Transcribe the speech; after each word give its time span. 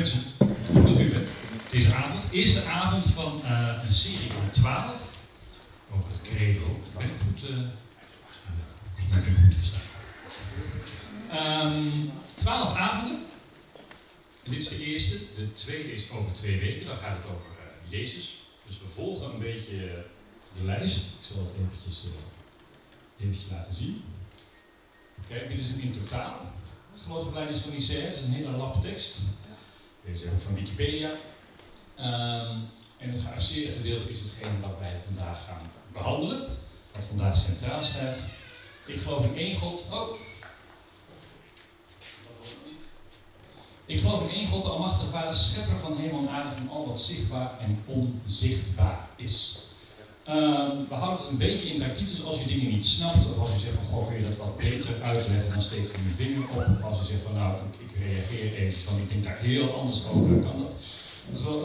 Mensen, 0.00 0.22
goed 0.74 0.86
dat 0.86 1.00
u 1.00 1.10
bent. 1.10 1.32
Deze 1.70 1.94
avond, 1.94 2.28
eerste 2.30 2.64
avond 2.64 3.06
van 3.06 3.40
uh, 3.44 3.78
een 3.84 3.92
serie 3.92 4.30
van 4.32 4.50
12 4.50 5.18
over 5.94 6.10
het 6.10 6.20
credo. 6.22 6.80
Ben 6.98 7.06
ik 7.06 7.16
goed? 7.16 7.50
Uh, 7.50 7.56
mij 9.10 9.20
ben 9.20 9.32
ik 9.32 9.38
goed 9.38 9.54
verstaan. 9.54 9.80
Um, 11.72 12.10
12 12.34 12.76
avonden. 12.76 13.22
En 14.44 14.50
dit 14.50 14.60
is 14.60 14.68
de 14.68 14.84
eerste. 14.84 15.18
De 15.36 15.52
tweede 15.52 15.92
is 15.92 16.10
over 16.10 16.32
twee 16.32 16.60
weken. 16.60 16.86
Dan 16.86 16.96
gaat 16.96 17.16
het 17.16 17.26
over 17.26 17.46
uh, 17.46 17.92
Jezus. 17.98 18.38
Dus 18.66 18.80
we 18.80 18.88
volgen 18.88 19.32
een 19.32 19.40
beetje 19.40 20.04
de 20.56 20.64
lijst. 20.64 20.96
Ik 20.96 21.26
zal 21.32 21.44
het 21.44 21.54
eventjes, 21.64 22.04
eventjes 23.20 23.50
laten 23.50 23.74
zien. 23.74 24.02
Kijk, 25.28 25.48
dit 25.48 25.58
is 25.58 25.68
een 25.68 25.80
in 25.80 25.92
totaal. 25.92 26.52
Geloofsbeleidnis 26.96 27.60
van 27.60 27.72
Nicea. 27.72 28.04
Het 28.04 28.16
is 28.16 28.22
een 28.22 28.32
hele 28.32 28.56
lap 28.56 28.82
tekst. 28.82 29.18
Deze 30.04 30.26
van 30.38 30.54
Wikipedia. 30.54 31.10
Um, 31.98 32.68
en 32.98 33.10
het 33.10 33.18
gearseerde 33.18 33.72
gedeelte 33.72 34.10
is 34.10 34.20
hetgene 34.20 34.60
wat 34.60 34.78
wij 34.78 35.00
vandaag 35.04 35.44
gaan 35.44 35.70
behandelen. 35.92 36.46
Wat 36.92 37.04
vandaag 37.04 37.36
centraal 37.36 37.82
staat. 37.82 38.26
Ik 38.86 39.00
geloof 39.00 39.24
in 39.24 39.36
één 39.36 39.56
God. 39.56 39.84
Oh. 39.90 39.90
Dat 39.90 40.18
hoort 42.38 42.56
nog 42.62 42.72
niet. 42.72 42.82
Ik 43.86 44.00
geloof 44.00 44.22
in 44.22 44.34
één 44.34 44.48
God, 44.48 44.62
de 44.62 44.68
Almachtige 44.68 45.10
Vader, 45.10 45.34
schepper 45.34 45.76
van 45.76 45.96
hemel 45.96 46.18
en 46.18 46.28
aarde, 46.28 46.56
van 46.56 46.70
al 46.70 46.86
wat 46.86 47.00
zichtbaar 47.00 47.58
en 47.58 47.82
onzichtbaar 47.86 49.08
is. 49.16 49.69
Um, 50.30 50.86
we 50.88 50.94
houden 50.94 51.20
het 51.20 51.30
een 51.30 51.46
beetje 51.48 51.72
interactief, 51.72 52.10
dus 52.10 52.24
als 52.24 52.40
je 52.40 52.46
dingen 52.46 52.70
niet 52.70 52.86
snapt, 52.86 53.30
of 53.30 53.38
als 53.38 53.52
je 53.52 53.58
zegt 53.58 53.74
van 53.74 53.84
goh, 53.84 54.06
kun 54.06 54.16
je 54.16 54.28
dat 54.28 54.36
wat 54.36 54.56
beter 54.56 55.02
uitleggen, 55.02 55.50
dan 55.50 55.60
steek 55.60 55.78
je 55.78 56.08
je 56.08 56.14
vinger 56.14 56.48
op. 56.48 56.66
Of 56.76 56.82
als 56.82 56.98
je 56.98 57.04
zegt 57.04 57.22
van 57.22 57.34
nou, 57.34 57.54
ik, 57.78 57.96
reageer 58.06 58.54
even 58.54 58.80
van 58.80 58.98
ik 58.98 59.08
denk 59.08 59.24
daar 59.24 59.38
heel 59.38 59.74
anders 59.74 60.06
over, 60.06 60.38
kan 60.38 60.62
dat. 60.62 60.74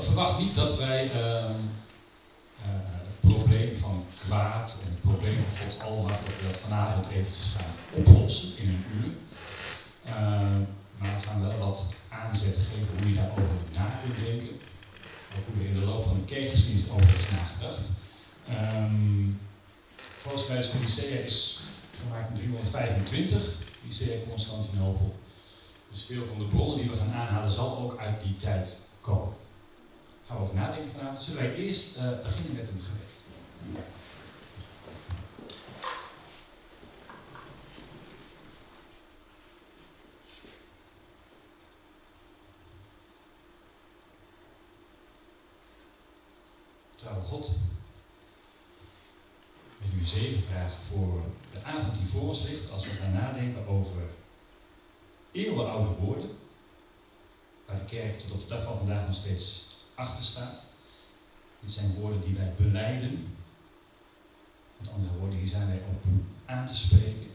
Verwacht 0.04 0.40
niet 0.40 0.56
dat 0.56 0.78
wij 0.78 1.06
uh, 1.06 1.16
uh, 1.16 2.84
het 3.10 3.20
probleem 3.20 3.76
van 3.76 4.06
kwaad 4.26 4.78
en 4.84 4.90
het 4.90 5.02
probleem 5.02 5.36
van 5.36 5.58
Gods 5.62 5.80
almacht, 5.80 6.26
dat 6.26 6.36
we 6.40 6.48
dat 6.48 6.58
vanavond 6.58 7.08
eventjes 7.08 7.54
gaan 7.56 7.74
oplossen 7.92 8.50
in 8.58 8.68
een 8.70 8.86
uur. 8.98 9.10
Uh, 10.06 10.12
maar 10.98 11.16
we 11.16 11.28
gaan 11.28 11.42
wel 11.42 11.58
wat 11.58 11.94
aanzetten 12.10 12.62
geven 12.62 12.98
hoe 12.98 13.08
je 13.08 13.14
daarover 13.14 13.58
na 13.74 14.00
kunt 14.04 14.26
denken. 14.26 14.56
Ook 15.38 15.46
hoe 15.54 15.64
er 15.64 15.70
in 15.70 15.76
de 15.76 15.86
loop 15.86 16.04
van 16.04 16.16
de 16.16 16.34
kerkgeschiedenis 16.34 16.90
over 16.90 17.16
is 17.18 17.30
nagedacht. 17.30 17.90
Um, 18.50 19.40
volgens 20.18 20.48
mij 20.48 20.64
van 20.64 20.80
Nicea 20.80 21.20
is 21.20 21.60
gemaakt 22.02 22.28
in 22.30 22.36
325, 22.36 23.56
Nicea 23.84 24.18
Constantinopel. 24.30 25.16
Dus 25.92 26.04
veel 26.04 26.26
van 26.26 26.38
de 26.40 26.46
bronnen 26.46 26.78
die 26.78 26.90
we 26.90 26.96
gaan 26.96 27.14
aanhalen 27.14 27.52
zal 27.52 27.78
ook 27.78 27.98
uit 27.98 28.22
die 28.22 28.38
tijd 28.38 28.80
komen. 29.02 29.34
Daar 29.34 30.28
gaan 30.28 30.38
we 30.38 30.44
over 30.44 30.56
nadenken 30.56 30.92
vanavond. 30.92 31.24
Zullen 31.24 31.42
wij 31.42 31.56
eerst 31.56 31.98
uh, 31.98 32.04
beginnen 32.24 32.56
met 32.56 32.68
een 32.68 32.82
gebed? 32.82 33.16
Trouw 46.96 47.22
God, 47.22 47.58
u 50.00 50.06
zegen 50.06 50.44
vragen 50.44 50.82
voor 50.82 51.24
de 51.52 51.64
avond 51.64 51.96
die 51.96 52.08
voor 52.08 52.22
ons 52.22 52.44
ligt, 52.44 52.72
als 52.72 52.86
we 52.86 52.92
gaan 52.92 53.14
nadenken 53.14 53.68
over 53.68 54.02
eeuwenoude 55.32 55.94
woorden, 55.94 56.30
waar 57.66 57.80
de 57.80 57.86
kerk 57.86 58.20
tot 58.20 58.32
op 58.32 58.40
de 58.40 58.48
dag 58.48 58.64
van 58.64 58.78
vandaag 58.78 59.06
nog 59.06 59.16
steeds 59.16 59.76
achter 59.96 60.24
staat. 60.24 60.66
Dit 61.60 61.72
zijn 61.72 61.94
woorden 61.94 62.22
die 62.22 62.36
wij 62.36 62.54
beleiden. 62.58 63.36
Met 64.78 64.92
andere 64.92 65.14
woorden, 65.14 65.38
hier 65.38 65.48
zijn 65.48 65.68
wij 65.68 65.82
op 65.90 66.04
aan 66.46 66.66
te 66.66 66.76
spreken. 66.76 67.30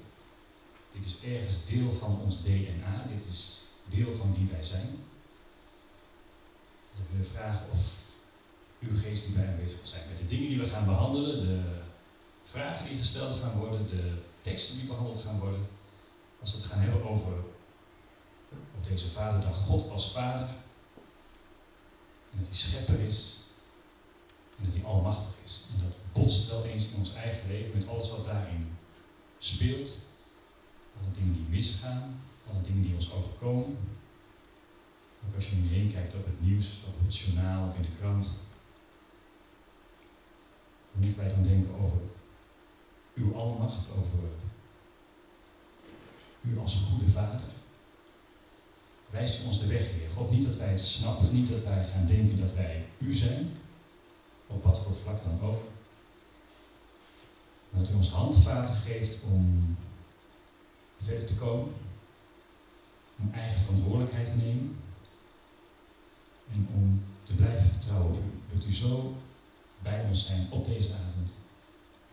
Dit 0.92 1.04
is 1.04 1.20
ergens 1.24 1.64
deel 1.64 1.92
van 1.92 2.20
ons 2.20 2.42
DNA, 2.42 3.06
dit 3.08 3.26
is 3.30 3.60
deel 3.88 4.12
van 4.12 4.34
wie 4.34 4.48
wij 4.52 4.62
zijn. 4.62 4.88
We 6.94 7.02
willen 7.10 7.26
vragen 7.26 7.66
of 7.70 8.08
uw 8.80 8.98
geest 8.98 9.24
hierbij 9.26 9.46
aanwezig 9.46 9.78
zijn 9.82 10.02
bij 10.08 10.16
de 10.18 10.26
dingen 10.26 10.48
die 10.48 10.58
we 10.58 10.64
gaan 10.64 10.84
behandelen, 10.84 11.40
de 11.40 11.79
vragen 12.50 12.86
die 12.86 12.96
gesteld 12.96 13.40
gaan 13.40 13.58
worden, 13.58 13.86
de 13.86 14.22
teksten 14.40 14.78
die 14.78 14.86
behandeld 14.86 15.18
gaan 15.18 15.38
worden. 15.38 15.68
Als 16.40 16.52
we 16.52 16.56
het 16.56 16.66
gaan 16.66 16.80
hebben 16.80 17.08
over 17.08 17.32
op 18.76 18.84
deze 18.88 19.10
Vaderdag 19.10 19.56
God 19.56 19.90
als 19.90 20.12
Vader. 20.12 20.48
En 22.30 22.38
dat 22.38 22.46
hij 22.46 22.56
schepper 22.56 23.00
is. 23.00 23.38
En 24.58 24.64
dat 24.64 24.74
hij 24.74 24.84
almachtig 24.84 25.34
is. 25.44 25.66
En 25.72 25.84
dat 25.84 25.94
botst 26.12 26.48
wel 26.48 26.64
eens 26.64 26.90
in 26.90 26.98
ons 26.98 27.14
eigen 27.14 27.48
leven 27.48 27.76
met 27.78 27.88
alles 27.88 28.10
wat 28.10 28.24
daarin 28.24 28.76
speelt. 29.38 29.98
Alle 31.00 31.10
dingen 31.12 31.32
die 31.32 31.48
misgaan, 31.48 32.22
alle 32.50 32.60
dingen 32.60 32.82
die 32.82 32.94
ons 32.94 33.12
overkomen. 33.12 33.78
Ook 35.26 35.34
als 35.34 35.50
je 35.50 35.56
om 35.56 35.62
je 35.62 35.68
heen 35.68 35.92
kijkt 35.92 36.14
op 36.14 36.24
het 36.24 36.40
nieuws, 36.40 36.82
op 36.86 36.94
het 37.04 37.18
journaal 37.18 37.66
of 37.66 37.76
in 37.76 37.82
de 37.82 37.98
krant. 37.98 38.38
Hoe 40.92 41.04
moeten 41.04 41.20
wij 41.20 41.28
dan 41.28 41.42
denken 41.42 41.74
over 41.74 42.00
uw 43.14 43.34
almacht, 43.34 43.88
over 43.98 44.18
u 46.40 46.58
als 46.58 46.74
een 46.74 46.86
goede 46.86 47.10
vader. 47.10 47.48
Wijst 49.10 49.42
u 49.42 49.46
ons 49.46 49.60
de 49.60 49.66
weg, 49.66 49.90
Heer. 49.90 50.10
God, 50.10 50.30
niet 50.30 50.46
dat 50.46 50.56
wij 50.56 50.68
het 50.68 50.80
snappen, 50.80 51.32
niet 51.32 51.48
dat 51.48 51.62
wij 51.62 51.84
gaan 51.84 52.06
denken 52.06 52.40
dat 52.40 52.54
wij 52.54 52.86
u 52.98 53.14
zijn, 53.14 53.58
op 54.46 54.64
wat 54.64 54.82
voor 54.82 54.94
vlak 54.94 55.22
dan 55.24 55.48
ook. 55.48 55.62
Maar 57.70 57.80
dat 57.80 57.90
u 57.90 57.94
ons 57.94 58.10
handvaten 58.10 58.74
geeft 58.74 59.24
om 59.24 59.76
verder 60.98 61.26
te 61.26 61.34
komen, 61.34 61.74
om 63.18 63.32
eigen 63.32 63.60
verantwoordelijkheid 63.60 64.26
te 64.26 64.36
nemen 64.36 64.76
en 66.52 66.68
om 66.74 67.04
te 67.22 67.34
blijven 67.34 67.66
vertrouwen 67.66 68.10
op 68.10 68.16
u. 68.16 68.40
Wilt 68.48 68.66
u 68.66 68.72
zo 68.72 69.16
bij 69.82 70.04
ons 70.04 70.26
zijn 70.26 70.46
op 70.50 70.64
deze 70.64 70.94
avond 70.94 71.36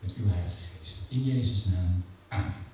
met 0.00 0.14
uw 0.16 0.28
Heilige 0.28 0.60
Geest. 0.78 0.98
In 1.08 1.24
Jezus' 1.24 1.64
naam. 1.64 2.04
Amen. 2.28 2.66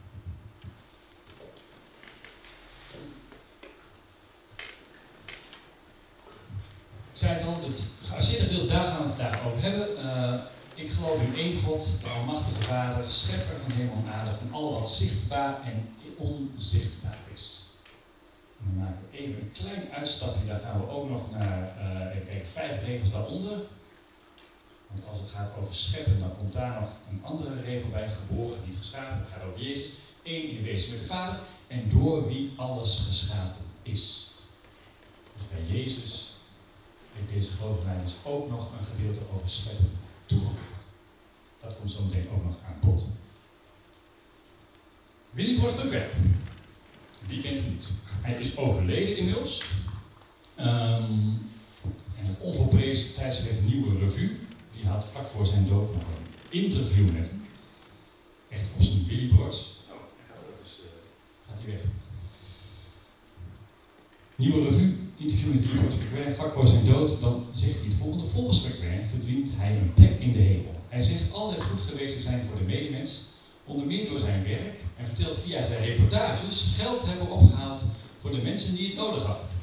Ik 7.13 7.21
zei 7.21 7.33
het 7.33 7.45
al, 7.47 7.61
het 7.63 7.99
gearseerde 8.05 8.45
gedeelte, 8.45 8.73
daar 8.73 8.85
gaan 8.85 9.03
we 9.03 9.09
vandaag 9.09 9.47
over 9.47 9.63
hebben. 9.63 9.89
Uh, 9.99 10.35
ik 10.75 10.91
geloof 10.91 11.21
in 11.21 11.35
één 11.35 11.57
God, 11.57 12.01
de 12.03 12.09
Almachtige 12.09 12.63
Vader, 12.63 13.09
schepper 13.09 13.57
van 13.57 13.73
hemel 13.73 13.95
en 13.95 14.13
aarde, 14.13 14.33
van 14.33 14.53
al 14.53 14.73
wat 14.73 14.91
zichtbaar 14.91 15.63
en 15.63 15.89
onzichtbaar 16.17 17.19
is. 17.33 17.69
En 18.59 18.65
dan 18.67 18.85
maken 18.85 19.03
we 19.11 19.19
even 19.19 19.41
een 19.41 19.53
klein 19.53 19.93
uitstapje, 19.93 20.47
daar 20.47 20.61
gaan 20.61 20.81
we 20.81 20.89
ook 20.89 21.11
nog 21.11 21.31
naar, 21.31 21.77
uh, 21.79 22.15
even 22.15 22.27
kijken, 22.27 22.49
vijf 22.49 22.85
regels 22.85 23.13
daaronder. 23.13 23.59
Want 24.95 25.09
als 25.09 25.19
het 25.19 25.31
gaat 25.31 25.53
over 25.59 25.75
scheppen, 25.75 26.19
dan 26.19 26.37
komt 26.37 26.53
daar 26.53 26.81
nog 26.81 26.91
een 27.11 27.25
andere 27.25 27.61
regel 27.61 27.89
bij, 27.89 28.09
geboren, 28.09 28.59
niet 28.67 28.77
geschapen. 28.77 29.19
Het 29.19 29.29
gaat 29.29 29.43
over 29.43 29.63
Jezus, 29.63 29.91
één 30.23 30.51
in 30.51 30.63
wezen 30.63 30.91
met 30.91 30.99
de 30.99 31.07
Vader 31.07 31.41
en 31.67 31.89
door 31.89 32.29
wie 32.29 32.53
alles 32.57 33.03
geschapen 33.07 33.65
is. 33.83 34.31
Dus 35.37 35.47
bij 35.51 35.77
Jezus 35.77 36.33
heeft 37.13 37.29
deze 37.29 37.53
geloofsleiders 37.53 38.15
ook 38.25 38.51
nog 38.51 38.73
een 38.73 38.85
gedeelte 38.85 39.21
over 39.35 39.49
scheppen 39.49 39.91
toegevoegd. 40.27 40.87
Dat 41.61 41.79
komt 41.79 41.93
zo 41.93 42.03
meteen 42.03 42.29
ook 42.35 42.45
nog 42.45 42.57
aan 42.67 42.77
bod. 42.81 43.07
Willy 45.31 45.61
Borstverkwer. 45.61 46.09
Wie 47.27 47.41
kent 47.41 47.59
hem 47.59 47.71
niet? 47.71 47.91
Hij 48.21 48.35
is 48.35 48.57
overleden 48.57 49.17
inmiddels. 49.17 49.65
Um, 50.59 51.53
en 52.19 52.27
het 52.27 52.41
onvolprezen 52.41 53.15
tijdschrift 53.15 53.63
Nieuwe 53.63 53.99
Revue 53.99 54.37
die 54.85 54.93
had 54.93 55.07
vlak 55.07 55.27
voor 55.27 55.47
zijn 55.47 55.69
dood 55.69 55.95
nog 55.95 56.03
een 56.03 56.63
interview 56.63 57.13
met 57.13 57.29
hem. 57.29 57.47
Echt 58.49 58.67
op 58.77 58.83
zijn 58.83 59.07
Willy 59.07 59.27
Brods. 59.27 59.77
Oh, 59.91 59.97
hij 60.17 60.25
gaat 60.29 60.45
ook 60.49 60.59
eens, 60.63 60.79
uh, 60.81 60.87
gaat 61.49 61.59
hij 61.63 61.73
weg. 61.73 61.83
Nieuwe 64.37 64.63
revue, 64.65 64.97
interview 65.17 65.55
met 65.55 65.75
Brods 65.75 65.97
Verkwijt, 65.97 66.35
vlak 66.35 66.53
voor 66.53 66.67
zijn 66.67 66.85
dood, 66.85 67.21
dan 67.21 67.47
zegt 67.53 67.79
hij 67.79 67.87
het 67.87 67.95
volgende. 67.95 68.25
Volgens 68.25 68.61
Verkwijt 68.61 69.07
verdient 69.07 69.51
hij 69.55 69.77
een 69.77 69.95
plek 69.95 70.21
in 70.21 70.33
de 70.33 70.39
hemel. 70.39 70.75
Hij 70.89 71.03
zegt 71.03 71.33
altijd 71.33 71.63
goed 71.63 71.81
geweest 71.81 72.15
te 72.15 72.21
zijn 72.21 72.45
voor 72.47 72.59
de 72.59 72.65
medemens, 72.65 73.23
onder 73.65 73.87
meer 73.87 74.09
door 74.09 74.19
zijn 74.19 74.43
werk, 74.43 74.77
en 74.97 75.07
vertelt 75.07 75.39
via 75.39 75.63
zijn 75.63 75.85
reportages 75.85 76.75
geld 76.79 77.07
hebben 77.07 77.31
opgehaald 77.31 77.85
voor 78.21 78.31
de 78.31 78.43
mensen 78.43 78.77
die 78.77 78.87
het 78.87 78.97
nodig 78.97 79.23
hadden. 79.23 79.54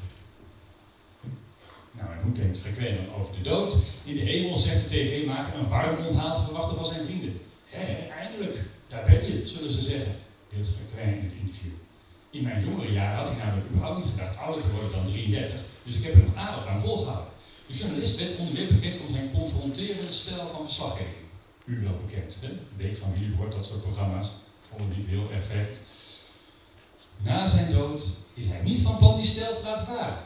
Nou, 1.92 2.12
en 2.12 2.22
hoe 2.22 2.32
denkt 2.32 2.58
frequent 2.58 3.04
dan 3.04 3.14
over 3.14 3.34
de 3.34 3.40
dood? 3.40 3.76
In 4.04 4.14
de 4.14 4.20
hemel 4.20 4.56
zegt 4.56 4.82
de 4.82 4.96
tv-maker 4.96 5.58
een 5.58 5.68
warm 5.68 6.06
onthaal 6.06 6.34
te 6.34 6.42
verwachten 6.42 6.76
van 6.76 6.86
zijn 6.86 7.04
vrienden. 7.04 7.40
Hé, 7.64 8.08
eindelijk, 8.08 8.62
daar 8.88 9.04
ben 9.04 9.26
je, 9.26 9.46
zullen 9.46 9.70
ze 9.70 9.80
zeggen. 9.80 10.16
Dit 10.48 10.70
frequent 10.70 11.16
in 11.16 11.24
het 11.24 11.34
interview. 11.40 11.72
In 12.30 12.42
mijn 12.42 12.64
jongere 12.64 12.92
jaren 12.92 13.18
had 13.18 13.28
ik 13.28 13.38
namelijk 13.38 13.68
überhaupt 13.70 14.04
niet 14.04 14.12
gedacht 14.14 14.36
ouder 14.36 14.62
te 14.62 14.72
worden 14.72 14.92
dan 14.92 15.04
33, 15.04 15.56
dus 15.84 15.96
ik 15.96 16.02
heb 16.02 16.14
er 16.14 16.22
nog 16.22 16.34
aardig 16.34 16.66
aan 16.66 16.80
volgehouden. 16.80 17.32
De 17.66 17.74
journalist 17.74 18.18
werd 18.18 18.36
onder 18.36 18.54
meer 18.54 18.74
bekend 18.74 19.00
om 19.00 19.14
zijn 19.14 19.30
confronterende 19.30 20.12
stijl 20.12 20.46
van 20.46 20.62
verslaggeving. 20.62 21.26
U 21.64 21.80
wel 21.82 21.96
bekend, 22.06 22.38
hè? 22.40 22.48
Week 22.76 22.96
van 22.96 23.12
Willy 23.12 23.34
Bord, 23.34 23.52
dat 23.52 23.66
soort 23.66 23.82
programma's. 23.82 24.26
Ik 24.26 24.68
vond 24.68 24.80
het 24.80 24.96
niet 24.96 25.06
heel 25.06 25.30
erg 25.32 25.44
vergt. 25.44 25.80
Na 27.16 27.46
zijn 27.46 27.72
dood 27.72 28.00
is 28.34 28.46
hij 28.46 28.60
niet 28.62 28.78
van 28.78 28.96
plan 28.96 29.16
die 29.16 29.24
stijl 29.24 29.54
te 29.54 29.62
laten 29.64 29.86
varen. 29.86 30.18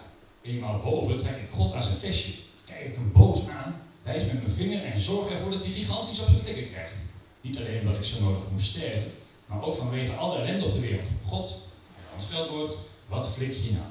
Eenmaal 0.46 0.78
boven 0.78 1.16
trek 1.19 1.37
ik 1.37 1.50
God 1.50 1.72
aan 1.72 1.82
zijn 1.82 1.96
vestje. 1.96 2.32
Kijk 2.64 2.81
ik 2.81 2.94
hem 2.94 3.12
boos 3.12 3.48
aan, 3.48 3.82
wijs 4.02 4.25
met 4.25 4.32
mijn 4.32 4.54
vinger 4.54 4.84
en 4.84 4.98
zorg 4.98 5.31
ervoor 5.31 5.50
dat 5.50 5.62
hij 5.62 5.72
gigantisch 5.72 6.20
op 6.20 6.26
zijn 6.26 6.38
flikker 6.38 6.64
krijgt. 6.64 7.02
Niet 7.40 7.58
alleen 7.58 7.81
omdat 7.81 7.96
ik 7.96 8.04
zo 8.04 8.20
nodig 8.20 8.50
moest 8.50 8.66
sterven, 8.66 9.12
maar 9.46 9.62
ook 9.62 9.75
vanwege 9.75 10.12
alle 10.12 10.38
ellende 10.38 10.64
op 10.64 10.70
de 10.70 10.81
wereld. 10.81 11.08
God, 11.25 11.69
als 12.16 12.48
wordt, 12.48 12.78
wat 13.08 13.28
flik 13.28 13.52
je 13.52 13.72
nou? 13.72 13.84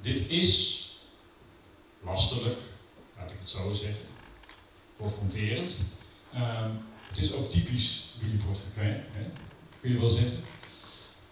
Dit 0.00 0.28
is 0.28 0.82
lastelijk, 2.02 2.58
laat 3.18 3.30
ik 3.30 3.38
het 3.38 3.50
zo 3.50 3.72
zeggen, 3.72 4.04
confronterend. 4.96 5.76
Ehm, 6.32 6.70
het 7.08 7.18
is 7.18 7.34
ook 7.34 7.50
typisch 7.50 8.14
Willy 8.18 8.36
Portefeuille, 8.36 9.00
kun 9.80 9.92
je 9.92 9.98
wel 9.98 10.08
zeggen. 10.08 10.38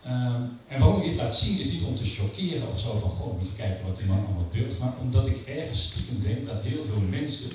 Ehm, 0.04 0.42
en 0.68 0.80
waarom 0.80 1.00
ik 1.00 1.08
dit 1.08 1.16
laat 1.16 1.36
zien 1.36 1.60
is 1.60 1.70
niet 1.70 1.82
om 1.82 1.94
te 1.94 2.04
chockeren 2.04 2.68
of 2.68 2.78
zo 2.80 2.98
van, 2.98 3.10
goh, 3.10 3.38
moet 3.38 3.46
je 3.46 3.52
kijken 3.52 3.86
wat 3.86 3.96
die 3.96 4.06
man 4.06 4.24
allemaal 4.24 4.48
durft, 4.48 4.78
maar 4.78 4.94
omdat 5.00 5.26
ik 5.26 5.46
ergens 5.46 5.84
stiekem 5.84 6.20
denk 6.20 6.46
dat 6.46 6.60
heel 6.60 6.84
veel 6.84 7.00
mensen 7.00 7.50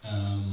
ehm, 0.00 0.48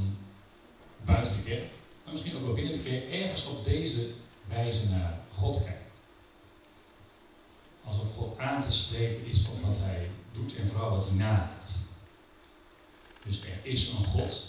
buiten 1.04 1.36
de 1.36 1.42
kerk, 1.42 1.70
maar 2.04 2.12
misschien 2.12 2.36
ook 2.36 2.44
wel 2.44 2.54
binnen 2.54 2.72
de 2.72 2.78
kerk, 2.78 3.10
ergens 3.10 3.46
op 3.46 3.64
deze 3.64 4.10
wijze 4.44 4.88
naar 4.88 5.18
God 5.34 5.56
kijken. 5.64 5.86
Alsof 7.84 8.14
God 8.14 8.38
aan 8.38 8.60
te 8.60 8.72
spreken 8.72 9.26
is 9.26 9.46
op 9.48 9.60
wat 9.60 9.78
hij 9.78 10.10
doet 10.32 10.56
en 10.56 10.68
vooral 10.68 10.90
wat 10.90 11.06
hij 11.06 11.16
nalaat. 11.16 11.76
Dus 13.24 13.40
er 13.40 13.70
is 13.70 13.88
een 13.88 14.04
God. 14.04 14.46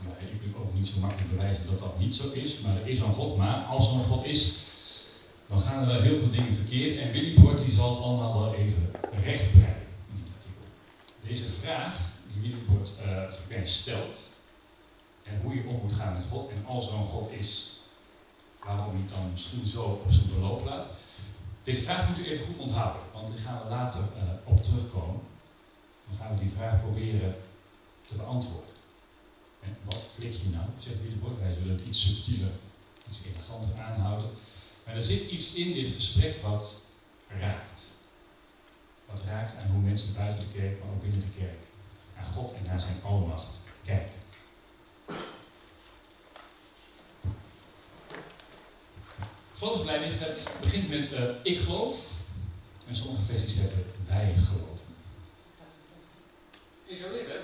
Nou, 0.00 0.14
je 0.20 0.38
kunt 0.38 0.56
ook 0.56 0.74
niet 0.74 0.86
zo 0.86 1.00
makkelijk 1.00 1.30
bewijzen 1.30 1.66
dat 1.66 1.78
dat 1.78 1.98
niet 1.98 2.14
zo 2.14 2.30
is, 2.32 2.58
maar 2.58 2.76
er 2.76 2.88
is 2.88 2.98
een 2.98 3.14
God. 3.14 3.36
Maar 3.36 3.64
als 3.64 3.90
er 3.90 3.94
een 3.94 4.04
God 4.04 4.24
is, 4.24 4.66
dan 5.48 5.60
gaan 5.60 5.80
er 5.80 5.86
wel 5.86 6.00
heel 6.00 6.18
veel 6.18 6.30
dingen 6.30 6.54
verkeerd. 6.54 6.98
En 6.98 7.12
Willy 7.12 7.40
Bort 7.40 7.58
die 7.58 7.72
zal 7.72 7.94
het 7.94 8.02
allemaal 8.02 8.40
wel 8.40 8.54
even 8.54 8.90
rechtbreiden 9.24 9.86
in 10.08 10.22
dit 10.22 10.32
artikel. 10.36 10.64
Deze 11.26 11.50
vraag 11.50 11.96
die 12.32 12.40
Willy 12.40 12.62
Bort 12.64 12.94
uh, 13.50 13.64
stelt, 13.64 14.30
en 15.22 15.40
hoe 15.42 15.54
je 15.54 15.66
om 15.66 15.80
moet 15.82 15.92
gaan 15.92 16.14
met 16.14 16.24
God, 16.30 16.50
en 16.50 16.64
als 16.66 16.88
er 16.88 16.94
een 16.94 17.04
God 17.04 17.32
is, 17.32 17.80
waarom 18.64 18.94
hij 18.94 19.06
dan 19.06 19.30
misschien 19.30 19.66
zo 19.66 19.82
op 19.82 20.10
zijn 20.10 20.28
beloop 20.34 20.64
laat. 20.64 20.88
Deze 21.62 21.82
vraag 21.82 22.08
moet 22.08 22.18
u 22.18 22.24
even 22.24 22.46
goed 22.46 22.58
onthouden, 22.58 23.02
want 23.12 23.28
die 23.28 23.38
gaan 23.38 23.62
we 23.62 23.68
later 23.68 24.00
uh, 24.00 24.22
op 24.44 24.62
terugkomen. 24.62 25.20
Dan 26.08 26.18
gaan 26.18 26.34
we 26.34 26.40
die 26.40 26.50
vraag 26.50 26.80
proberen 26.80 27.36
te 28.06 28.14
beantwoorden. 28.14 28.74
En 29.60 29.76
wat 29.84 30.04
flik 30.14 30.32
je 30.32 30.48
nou, 30.48 30.66
zegt 30.76 31.02
Willy 31.02 31.18
Bort. 31.18 31.38
Wij 31.40 31.52
zullen 31.52 31.76
het 31.76 31.86
iets 31.86 32.06
subtieler, 32.06 32.50
iets 33.08 33.22
eleganter 33.24 33.80
aanhouden. 33.80 34.30
Maar 34.88 34.96
er 34.96 35.02
zit 35.02 35.30
iets 35.30 35.54
in 35.54 35.72
dit 35.72 35.86
gesprek 35.94 36.36
wat 36.42 36.82
raakt. 37.40 37.82
Wat 39.06 39.22
raakt 39.26 39.56
aan 39.56 39.70
hoe 39.70 39.80
mensen 39.80 40.14
buiten 40.14 40.40
de 40.40 40.58
kerk, 40.58 40.78
maar 40.80 40.88
ook 40.90 41.02
binnen 41.02 41.20
de 41.20 41.38
kerk, 41.38 41.58
naar 42.16 42.24
God 42.24 42.52
en 42.52 42.64
naar 42.64 42.80
zijn 42.80 43.02
almacht 43.02 43.64
kijken. 43.84 44.18
Geloofsbelijdenis 49.54 50.18
met, 50.18 50.52
begint 50.60 50.88
met 50.88 51.12
uh, 51.12 51.28
ik 51.42 51.58
geloof. 51.58 52.20
En 52.86 52.94
sommige 52.94 53.22
versies 53.22 53.54
hebben 53.54 53.84
wij 54.06 54.36
geloven. 54.36 54.86
Is 56.84 56.98
lief, 56.98 57.26
hè? 57.26 57.38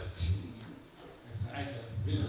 Heeft 1.30 1.42
een 1.42 1.54
eigen 1.54 1.80
willen. 2.04 2.28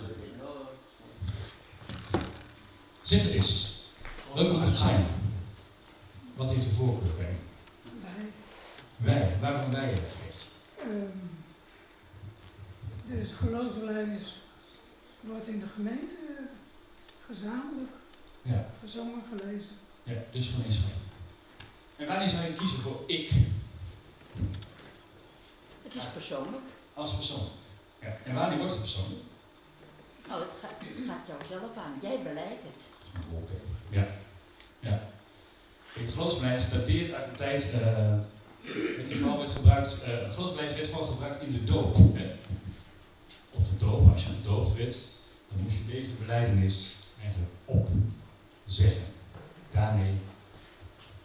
Zeg 3.02 3.22
het 3.22 3.32
eens. 3.32 3.75
Welke 4.36 4.54
moet 4.54 4.68
het 4.68 4.78
zijn? 4.78 5.06
Wat 6.36 6.50
heeft 6.50 6.66
de 6.66 6.72
voorkeur 6.72 7.12
bij? 7.18 7.36
Wij. 8.02 8.32
Wij. 8.98 9.38
Waarom 9.42 9.72
wij? 9.72 10.02
Um, 10.88 11.30
dus 13.06 13.30
geloofsbeleidnis 13.38 14.42
wordt 15.22 15.48
in 15.48 15.60
de 15.60 15.66
gemeente 15.76 16.14
gezamenlijk 17.28 17.92
ja. 18.42 18.66
gezongen, 18.84 19.24
gelezen. 19.30 19.76
Ja, 20.04 20.14
dus 20.32 20.48
gemeenschappelijk. 20.48 21.12
En 21.96 22.08
wanneer 22.08 22.30
zou 22.30 22.44
je 22.44 22.54
kiezen 22.54 22.80
voor 22.80 23.04
ik? 23.08 23.30
Het 25.84 25.96
is 25.96 26.06
persoonlijk. 26.14 26.64
Als 26.94 27.16
persoonlijk. 27.16 27.56
Ja. 28.02 28.18
En 28.24 28.36
wanneer 28.36 28.58
wordt 28.58 28.74
het 28.74 28.82
persoonlijk? 28.82 29.24
Nou, 30.28 30.42
het 30.42 30.52
gaat, 30.62 30.72
het 30.80 31.06
gaat 31.08 31.28
jou 31.28 31.40
zelf 31.50 31.78
aan. 31.78 31.94
Jij 32.02 32.22
beleidt 32.24 32.64
het. 32.64 32.86
Ja. 33.90 34.08
Ja. 34.86 35.08
Het 35.94 36.14
geloofsbeleid 36.14 36.72
dateert 36.72 37.14
uit 37.14 37.26
de 37.32 37.38
tijd, 37.38 37.74
uh, 37.74 38.14
in 38.98 39.08
ieder 39.08 39.38
werd 39.38 39.50
gebruikt, 39.50 40.06
uh, 40.08 40.36
werd 40.76 40.88
vooral 40.88 41.08
gebruikt 41.08 41.44
in 41.44 41.52
de 41.52 41.64
doop. 41.64 41.96
Hè. 41.96 42.32
Op 43.52 43.66
de 43.66 43.78
doop, 43.78 44.12
als 44.12 44.24
je 44.24 44.30
gedoopt 44.30 44.76
werd, 44.76 44.98
dan 45.50 45.64
moest 45.64 45.76
je 45.76 45.94
deze 45.94 46.12
beleidenis 46.12 46.94
eigenlijk 47.22 47.52
opzeggen. 47.66 49.04
Daarmee 49.72 50.14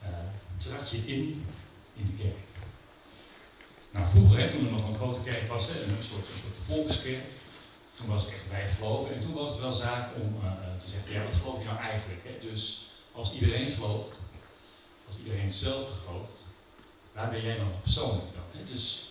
uh, 0.02 0.08
trad 0.56 0.90
je 0.90 0.96
in, 0.96 1.44
in 1.96 2.04
de 2.04 2.22
kerk. 2.22 2.36
Nou, 3.90 4.06
vroeger, 4.06 4.50
toen 4.50 4.66
er 4.66 4.72
nog 4.72 4.88
een 4.88 4.96
grote 4.96 5.22
kerk 5.22 5.48
was, 5.48 5.68
een, 5.68 5.74
soort, 5.98 6.26
een 6.32 6.38
soort 6.42 6.54
volkskerk, 6.66 7.24
toen 7.96 8.06
was 8.06 8.24
het 8.24 8.34
echt 8.34 8.50
wij 8.50 8.68
geloven. 8.68 9.14
En 9.14 9.20
toen 9.20 9.34
was 9.34 9.50
het 9.50 9.60
wel 9.60 9.72
zaak 9.72 10.08
om 10.14 10.34
te 10.78 10.88
zeggen, 10.88 11.12
ja, 11.12 11.24
wat 11.24 11.34
geloof 11.34 11.58
je 11.58 11.64
nou 11.64 11.78
eigenlijk? 11.78 12.20
Hè? 12.24 12.48
Dus 12.50 12.89
als 13.12 13.32
iedereen 13.32 13.70
gelooft, 13.70 14.20
als 15.06 15.18
iedereen 15.18 15.44
hetzelfde 15.44 15.94
gelooft, 15.94 16.46
waar 17.12 17.30
ben 17.30 17.42
jij 17.42 17.56
dan 17.56 17.80
persoonlijk 17.82 18.32
dan? 18.32 18.60
Hè? 18.60 18.64
Dus 18.64 19.10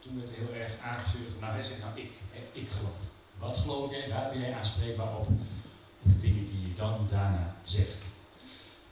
toen 0.00 0.18
werd 0.18 0.30
er 0.30 0.36
heel 0.36 0.62
erg 0.62 0.78
aangestuurd 0.78 1.30
van, 1.30 1.40
nou, 1.40 1.52
hij 1.52 1.62
zegt 1.62 1.80
nou 1.80 2.00
ik, 2.00 2.12
ik 2.52 2.70
geloof. 2.70 3.02
Wat 3.38 3.56
geloof 3.58 3.90
jij? 3.90 4.08
Waar 4.08 4.28
ben 4.28 4.40
jij 4.40 4.54
aanspreekbaar 4.54 5.16
op? 5.16 5.28
Op 6.02 6.10
de 6.12 6.18
dingen 6.18 6.46
die 6.46 6.68
je 6.68 6.72
dan 6.74 7.06
daarna 7.10 7.56
zegt. 7.62 7.98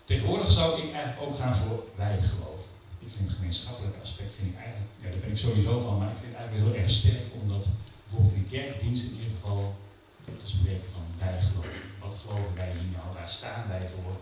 Tegenwoordig 0.04 0.50
zou 0.50 0.82
ik 0.82 0.92
eigenlijk 0.92 1.22
ook 1.22 1.36
gaan 1.36 1.56
voor 1.56 1.84
wij 1.94 2.22
geloven. 2.22 2.70
Ik 2.98 3.10
vind 3.10 3.28
het 3.28 3.36
gemeenschappelijke 3.36 4.00
aspect, 4.00 4.34
vind 4.34 4.50
ik 4.50 4.56
eigenlijk, 4.56 4.90
ja, 4.96 5.10
daar 5.10 5.18
ben 5.18 5.30
ik 5.30 5.36
sowieso 5.36 5.78
van, 5.78 5.98
maar 5.98 6.10
ik 6.10 6.16
vind 6.16 6.32
het 6.32 6.40
eigenlijk 6.40 6.66
heel 6.66 6.82
erg 6.82 6.90
sterk, 6.90 7.26
omdat 7.40 7.68
bijvoorbeeld 8.04 8.34
in 8.34 8.42
de 8.42 8.48
kerkdienst 8.48 9.04
in 9.04 9.12
ieder 9.12 9.30
geval 9.34 9.76
te 10.38 10.48
spreken 10.48 10.90
van 10.90 11.04
wij 11.18 11.40
geloven. 11.40 11.82
Wat 11.98 12.14
geloven 12.20 12.54
wij 12.54 12.72
hier 12.72 12.90
nou? 12.90 13.14
Waar 13.14 13.28
staan 13.28 13.68
wij 13.68 13.88
voor? 13.88 14.16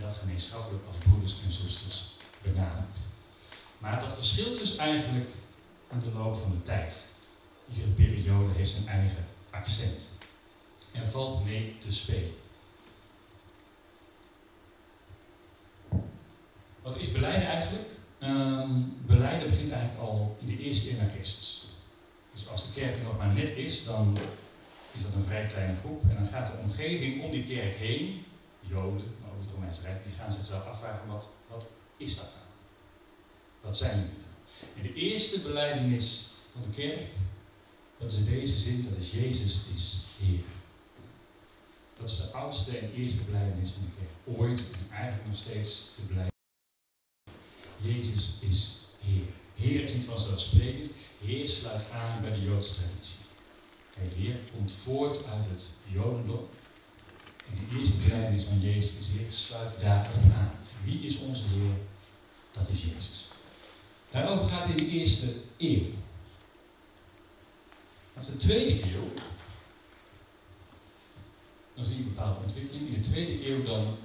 Dat 0.00 0.12
gemeenschappelijk 0.12 0.84
als 0.86 0.96
broeders 0.96 1.40
en 1.44 1.52
zusters 1.52 2.12
benadrukt. 2.42 2.98
Maar 3.78 4.00
dat 4.00 4.14
verschilt 4.14 4.58
dus 4.58 4.76
eigenlijk 4.76 5.30
in 5.90 5.98
de 5.98 6.12
loop 6.12 6.36
van 6.36 6.50
de 6.50 6.62
tijd. 6.62 7.08
Iedere 7.74 7.90
periode 7.90 8.52
heeft 8.52 8.70
zijn 8.70 8.86
eigen 8.86 9.26
accent. 9.50 10.08
Er 10.92 11.08
valt 11.08 11.44
mee 11.44 11.78
te 11.78 11.92
spelen. 11.92 12.34
Wat 16.82 16.96
is 16.96 17.12
beleiden 17.12 17.48
eigenlijk? 17.48 17.88
Um, 18.22 18.96
beleiden 19.06 19.48
begint 19.48 19.72
eigenlijk 19.72 20.08
al 20.08 20.36
in 20.40 20.46
de 20.46 20.58
eerste 20.58 20.90
eeuw 20.90 21.08
Christus. 21.08 21.66
Dus 22.32 22.48
als 22.48 22.66
de 22.66 22.80
kerk 22.80 22.96
er 22.96 23.02
nog 23.02 23.18
maar 23.18 23.32
net 23.32 23.56
is, 23.56 23.84
dan 23.84 24.18
is 24.92 25.02
dat 25.02 25.14
een 25.14 25.24
vrij 25.24 25.44
kleine 25.44 25.76
groep. 25.76 26.02
En 26.02 26.14
dan 26.14 26.26
gaat 26.26 26.46
de 26.46 26.58
omgeving 26.62 27.22
om 27.22 27.30
die 27.30 27.44
kerk 27.44 27.76
heen, 27.76 28.24
Joden, 28.60 29.14
Romeinse 29.50 29.80
Rijk, 29.82 30.04
die 30.04 30.12
gaan 30.12 30.32
zichzelf 30.32 30.66
afvragen, 30.66 31.08
wat, 31.08 31.28
wat 31.48 31.68
is 31.96 32.16
dat 32.16 32.24
dan? 32.24 32.42
Wat 33.60 33.76
zijn 33.76 33.98
die 33.98 34.18
dan? 34.20 34.30
En 34.76 34.82
de 34.82 34.94
eerste 34.94 35.40
beleidenis 35.40 36.26
van 36.52 36.62
de 36.62 36.70
kerk, 36.70 37.12
dat 37.98 38.12
is 38.12 38.24
deze 38.24 38.58
zin, 38.58 38.82
dat 38.82 38.96
is 38.98 39.10
Jezus 39.10 39.60
is 39.74 40.02
Heer. 40.18 40.44
Dat 41.96 42.10
is 42.10 42.16
de 42.16 42.32
oudste 42.32 42.78
en 42.78 42.92
eerste 42.92 43.24
beleidenis 43.24 43.70
van 43.70 43.82
de 43.82 43.90
kerk. 43.98 44.38
Ooit 44.38 44.70
en 44.72 44.96
eigenlijk 44.96 45.26
nog 45.26 45.36
steeds 45.36 45.92
de 45.96 46.02
beleidenis. 46.02 46.30
Jezus 47.76 48.38
is 48.40 48.80
Heer. 49.00 49.24
Heer 49.54 49.84
is 49.84 49.92
niet 49.92 50.04
vanzelfsprekend. 50.04 50.90
Heer 51.20 51.48
sluit 51.48 51.90
aan 51.90 52.22
bij 52.22 52.30
de 52.30 52.42
Joodse 52.42 52.74
traditie. 52.74 53.18
De 53.94 54.20
Heer 54.22 54.38
komt 54.56 54.72
voort 54.72 55.24
uit 55.26 55.44
het 55.44 55.76
Jodendom. 55.88 56.48
De 57.54 57.78
eerste 57.78 58.02
beleidenis 58.02 58.44
van 58.44 58.60
Jezus 58.60 59.08
Heer 59.08 59.32
sluit 59.32 59.80
daarop 59.80 60.22
aan. 60.36 60.50
Wie 60.84 61.00
is 61.00 61.18
onze 61.18 61.44
Heer? 61.44 61.74
Dat 62.52 62.68
is 62.68 62.82
Jezus. 62.82 63.28
Daarover 64.10 64.48
gaat 64.48 64.68
in 64.68 64.74
de 64.74 64.88
eerste 64.88 65.34
eeuw. 65.58 65.86
Vanaf 68.12 68.28
de 68.28 68.36
tweede 68.36 68.82
eeuw, 68.82 69.12
dan 71.74 71.84
zie 71.84 71.96
je 71.96 72.02
een 72.02 72.14
bepaalde 72.14 72.40
ontwikkeling. 72.40 72.86
In 72.86 73.02
de 73.02 73.08
tweede 73.08 73.48
eeuw 73.48 73.62
dan 73.62 73.96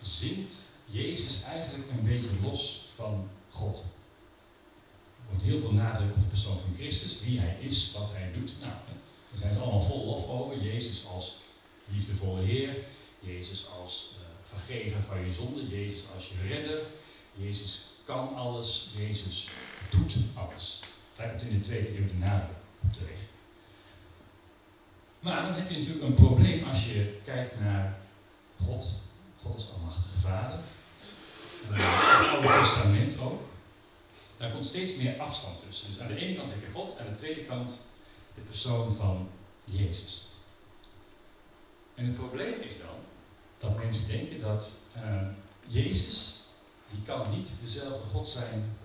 zingt 0.00 0.70
Jezus 0.86 1.42
eigenlijk 1.42 1.90
een 1.90 2.02
beetje 2.02 2.30
los 2.42 2.86
van 2.94 3.28
God. 3.50 3.84
Er 5.16 5.28
wordt 5.28 5.42
heel 5.42 5.58
veel 5.58 5.72
nadruk 5.72 6.14
op 6.14 6.20
de 6.20 6.26
persoon 6.26 6.58
van 6.58 6.74
Christus, 6.74 7.20
wie 7.20 7.38
hij 7.38 7.56
is, 7.60 7.92
wat 7.92 8.10
hij 8.12 8.32
doet. 8.32 8.52
Nou, 8.60 8.72
daar 9.30 9.38
zijn 9.38 9.56
ze 9.56 9.62
allemaal 9.62 9.80
vol 9.80 10.04
lof 10.04 10.28
over. 10.28 10.62
Jezus 10.62 11.06
als 11.06 11.36
liefdevolle 11.88 12.42
Heer, 12.42 12.84
Jezus 13.20 13.68
als 13.80 14.14
uh, 14.14 14.26
vergever 14.42 15.02
van 15.02 15.24
je 15.24 15.32
zonde, 15.32 15.68
Jezus 15.68 16.02
als 16.14 16.28
je 16.28 16.48
redder, 16.48 16.80
Jezus 17.34 17.82
kan 18.04 18.34
alles, 18.34 18.90
Jezus 18.96 19.48
doet 19.90 20.16
alles. 20.34 20.82
Daar 21.12 21.28
komt 21.28 21.42
in 21.42 21.60
de 21.60 21.60
tweede 21.60 21.98
eeuw 21.98 22.06
de 22.06 22.14
nadruk 22.14 22.56
op 22.82 22.92
terecht. 22.92 23.22
Maar 25.20 25.42
dan 25.42 25.52
heb 25.54 25.70
je 25.70 25.78
natuurlijk 25.78 26.04
een 26.04 26.14
probleem 26.14 26.68
als 26.68 26.84
je 26.84 27.20
kijkt 27.24 27.60
naar 27.60 27.98
God. 28.56 28.90
God 29.42 29.56
is 29.56 29.70
almachtige 29.72 30.18
vader. 30.18 30.58
Het 31.66 32.28
Oude 32.28 32.58
Testament 32.60 33.18
ook. 33.20 33.42
Daar 34.36 34.50
komt 34.50 34.66
steeds 34.66 34.96
meer 34.96 35.20
afstand 35.20 35.60
tussen. 35.60 35.92
Dus 35.92 36.00
aan 36.00 36.08
de 36.08 36.16
ene 36.16 36.36
kant 36.36 36.50
heb 36.50 36.60
je 36.60 36.72
God, 36.72 36.98
aan 36.98 37.06
de 37.06 37.14
tweede 37.14 37.44
kant 37.44 37.80
de 38.34 38.40
persoon 38.40 38.92
van 38.92 39.28
Jezus. 39.64 40.31
En 42.02 42.08
het 42.08 42.16
probleem 42.16 42.60
is 42.60 42.78
dan 42.78 42.96
dat 43.58 43.78
mensen 43.78 44.08
denken 44.08 44.38
dat 44.38 44.76
uh, 44.96 45.22
Jezus, 45.66 46.40
die 46.90 47.02
kan 47.02 47.30
niet 47.30 47.52
dezelfde 47.60 48.08
God 48.08 48.28
zijn 48.28 48.76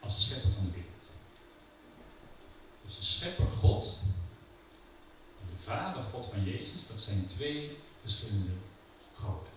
als 0.00 0.14
de 0.14 0.20
schepper 0.20 0.50
van 0.50 0.64
de 0.64 0.70
wereld. 0.70 1.10
Dus 2.84 2.96
de 2.96 3.04
schepper 3.04 3.46
God 3.46 3.98
de 5.36 5.62
Vader 5.62 6.02
God 6.02 6.24
van 6.24 6.44
Jezus, 6.44 6.86
dat 6.86 7.00
zijn 7.00 7.26
twee 7.26 7.78
verschillende 8.00 8.52
goden. 9.12 9.52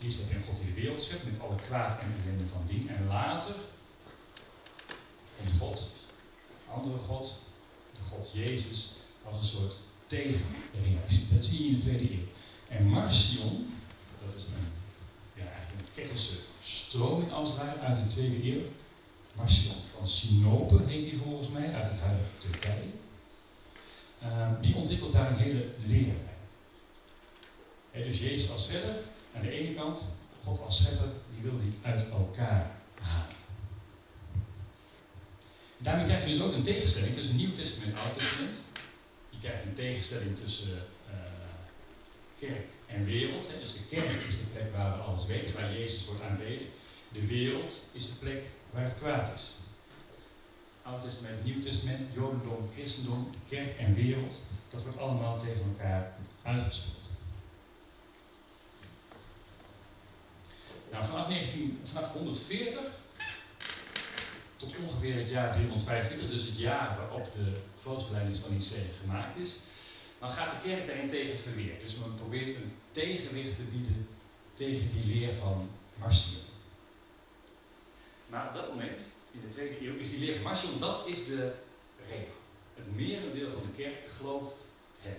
Eerst 0.00 0.18
heb 0.20 0.28
je 0.28 0.36
een 0.36 0.42
God 0.42 0.56
die 0.56 0.74
de 0.74 0.80
wereld 0.80 1.02
schept 1.02 1.24
met 1.24 1.40
alle 1.40 1.56
kwaad 1.56 2.00
en 2.00 2.22
ellende 2.22 2.46
van 2.46 2.62
dien. 2.66 2.88
En 2.88 3.06
later 3.06 3.54
komt 5.36 5.58
God, 5.58 5.90
andere 6.70 6.98
God, 6.98 7.40
de 7.92 8.02
God 8.10 8.30
Jezus, 8.32 8.96
als 9.24 9.36
een 9.36 9.58
soort 9.58 9.74
tegenreactie. 10.14 11.26
Dat 11.32 11.44
zie 11.44 11.62
je 11.62 11.68
in 11.68 11.74
de 11.74 11.80
tweede 11.80 12.12
eeuw. 12.12 12.28
En 12.68 12.86
Marcion, 12.86 13.72
dat 14.24 14.34
is 14.34 14.42
een, 14.42 14.66
ja, 15.34 15.50
eigenlijk 15.50 15.80
een 15.80 15.94
ketterse 15.94 16.34
stroming 16.60 17.32
als 17.32 17.50
het 17.58 17.78
uit 17.78 17.96
de 17.96 18.06
tweede 18.06 18.52
eeuw. 18.52 18.62
Marcion 19.34 19.76
van 19.96 20.08
Sinope 20.08 20.82
heet 20.86 21.04
hij 21.04 21.18
volgens 21.24 21.48
mij, 21.48 21.74
uit 21.74 21.86
het 21.86 22.00
huidige 22.00 22.30
Turkije. 22.38 22.90
Ehm, 24.22 24.60
die 24.60 24.74
ontwikkelt 24.74 25.12
daar 25.12 25.30
een 25.30 25.36
hele 25.36 25.70
leer 25.86 26.14
dus 28.02 28.18
Jezus 28.18 28.50
als 28.50 28.70
redder 28.70 28.94
aan 29.36 29.42
de 29.42 29.50
ene 29.50 29.74
kant, 29.74 30.04
God 30.42 30.60
als 30.60 30.76
schepper, 30.76 31.08
die 31.34 31.50
wil 31.50 31.60
die 31.60 31.78
uit 31.82 32.10
elkaar 32.10 32.70
halen. 33.00 33.36
Daarmee 35.76 36.04
krijg 36.04 36.24
je 36.24 36.32
dus 36.32 36.42
ook 36.42 36.52
een 36.52 36.62
tegenstelling 36.62 37.14
tussen 37.14 37.36
Nieuw 37.36 37.52
Testament 37.52 37.92
en 37.92 37.98
Oud 37.98 38.14
Testament. 38.14 38.60
Je 39.34 39.48
krijgt 39.48 39.64
een 39.64 39.74
tegenstelling 39.74 40.36
tussen 40.36 40.86
uh, 41.06 41.14
kerk 42.38 42.68
en 42.86 43.04
wereld. 43.04 43.48
Hè. 43.48 43.58
Dus 43.58 43.72
de 43.72 43.84
kerk 43.84 44.22
is 44.26 44.38
de 44.38 44.46
plek 44.46 44.72
waar 44.72 44.96
we 44.96 45.02
alles 45.02 45.26
weten, 45.26 45.54
waar 45.54 45.72
Jezus 45.72 46.04
wordt 46.04 46.22
aanbeden. 46.22 46.66
De 47.12 47.26
wereld 47.26 47.82
is 47.92 48.08
de 48.08 48.14
plek 48.14 48.42
waar 48.70 48.84
het 48.84 48.94
kwaad 48.94 49.34
is. 49.34 49.52
Oud 50.82 51.00
Testament, 51.00 51.44
Nieuw 51.44 51.60
Testament, 51.60 52.06
Jodendom, 52.12 52.68
Christendom, 52.72 53.30
kerk 53.48 53.78
en 53.78 53.94
wereld, 53.94 54.42
dat 54.68 54.82
wordt 54.82 54.98
allemaal 54.98 55.38
tegen 55.38 55.62
elkaar 55.62 56.12
uitgespeeld. 56.42 57.02
Nou, 60.90 61.04
vanaf, 61.04 61.28
19, 61.28 61.80
vanaf 61.84 62.12
140 62.12 62.80
tot 64.56 64.74
ongeveer 64.76 65.14
het 65.14 65.28
jaar 65.28 65.52
325, 65.52 66.28
dus 66.28 66.46
het 66.46 66.58
jaar 66.58 66.96
waarop 66.98 67.32
de 67.32 67.52
geloofsbelijdenis 67.84 68.38
van 68.38 68.52
Nicea 68.52 68.82
gemaakt 69.00 69.36
is, 69.36 69.58
dan 70.18 70.30
gaat 70.30 70.50
de 70.50 70.68
kerk 70.68 70.86
daarin 70.86 71.08
tegen 71.08 71.30
het 71.30 71.40
verweer. 71.40 71.80
Dus 71.80 71.96
men 71.96 72.14
probeert 72.14 72.56
een 72.56 72.72
tegenwicht 72.92 73.56
te 73.56 73.62
bieden 73.62 74.08
tegen 74.54 74.88
die 74.88 75.14
leer 75.14 75.34
van 75.34 75.70
Marcion. 75.94 76.42
Maar 78.26 78.46
op 78.48 78.54
dat 78.54 78.68
moment 78.68 79.00
in 79.30 79.40
de 79.40 79.48
tweede 79.48 79.86
eeuw 79.86 79.96
is 79.96 80.10
die 80.10 80.26
leer 80.26 80.40
Marcion, 80.40 80.78
dat 80.78 81.06
is 81.06 81.26
de 81.26 81.52
regel. 82.08 82.36
Het 82.74 82.96
merendeel 82.96 83.50
van 83.50 83.62
de 83.62 83.82
kerk 83.82 84.06
gelooft 84.06 84.68
hem. 85.00 85.16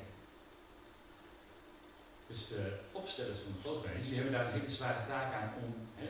Dus 2.28 2.48
de 2.48 2.78
opstellers 2.92 3.40
van 3.40 3.52
de 3.52 3.60
geloofsbijbel, 3.62 4.04
die 4.04 4.14
hebben 4.14 4.32
daar 4.32 4.46
een 4.46 4.60
hele 4.60 4.72
zware 4.72 5.06
taak 5.06 5.34
aan 5.34 5.54
om, 5.64 5.74
hè, 5.96 6.06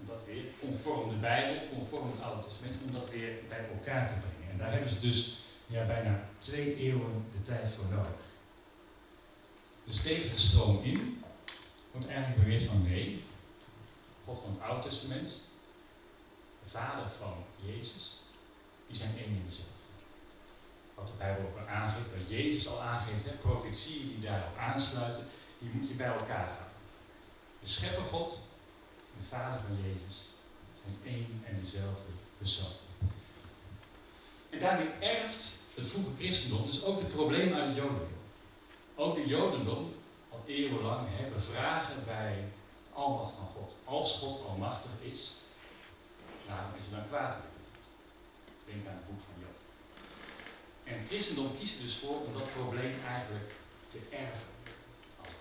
om 0.00 0.06
dat 0.06 0.24
weer 0.26 0.44
conform 0.60 1.08
de 1.08 1.14
Bijbel, 1.14 1.68
conform 1.68 2.10
het 2.10 2.20
Oude 2.20 2.46
Testament, 2.46 2.76
om 2.84 2.92
dat 2.92 3.10
weer 3.10 3.32
bij 3.48 3.68
elkaar 3.74 4.08
te 4.08 4.14
brengen. 4.14 4.52
En 4.52 4.58
daar 4.58 4.72
hebben 4.72 4.90
ze 4.90 4.98
dus 4.98 5.46
ja, 5.68 5.86
bijna 5.86 6.28
twee 6.38 6.76
eeuwen 6.76 7.24
de 7.30 7.42
tijd 7.42 7.68
voor 7.68 7.84
nodig. 7.84 8.24
Dus 9.84 10.02
tegen 10.02 10.30
de 10.30 10.38
stroom 10.38 10.82
in 10.82 11.24
wordt 11.90 12.06
eigenlijk 12.06 12.40
beweerd 12.42 12.62
van 12.62 12.82
nee, 12.82 13.24
God 14.24 14.38
van 14.40 14.50
het 14.50 14.60
Oude 14.60 14.88
Testament, 14.88 15.42
vader 16.64 17.10
van 17.10 17.44
Jezus, 17.64 18.22
die 18.86 18.96
zijn 18.96 19.16
één 19.16 19.26
en 19.26 19.44
dezelfde. 19.48 19.72
Wat 20.94 21.08
de 21.08 21.14
Bijbel 21.18 21.46
ook 21.46 21.58
al 21.58 21.66
aangeeft, 21.66 22.10
wat 22.18 22.28
Jezus 22.28 22.68
al 22.68 22.80
aangeeft, 22.80 23.24
hè, 23.24 23.30
profetieën 23.30 24.08
die 24.08 24.18
daarop 24.18 24.56
aansluiten, 24.56 25.26
die 25.58 25.70
moet 25.72 25.88
je 25.88 25.94
bij 25.94 26.06
elkaar 26.06 26.46
gaan. 26.46 26.72
De 27.60 27.66
schepper 27.66 28.04
God 28.04 28.40
de 29.18 29.24
vader 29.24 29.60
van 29.60 29.76
Jezus 29.82 30.28
zijn 30.74 31.14
één 31.14 31.42
en 31.44 31.60
dezelfde 31.60 32.12
persoon. 32.38 32.72
En 34.50 34.58
daarmee 34.58 34.90
erft 35.00 35.57
het 35.78 35.88
vroege 35.88 36.16
christendom 36.18 36.66
dus 36.66 36.84
ook 36.84 36.98
het 36.98 37.08
probleem 37.08 37.52
uit 37.52 37.66
het 37.66 37.76
jodendom. 37.76 38.18
Ook 38.94 39.14
de 39.14 39.26
jodendom 39.26 39.94
al 40.30 40.42
eeuwenlang 40.46 41.06
hebben 41.10 41.42
vragen 41.42 42.04
bij 42.04 42.44
almacht 42.92 43.32
van 43.32 43.46
God. 43.46 43.76
Als 43.84 44.18
God 44.18 44.46
almachtig 44.48 44.90
is, 45.00 45.32
Waarom 46.48 46.72
is 46.78 46.86
er 46.86 46.96
dan 46.96 47.08
kwaad 47.12 47.34
in 47.34 47.40
de 47.46 47.52
wereld? 47.58 47.86
Denk 48.68 48.82
aan 48.88 49.00
het 49.00 49.08
boek 49.08 49.22
van 49.28 49.36
Job. 49.44 49.56
En 50.88 50.94
het 50.98 51.06
christendom 51.10 51.48
kiest 51.58 51.76
er 51.76 51.84
dus 51.86 51.96
voor 52.02 52.18
om 52.26 52.32
dat 52.32 52.52
probleem 52.58 52.94
eigenlijk 53.14 53.50
te 53.92 54.00
erven. 54.22 54.48
Als 55.24 55.34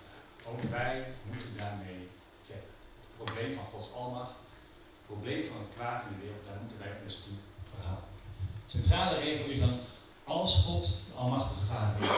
Ook 0.50 0.62
wij 0.78 0.96
moeten 1.30 1.52
daarmee 1.62 2.02
verder. 2.48 2.72
Het 3.04 3.16
probleem 3.24 3.54
van 3.54 3.66
Gods 3.72 3.94
almacht, 3.94 4.38
het 4.98 5.06
probleem 5.12 5.46
van 5.46 5.60
het 5.64 5.70
kwaad 5.76 6.04
in 6.04 6.14
de 6.14 6.22
wereld, 6.26 6.46
daar 6.46 6.62
moeten 6.62 6.80
wij 6.84 6.94
ons 7.04 7.16
toe 7.24 7.38
verhouden. 7.74 8.10
De 8.66 8.72
centrale 8.78 9.16
regel 9.20 9.46
is 9.56 9.60
dan, 9.60 9.80
als 10.28 10.56
God 10.56 11.06
de 11.08 11.14
almachtige 11.14 11.66
vader 11.66 12.02
is, 12.02 12.10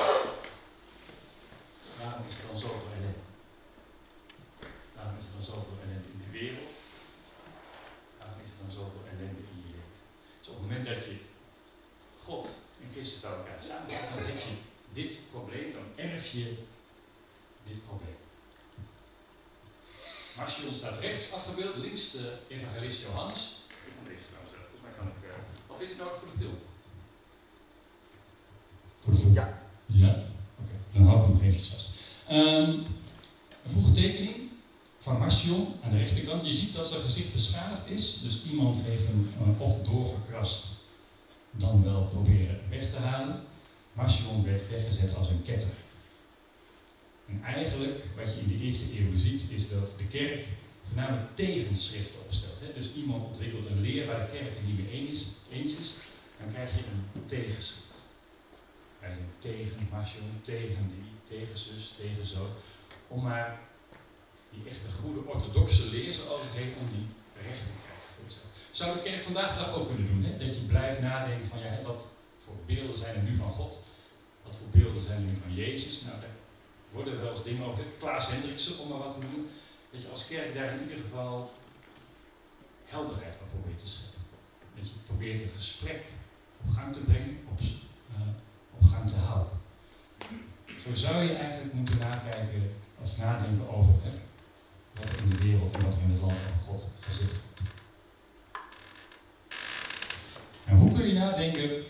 waarom 2.00 2.28
is 2.28 2.36
er 2.36 2.48
dan 2.48 2.58
zoveel 2.58 2.92
ellende? 2.98 3.24
Waarom 4.96 5.18
is 5.20 5.26
er 5.26 5.34
dan 5.34 5.44
zoveel 5.44 5.78
ellende 5.84 6.08
in 6.10 6.22
de 6.26 6.40
wereld? 6.40 6.78
zoveel 8.72 9.04
ellende 9.12 9.42
in 9.52 9.58
je 9.62 9.68
leven. 9.68 9.94
Dus 10.40 10.48
op 10.48 10.56
het 10.56 10.64
moment 10.68 10.86
dat 10.86 11.04
je 11.06 11.18
God 12.24 12.46
en 12.82 12.90
Christus 12.92 13.20
bij 13.20 13.32
elkaar 13.32 13.64
samenbrengt, 13.64 14.14
dan 14.14 14.26
heb 14.26 14.38
je 14.38 14.56
dit 14.92 15.22
probleem, 15.32 15.74
dan 15.74 15.88
erf 15.96 16.32
je 16.32 16.58
dit 17.64 17.86
probleem. 17.86 18.18
Marcion 20.36 20.74
staat 20.74 21.00
rechts 21.00 21.34
afgebeeld, 21.34 21.76
links 21.76 22.12
de 22.12 22.38
evangelist 22.48 23.02
Johannes. 23.02 23.56
Ik 23.86 23.94
kan 23.96 24.14
deze 24.14 24.28
trouwens, 24.28 24.54
volgens 24.54 24.82
mij 24.82 24.92
kan 24.98 25.08
ik. 25.08 25.20
Uh, 25.24 25.72
of 25.72 25.82
is 25.82 25.90
het 25.90 25.98
nodig 25.98 26.18
voor 26.18 26.32
de 26.32 26.38
film? 26.38 26.60
Voor 29.00 29.14
de? 29.14 29.32
Ja. 29.34 29.62
Ja? 29.86 30.24
Oké, 30.60 30.72
dan 30.94 31.04
hou 31.04 31.18
ik 31.18 31.24
hem 31.24 31.32
nog 31.32 31.42
eventjes 31.42 31.70
vast. 31.70 31.90
Um, 32.32 32.86
een 33.64 33.72
vroege 33.72 33.92
tekening 33.92 34.36
van 35.00 35.18
Marcion 35.18 35.68
aan 35.84 35.92
de 35.92 35.98
rechterkant. 35.98 36.46
Je 36.46 36.54
ziet 36.54 36.74
dat 36.74 36.88
zijn 36.88 37.02
gezicht 37.02 37.34
beschadigd 37.34 37.88
is. 37.90 38.20
Dus 38.22 38.42
iemand 38.52 38.84
heeft 38.84 39.08
hem 39.08 39.32
uh, 39.42 39.62
of 39.62 39.82
doorgekrast, 39.82 40.68
dan 41.52 41.84
wel 41.84 42.08
proberen 42.08 42.60
weg 42.70 42.92
te 42.94 43.00
halen. 43.00 43.42
Marcion 43.94 44.44
werd 44.44 44.70
weggezet 44.70 45.16
als 45.16 45.30
een 45.30 45.42
ketter. 45.42 45.72
En 47.26 47.44
eigenlijk, 47.44 48.04
wat 48.18 48.34
je 48.34 48.40
in 48.40 48.48
de 48.48 48.66
eerste 48.66 49.00
eeuw 49.00 49.18
ziet, 49.18 49.50
is 49.50 49.70
dat 49.70 49.94
de 49.98 50.08
kerk 50.08 50.46
voornamelijk 50.84 51.36
tegenschriften 51.36 52.22
opstelt. 52.26 52.60
Hè? 52.60 52.74
Dus 52.74 52.94
iemand 52.96 53.24
ontwikkelt 53.24 53.66
een 53.66 53.82
leer 53.82 54.06
waar 54.06 54.20
de 54.20 54.38
kerk 54.38 54.56
het 54.56 54.66
niet 54.66 54.78
mee 54.78 55.08
eens, 55.08 55.26
eens 55.52 55.76
is, 55.76 55.94
dan 56.40 56.54
krijg 56.54 56.72
je 56.72 56.78
een 56.78 57.26
tegenschrift. 57.26 57.89
Wij 59.00 59.14
zijn 59.14 59.32
tegen 59.38 59.88
Marcion, 59.92 60.40
tegen 60.42 60.88
die, 60.88 61.38
tegen 61.38 61.58
zus, 61.58 61.94
tegen 61.98 62.26
zo. 62.26 62.48
Om 63.08 63.22
maar 63.22 63.60
die 64.52 64.70
echte 64.70 64.92
goede 64.92 65.26
orthodoxe 65.26 65.90
leer, 65.90 66.14
zoals 66.14 66.42
het 66.42 66.52
heet, 66.52 66.76
om 66.80 66.88
die 66.90 67.08
recht 67.48 67.66
te 67.66 67.72
krijgen 67.84 68.10
voor 68.16 68.24
jezelf. 68.26 68.52
Zou 68.72 68.94
de 68.94 69.04
kerk 69.04 69.22
vandaag 69.22 69.52
de 69.52 69.60
dag 69.60 69.74
ook 69.74 69.88
kunnen 69.88 70.06
doen, 70.06 70.24
hè? 70.24 70.38
dat 70.38 70.56
je 70.56 70.62
blijft 70.62 71.00
nadenken 71.00 71.48
van 71.48 71.60
ja, 71.60 71.82
wat 71.84 72.14
voor 72.38 72.56
beelden 72.66 72.98
zijn 72.98 73.16
er 73.16 73.22
nu 73.22 73.36
van 73.36 73.52
God? 73.52 73.80
Wat 74.44 74.58
voor 74.58 74.82
beelden 74.82 75.02
zijn 75.02 75.22
er 75.22 75.28
nu 75.28 75.36
van 75.36 75.54
Jezus? 75.54 76.02
Nou, 76.02 76.20
daar 76.20 76.36
worden 76.92 77.22
wel 77.22 77.32
eens 77.32 77.44
dingen 77.44 77.66
over. 77.66 77.84
Klaas 78.00 78.30
Hendriksen, 78.30 78.80
om 78.80 78.90
maar 78.90 78.98
wat 78.98 79.14
te 79.14 79.20
noemen, 79.20 79.50
dat 79.92 80.02
je 80.02 80.10
als 80.10 80.28
kerk 80.28 80.54
daar 80.54 80.74
in 80.74 80.82
ieder 80.82 80.98
geval 80.98 81.52
helderheid 82.86 83.38
aan 83.42 83.48
probeert 83.48 83.80
te 83.80 83.88
scheppen. 83.88 84.22
Dat 84.76 84.90
je 84.90 84.96
probeert 85.06 85.40
het 85.40 85.52
gesprek 85.56 86.04
op 86.64 86.70
gang 86.70 86.94
te 86.94 87.00
brengen, 87.00 87.38
op, 87.50 87.60
uh, 87.60 88.18
op 88.82 88.88
gang 88.88 89.10
te 89.10 89.16
houden. 89.16 89.58
Zo 90.84 90.94
zou 90.94 91.24
je 91.24 91.34
eigenlijk 91.34 91.74
moeten 91.74 91.98
nakijken 91.98 92.76
of 93.02 93.18
nadenken 93.18 93.70
over 93.70 93.94
hè, 94.04 94.12
wat 95.00 95.12
in 95.12 95.30
de 95.30 95.38
wereld 95.38 95.76
en 95.76 95.84
wat 95.84 95.98
in 96.04 96.12
het 96.12 96.22
land 96.22 96.38
van 96.38 96.60
God 96.68 96.92
gezegd 97.00 97.32
wordt. 97.32 97.72
En 100.66 100.76
hoe 100.76 100.94
kun 100.94 101.08
je 101.08 101.14
nadenken 101.14 101.84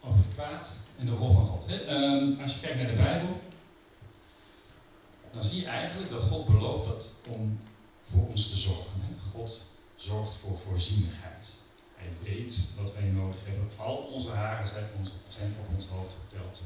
over 0.00 0.18
het 0.18 0.34
kwaad 0.34 0.80
en 0.98 1.06
de 1.06 1.12
rol 1.12 1.30
van 1.30 1.46
God? 1.46 1.66
Hè? 1.66 1.94
Um, 1.94 2.40
als 2.40 2.54
je 2.54 2.60
kijkt 2.60 2.76
naar 2.76 2.86
de 2.86 3.02
Bijbel, 3.02 3.40
dan 5.32 5.44
zie 5.44 5.60
je 5.60 5.66
eigenlijk 5.66 6.10
dat 6.10 6.20
God 6.20 6.46
belooft 6.46 6.84
dat 6.84 7.14
om 7.28 7.60
voor 8.02 8.28
ons 8.28 8.50
te 8.50 8.56
zorgen. 8.56 9.00
Hè? 9.00 9.30
God 9.30 9.64
zorgt 9.96 10.34
voor 10.34 10.58
voorzienigheid. 10.58 11.64
Weet 12.22 12.74
wat 12.80 12.94
wij 12.94 13.02
nodig 13.02 13.44
hebben. 13.44 13.70
Al 13.76 13.96
onze 13.96 14.30
haren 14.30 14.66
zijn, 14.66 14.84
zijn 15.28 15.54
op 15.60 15.74
ons 15.74 15.88
hoofd 15.88 16.16
geteld. 16.28 16.62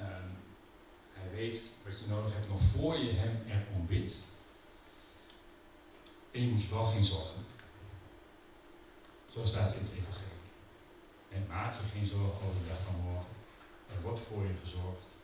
Um, 0.00 0.36
hij 1.12 1.30
weet 1.34 1.62
wat 1.84 1.98
je 2.00 2.06
nodig 2.08 2.32
hebt 2.32 2.48
nog 2.48 2.60
voor 2.60 2.98
je 2.98 3.12
hem 3.12 3.42
erom 3.46 3.86
bidt. 3.86 4.16
En 6.30 6.40
je 6.40 6.48
moet 6.48 6.60
je 6.60 6.66
vooral 6.66 6.86
geen 6.86 7.04
zorgen 7.04 7.44
Zo 9.28 9.44
staat 9.44 9.70
het 9.70 9.78
in 9.78 9.84
het 9.84 9.92
evangelie. 9.92 10.48
En 11.28 11.46
maak 11.48 11.72
je 11.72 11.78
geen 11.92 12.06
zorgen 12.06 12.46
over 12.46 12.62
de 12.62 12.68
dag 12.68 12.80
van 12.80 13.00
morgen. 13.00 13.36
Er 13.96 14.02
wordt 14.02 14.20
voor 14.20 14.46
je 14.46 14.54
gezorgd. 14.62 15.16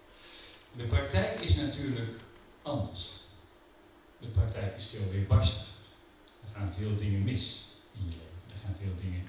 De 0.76 0.86
praktijk 0.86 1.40
is 1.40 1.56
natuurlijk 1.56 2.20
anders. 2.62 3.20
De 4.18 4.28
praktijk 4.28 4.76
is 4.76 4.88
veel 4.88 5.10
weerbarstig. 5.10 5.66
Er 6.42 6.48
gaan 6.54 6.72
veel 6.72 6.96
dingen 6.96 7.24
mis 7.24 7.72
in 7.94 8.04
je 8.04 8.10
leven. 8.10 8.52
Er 8.52 8.58
gaan 8.64 8.76
veel 8.76 8.94
dingen 8.96 9.26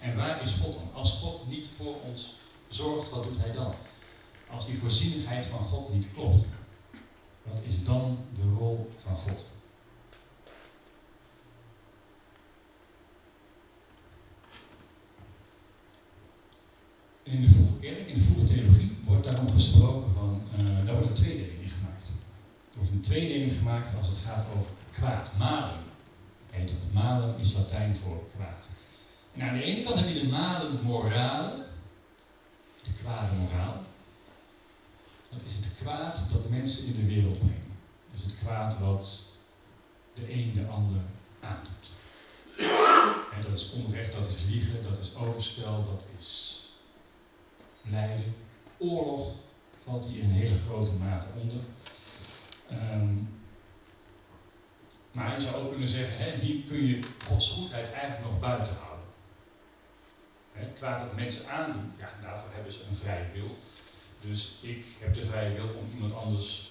En 0.00 0.16
waar 0.16 0.42
is 0.42 0.52
God 0.52 0.74
dan? 0.74 0.90
Als 0.92 1.12
God 1.12 1.48
niet 1.48 1.68
voor 1.76 2.00
ons 2.02 2.34
zorgt, 2.68 3.10
wat 3.10 3.24
doet 3.24 3.38
hij 3.38 3.52
dan? 3.52 3.74
Als 4.50 4.66
die 4.66 4.78
voorzienigheid 4.78 5.44
van 5.44 5.58
God 5.58 5.92
niet 5.92 6.06
klopt, 6.12 6.46
wat 7.42 7.60
is 7.66 7.84
dan 7.84 8.18
de 8.34 8.54
rol 8.58 8.90
van 8.96 9.16
God? 9.16 9.44
in 17.30 17.42
de 17.42 17.48
vroege 17.48 17.76
kerk, 17.80 18.08
in 18.08 18.14
de 18.14 18.20
vroege 18.20 18.44
theologie, 18.44 18.96
wordt 19.04 19.24
daarom 19.24 19.50
gesproken 19.50 20.12
van, 20.12 20.42
uh, 20.60 20.86
daar 20.86 20.94
wordt 20.94 21.08
een 21.08 21.14
tweedeling 21.14 21.60
in 21.62 21.68
gemaakt. 21.68 22.12
Er 22.70 22.76
wordt 22.76 22.90
een 22.90 23.00
tweedeling 23.00 23.52
gemaakt 23.52 23.92
als 23.98 24.08
het 24.08 24.16
gaat 24.16 24.46
over 24.56 24.70
kwaad. 24.90 25.30
Malen 25.38 25.80
heet 26.50 26.70
het. 26.70 26.92
Malen 26.92 27.38
is 27.38 27.52
Latijn 27.52 27.96
voor 27.96 28.26
kwaad. 28.36 28.68
En 29.38 29.48
aan 29.48 29.54
de 29.54 29.62
ene 29.62 29.82
kant 29.82 29.98
heb 29.98 30.08
je 30.08 30.20
de 30.20 30.28
malen 30.28 30.82
morale, 30.82 31.64
de 32.82 32.90
kwade 33.02 33.34
moraal. 33.34 33.82
Dat 35.30 35.42
is 35.46 35.54
het 35.54 35.70
kwaad 35.82 36.28
dat 36.32 36.48
mensen 36.48 36.86
in 36.86 36.94
de 36.94 37.14
wereld 37.14 37.38
brengen. 37.38 37.76
Dus 38.12 38.22
het 38.22 38.34
kwaad 38.34 38.78
wat 38.78 39.26
de 40.14 40.32
een 40.32 40.52
de 40.54 40.66
ander 40.66 41.00
aandoet. 41.40 41.90
En 43.34 43.42
dat 43.42 43.52
is 43.52 43.70
onrecht, 43.70 44.12
dat 44.12 44.28
is 44.28 44.38
liegen, 44.48 44.82
dat 44.82 44.98
is 44.98 45.14
overspel, 45.14 45.84
dat 45.84 46.06
is 46.18 46.62
lijden. 47.82 48.34
Oorlog 48.78 49.34
valt 49.84 50.06
hier 50.06 50.22
in 50.22 50.30
hele 50.30 50.58
grote 50.66 50.92
mate 50.92 51.26
onder. 51.40 51.60
Ehm, 52.68 53.14
maar 55.12 55.32
je 55.32 55.40
zou 55.40 55.54
ook 55.54 55.70
kunnen 55.70 55.88
zeggen, 55.88 56.16
hè, 56.18 56.38
hier 56.38 56.64
kun 56.64 56.86
je 56.86 57.00
Gods 57.24 57.50
goedheid 57.50 57.92
eigenlijk 57.92 58.30
nog 58.30 58.40
buiten 58.40 58.74
houden. 58.74 58.97
Het 60.58 60.72
kwaad 60.72 60.98
dat 60.98 61.14
mensen 61.14 61.50
aandoen, 61.50 61.92
ja, 61.98 62.10
daarvoor 62.22 62.50
hebben 62.52 62.72
ze 62.72 62.84
een 62.88 62.96
vrije 62.96 63.32
wil. 63.32 63.56
Dus 64.20 64.58
ik 64.60 64.86
heb 65.00 65.14
de 65.14 65.24
vrije 65.24 65.54
wil 65.54 65.68
om 65.74 65.90
iemand 65.94 66.14
anders 66.14 66.70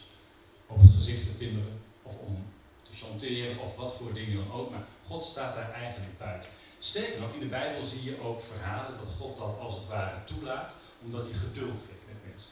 op 0.68 0.82
het 0.82 0.90
gezicht 0.90 1.26
te 1.26 1.34
timmeren 1.34 1.82
of 2.04 2.18
om 2.18 2.46
te 2.82 2.94
chanteren 2.94 3.60
of 3.60 3.76
wat 3.76 3.96
voor 3.96 4.14
dingen 4.14 4.36
dan 4.36 4.52
ook. 4.52 4.72
Maar 4.72 4.86
God 5.06 5.24
staat 5.24 5.54
daar 5.54 5.72
eigenlijk 5.72 6.18
buiten. 6.18 6.50
Sterker 6.80 7.20
nog, 7.20 7.34
in 7.34 7.40
de 7.40 7.46
Bijbel 7.46 7.86
zie 7.86 8.04
je 8.04 8.22
ook 8.22 8.42
verhalen 8.42 8.98
dat 8.98 9.10
God 9.10 9.38
dat 9.38 9.60
als 9.60 9.76
het 9.76 9.88
ware 9.88 10.24
toelaat, 10.24 10.76
omdat 11.04 11.24
hij 11.24 11.34
geduld 11.34 11.82
heeft 11.90 12.04
met 12.08 12.30
mensen. 12.30 12.52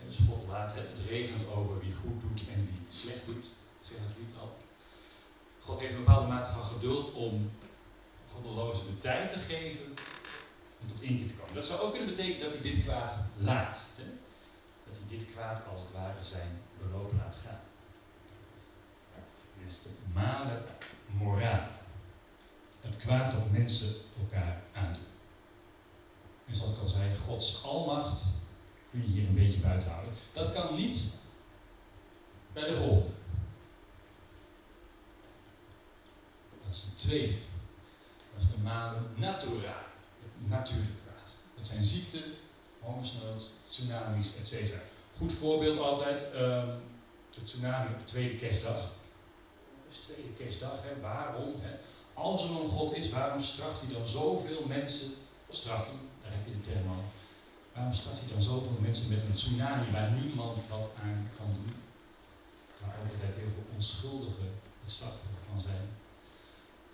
En 0.00 0.06
dus 0.06 0.18
God 0.28 0.48
laat 0.48 0.74
het, 0.74 1.00
regent 1.08 1.50
over 1.50 1.80
wie 1.80 1.94
goed 1.94 2.20
doet 2.20 2.42
en 2.54 2.66
wie 2.66 2.80
slecht 2.88 3.26
doet, 3.26 3.46
zegt 3.80 4.00
het 4.06 4.16
lied 4.18 4.34
al. 4.40 4.56
God 5.60 5.80
heeft 5.80 5.92
een 5.92 6.04
bepaalde 6.04 6.26
mate 6.26 6.50
van 6.50 6.64
geduld 6.64 7.12
om 7.12 7.50
goddelozen 8.34 8.86
de 8.86 8.98
tijd 8.98 9.30
te 9.30 9.38
geven 9.38 9.94
om 10.80 10.86
tot 10.86 11.02
inkeer 11.02 11.28
te 11.28 11.34
komen. 11.34 11.54
Dat 11.54 11.66
zou 11.66 11.80
ook 11.80 11.90
kunnen 11.90 12.08
betekenen 12.08 12.40
dat 12.40 12.52
hij 12.52 12.62
dit 12.62 12.84
kwaad 12.84 13.16
laat. 13.38 13.88
Hè? 13.96 14.04
Dat 14.86 14.96
hij 14.96 15.18
dit 15.18 15.32
kwaad 15.32 15.66
als 15.66 15.82
het 15.82 15.92
ware 15.92 16.24
zijn 16.24 16.60
beloop 16.78 17.12
laat 17.12 17.36
gaan. 17.46 17.60
Dit 19.58 19.70
is 19.70 19.82
de 19.82 19.90
male 20.12 20.62
moraal. 21.06 21.68
Het 22.80 22.96
kwaad 22.96 23.30
dat 23.30 23.50
mensen 23.50 23.94
elkaar 24.20 24.62
aandoen. 24.72 25.02
En 26.46 26.54
zoals 26.54 26.72
ik 26.72 26.80
al 26.80 26.88
zei, 26.88 27.14
Gods 27.14 27.64
almacht 27.64 28.24
kun 28.90 29.02
je 29.02 29.08
hier 29.08 29.28
een 29.28 29.34
beetje 29.34 29.60
buiten 29.60 29.90
houden. 29.90 30.14
Dat 30.32 30.52
kan 30.52 30.74
niet 30.74 31.20
bij 32.52 32.68
de 32.68 32.74
volgende. 32.74 33.12
Dat 36.56 36.72
is 36.72 36.84
de 36.84 36.94
tweede. 36.94 37.36
Dat 38.34 38.42
is 38.42 38.50
de 38.50 38.62
male 38.62 38.96
natura. 39.14 39.76
Het 40.22 40.50
natuurlijk 40.50 40.92
kwaad. 41.04 41.36
Dat 41.56 41.66
zijn 41.66 41.84
ziekten, 41.84 42.22
hongersnood, 42.80 43.50
tsunamis, 43.68 44.36
etc. 44.36 44.74
Goed 45.16 45.32
voorbeeld 45.32 45.78
altijd, 45.78 46.20
um, 46.34 46.80
de 47.30 47.44
tsunami 47.44 47.92
op 47.92 47.98
de 47.98 48.04
tweede 48.04 48.36
kerstdag. 48.36 48.92
Dus 49.88 49.96
tweede 49.96 50.32
kerstdag, 50.32 50.82
hè, 50.82 51.00
waarom? 51.00 51.52
Hè? 51.60 51.74
Als 52.14 52.44
er 52.44 52.50
een 52.50 52.68
God 52.68 52.96
is, 52.96 53.10
waarom 53.10 53.40
straft 53.40 53.80
hij 53.80 53.94
dan 53.94 54.06
zoveel 54.06 54.66
mensen? 54.66 55.10
Straffen, 55.48 55.98
daar 56.22 56.30
heb 56.32 56.46
je 56.46 56.52
de 56.52 56.60
term 56.60 56.88
al. 56.88 57.04
Waarom 57.74 57.92
straft 57.92 58.20
hij 58.20 58.28
dan 58.28 58.42
zoveel 58.42 58.78
mensen 58.80 59.08
met 59.08 59.22
een 59.22 59.32
tsunami 59.32 59.90
waar 59.90 60.10
niemand 60.10 60.66
wat 60.68 60.90
aan 61.02 61.30
kan 61.36 61.46
doen? 61.54 61.74
Waar 62.80 62.96
ook 63.02 63.10
altijd 63.12 63.34
heel 63.34 63.50
veel 63.54 63.66
onschuldigen 63.74 64.50
het 64.82 64.90
slachtoffer 64.90 65.42
van 65.50 65.60
zijn. 65.60 65.88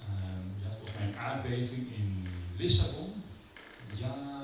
Um, 0.08 0.54
je 0.58 0.64
had 0.64 0.74
volgens 0.74 0.98
mij 0.98 1.06
een 1.08 1.16
aardbeving 1.16 1.94
in 1.96 2.26
Lissabon. 2.56 3.22
Jaren 3.94 4.40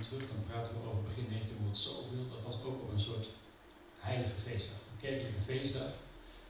terug, 0.00 0.28
dan 0.28 0.40
praten 0.48 0.72
we 0.72 0.88
over 0.88 1.02
begin 1.02 1.26
1900 1.28 1.78
zoveel. 1.78 2.28
Dat 2.28 2.42
was 2.42 2.54
ook 2.62 2.82
op 2.82 2.92
een 2.92 3.00
soort 3.00 3.28
heilige 3.98 4.34
feestdag, 4.34 4.78
een 4.90 5.00
kerkelijke 5.00 5.40
feestdag. 5.40 5.90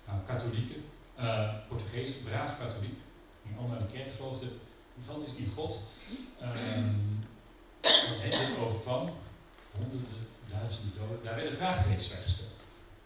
Nou, 0.06 0.18
katholieken, 0.26 0.84
uh, 1.18 1.54
Portugees, 1.68 2.12
braaf 2.12 2.58
katholiek 2.58 2.98
die 3.42 3.56
allemaal 3.56 3.78
naar 3.78 3.88
de 3.88 3.94
kerk 3.96 4.12
geloofden, 4.12 4.50
gigantisch 4.98 5.34
in 5.34 5.46
God. 5.46 5.80
Wat 7.80 8.20
hen 8.20 8.30
dit 8.30 8.58
overkwam, 8.58 9.10
honderden, 9.72 10.26
duizenden 10.46 10.94
doden, 10.98 11.22
daar 11.22 11.34
werden 11.34 11.54
vraagtekens 11.54 12.08
bij 12.08 12.22
gesteld. 12.22 12.62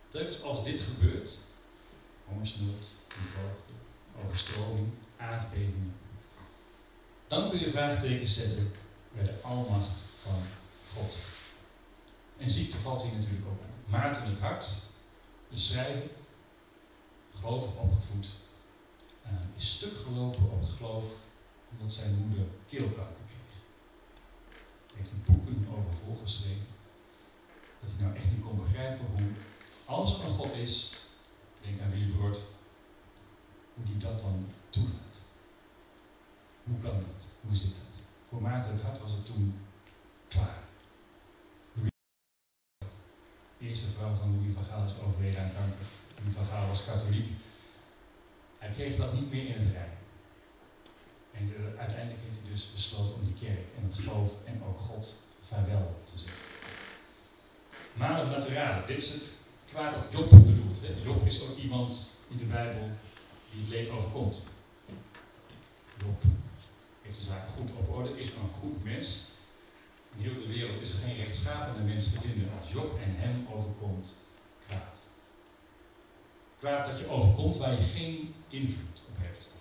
Telkens 0.09 0.43
als 0.43 0.65
dit 0.65 0.81
gebeurt, 0.81 1.39
hongersnood, 2.25 2.85
droogte, 3.09 3.73
overstroming, 4.25 4.89
aardbevingen, 5.23 5.95
dan 7.27 7.51
kun 7.51 7.59
je 7.59 7.71
vraagtekens 7.71 8.35
zetten 8.35 8.73
bij 9.15 9.25
de 9.25 9.41
almacht 9.43 10.05
van 10.23 10.43
God. 10.95 11.19
En 12.39 12.51
ziekte 12.51 12.79
valt 12.79 13.03
hier 13.03 13.15
natuurlijk 13.15 13.47
ook 13.47 13.63
aan. 13.63 13.91
Maarten 13.91 14.29
het 14.29 14.41
hart, 14.41 14.67
de 15.49 15.57
schrijver, 15.57 16.11
gelovig 17.41 17.77
opgevoed, 17.77 18.29
uh, 19.27 19.31
is 19.57 19.71
stuk 19.71 19.97
gelopen 19.97 20.51
op 20.51 20.61
het 20.61 20.69
geloof 20.69 21.07
omdat 21.71 21.93
zijn 21.93 22.15
moeder 22.15 22.45
keelkanker 22.69 23.25
kreeg. 23.27 23.53
Hij 24.87 24.97
heeft 24.97 25.11
er 25.11 25.33
boeken 25.33 25.67
over 25.77 25.93
voorgeschreven. 26.05 26.67
Dat 27.81 27.91
hij 27.91 28.05
nou 28.05 28.17
echt 28.17 28.31
niet 28.31 28.41
kon 28.41 28.57
begrijpen 28.57 29.07
hoe, 29.07 29.31
als 29.85 30.19
er 30.19 30.25
een 30.25 30.31
God 30.31 30.55
is, 30.55 30.97
denk 31.61 31.81
aan 31.81 31.91
Willy 31.91 32.07
Brood, 32.07 32.43
hoe 33.75 33.85
die 33.85 33.97
dat 33.97 34.21
dan 34.21 34.47
toelaat. 34.71 35.12
Hoe 36.65 36.79
kan 36.79 37.05
dat? 37.13 37.27
Hoe 37.41 37.57
zit 37.57 37.75
dat? 37.75 38.03
Voor 38.25 38.43
Maarten 38.43 38.71
het 38.71 38.83
Hart 38.83 39.01
was 39.01 39.13
het 39.13 39.27
toen 39.27 39.61
klaar. 40.29 40.59
De 43.59 43.69
eerste 43.69 43.91
vrouw 43.91 44.15
van 44.15 44.37
Louis 44.37 44.55
van 44.55 44.65
Gaal 44.65 44.85
is 44.85 44.99
overleden 44.99 45.43
aan 45.43 45.53
kanker. 45.53 45.87
Louis 46.19 46.35
van 46.35 46.45
Gaal 46.45 46.67
was 46.67 46.85
katholiek. 46.85 47.29
Hij 48.59 48.71
kreeg 48.71 48.97
dat 48.97 49.13
niet 49.13 49.31
meer 49.31 49.47
in 49.47 49.53
het 49.53 49.73
rij. 49.73 49.97
En 51.33 51.53
uiteindelijk 51.79 52.21
heeft 52.25 52.41
hij 52.41 52.51
dus 52.51 52.73
besloten 52.73 53.17
om 53.17 53.27
de 53.27 53.33
kerk 53.33 53.67
en 53.77 53.83
het 53.83 53.95
geloof 53.95 54.45
en 54.45 54.63
ook 54.65 54.79
God 54.79 55.23
vaarwel 55.41 56.01
te 56.05 56.19
zeggen. 56.19 56.41
Malum 57.93 58.31
naturale, 58.31 58.87
dit 58.87 58.97
is 58.97 59.13
het 59.13 59.41
kwaad 59.65 59.95
dat 59.95 60.13
Job 60.13 60.31
bedoelt. 60.31 60.81
Hè. 60.81 61.03
Job 61.03 61.27
is 61.27 61.43
ook 61.43 61.57
iemand 61.57 62.19
in 62.29 62.37
de 62.37 62.45
Bijbel 62.45 62.91
die 63.51 63.61
het 63.61 63.69
leed 63.69 63.91
overkomt. 63.91 64.43
Job 65.99 66.25
heeft 67.03 67.17
de 67.17 67.23
zaken 67.23 67.53
goed 67.53 67.73
op 67.73 67.95
orde, 67.95 68.19
is 68.19 68.29
een 68.29 68.53
goed 68.59 68.85
mens. 68.85 69.31
In 70.17 70.23
heel 70.23 70.37
de 70.37 70.47
wereld 70.47 70.81
is 70.81 70.93
er 70.93 70.99
geen 70.99 71.17
rechtschapende 71.17 71.83
mens 71.83 72.13
te 72.13 72.21
vinden 72.21 72.51
als 72.61 72.71
Job 72.71 73.01
en 73.01 73.17
hem 73.17 73.47
overkomt 73.53 74.17
kwaad. 74.59 75.07
Kwaad 76.59 76.87
dat 76.87 76.99
je 76.99 77.09
overkomt 77.09 77.57
waar 77.57 77.73
je 77.73 77.83
geen 77.83 78.35
invloed 78.49 79.03
op 79.09 79.17
hebt. 79.19 79.55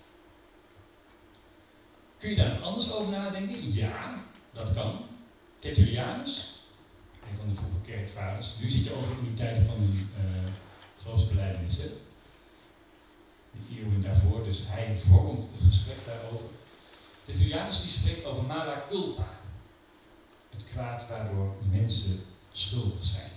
Kun 2.18 2.30
je 2.30 2.36
daar 2.36 2.60
anders 2.60 2.94
over 2.94 3.12
nadenken? 3.12 3.74
Ja, 3.74 4.24
dat 4.52 4.74
kan. 4.74 5.06
Tertullianus, 5.60 6.64
een 7.30 7.38
van 7.38 7.48
de 7.48 7.56
vroege 7.56 7.82
kerkvaders. 7.82 8.56
Nu 8.60 8.70
zit 8.70 8.84
je 8.84 8.94
over 8.96 9.18
in 9.18 9.24
die 9.26 9.34
tijden 9.34 9.64
van 9.64 9.76
de 9.80 9.86
uh, 9.88 10.52
geloofsbeleidenissen. 10.98 11.90
De 13.52 13.76
eeuwen 13.76 14.02
daarvoor, 14.02 14.44
dus 14.44 14.64
hij 14.66 14.98
vormt 14.98 15.50
het 15.52 15.62
gesprek 15.62 16.06
daarover. 16.06 16.46
Tertullianus 17.32 17.82
die 17.82 17.90
spreekt 17.90 18.26
over 18.26 18.44
mala 18.44 18.84
culpa. 18.88 19.28
Het 20.50 20.64
kwaad 20.64 21.08
waardoor 21.08 21.56
mensen 21.70 22.20
schuldig 22.52 23.06
zijn. 23.06 23.30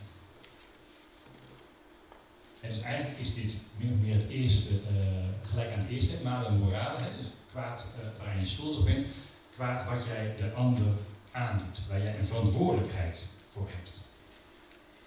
En 2.61 2.69
dus 2.73 2.83
eigenlijk 2.83 3.19
is 3.19 3.35
dit 3.35 3.63
min 3.79 3.93
of 3.93 3.99
meer 3.99 4.15
het 4.15 4.29
eerste, 4.29 4.75
uh, 4.75 5.49
gelijk 5.49 5.73
aan 5.73 5.79
het 5.79 5.89
eerste, 5.89 6.23
mala 6.23 6.49
morale, 6.49 6.99
hè, 6.99 7.17
dus 7.17 7.27
kwaad 7.51 7.87
uh, 8.01 8.19
waarin 8.19 8.39
je 8.39 8.47
schuldig 8.47 8.85
bent, 8.85 9.07
kwaad 9.51 9.89
wat 9.89 10.05
jij 10.05 10.35
de 10.37 10.53
ander 10.53 10.87
aandoet, 11.31 11.87
waar 11.89 12.03
jij 12.03 12.19
een 12.19 12.27
verantwoordelijkheid 12.27 13.29
voor 13.49 13.69
hebt. 13.69 14.05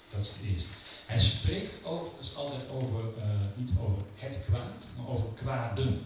Dat 0.09 0.19
is 0.19 0.29
het 0.29 0.41
eerste. 0.45 0.69
Hij 1.05 1.19
spreekt 1.19 1.85
overigens 1.85 2.35
altijd 2.35 2.69
over, 2.69 3.03
uh, 3.17 3.23
niet 3.55 3.73
over 3.79 3.97
het 4.15 4.45
kwaad, 4.45 4.85
maar 4.97 5.07
over 5.07 5.27
kwaden. 5.33 6.05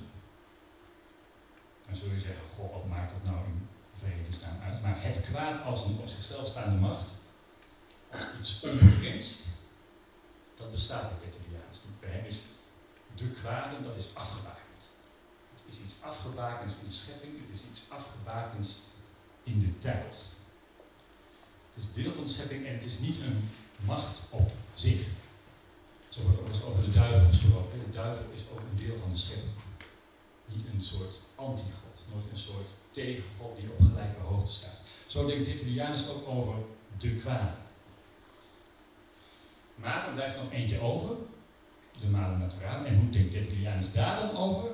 Dan 1.92 2.00
zul 2.00 2.12
je 2.12 2.20
zeggen, 2.20 2.44
goh, 2.56 2.72
wat 2.72 2.88
maakt 2.88 3.12
dat 3.12 3.24
nou 3.24 3.46
in 3.46 3.68
vredesnaam 3.94 4.62
uit? 4.62 4.82
Maar 4.82 5.04
het 5.04 5.22
kwaad 5.22 5.62
als 5.62 5.86
een 5.86 5.98
op 5.98 6.08
zichzelf 6.08 6.48
staande 6.48 6.80
macht, 6.80 7.12
als 8.12 8.24
iets 8.40 8.64
onbegrensd, 8.64 9.48
dat 10.56 10.72
bestaat 10.72 11.10
bij 11.10 11.30
Tertullianus 11.30 11.82
niet. 11.86 12.00
Bij 12.00 12.10
hem 12.10 12.26
is 12.26 12.42
de 13.16 13.30
kwaden, 13.30 13.84
dat 13.84 13.96
is 13.96 14.16
afgebakend. 14.16 14.84
Het 15.54 15.64
is 15.70 15.80
iets 15.80 16.02
afgebakends 16.02 16.80
in 16.80 16.86
de 16.86 16.92
schepping, 16.92 17.40
het 17.40 17.50
is 17.50 17.64
iets 17.70 17.90
afgebakends 17.90 18.82
in 19.44 19.60
de 19.60 19.78
tijd. 19.78 20.34
Het 21.74 21.84
is 21.84 21.92
deel 21.92 22.12
van 22.12 22.24
de 22.24 22.30
schepping 22.30 22.66
en 22.66 22.74
het 22.74 22.86
is 22.86 23.00
niet 23.00 23.20
een 23.20 23.50
macht 23.80 24.28
op 24.30 24.52
zich. 24.74 25.08
Zo 26.10 26.22
wordt 26.22 26.40
ook 26.40 26.48
eens 26.48 26.64
over 26.64 26.84
de 26.84 26.90
duivel 26.90 27.28
gesproken. 27.28 27.80
De 27.80 27.90
duivel 27.90 28.26
is 28.34 28.42
ook 28.52 28.60
een 28.60 28.78
deel 28.78 28.98
van 28.98 29.10
de 29.10 29.16
schepping. 29.16 29.54
Niet 30.46 30.68
een 30.74 30.82
soort 30.82 31.20
antigod, 31.42 32.06
nooit 32.14 32.30
een 32.32 32.38
soort 32.38 32.72
tegengod 32.92 33.56
die 33.58 33.70
op 33.72 33.82
gelijke 33.82 34.20
hoogte 34.20 34.52
staat. 34.52 34.82
Zo 35.08 35.26
denkt 35.26 35.46
Tertullianus 35.46 36.10
ook 36.10 36.28
over 36.28 36.56
de 36.98 37.16
kwade. 37.16 37.58
Maar 39.76 40.08
er 40.08 40.14
blijft 40.14 40.38
nog 40.38 40.52
eentje 40.52 40.80
over, 40.80 41.16
de 42.00 42.08
malen 42.08 42.40
naturale. 42.40 42.88
En 42.88 43.00
hoe 43.00 43.10
denkt 43.10 43.32
Tertullianus 43.32 43.92
daar 43.92 44.16
dan 44.20 44.38
over? 44.38 44.70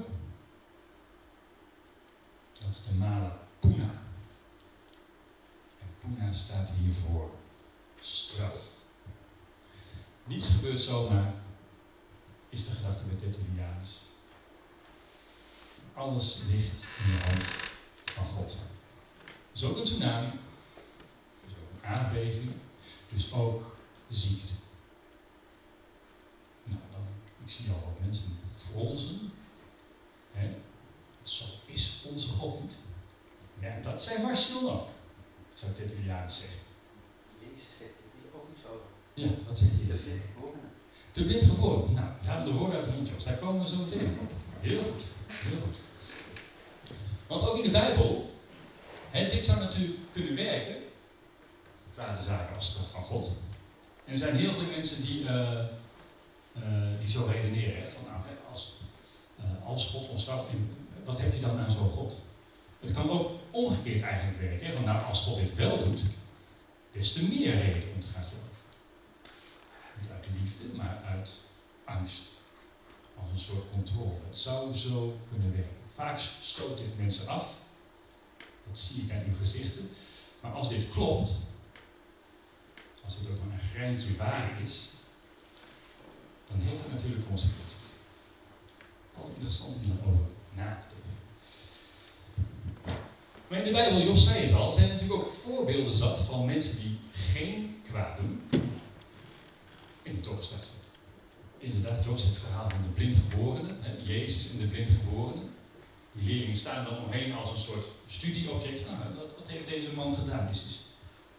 Dat 2.54 2.70
is 2.70 2.84
de 2.84 2.94
mala 2.94 3.38
puna. 3.60 3.92
En 5.80 5.88
puna 6.00 6.34
staat 6.34 6.70
hier 6.70 6.94
voor 6.94 7.32
straf. 8.00 8.76
Niets 10.24 10.50
gebeurt 10.50 10.82
zomaar, 10.82 11.34
is 12.50 12.66
de 12.66 12.74
gedachte 12.74 13.04
bij 13.04 13.18
Tertullianus. 13.18 14.07
Alles 15.98 16.42
ligt 16.52 16.88
in 17.04 17.10
de 17.10 17.24
hand 17.24 17.44
van 18.06 18.26
God. 18.26 18.58
Dus 19.52 19.64
ook 19.64 19.78
een 19.78 19.84
tsunami, 19.84 20.32
dus 21.46 21.54
ook 21.54 21.84
een 21.84 21.90
aardbeving, 21.90 22.52
dus 23.10 23.34
ook 23.34 23.76
ziekte. 24.10 24.54
Nou, 26.64 26.82
dan, 26.92 27.02
ik 27.44 27.50
zie 27.50 27.70
al 27.70 27.82
wat 27.86 28.00
mensen 28.00 28.32
fronsen. 28.56 29.32
Hè? 30.32 30.56
Zo 31.22 31.46
is 31.66 32.04
onze 32.06 32.30
God 32.30 32.62
niet. 32.62 32.78
Ja, 33.60 33.80
dat 33.82 34.04
zijn 34.04 34.22
Marcion 34.22 34.70
ook, 34.70 34.88
zou 35.54 35.74
Tertullianus 35.74 36.40
zeggen. 36.40 36.60
Jezus 37.40 37.78
zegt 37.78 37.92
hier 38.14 38.40
ook 38.40 38.48
niet 38.50 38.58
zo. 38.62 38.82
Ja, 39.14 39.30
wat 39.48 39.58
zegt 39.58 39.72
hij? 39.72 40.22
Te 41.12 41.24
blind 41.24 41.44
geboren. 41.44 41.94
Nou, 41.94 42.08
daar 42.22 42.36
hebben 42.36 42.54
de 42.54 42.60
woorden 42.60 42.76
uit 42.76 42.86
de 42.86 42.92
mond, 42.92 43.10
Jos. 43.10 43.24
Daar 43.24 43.38
komen 43.38 43.62
we 43.62 43.68
zo 43.68 43.78
meteen 43.78 44.20
op. 44.22 44.32
Heel 44.60 44.82
goed, 44.84 45.04
heel 45.28 45.60
goed. 45.64 45.78
Want 47.28 47.50
ook 47.50 47.58
in 47.58 47.64
de 47.64 47.70
Bijbel, 47.70 48.40
dit 49.12 49.46
zou 49.46 49.60
natuurlijk 49.60 50.00
kunnen 50.12 50.36
werken, 50.36 50.76
kwade 51.94 52.22
zaken 52.22 52.56
als 52.56 52.66
straf 52.66 52.92
van 52.92 53.04
God. 53.04 53.32
En 54.06 54.12
er 54.14 54.18
zijn 54.18 54.36
heel 54.36 54.54
veel 54.54 54.70
mensen 54.76 55.02
die, 55.02 55.24
uh, 55.24 55.60
uh, 56.58 57.00
die 57.00 57.10
zo 57.10 57.30
redeneren. 57.32 57.92
Van 57.92 58.04
nou, 58.04 58.22
als, 58.50 58.76
uh, 59.40 59.66
als 59.66 59.86
God 59.86 60.10
ons 60.10 60.22
straft, 60.22 60.46
wat 61.04 61.20
heb 61.20 61.34
je 61.34 61.40
dan 61.40 61.60
aan 61.60 61.72
zo'n 61.72 61.90
God? 61.90 62.22
Het 62.80 62.94
kan 62.94 63.10
ook 63.10 63.32
omgekeerd 63.52 64.02
eigenlijk 64.02 64.40
werken. 64.40 64.68
Hè, 64.68 64.74
van 64.74 64.84
nou, 64.84 65.06
als 65.06 65.22
God 65.22 65.38
dit 65.38 65.56
wel 65.56 65.80
doet, 65.84 66.02
des 66.92 67.14
te 67.14 67.28
meer 67.28 67.56
reden 67.56 67.94
om 67.94 68.00
te 68.00 68.08
gaan 68.08 68.24
geloven. 68.24 68.48
Niet 70.02 70.12
uit 70.12 70.26
liefde, 70.40 70.64
maar 70.76 71.02
uit 71.06 71.38
angst. 71.86 72.37
Als 73.22 73.30
een 73.32 73.40
soort 73.40 73.72
controle. 73.72 74.20
Het 74.28 74.38
zou 74.38 74.74
zo 74.74 75.18
kunnen 75.30 75.52
werken. 75.52 75.78
Vaak 75.94 76.20
stoot 76.42 76.78
dit 76.78 76.98
mensen 76.98 77.28
af. 77.28 77.56
Dat 78.68 78.80
zie 78.80 79.04
ik 79.04 79.12
aan 79.12 79.24
uw 79.28 79.36
gezichten. 79.36 79.90
Maar 80.42 80.52
als 80.52 80.70
dit 80.70 80.90
klopt, 80.92 81.30
als 83.04 83.18
het 83.18 83.30
ook 83.30 83.46
maar 83.46 83.54
een 83.54 83.70
grijntje 83.74 84.16
waar 84.16 84.62
is, 84.64 84.90
dan 86.48 86.60
heeft 86.60 86.82
dat 86.82 86.92
natuurlijk 86.92 87.28
consequenties. 87.28 87.88
Wat 89.18 89.28
interessant 89.34 89.76
om 89.76 89.82
daarover 89.88 90.26
na 90.54 90.76
te 90.76 90.86
denken. 90.88 91.08
Maar 93.48 93.60
in 93.60 93.66
de 93.66 93.72
Bijbel, 93.72 94.02
Jos 94.02 94.24
zei 94.24 94.46
het 94.46 94.54
al, 94.54 94.72
zijn 94.72 94.88
natuurlijk 94.88 95.20
ook 95.20 95.34
voorbeelden 95.34 95.94
zat 95.94 96.20
van 96.20 96.46
mensen 96.46 96.78
die 96.82 97.00
geen 97.12 97.82
kwaad 97.84 98.18
doen 98.18 98.50
en 100.04 100.14
die 100.14 100.22
toch. 100.22 100.76
Inderdaad, 101.60 102.04
Jos, 102.04 102.24
het 102.24 102.38
verhaal 102.38 102.70
van 102.70 102.82
de 102.82 102.88
blindgeborene, 102.88 103.76
Jezus 104.02 104.52
en 104.52 104.58
de 104.58 104.68
blindgeborene. 104.68 105.42
Die 106.12 106.28
leerlingen 106.28 106.56
staan 106.56 106.86
dan 106.86 107.04
omheen 107.04 107.34
als 107.34 107.52
een 107.52 107.58
soort 107.58 107.86
studieobject. 108.06 108.86
Nou, 108.86 109.00
wat, 109.38 109.48
heeft 109.48 109.68
deze 109.68 109.94
man 109.94 110.16
gedaan? 110.16 110.50
Is, 110.50 110.86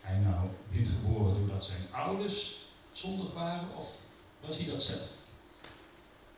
hij 0.01 0.19
nou 0.19 0.49
blind 0.69 0.89
geboren 0.89 1.35
doordat 1.35 1.65
zijn 1.65 1.81
ouders 1.91 2.57
zondig 2.93 3.33
waren 3.33 3.77
of 3.77 4.01
was 4.47 4.57
hij 4.57 4.67
dat 4.67 4.83
zelf? 4.83 5.09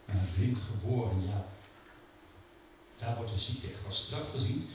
Nou, 0.05 0.19
blind 0.37 0.59
geboren, 0.59 1.27
ja. 1.27 1.47
Daar 2.97 3.16
wordt 3.16 3.31
de 3.31 3.38
ziekte 3.38 3.66
echt 3.66 3.87
als 3.87 4.05
straf 4.05 4.31
gezien. 4.31 4.69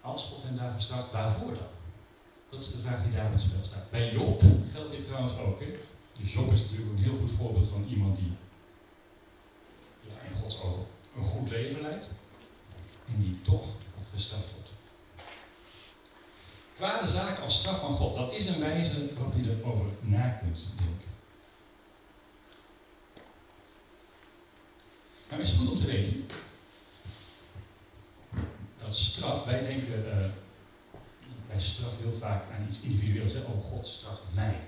Als 0.00 0.22
God 0.22 0.42
hem 0.42 0.56
daarvoor 0.56 0.80
straft, 0.80 1.10
waarvoor 1.12 1.54
dan? 1.54 1.66
Dat 2.48 2.60
is 2.60 2.72
de 2.72 2.78
vraag 2.78 3.02
die 3.02 3.12
daar 3.12 3.30
het 3.30 3.40
spel 3.40 3.64
staat. 3.64 3.90
Bij 3.90 4.12
Job 4.12 4.42
geldt 4.72 4.90
dit 4.90 5.02
trouwens 5.04 5.38
ook. 5.38 5.60
Hè? 5.60 5.66
Dus 6.20 6.32
Job 6.32 6.52
is 6.52 6.60
natuurlijk 6.60 6.90
een 6.90 7.02
heel 7.02 7.16
goed 7.16 7.30
voorbeeld 7.30 7.68
van 7.68 7.84
iemand 7.88 8.16
die 8.16 8.32
in 10.28 10.32
Gods 10.32 10.62
ogen 10.62 10.86
een 11.16 11.24
goed 11.24 11.50
leven 11.50 11.80
leidt 11.80 12.10
en 13.06 13.18
die 13.18 13.40
toch 13.40 13.66
gestraft 14.12 14.52
wordt. 14.52 14.70
Kwade 16.74 17.06
zaken 17.06 17.42
als 17.42 17.58
straf 17.58 17.80
van 17.80 17.92
God, 17.94 18.14
dat 18.14 18.32
is 18.32 18.46
een 18.46 18.60
wijze 18.60 19.14
waarop 19.14 19.34
je 19.36 19.50
erover 19.50 19.86
na 20.00 20.28
kunt 20.28 20.72
denken. 20.76 21.12
Nou, 25.28 25.40
is 25.40 25.50
het 25.50 25.58
goed 25.58 25.70
om 25.70 25.76
te 25.76 25.86
weten 25.86 26.26
dat 28.84 28.94
straf, 28.94 29.44
wij 29.44 29.62
denken 29.62 30.06
uh, 30.06 30.26
bij 31.48 31.60
straf 31.60 31.98
heel 31.98 32.12
vaak 32.12 32.44
aan 32.52 32.64
iets 32.64 32.80
individueels. 32.80 33.32
Hè? 33.32 33.40
Oh, 33.40 33.64
God 33.64 33.86
straft 33.86 34.22
mij. 34.34 34.60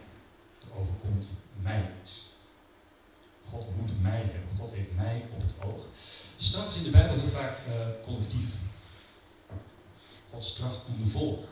Er 0.77 0.83
overkomt 0.83 1.31
mij 1.63 1.91
iets. 2.01 2.35
God 3.45 3.77
moet 3.77 4.03
mij 4.03 4.19
hebben. 4.19 4.57
God 4.59 4.73
heeft 4.73 4.95
mij 4.95 5.23
op 5.35 5.41
het 5.41 5.55
oog. 5.63 5.87
Straf 6.37 6.77
in 6.77 6.83
de 6.83 6.91
Bijbel 6.91 7.19
heel 7.19 7.29
vaak 7.29 7.59
uh, 7.69 7.75
collectief. 8.03 8.55
God 10.31 10.45
straft 10.45 10.87
een 10.99 11.09
volk. 11.09 11.45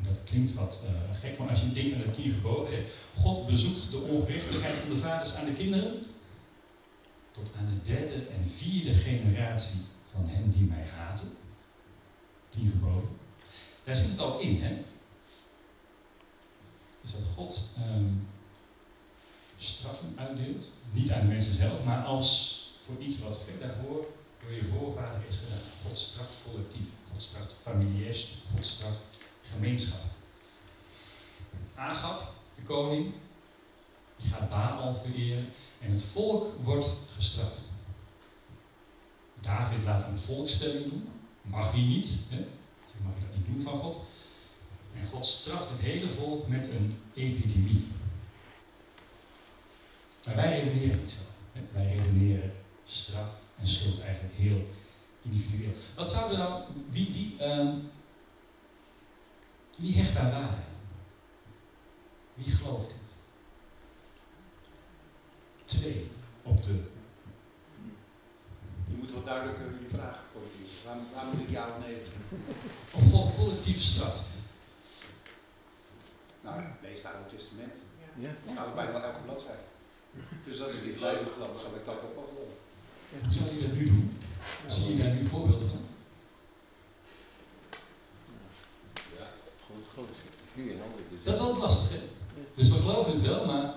Dat 0.00 0.24
klinkt 0.24 0.54
wat 0.54 0.84
uh, 0.84 1.18
gek, 1.18 1.38
maar 1.38 1.48
als 1.48 1.60
je 1.60 1.72
denkt 1.72 1.94
aan 1.94 2.02
de 2.02 2.10
tien 2.10 2.30
geboden. 2.30 2.84
God 3.14 3.46
bezoekt 3.46 3.90
de 3.90 3.98
ongerechtigheid 3.98 4.78
van 4.78 4.88
de 4.88 4.98
vaders 4.98 5.34
aan 5.34 5.44
de 5.44 5.52
kinderen. 5.52 6.02
Tot 7.30 7.50
aan 7.58 7.66
de 7.66 7.92
derde 7.92 8.26
en 8.26 8.48
vierde 8.48 8.94
generatie 8.94 9.80
van 10.10 10.26
hen 10.26 10.50
die 10.50 10.64
mij 10.64 10.86
haten. 10.96 11.28
Tien 12.48 12.70
geboden. 12.70 13.08
Daar 13.84 13.96
zit 13.96 14.10
het 14.10 14.20
al 14.20 14.38
in, 14.38 14.62
hè? 14.62 14.82
Dus 17.04 17.12
dat 17.12 17.22
God 17.34 17.70
um, 17.78 18.28
straffen 19.56 20.14
uitdeelt. 20.18 20.72
Niet 20.92 21.12
aan 21.12 21.20
de 21.20 21.26
mensen 21.26 21.52
zelf, 21.52 21.84
maar 21.84 22.04
als 22.04 22.62
voor 22.78 23.02
iets 23.02 23.18
wat 23.18 23.40
ver 23.40 23.58
daarvoor 23.58 24.06
door 24.42 24.52
je 24.52 24.64
voorvader 24.64 25.20
is 25.28 25.36
gedaan. 25.36 25.58
God 25.86 25.98
straft 25.98 26.30
collectief, 26.50 26.86
God 27.12 27.22
straft 27.22 27.56
familiair, 27.62 28.24
God 28.54 28.66
straft 28.66 29.02
gemeenschap. 29.42 30.00
Agap, 31.74 32.32
de 32.54 32.62
koning, 32.62 33.12
die 34.16 34.30
gaat 34.30 34.48
Baal 34.48 34.94
vereren 34.94 35.48
en 35.80 35.90
het 35.90 36.02
volk 36.02 36.46
wordt 36.62 36.92
gestraft. 37.14 37.62
David 39.40 39.84
laat 39.84 40.08
een 40.08 40.18
volkstelling 40.18 40.90
doen, 40.90 41.08
mag 41.42 41.72
hij 41.72 41.80
niet, 41.82 42.18
mag 43.04 43.14
je 43.14 43.20
dat 43.20 43.36
niet 43.36 43.46
doen 43.46 43.60
van 43.60 43.78
God. 43.78 44.00
God 45.24 45.32
straft 45.32 45.70
het 45.70 45.80
hele 45.80 46.08
volk 46.08 46.48
met 46.48 46.70
een 46.70 46.96
epidemie. 47.14 47.86
Maar 50.24 50.36
wij 50.36 50.60
redeneren 50.60 50.98
niet 50.98 51.10
zo. 51.10 51.22
Wij 51.72 51.96
redeneren 51.96 52.52
straf 52.84 53.40
en 53.58 53.66
schuld 53.66 54.02
eigenlijk 54.02 54.34
heel 54.34 54.68
individueel. 55.22 55.72
Wat 55.96 56.12
zou 56.12 56.32
er 56.32 56.38
nou, 56.38 56.62
wie, 56.90 57.12
wie, 57.12 57.44
um, 57.48 57.90
wie 59.78 59.94
hecht 59.96 60.14
daar 60.14 60.30
waarde? 60.30 60.56
Wie 62.34 62.52
gelooft 62.52 62.90
dit? 62.90 63.12
Twee 65.64 66.10
op 66.42 66.62
de. 66.62 66.82
Je 68.86 68.94
moet 68.96 69.12
wat 69.12 69.24
duidelijker 69.24 69.66
in 69.66 69.82
je 69.82 69.94
vraag 69.94 70.18
formuleren. 70.32 70.84
Waar, 70.84 70.96
waar 71.14 71.34
moet 71.34 71.46
ik 71.46 71.50
ja 71.50 71.68
of 71.68 71.78
nee 71.86 71.96
Of 72.92 73.10
God 73.10 73.34
collectief 73.34 73.80
straft? 73.80 74.33
Nou, 76.44 76.56
lees 76.82 77.02
het 77.02 77.12
Oude 77.12 77.36
Testament. 77.36 77.76
Ja. 78.24 78.32
Nou, 78.54 78.74
bijna 78.74 79.02
elke 79.02 79.22
bladzijde. 79.26 79.66
Dus 80.46 80.58
dat 80.58 80.68
is 80.68 80.82
niet 80.86 81.00
leuk, 81.00 81.22
dan 81.38 81.58
zal 81.62 81.74
ik 81.78 81.84
dat 81.84 81.94
ook 81.94 82.14
wel 82.14 82.30
doen. 82.34 82.52
Hoe 83.22 83.32
zou 83.32 83.54
je 83.54 83.66
dat 83.66 83.76
nu 83.76 83.84
doen? 83.84 84.18
Zie 84.66 84.96
je 84.96 85.02
daar 85.02 85.12
nu 85.12 85.24
voorbeelden 85.24 85.68
van? 85.68 85.84
Ja, 89.18 89.26
goed, 89.66 89.84
goed. 89.94 90.08
Nu 90.54 90.72
en 90.72 90.82
ander. 90.82 91.00
Dus. 91.10 91.24
Dat 91.24 91.34
is 91.34 91.40
altijd 91.40 91.62
lastig, 91.62 92.00
hè? 92.00 92.02
Dus 92.54 92.70
we 92.72 92.78
geloven 92.78 93.12
het 93.12 93.20
wel, 93.20 93.46
maar 93.46 93.74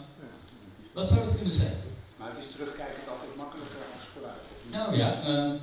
wat 0.93 1.07
zou 1.07 1.19
het 1.19 1.35
kunnen 1.35 1.53
zijn? 1.53 1.77
Maar 2.17 2.29
het 2.29 2.37
is 2.37 2.51
terugkijkend 2.51 3.07
altijd 3.07 3.35
makkelijker 3.35 3.77
als 3.93 4.07
vooruit. 4.13 4.43
Nou 4.71 4.95
ja, 4.95 5.09
uh, 5.27 5.53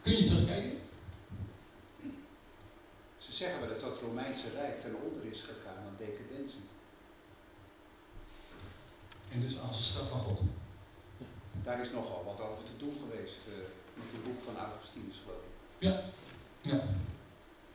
kun 0.00 0.16
je 0.16 0.24
terugkijken? 0.24 0.78
Ze 3.18 3.32
zeggen 3.32 3.60
wel 3.60 3.68
dat 3.68 3.82
het 3.82 4.00
Romeinse 4.00 4.50
Rijk 4.54 4.80
ten 4.80 4.94
onder 5.02 5.30
is 5.30 5.40
gegaan 5.40 5.76
aan 5.76 5.83
decadentie. 6.06 6.64
En 9.32 9.40
dus 9.40 9.60
als 9.60 9.76
een 9.76 9.82
straf 9.82 10.08
van 10.08 10.20
God? 10.20 10.42
Daar 11.62 11.80
is 11.80 11.90
nogal 11.90 12.24
wat 12.24 12.40
over 12.46 12.64
te 12.64 12.76
doen 12.76 12.96
geweest 13.02 13.38
uh, 13.48 13.54
met 13.94 14.08
het 14.12 14.24
boek 14.24 14.40
van 14.44 14.56
Augustinus, 14.56 15.16
geloof 15.22 15.42
ik. 15.48 15.54
Ja, 15.86 15.94
ja. 16.60 16.78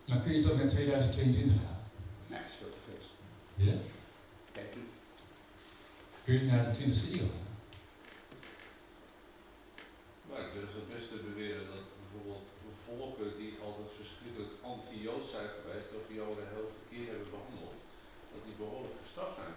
Maar 0.08 0.20
kun 0.20 0.32
je 0.32 0.38
het 0.38 0.52
ook 0.52 0.58
naar 0.58 0.68
2022 0.68 1.58
gaan? 1.66 1.82
Nee, 2.28 2.40
dat 2.40 2.50
is 2.50 2.58
veel 2.60 2.74
te 2.78 2.84
vers. 2.90 3.08
Ja? 3.68 3.76
Kijk 4.52 4.76
niet. 4.76 4.92
Kun 6.24 6.34
je 6.34 6.46
naar 6.52 6.64
de 6.64 6.74
20e 6.80 7.06
eeuw 7.14 7.30
gaan? 7.34 7.48
Maar 10.28 10.42
ik 10.46 10.54
durf 10.54 10.74
het 10.80 10.90
best 10.94 11.08
te 11.12 11.20
beweren 11.30 11.66
dat 11.74 11.86
bijvoorbeeld 12.00 12.48
volken 12.86 13.30
die 13.42 13.52
altijd 13.68 13.92
verschrikkelijk 14.02 14.54
anti-Joods 14.72 15.30
zijn 15.36 15.50
geweest, 15.56 15.90
of 15.98 16.06
Joden 16.20 16.48
heel 16.54 16.70
verkeerd 16.78 17.10
hebben 17.12 17.36
behandeld, 17.36 17.78
dat 18.32 18.42
die 18.48 18.60
behoorlijk 18.62 18.96
gestraft 19.04 19.38
zijn. 19.42 19.56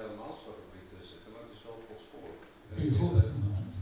Je 0.00 0.06
mag 0.06 0.12
het 0.12 0.18
niet 0.18 0.24
helemaal 0.24 0.42
zwart 0.42 0.60
op 0.64 0.72
wit 0.74 0.88
zetten, 1.12 1.30
maar 1.32 1.44
het 1.46 1.56
is 1.56 1.64
wel 1.68 1.78
Gods 1.88 2.06
voor. 2.12 2.32
Kun 2.72 2.82
je 2.82 2.90
een 2.90 3.00
voorbeeld 3.00 3.32
noemen, 3.34 3.54
Hans? 3.60 3.76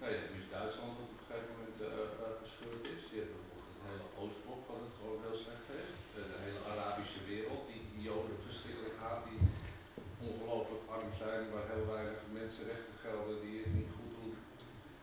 Nou 0.00 0.08
ja, 0.14 0.22
dus 0.34 0.46
Duitsland 0.56 0.92
dat 0.98 1.08
op 1.12 1.18
een 1.20 1.28
gegeven 1.28 1.52
moment 1.56 1.76
uh, 1.86 1.90
uh, 2.22 2.26
gescheurd 2.42 2.84
is. 2.94 3.02
Je 3.12 3.18
hebt 3.22 3.34
bijvoorbeeld 3.34 3.70
het 3.72 3.86
hele 3.90 4.08
Oostblok 4.20 4.62
wat 4.70 4.80
het 4.86 4.94
gewoon 4.98 5.20
heel 5.26 5.38
slecht 5.44 5.66
heeft. 5.76 6.00
Uh, 6.12 6.18
de 6.32 6.38
hele 6.46 6.62
Arabische 6.72 7.22
wereld, 7.32 7.62
die 7.70 7.82
Joden 8.08 8.38
verschrikkelijk 8.48 8.96
haat, 9.04 9.22
die 9.28 9.40
ongelooflijk 10.28 10.84
arm 10.94 11.12
zijn, 11.24 11.42
waar 11.52 11.66
heel 11.72 11.88
weinig 11.96 12.20
mensenrechten 12.40 12.96
gelden, 13.04 13.36
die 13.44 13.56
het 13.62 13.72
niet 13.78 13.94
goed 13.96 14.12
doen. 14.18 14.32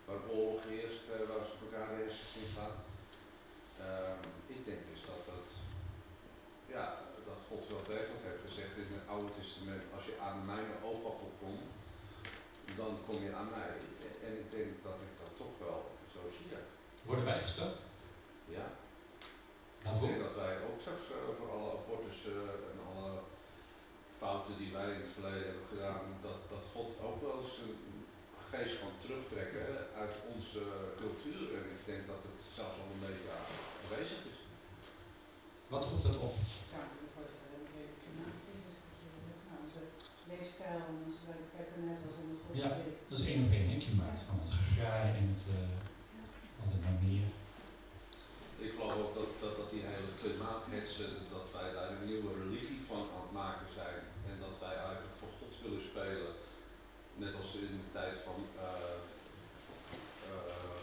Waar 0.07 0.21
oorlog 0.33 0.61
heerst, 0.73 1.01
waar 1.29 1.45
ze 1.47 1.55
elkaar 1.63 1.87
de 1.89 1.97
hersens 2.01 2.33
in 2.41 2.51
gaan. 2.57 2.75
Ehm, 3.87 4.21
ik 4.55 4.61
denk 4.67 4.81
dus 4.91 5.01
dat 5.09 5.21
dat, 5.31 5.47
ja, 6.75 6.85
dat 7.29 7.39
God 7.49 7.63
wel 7.73 7.85
degelijk 7.95 8.23
heeft 8.27 8.47
gezegd 8.49 8.73
in 8.83 8.95
het 8.97 9.07
Oude 9.13 9.31
Testament, 9.39 9.83
als 9.95 10.05
je 10.09 10.15
aan 10.27 10.45
mijn 10.45 10.69
oogappel 10.89 11.31
komt, 11.43 11.67
dan 12.79 12.93
kom 13.09 13.23
je 13.27 13.33
aan 13.41 13.51
mij. 13.59 13.73
En 14.27 14.33
ik 14.43 14.47
denk 14.55 14.69
dat 14.87 14.97
ik 15.07 15.13
dat 15.21 15.33
toch 15.41 15.55
wel 15.65 15.79
zo 16.13 16.21
zie. 16.35 16.47
Worden 17.09 17.25
wij 17.31 17.39
gestart? 17.45 17.77
Ja. 18.57 18.67
Ik 19.93 19.99
denk 20.05 20.19
dat 20.25 20.35
wij 20.43 20.53
ook 20.67 20.79
straks 20.83 21.05
uh, 21.09 21.17
voor 21.37 21.49
alle 21.55 21.71
abortussen 21.79 22.41
en 22.71 22.77
alle 22.89 23.11
fouten 24.21 24.53
die 24.61 24.71
wij 24.77 24.89
in 24.95 25.01
het 25.03 25.15
verleden 25.17 25.47
hebben 25.49 25.67
gedaan, 25.73 26.03
dat, 26.27 26.39
dat 26.53 26.65
God 26.75 26.89
ook 27.07 27.19
wel 27.25 27.37
eens 27.41 27.55
een 27.65 27.77
geest 28.49 28.75
kan 28.81 28.93
terugtrekken 29.03 29.67
uit 30.01 30.15
onze 30.33 30.61
cultuur. 31.01 31.43
En 31.57 31.65
ik 31.75 31.81
denk 31.89 32.03
dat 32.13 32.21
het 32.27 32.39
zelfs 32.57 32.77
al 32.81 32.89
een 32.93 33.05
beetje 33.09 33.31
aanwezig 33.81 34.21
is. 34.31 34.39
Wat 35.73 35.87
roept 35.89 36.07
dat 36.09 36.19
op? 36.27 36.35
zou 36.71 36.81
ik 36.89 36.95
me 37.01 37.07
voorstellen, 37.17 37.59
een 37.61 37.75
hele 37.77 37.95
klimaatcrisis, 38.03 38.77
dat 38.85 38.97
je 39.01 39.07
zegt, 39.27 39.41
nou, 39.47 39.57
onze 39.65 39.83
leefstijl 40.31 40.79
en 40.89 40.97
onze 41.05 41.23
werken 41.57 41.81
net 41.89 41.99
als 42.07 42.17
in 42.21 42.27
de 42.29 42.37
Ja, 42.61 42.69
dat 43.09 43.17
is 43.19 43.25
één 43.31 43.43
op 43.45 43.51
één, 43.51 43.83
klimaat. 43.85 44.19
Van 44.29 44.37
het 44.41 44.51
gegraai 44.59 45.05
en 45.19 45.27
het, 45.33 45.43
uh, 45.57 46.61
altijd 46.61 46.81
maar 46.85 46.99
meer. 47.07 47.27
Ik 48.65 48.71
geloof 48.75 48.95
ook 49.03 49.13
dat, 49.19 49.31
dat, 49.43 49.53
dat 49.59 49.69
die 49.73 49.83
hele 49.91 50.11
klimaathetsen, 50.21 51.11
dat 51.35 51.47
wij 51.55 51.69
daar 51.75 51.89
een 51.91 52.05
nieuwe 52.11 52.31
religie 52.41 52.81
van 52.89 53.01
aan 53.13 53.25
het 53.25 53.37
maken 53.43 53.69
zijn. 53.79 53.99
En 54.29 54.35
dat 54.45 54.55
wij 54.65 54.75
eigenlijk 54.85 55.15
voor 55.19 55.33
God 55.39 55.53
willen 55.63 55.85
spelen. 55.91 56.31
Net 57.23 57.33
als 57.41 57.49
in 57.67 57.75
de 57.83 57.91
tijd 57.97 58.15
van 58.27 58.37
uh, 58.65 58.97
uh, 60.31 60.79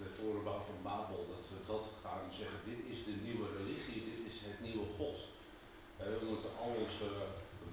de 0.00 0.08
torenbouw 0.16 0.62
van 0.70 0.80
Babel. 0.88 1.22
Dat 1.34 1.44
we 1.52 1.58
dat 1.72 1.86
gaan 2.02 2.26
zeggen, 2.40 2.60
dit 2.70 2.80
is 2.92 2.98
de 3.08 3.16
nieuwe 3.26 3.48
religie, 3.58 4.00
dit 4.10 4.20
is 4.30 4.36
het 4.48 4.60
nieuwe 4.66 4.86
God. 4.98 5.18
we 5.96 6.26
moeten 6.30 6.50
al 6.62 6.72
onze 6.84 7.08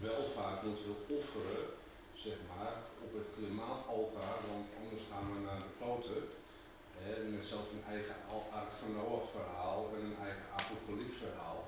welvaart 0.09 0.61
moeten 0.67 0.87
we 0.89 0.97
offeren, 1.19 1.63
zeg 2.25 2.37
maar, 2.51 2.75
op 3.05 3.11
het 3.19 3.29
klimaataltaar, 3.35 4.37
want 4.51 4.67
anders 4.81 5.03
gaan 5.09 5.27
we 5.33 5.37
naar 5.47 5.61
de 5.65 5.73
kloten. 5.79 6.21
Met 7.33 7.45
zelfs 7.53 7.69
een 7.71 7.87
eigen 7.95 8.17
Ark 8.59 8.71
van 8.79 8.91
Noach 8.97 9.27
verhaal 9.37 9.79
en 9.95 10.01
een 10.07 10.21
eigen 10.27 10.47
apocalyps 10.59 11.17
verhaal. 11.25 11.59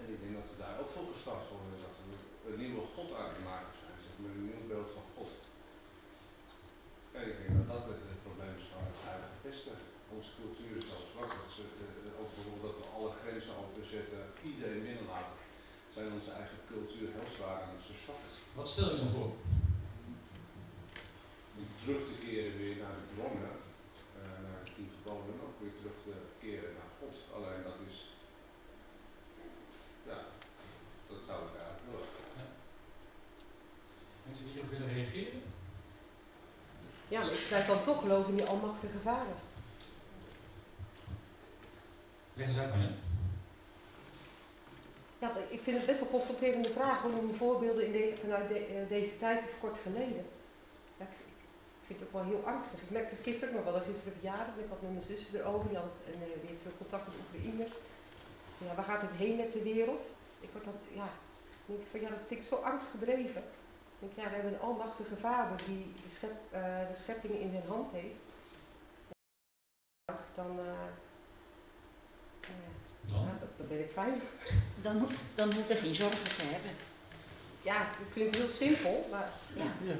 En 0.00 0.06
ik 0.12 0.18
denk 0.22 0.34
dat 0.40 0.50
we 0.50 0.56
daar 0.62 0.76
ook 0.80 0.92
voor 0.94 1.08
gestart 1.14 1.46
worden, 1.52 1.84
dat 1.86 1.96
we 2.00 2.08
een 2.48 2.60
nieuwe 2.64 2.84
God 2.94 3.08
aan 3.18 3.30
het 3.32 3.42
maken 3.50 3.76
zijn, 3.82 3.98
zeg 4.06 4.14
maar, 4.20 4.32
een 4.34 4.48
nieuw 4.50 4.64
beeld 4.70 4.90
van 4.96 5.06
God. 5.14 5.30
En 7.16 7.24
ik 7.32 7.36
denk 7.42 7.52
dat 7.58 7.68
dat 7.74 7.84
het, 7.90 8.24
probleem 8.26 8.54
is 8.62 8.68
van 8.74 8.84
het 8.90 9.00
Heilige 9.08 9.38
Westen. 9.46 9.78
Onze 10.16 10.32
cultuur 10.40 10.72
is 10.80 10.88
zo 10.92 10.98
zwak, 11.12 11.30
dat 11.40 11.50
ze, 11.56 11.64
uh, 11.84 12.20
ook 12.20 12.30
bijvoorbeeld 12.34 12.66
dat 12.68 12.78
we 12.80 12.94
alle 12.96 13.12
grenzen 13.20 13.54
openzetten, 13.64 14.22
iedereen 14.50 14.84
binnenlaten, 14.88 15.34
zijn 15.96 16.12
onze 16.12 16.30
eigen 16.30 16.60
cultuur 16.72 17.08
heel 17.16 17.30
zwaar 17.36 17.58
aan 17.62 17.76
het 17.76 17.86
verzwakken. 17.90 18.30
Wat 18.58 18.68
stel 18.68 18.90
je 18.90 18.96
dan 19.02 19.14
voor? 19.16 19.32
Om 21.58 21.66
terug 21.82 22.02
te 22.08 22.16
keren 22.24 22.56
weer 22.62 22.76
naar 22.82 22.96
de 23.00 23.06
bronnen, 23.14 23.54
uh, 24.18 24.36
naar 24.46 24.60
de 24.64 24.70
tien 24.74 24.90
geboden, 24.96 25.34
ook 25.46 25.58
weer 25.62 25.76
terug 25.80 25.96
te 26.06 26.14
keren 26.44 26.72
naar 26.78 26.90
God. 26.98 27.16
Alleen 27.34 27.62
dat 27.68 27.78
is, 27.88 27.96
ja, 30.10 30.18
dat 31.08 31.20
zou 31.26 31.38
ik 31.48 31.54
eigenlijk 31.60 31.84
willen. 31.88 32.08
Ja. 32.38 32.46
Mensen 34.24 34.44
die 34.44 34.54
hierop 34.54 34.70
willen 34.70 34.94
reageren? 34.98 35.42
Ja, 37.08 37.20
maar 37.20 37.38
ik 37.42 37.48
blijf 37.48 37.66
dan 37.66 37.82
toch 37.82 38.00
geloven 38.00 38.30
in 38.30 38.36
die 38.36 38.46
almachtige 38.46 38.98
vader. 38.98 39.36
Leg 42.34 42.46
eens 42.46 42.58
uit, 42.58 42.70
maar 42.70 43.05
Ja, 45.34 45.40
ik 45.48 45.60
vind 45.60 45.76
het 45.76 45.86
best 45.86 46.00
wel 46.00 46.08
confronterende 46.08 46.70
vraag 46.70 47.04
om 47.04 47.34
voorbeelden 47.34 48.18
vanuit 48.18 48.48
de, 48.48 48.82
uh, 48.82 48.88
deze 48.88 49.18
tijd 49.18 49.42
of 49.42 49.58
kort 49.60 49.78
geleden. 49.78 50.24
Ik, 50.98 51.86
vind 51.86 52.00
het 52.00 52.08
ook 52.08 52.14
wel 52.14 52.32
heel 52.32 52.42
angstig. 52.46 52.82
Ik 52.82 52.90
merkte 52.90 53.14
het 53.14 53.24
gisteren 53.24 53.58
ook 53.58 53.64
nog 53.64 53.72
wel, 53.72 53.82
gisteren 53.82 54.12
verjaardag, 54.12 54.56
ik 54.56 54.68
had 54.68 54.82
met 54.82 54.90
mijn 54.90 55.02
zus 55.02 55.32
erover, 55.32 55.68
die, 55.68 55.78
had, 55.78 55.96
en, 56.06 56.18
uh, 56.18 56.40
die 56.40 56.48
heeft 56.50 56.62
veel 56.62 56.78
contact 56.78 57.06
met 57.06 57.16
Oekraïners. 57.22 57.72
Ja, 58.58 58.74
waar 58.74 58.84
gaat 58.84 59.00
het 59.00 59.10
heen 59.10 59.36
met 59.36 59.52
de 59.52 59.62
wereld? 59.62 60.02
Ik 60.40 60.48
word 60.52 60.64
dan, 60.64 60.74
ja, 60.92 61.08
denk 61.66 61.80
van 61.90 62.00
ja, 62.00 62.08
dat 62.08 62.24
vind 62.26 62.40
ik 62.40 62.46
zo 62.46 62.54
angstgedreven. 62.54 63.42
Ik 63.98 63.98
denk, 63.98 64.12
ja, 64.16 64.28
we 64.28 64.34
hebben 64.34 64.52
een 64.52 64.60
almachtige 64.60 65.16
vader 65.16 65.56
die 65.66 65.92
de, 66.02 66.08
schep, 66.08 66.34
uh, 66.54 66.88
de 66.88 66.94
scheppingen 66.94 67.40
in 67.40 67.50
zijn 67.50 67.66
hand 67.66 67.92
heeft. 67.92 68.20
Dan? 70.34 70.58
Ja, 72.40 72.75
dan 73.56 73.66
ben 73.68 73.80
ik 73.86 73.90
veilig. 73.92 74.22
Dan, 74.82 75.08
dan 75.34 75.52
hoef 75.54 75.68
je 75.68 75.76
geen 75.76 75.94
zorgen 75.94 76.28
te 76.38 76.44
hebben. 76.54 76.74
ja, 77.62 77.78
het 77.98 78.12
klinkt 78.12 78.36
heel 78.36 78.52
simpel, 78.62 79.08
maar 79.10 79.30
ja. 79.62 79.68
ja. 79.90 79.98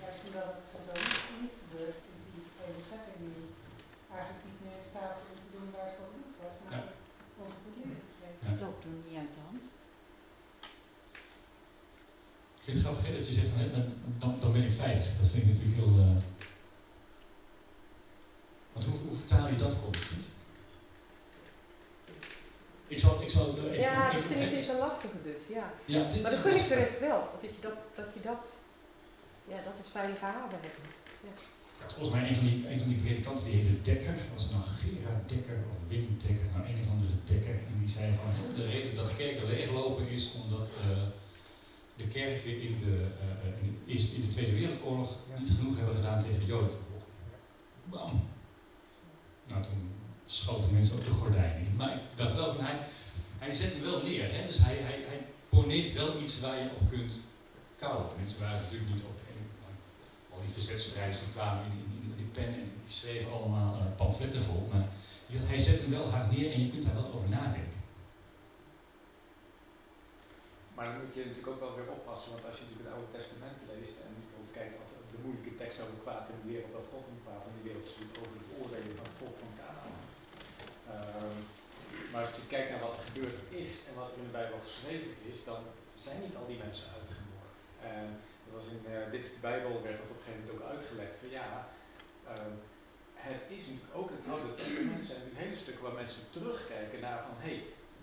Juist 0.00 0.22
omdat 0.26 0.48
het 0.58 0.66
zo 0.72 0.78
niet 1.42 1.56
gebeurt, 1.62 1.98
is 2.14 2.22
die 2.32 2.44
hele 2.60 2.80
schepping 2.86 3.18
nu 3.26 3.34
eigenlijk 4.16 4.44
niet 4.48 4.60
meer 4.62 4.76
in 4.82 4.88
staat 4.92 5.16
om 5.28 5.36
te 5.42 5.48
doen 5.54 5.68
waar 5.74 5.88
het 5.88 5.96
voor. 5.96 6.10
Dat 6.40 6.50
is 6.54 6.60
namelijk 6.64 6.96
onze. 7.42 7.64
Het 8.48 8.60
loopt 8.60 8.84
er 8.84 8.90
niet 8.90 9.18
uit 9.22 9.34
de 9.36 9.42
hand. 9.48 9.64
Ik 12.56 12.62
vind 12.70 12.76
het 12.76 12.86
grappig 12.86 13.06
hè, 13.06 13.12
dat 13.18 13.26
je 13.28 13.38
zegt 13.38 13.50
van, 13.52 13.60
hè, 13.60 13.68
dan, 14.18 14.38
dan 14.42 14.52
ben 14.52 14.64
ik 14.68 14.80
veilig. 14.84 15.06
Dat 15.18 15.28
vind 15.30 15.42
ik 15.42 15.48
natuurlijk 15.52 15.78
heel... 15.80 15.94
Uh... 16.04 16.16
Want 18.72 18.84
hoe, 18.86 18.98
hoe 19.06 19.16
vertaal 19.16 19.48
je 19.48 19.56
dat 19.56 19.80
collectief? 19.82 20.26
Ik 22.94 23.00
zal, 23.00 23.22
ik 23.22 23.30
zal 23.36 23.46
even, 23.48 23.80
ja, 23.80 24.08
even, 24.08 24.16
dat 24.16 24.26
vind 24.30 24.40
ik 24.46 24.58
is 24.58 24.68
een 24.68 24.82
lastige 24.86 25.18
dus, 25.28 25.42
ja. 25.56 25.66
ja 25.94 26.02
maar 26.22 26.30
dan 26.34 26.42
gun 26.44 26.56
ik 26.62 26.68
de 26.68 26.74
rest 26.74 26.98
wel, 27.08 27.20
dat 27.32 27.50
je 27.56 27.60
dat, 27.68 27.78
dat, 27.98 28.08
je 28.16 28.20
dat, 28.30 28.44
ja, 29.52 29.58
dat 29.68 29.76
is 29.82 29.88
veilig 29.96 30.18
gehouden 30.18 30.58
hebt. 30.66 30.82
Ja. 31.26 31.34
Ja, 31.80 31.86
volgens 31.94 32.14
mij 32.16 32.28
een 32.28 32.38
van 32.40 32.46
die, 32.48 32.58
een 32.70 32.80
van 32.82 32.88
die 32.92 33.00
predikanten 33.04 33.44
die 33.44 33.54
heette 33.54 33.82
Dekker, 33.90 34.16
was 34.34 34.42
het 34.42 34.52
nou 34.52 34.64
Gerard 34.80 35.28
Dekker 35.32 35.58
of 35.72 35.78
Wim 35.88 36.06
Dekker, 36.26 36.48
nou 36.54 36.62
een 36.70 36.80
of 36.82 36.88
andere 36.94 37.16
Dekker, 37.30 37.56
en 37.68 37.74
die 37.80 37.88
zei 37.96 38.06
van 38.20 38.28
de 38.58 38.66
reden 38.74 38.94
dat 38.94 39.06
de 39.06 39.14
kerken 39.22 39.46
leeglopen 39.46 40.08
is 40.08 40.24
omdat 40.42 40.66
uh, 40.80 41.02
de 41.96 42.06
kerken 42.18 42.60
in 42.66 42.76
de, 42.82 42.94
uh, 43.24 43.62
in, 43.62 43.68
de, 43.86 44.14
in 44.16 44.20
de 44.26 44.32
Tweede 44.34 44.54
Wereldoorlog 44.58 45.10
niet 45.38 45.52
genoeg 45.56 45.76
hebben 45.76 45.94
gedaan 45.94 46.20
tegen 46.20 46.38
de 46.38 46.50
Jodenvervolging. 46.52 47.14
Bam. 47.84 48.28
Nou, 49.48 49.62
toen 49.62 49.82
schoten 50.26 50.72
mensen 50.72 50.98
op 50.98 51.04
de 51.04 51.10
gordijnen. 51.10 51.76
Maar 51.76 51.92
ik 51.94 52.00
dacht 52.14 52.34
wel 52.34 52.54
van 52.54 52.64
hij, 52.64 52.78
hij 53.38 53.54
zet 53.54 53.72
hem 53.72 53.82
wel 53.82 54.02
neer. 54.02 54.32
Hè? 54.32 54.46
Dus 54.46 54.58
hij, 54.58 54.76
hij, 54.76 55.04
hij 55.06 55.26
poneert 55.48 55.92
wel 55.92 56.20
iets 56.22 56.40
waar 56.40 56.58
je 56.58 56.68
op 56.80 56.88
kunt 56.90 57.22
kouwen. 57.76 58.06
Mensen 58.16 58.40
waren 58.40 58.62
natuurlijk 58.62 58.90
niet 58.90 59.02
op. 59.02 59.18
En, 59.28 59.38
al 60.32 60.40
die 60.44 60.52
verzetsstrijders 60.52 61.20
die 61.24 61.32
kwamen 61.32 61.64
in, 61.64 61.72
in, 61.72 62.02
in, 62.08 62.16
die 62.16 62.32
pen 62.36 62.46
en 62.46 62.70
die 62.84 62.94
schreven 62.98 63.32
allemaal 63.32 63.74
uh, 63.76 63.96
pamfletten 63.96 64.42
vol. 64.42 64.68
Maar 64.72 64.88
hij 65.52 65.58
zet 65.58 65.80
hem 65.80 65.90
wel 65.90 66.08
hard 66.10 66.30
neer 66.36 66.52
en 66.52 66.60
je 66.64 66.70
kunt 66.70 66.84
daar 66.84 66.94
wel 66.94 67.12
over 67.14 67.28
nadenken. 67.28 67.82
Maar 70.74 70.86
dan 70.88 70.98
moet 71.00 71.14
je 71.14 71.24
natuurlijk 71.24 71.52
ook 71.52 71.64
wel 71.66 71.76
weer 71.78 71.90
oppassen, 71.96 72.30
want 72.34 72.44
als 72.48 72.56
je 72.56 72.62
natuurlijk 72.62 72.88
het 72.88 72.96
Oude 72.96 73.14
Testament 73.18 73.58
leest 73.72 73.94
en 74.04 74.10
bijvoorbeeld 74.18 74.56
kijkt 74.58 74.74
wat 74.80 74.90
de 75.12 75.20
moeilijke 75.24 75.54
tekst 75.60 75.78
over 75.82 75.98
kwaad 76.04 76.26
in 76.32 76.38
de 76.42 76.48
wereld, 76.52 76.72
over 76.78 76.90
God 76.94 77.06
en 77.12 77.24
kwaad 77.24 77.44
in 77.48 77.56
de 77.58 77.64
wereld, 77.68 77.86
is 77.88 77.96
over 78.22 78.36
het 78.42 78.52
oordelen 78.58 78.96
van 78.98 79.08
het 79.10 79.18
volk 79.20 79.36
van 79.42 79.52
Canaan. 79.60 79.73
Um, 81.00 81.36
maar 82.10 82.22
als 82.24 82.34
je 82.36 82.52
kijkt 82.54 82.70
naar 82.70 82.86
wat 82.86 82.96
er 82.98 83.08
gebeurd 83.10 83.38
is 83.62 83.72
en 83.88 83.94
wat 84.00 84.10
er 84.10 84.18
in 84.22 84.28
de 84.30 84.38
Bijbel 84.40 84.58
geschreven 84.68 85.12
is, 85.30 85.44
dan 85.50 85.60
zijn 86.04 86.20
niet 86.20 86.36
al 86.36 86.46
die 86.46 86.62
mensen 86.66 86.88
uitgemoord. 86.98 87.56
En 87.96 88.06
dat 88.44 88.52
was 88.58 88.66
in 88.74 88.82
uh, 88.88 89.10
Dit 89.14 89.24
is 89.24 89.34
de 89.36 89.46
Bijbel, 89.50 89.72
werd 89.86 89.98
dat 90.02 90.10
op 90.10 90.16
een 90.16 90.22
gegeven 90.22 90.40
moment 90.40 90.56
ook 90.56 90.70
uitgelegd 90.72 91.14
van 91.20 91.30
ja, 91.38 91.48
um, 92.32 92.54
het 93.30 93.44
is 93.56 93.62
natuurlijk 93.66 93.96
ook 94.00 94.10
het 94.16 94.24
Oude 94.32 94.54
Testament 94.54 95.06
zijn 95.06 95.18
natuurlijk 95.18 95.44
hele 95.44 95.62
stukken 95.62 95.84
waar 95.86 96.00
mensen 96.02 96.24
terugkijken 96.36 97.00
naar 97.06 97.20
van 97.28 97.36
hé, 97.44 97.54
hey, 97.54 97.60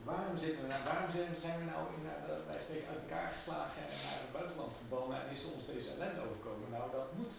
waarom 0.10 0.38
zitten 0.44 0.62
we 0.62 0.68
nou, 0.74 0.84
waarom 0.92 1.10
zijn 1.46 1.58
we 1.62 1.68
nou 1.74 1.84
in, 1.96 2.04
uh, 2.06 2.14
wij 2.50 2.60
spreken 2.64 2.90
uit 2.92 3.04
elkaar 3.06 3.30
geslagen 3.36 3.82
en 3.88 3.98
naar 4.06 4.22
het 4.26 4.38
buitenland 4.40 4.74
verbannen 4.80 5.18
en 5.22 5.30
is 5.38 5.52
ons 5.54 5.66
deze 5.74 5.90
ellende 5.94 6.22
overkomen? 6.28 6.68
Nou, 6.78 6.86
dat 6.98 7.10
moet, 7.18 7.36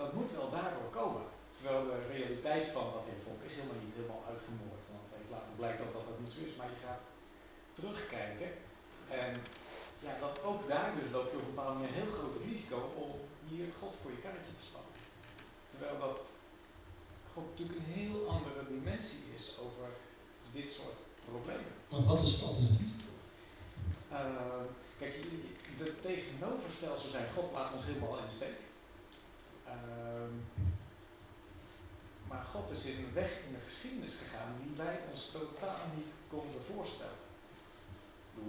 dat 0.00 0.10
moet 0.16 0.30
wel 0.38 0.48
daardoor 0.56 0.90
komen. 1.00 1.24
Terwijl 1.62 1.84
de 1.90 2.00
realiteit 2.16 2.66
van 2.76 2.86
dat 2.94 3.04
hele 3.08 3.24
volk 3.26 3.42
is 3.48 3.54
helemaal 3.56 3.82
niet 3.84 3.96
helemaal 3.98 4.24
uitgemoord. 4.32 4.84
Want 4.92 5.06
later 5.34 5.54
blijkt 5.60 5.80
dat 5.82 5.92
dat, 5.96 6.04
dat 6.10 6.20
niet 6.22 6.34
zo 6.34 6.40
is. 6.48 6.56
Maar 6.58 6.70
je 6.74 6.84
gaat 6.86 7.04
terugkijken. 7.78 8.50
En 9.22 9.32
ja, 10.06 10.12
dat 10.24 10.34
ook 10.48 10.62
daar 10.72 10.90
dus 11.00 11.10
loop 11.16 11.28
je 11.30 11.38
op 11.38 11.44
een 11.46 11.54
bepaalde 11.54 11.74
manier 11.74 11.90
een 11.90 12.02
heel 12.02 12.16
groot 12.18 12.36
risico 12.46 12.78
om 13.04 13.10
hier 13.50 13.68
God 13.80 13.94
voor 14.00 14.10
je 14.14 14.24
karretje 14.24 14.54
te 14.58 14.66
spannen. 14.68 14.96
Terwijl 15.70 15.96
dat 16.06 16.20
God 17.32 17.44
natuurlijk 17.50 17.78
een 17.78 17.94
heel 18.00 18.18
andere 18.36 18.60
dimensie 18.74 19.24
is 19.38 19.44
over 19.64 19.86
dit 20.58 20.68
soort 20.76 20.98
problemen. 21.30 21.72
Want 21.92 22.04
wat 22.10 22.22
is 22.26 22.32
het 22.32 22.42
alternatief? 22.48 22.94
Uh, 24.12 24.64
kijk, 24.98 25.14
de 25.78 26.00
tegenoverstelsel 26.00 27.10
zijn 27.10 27.28
God 27.34 27.52
laat 27.52 27.72
ons 27.72 27.84
helemaal 27.84 28.18
in 28.18 28.28
de 28.28 28.38
steek. 28.40 28.58
Uh, 29.66 30.71
maar 32.32 32.44
God 32.52 32.70
is 32.70 32.84
in 32.84 32.98
een 32.98 33.12
weg 33.12 33.30
in 33.46 33.52
de 33.52 33.64
geschiedenis 33.68 34.14
gegaan 34.14 34.52
die 34.62 34.76
wij 34.76 35.00
ons 35.10 35.30
totaal 35.30 35.84
niet 35.96 36.12
konden 36.28 36.62
voorstellen. 36.74 37.20
Ik 38.34 38.42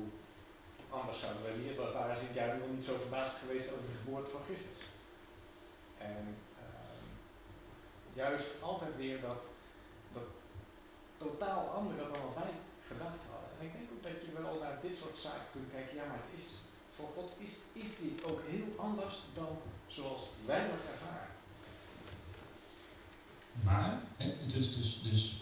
anders 0.90 1.20
zouden 1.20 1.44
wij 1.44 1.56
niet, 1.56 1.94
waren 1.94 2.16
het 2.16 2.34
jaar 2.34 2.58
nog 2.58 2.70
niet 2.70 2.84
zo 2.84 2.98
verbaasd 2.98 3.36
geweest 3.38 3.72
over 3.72 3.86
de 3.86 4.02
geboorte 4.04 4.30
van 4.30 4.44
Christus. 4.44 4.82
En 5.98 6.38
uh, 6.58 7.00
juist 8.14 8.62
altijd 8.62 8.96
weer 8.96 9.22
dat, 9.22 9.42
dat 10.14 10.30
totaal 11.18 11.68
andere 11.68 12.02
dan 12.12 12.22
wat 12.26 12.44
wij 12.44 12.54
gedacht 12.88 13.20
hadden. 13.32 13.50
En 13.60 13.66
ik 13.66 13.74
denk 13.74 13.92
ook 13.92 14.04
dat 14.04 14.26
je 14.26 14.42
wel 14.42 14.60
naar 14.60 14.78
dit 14.82 14.98
soort 14.98 15.18
zaken 15.18 15.52
kunt 15.52 15.72
kijken, 15.72 15.96
ja 15.96 16.06
maar 16.06 16.22
het 16.26 16.40
is, 16.40 16.58
voor 16.96 17.10
God 17.16 17.32
is, 17.38 17.60
is 17.74 17.98
dit 17.98 18.24
ook 18.24 18.42
heel 18.48 18.68
anders 18.78 19.24
dan 19.34 19.58
zoals 19.88 20.22
wij 20.46 20.62
dat 20.68 20.86
ervaren. 20.94 21.23
Maar, 23.62 24.02
hè, 24.18 24.36
dus, 24.48 24.76
dus, 24.76 25.00
dus 25.04 25.36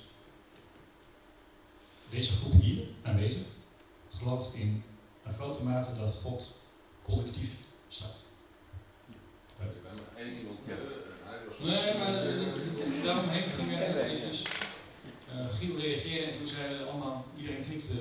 deze 2.09 2.31
groep 2.31 2.61
hier 2.61 2.87
aanwezig 3.01 3.41
gelooft 4.09 4.53
in 4.53 4.83
een 5.23 5.33
grote 5.33 5.63
mate 5.63 5.95
dat 5.95 6.13
God 6.23 6.59
collectief 7.01 7.55
straft. 7.87 8.19
Ja. 9.59 9.65
Ik 9.65 9.83
ben 9.83 9.95
nog 9.95 10.05
één 10.17 10.37
iemand 10.37 10.59
ja. 10.67 10.73
en 10.73 10.79
hij 11.23 11.39
was... 11.47 11.57
Nee, 11.59 11.97
maar 11.97 12.25
uh, 12.27 13.03
daaromheen 13.03 13.49
ging 13.51 13.67
weer 13.67 14.09
dus, 14.09 14.21
dus 14.21 14.43
uh, 15.35 15.53
Giel 15.53 15.77
reageerde 15.77 16.25
en 16.25 16.33
toen 16.33 16.47
zeiden 16.47 16.89
allemaal, 16.89 17.25
iedereen 17.37 17.61
knikte. 17.61 17.93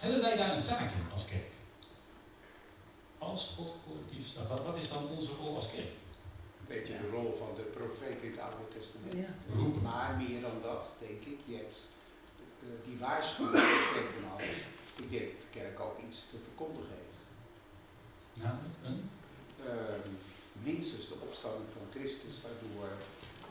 Hebben 0.00 0.20
wij 0.20 0.36
daar 0.36 0.56
een 0.56 0.62
taak 0.62 0.80
in 0.80 1.12
als 1.12 1.24
kerk? 1.24 1.52
Als 3.18 3.52
God 3.56 3.76
collectief 3.88 4.26
straft, 4.26 4.48
wat, 4.48 4.66
wat 4.66 4.76
is 4.76 4.88
dan 4.88 5.08
onze 5.08 5.30
rol 5.40 5.54
als 5.54 5.70
kerk? 5.70 5.90
Een 6.64 6.76
beetje 6.76 6.98
de 7.02 7.10
rol 7.16 7.36
van 7.38 7.52
de 7.56 7.62
profeet 7.62 8.22
in 8.22 8.30
het 8.30 8.40
Oude 8.40 8.68
Testament. 8.78 9.26
Ja. 9.26 9.80
Maar 9.82 10.16
meer 10.16 10.40
dan 10.40 10.58
dat, 10.62 10.92
denk 10.98 11.22
ik. 11.32 11.38
Je 11.44 11.56
hebt 11.56 11.78
uh, 12.62 12.68
die 12.86 12.98
waarschuwing 12.98 14.08
van 14.14 14.30
alles. 14.32 14.56
Ik 15.02 15.10
denk 15.10 15.26
dat 15.32 15.40
de 15.46 15.58
kerk 15.58 15.80
ook 15.80 15.98
iets 16.06 16.18
te 16.30 16.36
verkondigen 16.46 16.94
heeft. 17.02 17.22
Namelijk 18.42 18.78
een? 18.88 19.00
Uh, 19.68 20.00
minstens 20.68 21.08
de 21.08 21.18
opstanding 21.26 21.68
van 21.76 21.86
Christus, 21.94 22.34
waardoor 22.44 22.88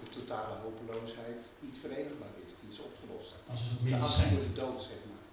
de 0.04 0.10
totale 0.18 0.56
hopeloosheid 0.66 1.42
niet 1.66 1.78
verenigbaar 1.84 2.36
is. 2.46 2.52
Die 2.60 2.72
is 2.76 2.80
opgelost. 2.90 3.32
Als 4.02 4.18
het 4.18 4.30
de 4.48 4.54
dood, 4.62 4.82
zeg 4.82 5.02
maar. 5.10 5.26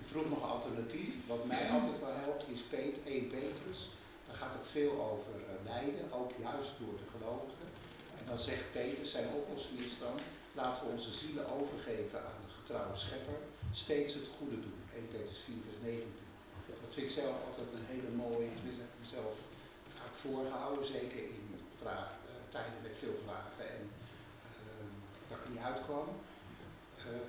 Je 0.00 0.04
vroeg 0.10 0.28
nog 0.28 0.42
alternatief. 0.54 1.14
Wat 1.26 1.44
mij 1.46 1.70
altijd 1.70 1.98
wel 2.00 2.16
helpt 2.24 2.44
is 2.48 2.60
Peet, 2.60 2.96
1 3.04 3.26
Petrus. 3.26 3.80
Dan 4.26 4.36
gaat 4.36 4.54
het 4.58 4.66
veel 4.66 4.94
over 5.12 5.34
lijden, 5.72 6.12
ook 6.18 6.30
juist 6.46 6.72
door 6.80 6.96
de 7.02 7.08
gelovigen. 7.12 7.68
En 8.18 8.24
dan 8.30 8.40
zegt 8.48 8.72
Petrus, 8.76 9.10
zijn 9.16 9.28
oplossing 9.40 9.78
is 9.88 9.98
dan, 10.04 10.16
laten 10.60 10.80
we 10.82 10.92
onze 10.96 11.12
zielen 11.22 11.46
overgeven 11.58 12.18
aan 12.26 12.40
de 12.44 12.52
getrouwe 12.58 12.96
schepper, 13.04 13.38
steeds 13.84 14.12
het 14.18 14.28
goede 14.36 14.58
doen. 14.66 14.80
1 14.94 15.08
Petrus 15.12 15.40
4 15.48 15.54
vers 15.68 15.80
19. 15.82 16.24
Dat 16.82 16.94
vind 16.94 17.06
ik 17.08 17.18
zelf 17.20 17.36
altijd 17.48 17.70
een 17.72 17.90
hele 17.94 18.10
mooie, 18.24 18.46
ik 18.46 18.80
heb 18.84 18.92
mezelf 19.04 19.34
vaak 19.98 20.14
voorgehouden, 20.24 20.84
zeker 20.96 21.20
in 21.36 21.46
vraag, 21.82 22.10
uh, 22.10 22.32
tijden 22.54 22.82
met 22.86 23.00
veel 23.02 23.16
vragen 23.24 23.64
en 23.76 23.82
uh, 24.56 24.86
dat 25.28 25.38
ik 25.38 25.48
niet 25.52 25.66
uitkwam. 25.70 26.08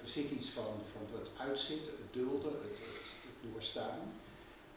er 0.04 0.10
zit 0.18 0.30
iets 0.38 0.50
van, 0.58 0.74
van 0.94 1.20
het 1.20 1.30
uitzitten, 1.48 1.94
het 2.02 2.14
dulden, 2.14 2.56
het, 2.66 2.78
het 3.28 3.40
doorstaan, 3.46 4.00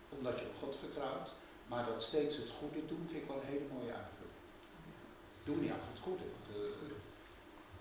omdat 0.08 0.38
je 0.38 0.46
op 0.46 0.56
God 0.62 0.76
vertrouwt. 0.84 1.28
Maar 1.70 1.84
dat 1.90 2.02
steeds 2.02 2.36
het 2.42 2.50
goede 2.58 2.82
doen 2.90 3.04
vind 3.10 3.22
ik 3.22 3.28
wel 3.28 3.40
een 3.40 3.52
hele 3.52 3.68
mooie 3.74 3.92
aanvulling. 4.00 4.38
Doe 5.46 5.56
niet 5.62 5.74
af 5.76 5.84
het 5.92 6.02
goede. 6.06 6.26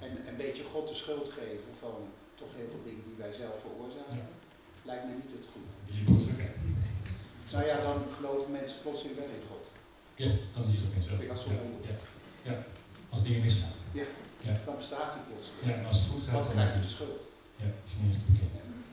En 0.06 0.12
een 0.30 0.40
beetje 0.46 0.64
God 0.74 0.88
de 0.88 0.98
schuld 1.02 1.30
geven 1.40 1.72
van 1.84 1.96
toch 2.40 2.52
heel 2.58 2.70
veel 2.74 2.84
dingen 2.90 3.06
die 3.08 3.18
wij 3.24 3.34
zelf 3.42 3.56
veroorzaken, 3.66 4.28
lijkt 4.90 5.06
me 5.08 5.14
niet 5.22 5.32
het 5.38 5.48
goede. 5.54 5.72
Nou 7.52 7.66
ja, 7.72 7.78
dan 7.88 7.98
geloven 8.16 8.52
mensen 8.52 8.82
plotseling 8.82 9.16
wel 9.18 9.32
in 9.38 9.46
God. 9.52 9.66
Ja, 10.24 10.32
dan 10.54 10.64
is 10.68 10.74
het 10.74 10.86
opeens 10.88 11.08
wel. 11.08 11.18
Dat 11.18 11.44
ja, 11.46 11.54
ja, 11.88 11.96
ja, 12.50 12.66
als 13.10 13.24
dingen 13.24 13.42
misgaan. 13.42 13.76
Ja, 14.00 14.08
ja. 14.48 14.62
dan 14.66 14.78
bestaat 14.78 15.14
die 15.14 15.24
plotseling. 15.30 15.64
Ja, 15.68 15.74
en 15.80 15.86
als 15.86 16.00
het 16.00 16.12
goed 16.12 16.24
gaat, 16.24 16.44
dan 16.44 16.54
krijg 16.54 16.74
je 16.74 16.80
de 16.80 16.96
schuld. 16.98 17.22
Ja, 17.56 17.68
is 17.86 17.96
niet 17.96 18.08
eens 18.08 18.26
te 18.26 18.32
bekennen. 18.32 18.84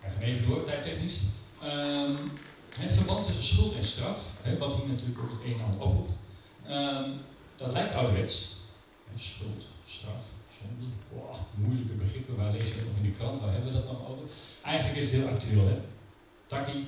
Ja. 0.00 0.06
We 0.06 0.10
gaan 0.12 0.22
even 0.22 0.48
door, 0.48 0.64
tijdtechnisch. 0.64 1.18
Um, 1.62 2.32
het 2.78 2.92
verband 2.92 3.24
tussen 3.24 3.44
schuld 3.44 3.74
en 3.74 3.84
straf, 3.84 4.32
hè, 4.42 4.58
wat 4.58 4.74
hier 4.74 4.88
natuurlijk 4.88 5.18
ook 5.18 5.30
het 5.30 5.44
een 5.44 5.58
en 5.58 5.64
ander 5.64 5.80
oproept, 5.80 6.16
um, 6.68 7.20
dat 7.56 7.72
lijkt 7.72 7.94
ouderwets. 7.94 8.60
Schuld, 9.14 9.64
straf, 9.86 10.22
zonde, 10.60 10.86
moeilijke 11.54 11.92
begrippen, 11.92 12.36
waar 12.36 12.52
je 12.52 12.58
dat 12.58 12.68
nog 12.68 12.96
in 12.96 13.02
de 13.02 13.10
krant, 13.10 13.40
waar 13.40 13.52
hebben 13.52 13.72
we 13.72 13.76
dat 13.78 13.86
dan 13.86 14.06
over? 14.06 14.28
Eigenlijk 14.62 14.98
is 14.98 15.12
het 15.12 15.20
heel 15.20 15.30
actueel, 15.30 15.66
hè. 15.66 15.80
Taki, 16.46 16.86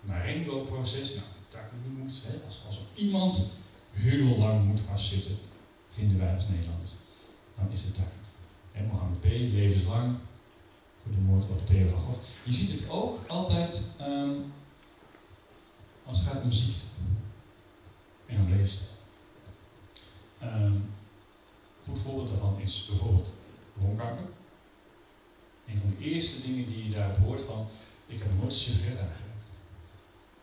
Marengo-proces, 0.00 1.14
nou, 1.14 1.64
niet 1.82 1.98
moet. 1.98 2.22
Hè? 2.26 2.44
Als, 2.46 2.62
als 2.66 2.80
iemand 2.94 3.60
heel 3.90 4.36
lang 4.36 4.66
moet 4.66 4.80
vastzitten, 4.80 5.36
vinden 5.88 6.18
wij 6.18 6.34
als 6.34 6.48
Nederlanders, 6.48 6.90
dan 7.56 7.66
is 7.70 7.82
het 7.82 7.94
takken. 7.94 8.18
En 8.72 8.86
Mohammed 8.86 9.20
B. 9.20 9.24
levenslang 9.24 10.16
voor 11.02 11.12
de 11.12 11.18
moord 11.18 11.44
op 11.44 11.66
Theo 11.66 11.88
van 11.88 11.98
Gogh. 11.98 12.18
Je 12.44 12.52
ziet 12.52 12.70
het 12.70 12.90
ook 12.90 13.18
altijd 13.26 13.90
um, 14.00 14.52
als 16.04 16.18
het 16.18 16.26
gaat 16.26 16.42
om 16.42 16.52
ziekte 16.52 16.84
en 18.26 18.40
om 18.40 18.56
leefstijl. 18.56 18.88
Um, 20.42 20.94
goed 21.84 21.98
voorbeeld 21.98 22.28
daarvan 22.28 22.60
is 22.60 22.86
bijvoorbeeld 22.88 23.32
longkanker. 23.80 24.26
Een 25.68 25.78
van 25.78 25.90
de 25.90 25.98
eerste 25.98 26.42
dingen 26.42 26.66
die 26.66 26.84
je 26.84 26.90
daar 26.90 27.18
hoort 27.18 27.42
van, 27.42 27.66
ik 28.06 28.18
heb 28.18 28.28
nooit 28.32 28.44
een 28.44 28.52
sigaret 28.52 29.00
aangereikt. 29.00 29.50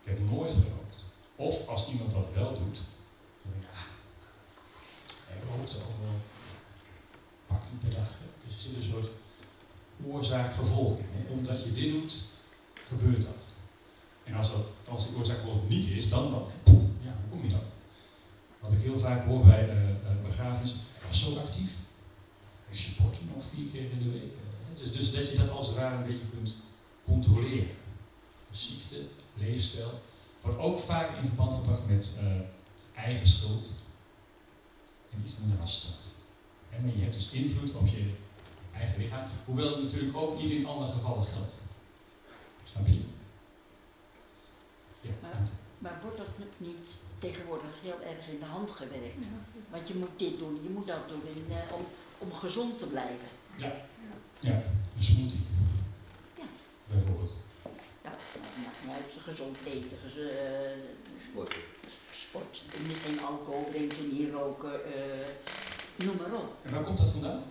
Ik 0.02 0.08
heb 0.08 0.30
nooit 0.30 0.52
gerookt. 0.52 1.06
Of 1.36 1.68
als 1.68 1.90
iemand 1.90 2.12
dat 2.12 2.34
wel 2.34 2.50
doet, 2.50 2.80
dan 3.42 3.52
denk 3.52 3.64
ik, 3.64 3.70
ja, 3.72 3.80
hij 5.28 5.38
rookt 5.50 5.76
ook 5.76 6.00
wel 6.02 6.20
pak 7.46 7.64
per 7.80 7.90
dag. 7.90 8.18
Dus 8.46 8.54
er 8.56 8.62
zit 8.62 8.76
een 8.76 8.92
soort 8.92 9.10
oorzaak-gevolg 10.06 10.98
in. 10.98 11.06
Hè? 11.12 11.32
Omdat 11.32 11.64
je 11.64 11.72
dit 11.72 11.92
doet, 11.92 12.14
gebeurt 12.84 13.22
dat. 13.22 13.48
En 14.24 14.34
als, 14.34 14.52
dat, 14.52 14.74
als 14.90 15.08
die 15.08 15.18
oorzaak-gevolg 15.18 15.70
niet 15.70 15.88
is, 15.88 16.10
dan 16.10 16.30
dan. 16.30 16.48
Ja, 17.00 17.16
hoe 17.20 17.30
kom 17.30 17.44
je 17.44 17.50
dan? 17.50 17.64
Wat 18.60 18.72
ik 18.72 18.80
heel 18.80 19.00
vaak 19.00 19.26
hoor 19.26 19.46
bij 19.46 19.68
uh, 19.68 19.90
uh, 19.90 19.96
begrafenissen, 20.24 20.80
hij 20.98 21.08
was 21.08 21.24
zo 21.24 21.38
actief. 21.38 21.72
Hij 22.66 22.76
sportte 22.76 23.20
nog 23.34 23.44
vier 23.44 23.72
keer 23.72 23.92
in 23.92 24.04
de 24.04 24.10
week. 24.10 24.32
Dus, 24.76 24.92
dus 24.92 25.12
dat 25.12 25.32
je 25.32 25.38
dat 25.38 25.50
als 25.50 25.68
het 25.68 25.76
ware 25.76 25.96
een 25.96 26.08
beetje 26.08 26.26
kunt 26.26 26.56
controleren. 27.04 27.76
Ziekte, 28.52 28.96
leefstijl, 29.34 30.02
wordt 30.42 30.58
ook 30.58 30.80
vaak 30.80 31.18
in 31.18 31.26
verband 31.26 31.54
gebracht 31.54 31.88
met 31.88 32.18
eigen 32.96 33.28
schuld 33.28 33.72
en 35.12 35.22
iets 35.24 35.38
minder 35.40 35.62
als 35.62 36.02
maar 36.80 36.96
je 36.96 37.02
hebt 37.02 37.14
dus 37.14 37.32
invloed 37.32 37.76
op 37.76 37.88
je 37.88 38.10
eigen 38.74 39.02
lichaam, 39.02 39.26
hoewel 39.46 39.70
het 39.70 39.82
natuurlijk 39.82 40.18
ook 40.18 40.42
niet 40.42 40.50
in 40.50 40.66
alle 40.66 40.86
gevallen 40.86 41.24
geldt. 41.24 41.58
Snap 42.64 42.88
je? 42.88 43.02
Ja. 45.02 45.10
Maar, 45.22 45.42
maar 45.78 46.00
wordt 46.02 46.18
dat 46.18 46.28
niet 46.58 46.98
tegenwoordig 47.20 47.70
heel 47.82 48.02
erg 48.02 48.28
in 48.28 48.40
de 48.40 48.46
hand 48.46 48.72
gewerkt? 48.72 49.28
Want 49.70 49.88
je 49.88 49.96
moet 49.96 50.20
dit 50.20 50.38
doen, 50.38 50.60
je 50.64 50.70
moet 50.70 50.88
dat 50.88 51.10
doen 51.10 51.22
in, 51.36 51.46
uh, 51.50 51.56
om, 51.74 51.86
om 52.18 52.34
gezond 52.34 52.80
te 52.80 52.86
blijven. 52.86 53.28
Ja, 53.56 53.72
ja. 54.40 54.64
een 54.96 55.04
smoothie. 55.04 55.46
Ja. 56.38 56.44
Bijvoorbeeld. 56.88 57.34
Ja, 58.04 58.16
maakt 58.64 58.84
niet 58.84 58.94
uit, 58.94 59.24
gezond 59.24 59.62
eten, 59.66 59.98
gez 60.04 60.16
uh, 60.16 60.30
sport. 61.30 61.56
sport. 62.12 62.64
Niet 62.88 62.98
geen 62.98 63.22
alcohol 63.22 63.68
drinken, 63.70 64.14
niet 64.14 64.32
roken, 64.32 64.74
uh, 64.74 66.06
noem 66.06 66.16
maar 66.16 66.34
op. 66.34 66.56
En 66.64 66.72
waar 66.72 66.84
komt 66.84 66.98
dat 66.98 67.12
vandaan? 67.12 67.44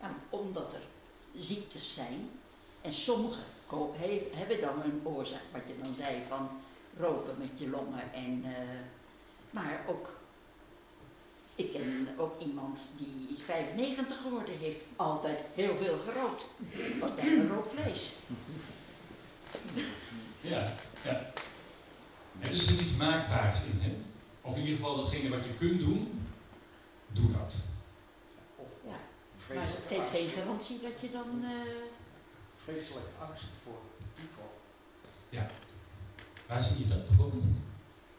ja, 0.00 0.14
omdat 0.30 0.72
er 0.74 0.82
ziektes 1.36 1.94
zijn 1.94 2.30
en 2.82 2.92
sommige 2.92 3.40
he 3.92 4.28
hebben 4.32 4.60
dan 4.60 4.82
een 4.82 5.00
oorzaak, 5.04 5.42
wat 5.52 5.62
je 5.66 5.74
dan 5.82 5.92
zei, 5.92 6.22
van 6.28 6.48
roken 6.96 7.34
met 7.38 7.50
je 7.54 7.70
longen 7.70 8.12
en... 8.12 8.44
maar 9.50 9.84
ook 9.88 10.20
ik 11.54 11.70
ken 11.70 12.08
ook 12.16 12.40
iemand 12.40 12.90
die 12.98 13.28
is 13.36 13.42
95 13.44 14.20
geworden 14.22 14.58
heeft, 14.58 14.84
altijd 14.96 15.40
heel 15.54 15.76
veel 15.76 15.98
gerookt. 15.98 16.44
Want 17.00 17.20
hij 17.20 17.46
rookt 17.46 17.72
vlees. 17.72 18.12
Ja, 20.40 20.74
ja. 21.04 21.32
Er 22.40 22.60
zit 22.60 22.80
iets 22.80 22.96
maakbaars 22.96 23.58
in, 23.64 23.80
hè? 23.80 23.96
Of 24.40 24.54
in 24.54 24.60
ieder 24.60 24.74
geval 24.74 24.96
datgene 24.96 25.28
wat 25.28 25.44
je 25.44 25.54
kunt 25.54 25.80
doen, 25.80 26.26
doe 27.12 27.32
dat. 27.32 27.68
Ja, 28.84 28.96
maar 29.54 29.64
het 29.66 29.86
geeft 29.86 30.10
geen 30.10 30.28
garantie 30.28 30.80
dat 30.80 31.00
je 31.00 31.10
dan... 31.10 31.40
Uh... 31.44 32.00
Vreselijk 32.64 33.06
angst 33.26 33.48
voor 33.64 33.80
toeval. 34.14 34.52
Ja. 35.28 35.50
Waar 36.46 36.62
zie 36.62 36.78
je 36.78 36.88
dat 36.94 37.06
bijvoorbeeld? 37.06 37.46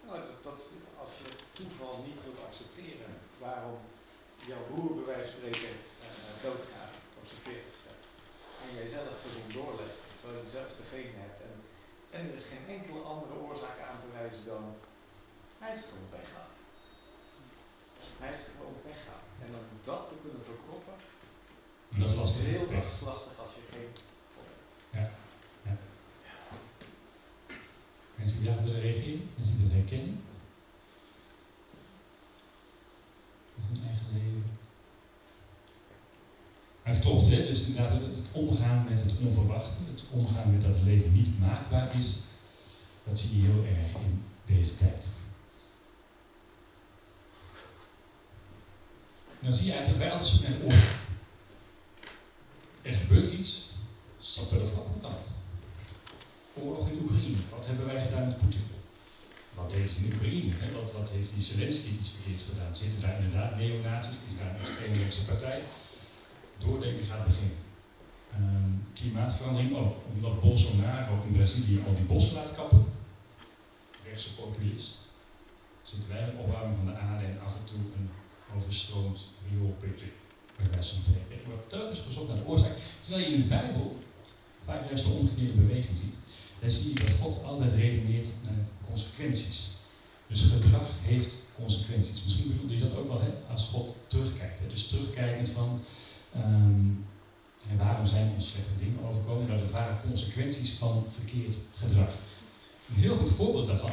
Nou, 0.05 0.17
dat, 0.17 0.43
dat 0.43 0.61
als 1.03 1.11
je 1.21 1.29
toeval 1.51 2.03
niet 2.07 2.23
wilt 2.23 2.45
accepteren, 2.47 3.11
waarom 3.45 3.79
jouw 4.51 4.63
broer 4.69 4.93
bij 4.95 5.07
wijze 5.13 5.31
van 5.31 5.39
spreken 5.39 5.75
uh, 6.05 6.33
doodgaat 6.45 6.95
op 7.19 7.25
zijn 7.29 7.41
veertigste. 7.47 7.91
En 8.61 8.69
jij 8.77 8.87
zelf 8.95 9.15
gezond 9.25 9.49
doorleeft, 9.57 10.01
terwijl 10.19 10.43
je 10.43 10.55
zelf 10.57 10.71
de 10.79 10.85
genen 10.93 11.19
hebt. 11.25 11.39
En, 11.47 11.55
en 12.15 12.21
er 12.27 12.37
is 12.39 12.51
geen 12.53 12.67
enkele 12.77 13.01
andere 13.13 13.35
oorzaak 13.47 13.79
aan 13.89 13.99
te 14.03 14.09
wijzen 14.19 14.45
dan, 14.53 14.63
hij 15.59 15.69
heeft 15.71 15.87
gewoon 15.89 16.09
pech 16.13 16.27
gehad. 16.33 16.53
Hij 18.19 18.27
heeft 18.31 18.47
gewoon 18.55 18.77
pech 18.85 19.01
gehad. 19.05 19.25
En 19.43 19.49
om 19.61 19.67
dat 19.89 20.03
te 20.09 20.15
kunnen 20.23 20.43
verkroppen, 20.51 20.97
dat 21.99 22.09
is 22.09 22.15
lastig. 22.15 22.45
heel 22.45 22.69
erg 22.77 23.01
lastig 23.11 23.35
als 23.43 23.53
je 23.57 23.63
geen 23.73 23.91
God 24.33 24.47
hebt. 24.53 24.71
Ja. 24.97 25.05
ja. 25.69 25.75
Mensen 28.23 28.41
die 28.41 28.49
daarop 28.49 28.65
reageren, 28.65 29.29
mensen 29.35 29.57
die 29.57 29.67
dat 29.67 29.75
herkennen. 29.75 30.21
zijn 33.61 33.87
eigen 33.87 34.05
leven. 34.13 34.59
het 36.83 36.99
klopt, 36.99 37.29
hè? 37.29 37.45
dus 37.45 37.61
inderdaad 37.61 37.91
het, 37.91 38.31
omgaan 38.31 38.85
met 38.89 39.03
het 39.03 39.13
onverwachte, 39.19 39.77
het 39.91 40.03
omgaan 40.11 40.51
met 40.51 40.61
dat 40.61 40.73
het 40.73 40.83
leven 40.83 41.13
niet 41.13 41.39
maakbaar 41.39 41.95
is, 41.95 42.15
dat 43.03 43.19
zie 43.19 43.41
je 43.41 43.47
heel 43.47 43.63
erg 43.63 43.93
in 43.93 44.23
deze 44.45 44.75
tijd. 44.75 45.09
En 49.39 49.49
dan 49.49 49.53
zie 49.53 49.65
je 49.65 49.71
eigenlijk 49.71 49.87
dat 49.87 49.97
wij 49.97 50.11
altijd 50.11 50.29
zoeken 50.29 50.49
naar 50.49 50.65
oorzaak. 50.65 50.99
Er 52.81 52.95
gebeurt 52.95 53.33
iets, 53.33 53.69
stap 54.19 54.51
er 54.51 54.59
de 54.59 55.07
het. 55.07 55.42
Oorlog 56.53 56.89
in 56.89 56.99
Oekraïne, 57.01 57.37
wat 57.49 57.65
hebben 57.65 57.85
wij 57.85 58.01
gedaan 58.01 58.25
met 58.27 58.37
Poetin? 58.37 58.61
wat 59.53 59.69
deed 59.69 59.89
ze 59.89 59.97
in 59.99 60.13
Oekraïne? 60.13 60.51
Hè? 60.61 60.71
Wat, 60.71 60.91
wat 60.91 61.09
heeft 61.09 61.33
die 61.33 61.43
Zelensky 61.43 61.89
iets 61.97 62.09
verkeerds 62.09 62.45
gedaan? 62.49 62.75
Zitten 62.75 63.01
daar 63.01 63.17
inderdaad 63.17 63.57
neonazies? 63.57 64.17
Is 64.29 64.37
daar 64.37 64.49
een 64.49 64.59
extreemrechtse 64.59 65.25
partij? 65.25 65.61
Doordenken 66.57 67.05
gaat 67.05 67.25
beginnen. 67.25 67.57
Um, 68.37 68.85
klimaatverandering 68.93 69.75
ook. 69.75 69.95
Omdat 70.13 70.39
Bolsonaro 70.39 71.23
in 71.27 71.35
Brazilië 71.35 71.83
al 71.87 71.95
die 71.95 72.03
bossen 72.03 72.35
laat 72.35 72.55
kappen. 72.55 72.85
Rechtse 74.03 74.35
populist. 74.35 74.91
Zitten 75.83 76.09
wij 76.09 76.29
in 76.29 76.37
opwarming 76.37 76.75
van 76.77 76.85
de 76.85 76.95
aarde 76.95 77.25
en 77.25 77.39
af 77.45 77.55
en 77.55 77.65
toe 77.65 77.83
een 77.97 78.09
overstroomd 78.55 79.19
rioolputten. 79.49 80.11
Bij 80.57 80.69
wijze 80.71 80.93
van 80.93 81.03
spreken. 81.03 81.43
Er 81.43 81.49
wordt 81.49 81.69
telkens 81.69 81.99
gezocht 81.99 82.27
naar 82.27 82.37
de 82.37 82.45
oorzaak. 82.45 82.75
Terwijl 82.99 83.23
je 83.23 83.33
in 83.35 83.41
de 83.41 83.47
Bijbel 83.47 83.99
vaak 84.65 84.83
juist 84.87 85.05
de 85.05 85.11
omgekeerde 85.11 85.53
beweging 85.53 85.97
ziet. 85.97 86.15
Dan 86.63 86.71
zie 86.71 86.93
je 86.93 86.99
dat 86.99 87.13
God 87.21 87.43
altijd 87.43 87.71
redeneert 87.71 88.27
naar 88.43 88.65
consequenties. 88.89 89.69
Dus 90.27 90.41
gedrag 90.41 90.87
heeft 91.01 91.43
consequenties. 91.61 92.23
Misschien 92.23 92.47
bedoelde 92.47 92.73
je 92.73 92.79
dat 92.79 92.95
ook 92.95 93.07
wel 93.07 93.21
hè, 93.21 93.33
als 93.51 93.63
God 93.65 93.95
terugkijkt. 94.07 94.59
Hè? 94.59 94.67
Dus 94.67 94.87
terugkijkend 94.87 95.49
van 95.49 95.81
um, 96.35 97.05
waarom 97.77 98.05
zijn 98.05 98.31
ons 98.33 98.49
slechte 98.49 98.75
dingen 98.77 99.03
overkomen? 99.07 99.47
Nou, 99.47 99.59
dat 99.59 99.71
waren 99.71 100.01
consequenties 100.01 100.71
van 100.71 101.05
verkeerd 101.09 101.57
gedrag. 101.75 102.13
Een 102.89 103.01
heel 103.01 103.15
goed 103.15 103.31
voorbeeld 103.31 103.65
daarvan, 103.65 103.91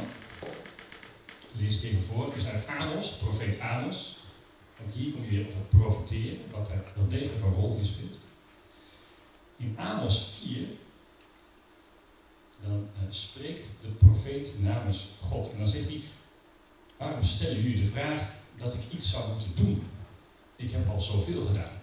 ik 1.53 1.59
lees 1.59 1.75
het 1.75 1.83
even 1.83 2.01
voor, 2.03 2.33
is 2.35 2.47
uit 2.47 2.67
Amos, 2.67 3.17
profeet 3.17 3.59
Amos. 3.59 4.17
Ook 4.81 4.93
hier 4.93 5.11
kom 5.11 5.23
je 5.23 5.29
weer 5.29 5.45
op 5.45 5.53
het 5.53 5.69
profiteren, 5.69 6.37
wat 6.51 6.69
er 6.69 6.83
wel 6.95 7.07
degelijk 7.07 7.43
een 7.43 7.53
rol 7.53 7.77
in 7.77 7.85
speelt. 7.85 8.17
In 9.57 9.75
Amos 9.79 10.39
4 10.43 10.67
dan 12.61 12.87
uh, 12.93 12.99
spreekt 13.09 13.69
de 13.81 13.87
profeet 13.87 14.55
namens 14.59 15.09
God. 15.21 15.51
En 15.51 15.57
dan 15.57 15.67
zegt 15.67 15.87
hij, 15.87 16.01
waarom 16.97 17.23
stellen 17.23 17.61
jullie 17.61 17.81
de 17.81 17.89
vraag 17.89 18.33
dat 18.57 18.73
ik 18.73 18.81
iets 18.89 19.11
zou 19.11 19.31
moeten 19.31 19.55
doen? 19.55 19.83
Ik 20.55 20.71
heb 20.71 20.89
al 20.89 21.01
zoveel 21.01 21.45
gedaan, 21.45 21.81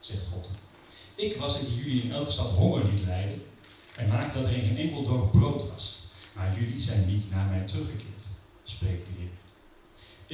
zegt 0.00 0.26
God. 0.26 0.50
Ik 1.14 1.36
was 1.36 1.58
het 1.58 1.66
die 1.66 1.76
jullie 1.76 2.02
in 2.02 2.12
elke 2.12 2.30
stad 2.30 2.50
honger 2.50 2.84
liet 2.84 3.04
lijden 3.06 3.42
en 3.96 4.08
maakte 4.08 4.40
dat 4.40 4.46
er 4.46 4.58
geen 4.58 4.76
enkel 4.76 5.02
dorp 5.02 5.32
brood 5.32 5.70
was. 5.70 6.00
Maar 6.32 6.58
jullie 6.58 6.80
zijn 6.80 7.06
niet 7.06 7.30
naar 7.30 7.46
mij 7.46 7.66
teruggekeerd, 7.66 8.24
spreekt 8.62 9.06
de 9.06 9.12
Heer. 9.18 9.30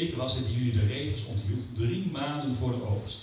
Ik 0.06 0.14
was 0.14 0.34
het 0.34 0.46
die 0.46 0.56
jullie 0.56 0.72
de 0.72 0.86
regels 0.86 1.24
onthield 1.24 1.74
drie 1.74 2.10
maanden 2.10 2.54
voor 2.54 2.70
de 2.70 2.86
oogst. 2.86 3.18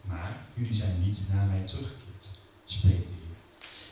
Maar 0.00 0.46
jullie 0.54 0.74
zijn 0.74 1.04
niet 1.04 1.20
naar 1.32 1.46
mij 1.46 1.66
teruggekeerd, 1.66 2.28
spreekt. 2.64 3.11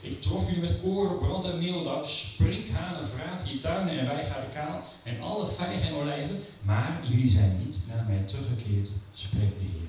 Ik 0.02 0.20
trof 0.20 0.46
jullie 0.46 0.60
met 0.60 0.80
koren, 0.80 1.18
brand 1.18 1.44
en 1.44 1.58
meeldag, 1.58 2.10
sprinkhanen, 2.10 3.04
vraat, 3.04 3.48
je 3.48 3.58
tuinen 3.58 3.98
en 3.98 4.06
wijgaarden 4.06 4.50
kaal 4.50 4.80
en 5.02 5.20
alle 5.20 5.46
vijgen 5.46 5.88
en 5.88 5.94
olijven, 5.94 6.38
maar 6.62 7.00
jullie 7.08 7.30
zijn 7.30 7.62
niet 7.64 7.78
naar 7.88 8.04
mij 8.08 8.22
teruggekeerd, 8.24 8.88
spreekt 9.12 9.58
de 9.58 9.64
Heer. 9.64 9.88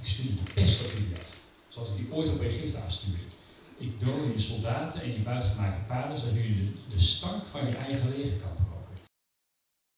Ik 0.00 0.06
stuurde 0.06 0.34
de 0.44 0.52
pest 0.52 0.84
op 0.84 0.90
jullie 0.92 1.16
af, 1.20 1.36
zoals 1.68 1.88
ik 1.88 1.96
die 1.96 2.12
ooit 2.12 2.28
op 2.28 2.42
Egypte 2.42 2.78
afstuurde. 2.78 3.18
ik 3.78 4.00
dood 4.00 4.32
je 4.32 4.40
soldaten 4.40 5.02
en 5.02 5.12
je 5.12 5.18
buitengemaakte 5.18 5.84
paarden, 5.86 6.18
zodat 6.18 6.34
jullie 6.34 6.56
de, 6.56 6.72
de 6.88 7.02
stank 7.02 7.42
van 7.46 7.66
je 7.66 7.76
eigen 7.76 8.08
leger 8.16 8.36
kan 8.36 8.56
roken. 8.70 8.96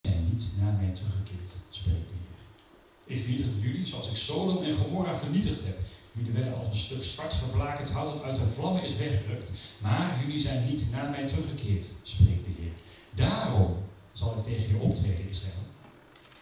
zijn 0.01 0.29
niet 0.31 0.53
naar 0.61 0.73
mij 0.73 0.91
teruggekeerd, 0.95 1.51
spreekt 1.71 2.09
de 2.09 2.15
Heer. 2.15 3.17
Ik 3.17 3.21
vernietig 3.23 3.47
jullie 3.61 3.87
zoals 3.87 4.11
ik 4.11 4.17
Sodom 4.17 4.65
en 4.65 4.73
Gomorra 4.73 5.17
vernietigd 5.17 5.65
heb. 5.65 5.79
Jullie 6.17 6.33
werden 6.33 6.59
als 6.59 6.67
een 6.67 6.77
stuk 6.77 7.03
zwart 7.03 7.33
geblakerd 7.33 7.91
hout 7.91 8.13
dat 8.13 8.23
uit 8.23 8.37
de 8.37 8.45
vlammen 8.45 8.83
is 8.83 8.97
weggerukt. 8.97 9.51
Maar 9.79 10.21
jullie 10.21 10.39
zijn 10.39 10.67
niet 10.69 10.91
naar 10.91 11.11
mij 11.11 11.27
teruggekeerd, 11.27 11.87
spreekt 12.03 12.45
de 12.45 12.51
Heer. 12.59 12.73
Daarom 13.15 13.77
zal 14.13 14.37
ik 14.37 14.43
tegen 14.43 14.69
je 14.69 14.81
optreden, 14.81 15.29
Israël. 15.29 15.65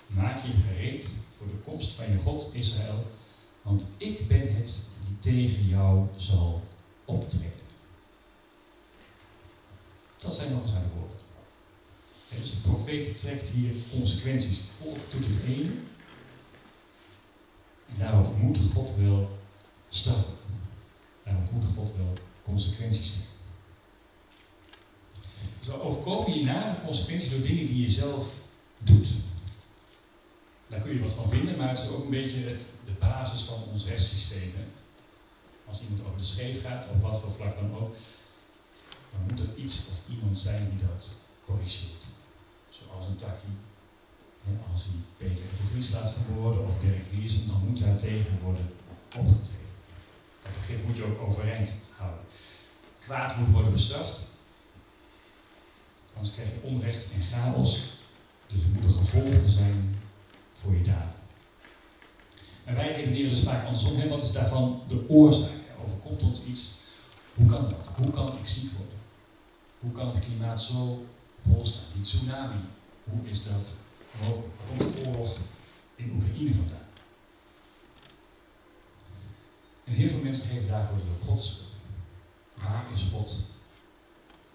Maak 0.06 0.38
je 0.38 0.52
gereed 0.52 1.16
voor 1.36 1.46
de 1.46 1.70
komst 1.70 1.92
van 1.92 2.10
je 2.10 2.18
God, 2.18 2.50
Israël. 2.52 3.06
Want 3.62 3.86
ik 3.96 4.28
ben 4.28 4.56
het 4.56 4.82
die 5.06 5.18
tegen 5.18 5.66
jou 5.66 6.06
zal 6.16 6.62
optreden. 7.04 7.52
Dat 10.16 10.34
zijn 10.34 10.52
nog 10.52 10.68
zijn 10.68 10.90
woorden. 10.96 11.20
dus 12.38 12.50
de 12.50 12.60
profeet 12.60 13.20
trekt 13.20 13.48
hier 13.48 13.72
consequenties. 13.90 14.58
Het 14.58 14.70
volk 14.70 14.98
doet 15.10 15.26
het 15.26 15.42
ene. 15.46 15.70
En 17.88 17.98
daarop 17.98 18.36
moet 18.38 18.58
God 18.74 18.94
wel 18.96 19.42
straffen. 19.94 20.32
Daarop 21.24 21.50
moet 21.50 21.64
God 21.76 21.96
wel 21.96 22.12
consequenties 22.42 23.10
trekken. 23.10 23.32
Zo 25.60 25.78
overkomen 25.78 26.38
je 26.38 26.44
nare 26.44 26.84
consequenties 26.84 27.30
door 27.30 27.40
dingen 27.40 27.66
die 27.66 27.82
je 27.82 27.90
zelf 27.90 28.42
doet. 28.78 29.08
Daar 30.66 30.80
kun 30.80 30.94
je 30.94 31.00
wat 31.00 31.12
van 31.12 31.28
vinden, 31.28 31.56
maar 31.56 31.68
het 31.68 31.78
is 31.78 31.88
ook 31.88 32.04
een 32.04 32.10
beetje 32.10 32.38
het, 32.38 32.66
de 32.84 32.92
basis 32.92 33.40
van 33.40 33.62
ons 33.70 33.86
rechtssysteem. 33.86 34.52
Als 35.68 35.82
iemand 35.82 36.04
over 36.06 36.18
de 36.18 36.24
scheef 36.24 36.62
gaat, 36.62 36.88
op 36.90 37.02
wat 37.02 37.20
voor 37.20 37.30
vlak 37.30 37.54
dan 37.54 37.74
ook, 37.74 37.94
dan 39.10 39.20
moet 39.28 39.40
er 39.40 39.56
iets 39.56 39.86
of 39.90 40.16
iemand 40.16 40.38
zijn 40.38 40.70
die 40.70 40.88
dat 40.88 41.22
corrigeert. 41.44 42.04
Zoals 42.68 43.06
een 43.06 43.16
takkie. 43.16 43.48
Als 44.72 44.84
hij 44.84 44.94
Peter 45.16 45.44
de 45.44 45.66
Vries 45.70 45.90
laat 45.90 46.12
vermoorden 46.12 46.66
of 46.66 46.78
Dirk 46.78 47.04
Wiesen, 47.12 47.46
dan 47.46 47.68
moet 47.68 47.80
daar 47.80 47.96
tegen 47.96 48.38
worden 48.42 48.72
opgetreden. 49.16 49.63
Dat 50.44 50.52
begrip 50.52 50.86
moet 50.86 50.96
je 50.96 51.04
ook 51.04 51.20
overeind 51.20 51.74
houden. 51.96 52.24
Kwaad 52.98 53.36
moet 53.36 53.50
worden 53.50 53.72
bestraft, 53.72 54.22
anders 56.14 56.34
krijg 56.34 56.48
je 56.48 56.62
onrecht 56.62 57.12
en 57.12 57.22
chaos. 57.22 57.92
Dus 58.46 58.62
er 58.62 58.68
moeten 58.68 58.90
gevolgen 58.90 59.50
zijn 59.50 59.98
voor 60.52 60.74
je 60.74 60.82
daden. 60.82 61.22
En 62.64 62.74
wij 62.74 62.94
redeneren 62.94 63.30
dus 63.30 63.42
vaak 63.42 63.66
andersom. 63.66 64.08
Wat 64.08 64.22
is 64.22 64.32
daarvan 64.32 64.82
de 64.88 65.08
oorzaak? 65.08 65.50
Overkomt 65.84 66.22
ons 66.22 66.42
iets? 66.44 66.72
Hoe 67.34 67.46
kan 67.46 67.66
dat? 67.66 67.90
Hoe 67.96 68.10
kan 68.10 68.38
ik 68.38 68.48
ziek 68.48 68.70
worden? 68.70 68.98
Hoe 69.80 69.92
kan 69.92 70.06
het 70.06 70.20
klimaat 70.20 70.62
zo 70.62 71.06
op 71.48 71.64
staan? 71.66 71.82
Die 71.92 72.02
tsunami, 72.02 72.60
hoe 73.04 73.30
is 73.30 73.42
dat 73.42 73.76
mogelijk? 74.20 74.52
Waar 74.56 74.78
komt 74.78 74.96
de 74.96 75.06
oorlog 75.08 75.36
in 75.96 76.10
Oekraïne 76.14 76.54
vandaan? 76.54 76.83
En 79.84 79.92
heel 79.92 80.08
veel 80.08 80.22
mensen 80.22 80.48
geven 80.48 80.68
daarvoor 80.68 80.96
dus 80.96 81.10
ook 81.14 81.22
God 81.22 81.38
schuld. 81.38 81.74
Waar 82.62 82.84
is 82.92 83.02
God 83.12 83.46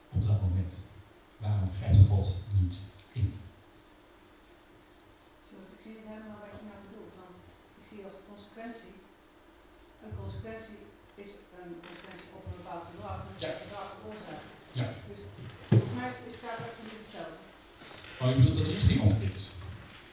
op 0.10 0.22
dat 0.22 0.42
moment? 0.42 0.74
Waarom 1.38 1.70
grijpt 1.80 2.00
God 2.10 2.36
niet 2.60 2.82
in? 3.12 3.34
consequentie. 8.60 8.96
Een 10.04 10.14
consequentie 10.22 10.80
is 11.24 11.32
een 11.60 11.74
consequentie 11.86 12.30
op 12.38 12.44
een 12.48 12.58
bepaald 12.62 12.84
gedrag, 12.90 13.18
een 13.20 13.40
ja. 13.44 13.52
gedrag 13.62 13.90
oorzaak. 14.08 14.44
Ja. 14.80 14.86
Dus 15.10 15.22
voor 15.84 15.96
mij 16.00 16.12
is 16.32 16.38
daar 16.44 16.60
ook 16.68 16.78
niet 16.84 17.00
hetzelfde. 17.04 17.42
Oh, 18.20 18.26
je 18.30 18.36
bedoelt 18.38 18.58
dat 18.58 18.68
de 18.68 18.76
richting 18.78 19.00
ongeveer 19.06 19.34
is? 19.40 19.46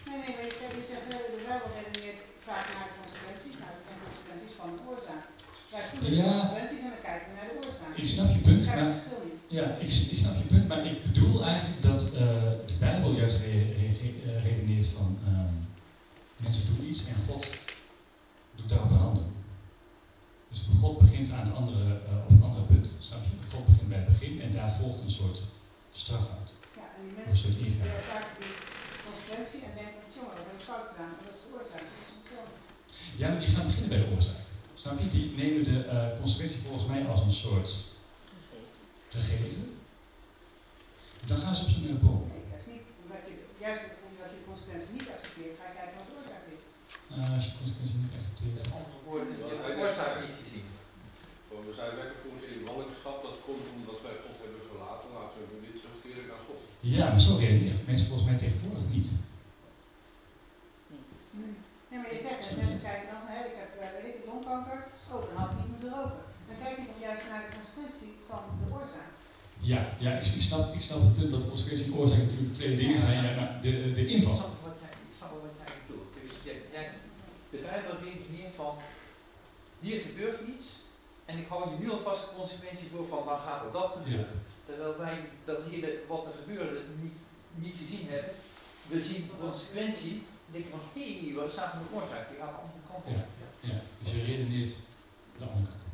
Nee, 0.06 0.18
nee, 0.22 0.34
je, 0.40 0.66
je 0.78 0.84
zegt, 0.90 1.06
de 1.10 1.44
Bijbel 1.48 1.70
redeneert 1.78 2.05
vaak 2.50 2.66
naar 2.74 2.88
de 2.90 2.94
consequenties. 3.00 3.54
Nou, 3.60 3.70
dat 3.76 3.84
zijn 3.88 3.98
consequenties 4.06 4.54
van 4.60 4.68
de 4.76 4.82
oorzaak. 4.90 5.24
Wij 5.72 5.84
voelen 5.88 6.10
ja. 6.18 6.22
de 6.22 6.30
consequenties 6.32 6.82
en 6.86 6.92
dan 6.96 7.04
kijken 7.08 7.26
we 7.28 7.34
naar 7.38 7.48
de 7.50 7.56
oorzaak. 7.60 7.92
Ik 8.02 8.08
snap 8.14 8.28
je 8.36 8.40
punt, 8.48 8.64
maar, 8.76 8.92
ja, 9.58 9.66
ik, 9.84 9.90
ik, 10.14 10.18
snap 10.22 10.34
je 10.40 10.46
punt, 10.54 10.66
maar 10.70 10.82
ik 10.92 10.98
bedoel 11.06 11.36
eigenlijk 11.50 11.80
dat 11.90 12.00
uh, 12.12 12.18
de 12.70 12.76
Bijbel 12.86 13.10
juist 13.20 13.38
re, 13.46 13.56
re, 13.78 13.88
re, 14.00 14.10
redeneert 14.46 14.88
van 14.98 15.08
uh, 15.28 15.50
mensen 16.44 16.64
doen 16.68 16.88
iets 16.90 17.02
en 17.12 17.18
God 17.28 17.42
doet 18.58 18.68
daarop 18.68 18.90
een 18.90 19.06
handel. 19.06 19.28
Dus 20.50 20.60
God 20.80 20.98
begint 20.98 21.32
aan 21.32 21.46
het 21.46 21.54
andere, 21.60 21.84
uh, 21.84 22.24
op 22.24 22.30
een 22.30 22.48
andere 22.48 22.64
punt. 22.64 22.86
Snap 22.98 23.22
je? 23.24 23.34
God 23.52 23.64
begint 23.66 23.88
bij 23.88 23.98
het 23.98 24.06
begin 24.06 24.40
en 24.40 24.52
daar 24.52 24.72
volgt 24.72 25.00
een 25.00 25.16
soort 25.20 25.42
straf 25.90 26.24
uit. 26.38 26.50
Ja, 26.76 26.86
en 26.96 27.02
die 27.06 27.16
mensen 27.16 27.30
een 27.30 27.36
soort 27.44 27.56
ingrijpen. 27.66 28.04
vaak 28.12 28.28
die 28.38 28.54
consequentie 29.04 29.60
en 29.68 29.74
denken, 29.80 30.05
jongen, 30.18 30.34
dat 30.38 30.46
heb 30.48 30.56
ik 30.60 30.66
fout 30.70 30.86
gedaan. 30.90 31.14
En 31.18 31.24
dat 31.28 31.34
is 31.38 31.42
de 31.44 31.50
oorzaak. 31.56 31.84
Dat 31.90 32.02
is 32.04 32.12
hetzelfde. 32.16 32.56
Ja, 33.20 33.26
maar 33.30 33.42
die 33.42 33.54
gaan 33.54 33.68
beginnen 33.70 33.92
bij 33.92 34.02
de 34.02 34.10
oorzaak. 34.14 34.42
Snap 34.82 34.96
je? 35.02 35.08
Die 35.16 35.26
nemen 35.42 35.62
de 35.70 35.78
uh, 35.86 36.20
consequentie 36.20 36.64
volgens 36.66 36.86
mij 36.92 37.00
als 37.12 37.22
een 37.26 37.38
soort 37.44 37.70
gegeven. 39.16 39.64
En 41.22 41.26
dan 41.30 41.38
gaan 41.42 41.54
ze 41.56 41.62
op 41.64 41.70
zoek 41.72 41.84
naar. 41.84 42.00
Nee, 42.32 42.44
dat 42.50 42.58
is 42.62 42.68
niet. 42.72 42.84
Omdat 43.02 43.22
je, 43.28 43.32
juist 43.64 43.84
omdat 44.08 44.28
je 44.32 44.38
de 44.40 44.48
consequentie 44.50 44.92
niet 44.98 45.10
accepteert, 45.14 45.54
ga 45.58 45.64
je 45.68 45.74
kijken 45.78 45.96
wat 45.98 46.08
de 46.08 46.14
oorzaak 46.18 46.44
is. 46.54 46.62
Uh, 47.12 47.34
als 47.36 47.44
je 47.44 47.50
de 47.52 47.58
consequentie 47.62 47.98
niet 48.04 48.16
accepteert. 48.18 48.60
Andere 48.78 49.00
woorden, 49.06 49.32
je 49.38 49.44
hebt 49.50 49.66
de 49.68 49.82
oorzaak 49.82 50.14
niet 50.24 50.36
gezien. 50.42 50.66
We 51.68 51.74
zijn 51.80 51.94
weggevoerd 52.00 52.42
in 52.52 52.60
ballingschap, 52.68 53.18
dat 53.28 53.36
komt 53.46 53.66
omdat 53.76 53.98
wij 54.06 54.16
God 54.24 54.36
hebben 54.44 54.62
verlaten. 54.70 55.08
Laten 55.18 55.36
we 55.40 55.56
weer 55.64 55.78
terugkeren 55.82 56.24
naar 56.30 56.42
God. 56.48 56.60
Ja, 56.94 57.04
maar 57.12 57.24
zo 57.26 57.32
reageert 57.42 57.88
mensen 57.90 58.08
volgens 58.10 58.28
mij 58.30 58.38
tegenwoordig 58.44 58.86
niet. 58.96 59.08
Maar 62.06 62.14
je 62.14 62.26
zegt, 62.28 62.48
dat 62.48 62.58
mensen 62.62 62.82
kijken 62.88 63.08
dan, 63.14 63.24
hè, 63.32 63.38
ik 63.50 63.56
heb 63.62 63.70
uh, 63.80 63.86
weet 63.96 64.08
ik, 64.12 64.18
longkanker, 64.30 64.80
oh, 65.12 65.20
dan 65.26 65.36
had 65.40 65.50
ik 65.52 65.58
niet 65.60 65.70
moeten 65.72 65.92
roken. 65.98 66.22
Dan 66.48 66.56
kijk 66.62 66.76
je 66.80 66.86
toch 66.90 67.00
juist 67.08 67.24
naar 67.30 67.42
de 67.46 67.50
consequentie 67.56 68.10
van 68.28 68.42
de 68.58 68.66
oorzaak. 68.76 69.10
Ja, 69.72 69.80
ja 70.04 70.10
ik, 70.20 70.26
ik, 70.40 70.44
snap, 70.48 70.64
ik 70.78 70.84
snap 70.88 71.00
het 71.06 71.16
punt 71.18 71.30
dat 71.34 71.42
de 71.42 71.52
consequentie 71.52 71.86
en 71.86 71.98
oorzaak 72.00 72.22
natuurlijk 72.26 72.54
twee 72.60 72.76
dingen 72.82 73.00
zijn. 73.06 73.18
Ja, 73.26 73.32
maar 73.40 73.50
de, 73.64 73.72
de 73.98 74.04
inval. 74.14 74.38
De 77.52 77.58
Bijbel 77.68 77.94
redeneert 78.06 78.54
van, 78.60 78.72
hier 79.84 80.00
gebeurt 80.06 80.40
iets 80.52 80.66
en 81.30 81.34
ik 81.42 81.48
hou 81.48 81.60
je 81.70 81.76
nu 81.82 81.86
alvast 81.90 82.22
de 82.24 82.36
consequentie 82.38 82.88
voor 82.92 83.06
van, 83.12 83.22
dan 83.28 83.38
gaat 83.46 83.64
er 83.64 83.72
dat 83.80 83.90
gebeuren. 83.96 84.38
Terwijl 84.66 84.94
wij 85.04 85.16
dat 85.44 85.60
hele, 85.70 85.90
wat 86.12 86.26
er 86.26 86.36
gebeurde, 86.42 86.80
niet, 87.02 87.18
niet 87.62 87.76
gezien 87.82 88.06
hebben. 88.08 88.34
We 88.92 88.98
zien 89.00 89.22
de 89.30 89.46
consequentie 89.46 90.16
en 90.46 90.52
denken 90.52 90.70
van, 90.70 90.80
hé, 90.94 91.18
hey, 91.20 91.34
waar 91.34 91.50
staat 91.50 91.72
er 91.72 91.78
de 91.78 91.94
oorzaak? 91.96 92.28
Die 92.28 92.38
gaat 92.38 92.54
de 92.54 92.60
andere 92.64 92.82
kant 92.90 93.04
op. 93.04 93.14
Ja, 93.16 93.24
ja. 93.70 93.80
dus 93.98 94.10
je 94.12 94.24
redeneert 94.24 94.74
de 95.38 95.44
andere 95.44 95.66
kant 95.66 95.84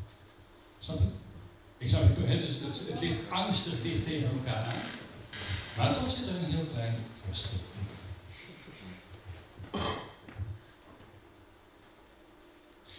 Snap 0.79 0.99
je? 0.99 1.21
Ik 1.79 1.91
het, 2.29 2.41
dus 2.41 2.61
het, 2.61 2.93
het 2.93 3.01
ligt 3.01 3.31
angstig 3.31 3.83
dicht 3.83 4.05
tegen 4.05 4.31
elkaar 4.31 4.65
aan. 4.65 4.83
Maar 5.77 5.93
toch 5.93 6.11
zit 6.11 6.27
er 6.27 6.35
een 6.35 6.45
heel 6.45 6.65
klein 6.65 6.97
verschil. 7.25 7.59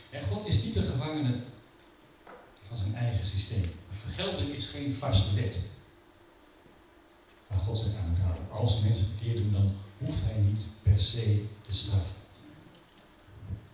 En 0.09 0.21
God 0.21 0.47
is 0.47 0.63
niet 0.63 0.73
de 0.73 0.81
gevangene 0.81 1.39
van 2.63 2.77
zijn 2.77 2.95
eigen 2.95 3.27
systeem. 3.27 3.71
Vergelding 3.89 4.49
is 4.49 4.65
geen 4.65 4.93
vaste 4.93 5.35
wet. 5.41 5.69
Waar 7.47 7.59
God 7.59 7.77
zich 7.77 7.95
aan 7.97 8.09
moet 8.09 8.19
houden. 8.19 8.43
Als 8.51 8.81
mensen 8.81 9.07
verkeerd 9.07 9.37
doen, 9.37 9.51
dan 9.51 9.71
hoeft 10.05 10.23
hij 10.23 10.41
niet 10.41 10.65
per 10.81 10.99
se 10.99 11.45
te 11.61 11.73
straffen. 11.73 12.15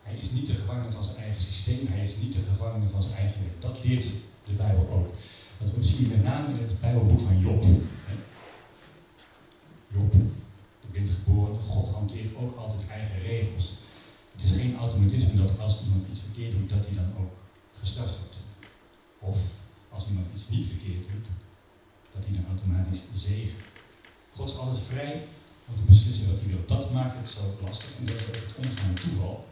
Hij 0.04 0.18
is 0.18 0.32
niet 0.32 0.48
de 0.48 0.54
gevangene 0.54 0.92
van 0.92 1.04
zijn 1.04 1.18
eigen 1.18 1.42
systeem, 1.42 1.88
hij 1.88 2.04
is 2.04 2.18
niet 2.18 2.34
de 2.34 2.42
gevangene 2.42 2.88
van 2.88 3.04
zijn 3.04 3.16
eigen 3.16 3.44
wet. 3.44 3.62
Dat 3.62 3.84
leert 3.84 4.06
de 4.44 4.54
Bijbel 4.54 4.90
ook. 4.90 5.14
Dat 5.60 5.86
zien 5.86 6.10
we 6.10 6.16
met 6.16 6.24
name 6.24 6.48
in 6.54 6.62
het 6.62 6.78
Bijbelboek 6.82 7.20
van 7.20 7.40
Job. 7.40 7.64
Job, 9.92 10.12
de 10.82 10.88
bent 10.92 11.10
geboren, 11.10 11.62
God 11.62 11.88
hanteert 11.90 12.36
ook 12.36 12.58
altijd 12.58 12.88
eigen 12.88 13.20
regels. 13.20 13.72
Het 14.32 14.44
is 14.44 14.52
geen 14.52 14.78
automatisme 14.78 15.36
dat 15.36 15.60
als 15.60 15.82
iemand 15.84 16.08
iets 16.08 16.22
verkeerd 16.22 16.52
doet, 16.52 16.70
dat 16.70 16.86
hij 16.86 16.96
dan 16.96 17.18
ook 17.18 17.34
gestraft 17.80 18.18
wordt. 18.18 18.38
Of 19.20 19.38
als 19.90 20.08
iemand 20.08 20.28
iets 20.34 20.50
niet 20.50 20.66
verkeerd 20.66 21.04
doet, 21.04 21.28
dat 22.12 22.26
hij 22.26 22.34
dan 22.34 22.46
automatisch 22.48 23.04
zegen. 23.14 23.58
God 24.30 24.50
is 24.50 24.58
altijd 24.58 24.84
vrij 24.84 25.28
om 25.70 25.76
te 25.76 25.84
beslissen 25.84 26.30
wat 26.30 26.40
hij 26.40 26.50
wil. 26.50 26.66
Dat 26.66 26.92
maakt 26.92 27.16
het 27.16 27.30
zo 27.30 27.42
lastig. 27.64 27.98
En 27.98 28.06
dat 28.06 28.16
is 28.16 28.28
ook 28.28 28.36
het 28.36 28.88
met 28.88 29.02
toeval, 29.02 29.48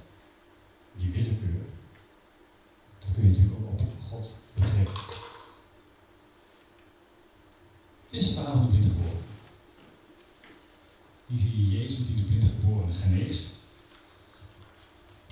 die 0.95 1.11
willekeur. 1.11 1.65
Dat 2.99 3.11
kun 3.13 3.23
je 3.23 3.29
natuurlijk 3.29 3.55
ook 3.59 3.79
op 3.79 4.01
God 4.09 4.39
betrekken. 4.53 5.03
Is 8.09 8.25
het 8.25 8.33
verhaal 8.33 8.53
van 8.53 8.61
de 8.61 8.67
blindgeboren. 8.67 9.25
Hier 11.27 11.39
zie 11.39 11.65
je 11.65 11.79
Jezus 11.79 12.07
die 12.07 12.15
de 12.15 12.21
blindgeboren 12.21 12.93
geneest 12.93 13.55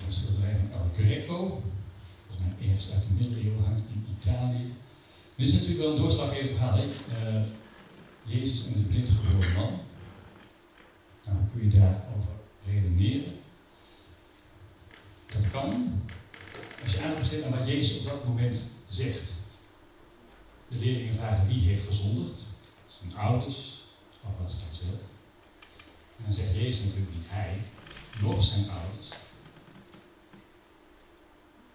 een 0.05 0.11
schilderij 0.11 0.55
van 0.55 0.71
El 0.71 0.89
Greco, 0.93 1.61
volgens 2.27 2.39
mij 2.39 2.67
ergens 2.67 2.91
uit 2.91 3.03
de 3.03 3.13
middeleeuwen 3.13 3.63
hangt 3.63 3.83
in 3.93 4.15
Italië. 4.19 4.73
Dit 5.35 5.47
is 5.47 5.53
natuurlijk 5.53 5.79
wel 5.79 5.89
een 5.89 6.01
doorslaggevend 6.01 6.49
verhaal. 6.49 6.77
Uh, 6.77 7.41
Jezus 8.23 8.67
en 8.67 8.73
de 8.73 8.87
blind 8.87 9.09
geboren 9.09 9.53
man. 9.53 9.79
Nou, 11.25 11.37
kun 11.53 11.63
je 11.63 11.79
daarover 11.79 12.31
redeneren? 12.65 13.33
Dat 15.27 15.49
kan 15.49 16.01
als 16.83 16.93
je 16.93 17.01
aandacht 17.01 17.19
besteedt 17.19 17.43
aan 17.43 17.57
wat 17.57 17.67
Jezus 17.67 17.99
op 17.99 18.05
dat 18.05 18.27
moment 18.27 18.63
zegt. 18.87 19.31
De 20.67 20.79
leerlingen 20.79 21.13
vragen 21.13 21.47
wie 21.47 21.61
heeft 21.61 21.87
gezondigd. 21.87 22.43
Zijn 22.87 23.15
ouders, 23.15 23.83
of 24.23 24.43
was 24.43 24.53
het 24.53 24.63
dan 24.63 24.85
zelf? 24.85 25.01
En 26.17 26.23
dan 26.23 26.33
zegt 26.33 26.53
Jezus 26.53 26.85
natuurlijk 26.85 27.15
niet 27.15 27.25
hij, 27.27 27.59
nog 28.21 28.43
zijn 28.43 28.69
ouders. 28.69 29.09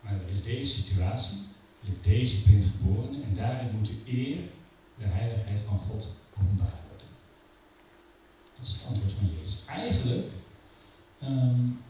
Maar 0.00 0.12
er 0.12 0.30
is 0.30 0.42
deze 0.42 0.82
situatie, 0.82 1.38
je 1.80 2.00
deze 2.00 2.42
blind 2.42 2.64
geboren 2.64 3.22
en 3.22 3.34
daarin 3.34 3.76
moet 3.76 3.86
de 3.86 4.00
eer, 4.06 4.38
de 4.98 5.04
heiligheid 5.04 5.58
van 5.58 5.78
God 5.78 6.16
openbaar 6.40 6.70
worden. 6.70 6.89
Dat 8.60 8.68
is 8.68 8.74
het 8.74 8.86
antwoord 8.86 9.12
van 9.12 9.30
Jezus. 9.38 9.64
Eigenlijk 9.64 10.28
um, 11.22 11.82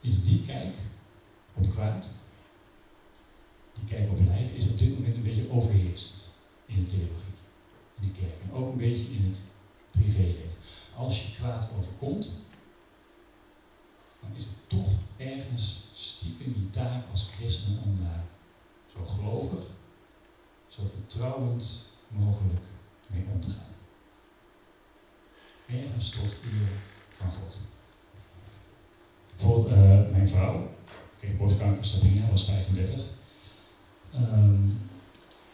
is 0.00 0.24
die 0.24 0.40
kijk 0.40 0.76
op 1.54 1.70
kwaad, 1.70 2.10
die 3.72 3.84
kijk 3.84 4.10
op 4.10 4.18
lijden, 4.26 4.54
is 4.54 4.68
op 4.68 4.78
dit 4.78 4.94
moment 4.94 5.14
een 5.14 5.22
beetje 5.22 5.50
overheersend 5.50 6.30
in 6.66 6.80
de 6.80 6.86
theologie. 6.86 7.34
Die 8.00 8.12
kerk. 8.12 8.42
En 8.42 8.52
ook 8.52 8.72
een 8.72 8.78
beetje 8.78 9.12
in 9.12 9.24
het 9.24 9.40
privéleven. 9.90 10.58
Als 10.96 11.26
je 11.26 11.34
kwaad 11.34 11.70
overkomt, 11.78 12.32
dan 14.20 14.30
is 14.34 14.44
het 14.44 14.68
toch 14.68 14.90
ergens 15.16 15.88
stiekem 15.92 16.54
je 16.58 16.70
taak 16.70 17.10
als 17.10 17.30
christen 17.30 17.78
om 17.84 17.98
daar 18.02 18.24
zo 18.86 19.04
gelovig, 19.04 19.64
zo 20.68 20.82
vertrouwend 20.86 21.86
mogelijk 22.08 22.64
mee 23.06 23.24
om 23.32 23.40
te 23.40 23.50
gaan. 23.50 23.76
Ergens 25.68 26.10
tot 26.10 26.36
eer 26.44 26.68
van 27.12 27.32
God. 27.32 27.58
Bijvoorbeeld 29.36 29.76
uh, 29.76 30.10
mijn 30.10 30.28
vrouw 30.28 30.74
kreeg 31.18 31.36
borstkanker, 31.36 31.84
Sabrina, 31.84 32.30
was 32.30 32.44
35. 32.44 33.04
Um, 34.14 34.22
ehm, 34.22 34.66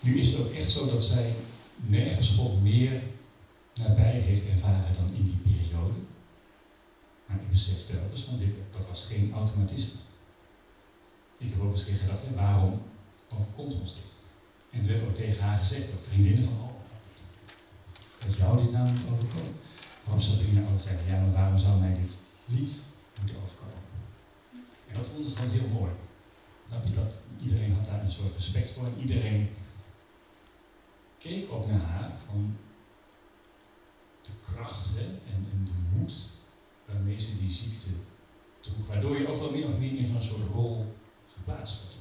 nu 0.04 0.18
is 0.18 0.30
het 0.30 0.40
ook 0.40 0.52
echt 0.52 0.70
zo 0.70 0.86
dat 0.86 1.04
zij 1.04 1.34
nergens 1.76 2.28
God 2.28 2.62
meer 2.62 3.02
nabij 3.74 4.20
heeft 4.20 4.48
ervaren 4.48 4.94
dan 4.94 5.14
in 5.14 5.24
die 5.24 5.52
periode. 5.52 5.94
Maar 7.26 7.36
ik 7.36 7.50
besef 7.50 7.86
telkens 7.86 8.22
van 8.22 8.38
dit, 8.38 8.54
dat 8.70 8.88
was 8.88 9.06
geen 9.10 9.32
automatisme. 9.32 9.98
Ik 11.38 11.50
heb 11.50 11.60
ook 11.60 11.72
eens 11.72 11.84
keer 11.84 11.96
gedacht, 11.96 12.34
waarom 12.34 12.82
overkomt 13.28 13.80
ons 13.80 13.94
dit? 13.94 14.12
En 14.70 14.78
het 14.78 14.86
werd 14.86 15.02
ook 15.02 15.14
tegen 15.14 15.42
haar 15.42 15.58
gezegd, 15.58 15.90
door 15.90 16.00
vriendinnen 16.00 16.44
van, 16.44 16.52
oh, 16.52 16.70
dat 18.26 18.36
jou 18.36 18.62
dit 18.62 18.72
nou 18.72 18.92
niet 18.92 19.08
Waarom 20.04 20.20
Sabrina 20.20 20.60
altijd 20.60 20.80
zei, 20.80 20.98
ja, 21.06 21.20
maar 21.20 21.32
waarom 21.32 21.58
zou 21.58 21.80
mij 21.80 21.94
dit 21.94 22.18
niet 22.46 22.82
moeten 23.18 23.42
overkomen? 23.42 23.82
En 24.86 24.94
dat 24.94 25.06
vonden 25.06 25.30
ze 25.30 25.36
dan 25.36 25.48
heel 25.48 25.68
mooi. 25.68 25.92
Iedereen 27.42 27.74
had 27.74 27.84
daar 27.84 28.04
een 28.04 28.10
soort 28.10 28.34
respect 28.34 28.70
voor 28.70 28.86
en 28.86 29.00
iedereen 29.00 29.48
keek 31.18 31.52
ook 31.52 31.66
naar 31.66 31.80
haar 31.80 32.12
van 32.26 32.56
de 34.20 34.30
kracht 34.40 34.90
hè, 34.94 35.04
en, 35.04 35.64
de 35.64 35.98
moed 35.98 36.30
waarmee 36.86 37.20
ze 37.20 37.38
die 37.38 37.50
ziekte 37.50 37.90
droeg. 38.60 38.86
Waardoor 38.86 39.16
je 39.18 39.28
ook 39.28 39.36
wel 39.36 39.50
meer 39.50 39.68
of 39.68 39.78
meer 39.78 39.98
in 39.98 40.06
zo'n 40.06 40.22
soort 40.22 40.48
rol 40.52 40.94
geplaatst 41.26 41.82
wordt. 41.82 41.98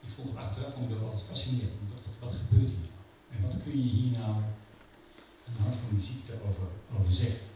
Ik 0.00 0.08
vond 0.08 0.28
het 0.28 0.36
achteraf 0.36 0.72
vond 0.72 0.90
ik 0.90 1.00
altijd 1.00 1.22
fascinerend. 1.22 1.72
Wat, 2.04 2.18
wat, 2.18 2.32
gebeurt 2.32 2.70
hier? 2.70 2.88
En 3.30 3.42
wat 3.42 3.62
kun 3.62 3.82
je 3.82 3.88
hier 3.88 4.10
nou 4.10 4.42
aan 5.46 5.70
de 5.70 5.76
van 5.76 5.96
die 5.96 6.04
ziekte 6.04 6.32
over, 6.48 6.66
over 6.98 7.12
zeggen? 7.12 7.46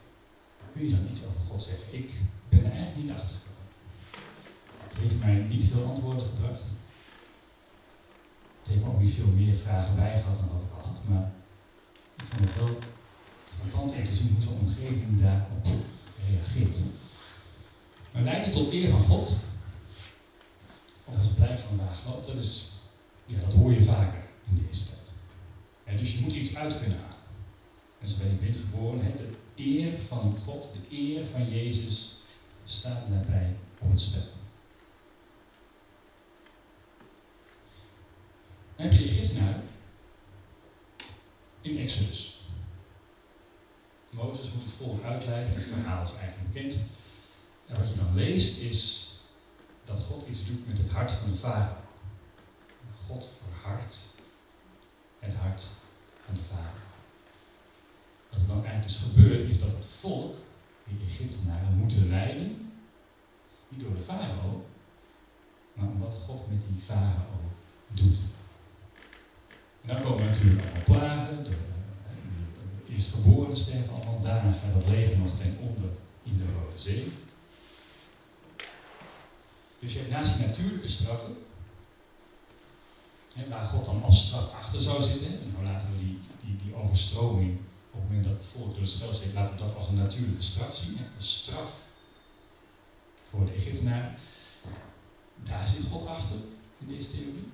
Kun 0.72 0.84
je 0.84 0.90
dan 0.90 1.06
iets 1.10 1.26
over 1.26 1.40
God 1.48 1.62
zeggen? 1.62 1.98
Ik 1.98 2.10
ben 2.48 2.64
er 2.64 2.72
eigenlijk 2.72 2.96
niet 2.96 3.10
achter 3.10 3.36
gekomen. 3.36 3.72
Het 4.82 4.96
heeft 4.96 5.18
mij 5.18 5.34
niet 5.34 5.64
veel 5.64 5.84
antwoorden 5.84 6.26
gebracht. 6.26 6.62
Het 8.58 8.68
heeft 8.68 8.82
me 8.82 8.88
ook 8.88 9.00
niet 9.00 9.14
veel 9.14 9.32
meer 9.32 9.56
vragen 9.56 9.94
bij 9.96 10.20
gehad 10.20 10.36
dan 10.36 10.48
wat 10.48 10.60
ik 10.60 10.72
al 10.76 10.88
had. 10.88 11.00
Maar 11.08 11.32
ik 12.16 12.24
vond 12.24 12.40
het 12.40 12.56
wel 12.56 12.78
frappant 13.44 13.92
om 13.92 14.04
te 14.04 14.14
zien 14.14 14.32
hoe 14.32 14.42
zo'n 14.42 14.58
omgeving 14.58 15.20
daarop 15.20 15.66
reageert. 16.28 16.76
Maar 18.12 18.22
leiden 18.22 18.50
tot 18.50 18.72
eer 18.72 18.88
van 18.88 19.02
God, 19.02 19.36
of 21.04 21.18
als 21.18 21.28
blijft 21.28 21.62
van 21.62 21.76
waar 21.76 21.94
geloof, 21.94 22.26
dat, 22.26 22.36
is, 22.36 22.70
ja, 23.24 23.40
dat 23.40 23.52
hoor 23.52 23.72
je 23.72 23.84
vaker 23.84 24.22
in 24.50 24.66
deze 24.68 24.84
tijd. 24.86 25.12
dus 25.98 26.14
je 26.14 26.20
moet 26.20 26.32
iets 26.32 26.56
uit 26.56 26.78
kunnen 26.78 26.98
halen. 26.98 27.09
En 28.00 28.08
zo 28.08 28.18
ben 28.18 28.30
je 28.30 28.36
blind 28.36 28.56
geboren. 28.56 29.16
De 29.16 29.30
eer 29.54 30.00
van 30.00 30.38
God, 30.38 30.72
de 30.72 30.96
eer 30.96 31.26
van 31.26 31.50
Jezus 31.50 32.16
staat 32.64 33.08
daarbij 33.08 33.56
op 33.78 33.90
het 33.90 34.00
spel. 34.00 34.22
Heb 38.76 38.92
je 38.92 38.98
de 38.98 39.04
Egyptenaren 39.04 39.62
in 41.60 41.78
Exodus. 41.78 42.40
Mozes 44.10 44.52
moet 44.52 44.62
het 44.62 44.72
volk 44.72 45.02
uitleiden, 45.02 45.54
het 45.54 45.66
verhaal 45.66 46.02
is 46.02 46.14
eigenlijk 46.14 46.52
bekend. 46.52 46.80
En 47.66 47.78
wat 47.78 47.88
je 47.88 47.94
dan 47.94 48.14
leest 48.14 48.62
is 48.62 49.10
dat 49.84 49.98
God 49.98 50.28
iets 50.28 50.46
doet 50.46 50.66
met 50.66 50.78
het 50.78 50.90
hart 50.90 51.12
van 51.12 51.30
de 51.30 51.36
farao. 51.36 51.76
God 53.06 53.28
verhardt 53.42 54.14
het 55.18 55.34
hart 55.34 55.62
van 56.24 56.34
de 56.34 56.42
farao. 56.42 56.89
Wat 58.30 58.40
er 58.40 58.46
dan 58.46 58.64
eigenlijk 58.64 58.82
dus 58.82 58.96
gebeurt, 58.96 59.40
is 59.40 59.60
dat 59.60 59.70
het 59.70 59.86
volk, 59.86 60.36
die 60.84 61.06
Egyptenaren, 61.06 61.74
moeten 61.76 62.08
leiden, 62.08 62.72
niet 63.68 63.80
door 63.80 63.94
de 63.94 64.00
farao, 64.00 64.66
maar 65.72 65.86
om 65.86 66.00
wat 66.00 66.14
God 66.14 66.50
met 66.50 66.66
die 66.68 66.82
farao 66.82 67.40
doet. 67.88 68.18
Dan 69.86 70.02
komen 70.02 70.24
natuurlijk 70.24 70.62
allemaal 70.62 70.82
plagen, 70.82 71.44
de, 71.44 71.50
de 72.86 72.92
eerstgeborenen 72.92 73.56
sterven 73.56 73.94
allemaal, 73.94 74.20
daarna 74.20 74.52
gaat 74.52 74.74
het 74.74 74.86
leger 74.86 75.18
nog 75.18 75.34
ten 75.34 75.56
onder 75.60 75.90
in 76.22 76.36
de 76.36 76.44
Rode 76.44 76.78
Zee. 76.78 77.12
Dus 79.78 79.92
je 79.92 79.98
hebt 79.98 80.10
naast 80.10 80.36
die 80.36 80.46
natuurlijke 80.46 80.88
straffen, 80.88 81.36
waar 83.48 83.66
God 83.66 83.84
dan 83.84 84.02
als 84.02 84.26
straf 84.26 84.52
achter 84.54 84.80
zou 84.80 85.02
zitten, 85.02 85.26
en 85.26 85.52
nou 85.52 85.64
laten 85.64 85.88
we 85.90 85.98
die, 85.98 86.18
die, 86.44 86.56
die 86.64 86.74
overstroming 86.74 87.58
op 87.92 88.00
het 88.00 88.02
moment 88.02 88.24
dat 88.24 88.32
het 88.32 88.46
volk 88.46 88.70
door 88.70 88.80
de 88.80 88.86
schel 88.86 89.14
zit, 89.14 89.32
laten 89.32 89.54
we 89.54 89.60
dat 89.60 89.76
als 89.76 89.88
een 89.88 89.94
natuurlijke 89.94 90.42
straf 90.42 90.76
zien. 90.76 90.96
Hè, 90.96 91.04
een 91.04 91.22
straf 91.22 91.88
voor 93.28 93.46
de 93.46 93.52
Egyptenaren. 93.52 94.14
Daar 95.42 95.68
zit 95.68 95.86
God 95.90 96.06
achter 96.06 96.36
in 96.78 96.86
deze 96.86 97.10
theorie. 97.10 97.48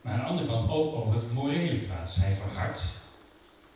Maar 0.00 0.12
aan 0.12 0.20
de 0.20 0.26
andere 0.26 0.48
kant 0.48 0.70
ook 0.70 0.94
over 0.94 1.14
het 1.14 1.32
morele 1.32 1.78
kwaad. 1.78 2.06
Dus 2.06 2.16
hij 2.16 2.34
verhardt 2.34 3.00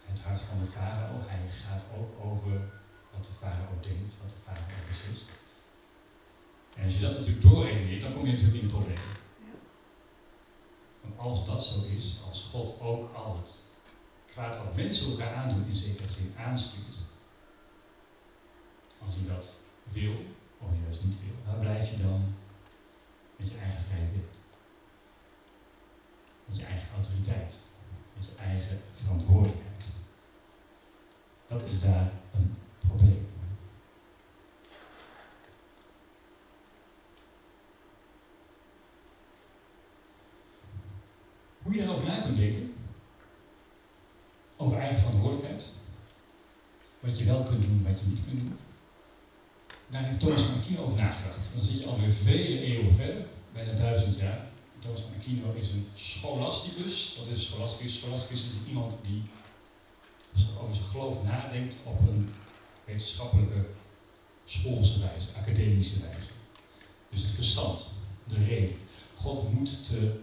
het 0.05 0.23
hart 0.23 0.41
van 0.41 0.59
de 0.59 0.67
farao. 0.67 1.15
Hij 1.27 1.49
gaat 1.49 1.87
ook 1.99 2.25
over 2.25 2.51
wat 3.13 3.25
de 3.25 3.33
farao 3.39 3.81
denkt, 3.81 4.17
wat 4.23 4.31
de 4.31 4.37
farao 4.45 4.87
beslist. 4.89 5.33
En 6.75 6.85
als 6.85 6.95
je 6.95 7.01
dat 7.01 7.13
natuurlijk 7.13 7.43
doorredeneert, 7.43 8.01
dan 8.01 8.13
kom 8.13 8.27
je 8.27 8.33
natuurlijk 8.33 8.59
in 8.59 8.65
een 8.65 8.75
probleem. 8.75 8.99
Want 11.01 11.19
als 11.19 11.47
dat 11.47 11.65
zo 11.65 11.83
is, 11.97 12.17
als 12.29 12.49
God 12.51 12.81
ook 12.81 13.15
al 13.15 13.37
het 13.37 13.65
kwaad 14.37 14.57
wat 14.57 14.77
mensen 14.77 15.11
elkaar 15.11 15.35
aandoen 15.35 15.67
in 15.67 15.75
zekere 15.75 16.13
zin 16.13 16.33
aanstuurt, 16.39 16.99
als 19.05 19.15
hij 19.15 19.27
dat 19.35 19.59
wil, 19.83 20.15
of 20.59 20.69
juist 20.83 21.05
niet 21.05 21.21
wil, 21.25 21.35
waar 21.45 21.61
blijf 21.61 21.91
je 21.91 22.03
dan 22.03 22.35
met 23.37 23.51
je 23.51 23.59
eigen 23.59 23.83
vrije 23.83 24.11
wil? 24.13 24.29
Met 26.45 26.59
je 26.59 26.65
eigen 26.65 26.89
autoriteit, 26.95 27.55
met 28.17 28.27
je 28.27 28.35
eigen 28.35 28.81
verantwoordelijkheid. 28.93 29.93
Dat 31.47 31.63
is 31.63 31.81
daar 31.81 32.13
een 32.35 32.57
probleem. 32.79 33.29
Hoe 41.63 41.75
je 41.75 41.79
daarover 41.79 42.05
na 42.07 42.21
kunt 42.21 42.37
denken, 42.37 42.76
over 44.57 44.79
eigen 44.79 44.99
verantwoordelijkheid, 44.99 45.73
wat 47.01 47.19
je 47.19 47.25
wel 47.25 47.43
kunt 47.43 47.63
doen, 47.63 47.87
wat 47.89 48.01
je 48.01 48.07
niet 48.07 48.25
kunt 48.25 48.41
doen, 48.41 48.59
daar 49.89 50.05
heeft 50.05 50.21
Thomas 50.21 50.43
van 50.43 50.55
Aquino 50.55 50.83
over 50.83 50.97
nagedacht. 50.97 51.51
Dan 51.55 51.65
zit 51.65 51.81
je 51.81 51.87
alweer 51.87 52.13
vele 52.13 52.61
eeuwen 52.61 52.95
verder, 52.95 53.27
bijna 53.53 53.73
duizend 53.73 54.19
jaar. 54.19 54.49
Thomas 54.79 55.01
van 55.01 55.13
Aquino 55.19 55.53
is 55.53 55.71
een 55.71 55.89
scholasticus. 55.95 57.15
Wat 57.19 57.27
is 57.27 57.33
een 57.33 57.41
scholasticus? 57.41 57.95
Scholasticus 57.95 58.41
is 58.41 58.69
iemand 58.69 58.99
die 59.03 59.23
over 60.61 60.75
zijn 60.75 60.87
geloof 60.87 61.25
nadenkt 61.25 61.77
op 61.85 62.01
een 62.01 62.35
wetenschappelijke, 62.85 63.67
schoolse 64.45 65.01
wijze, 65.01 65.29
academische 65.37 66.01
wijze. 66.01 66.29
Dus 67.11 67.23
het 67.23 67.31
verstand, 67.31 67.93
de 68.25 68.45
reden. 68.45 68.77
God 69.15 69.53
moet 69.53 69.87
te 69.87 70.21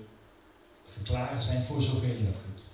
verklaren 0.86 1.43
zijn 1.43 1.63
voor 1.63 1.81
zover 1.81 2.07
je 2.07 2.25
dat 2.25 2.41
kunt. 2.45 2.65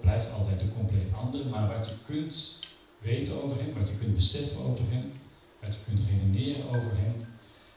Blijft 0.00 0.32
altijd 0.32 0.60
de 0.60 0.68
compleet 0.68 1.12
andere, 1.14 1.44
maar 1.44 1.68
wat 1.68 1.88
je 1.88 1.94
kunt 2.12 2.60
weten 2.98 3.42
over 3.42 3.60
hem, 3.60 3.72
wat 3.72 3.88
je 3.88 3.94
kunt 3.94 4.14
beseffen 4.14 4.60
over 4.60 4.84
hem, 4.90 5.12
wat 5.60 5.74
je 5.74 5.80
kunt 5.86 6.00
redeneren 6.08 6.68
over 6.68 6.90
hem, 6.96 7.14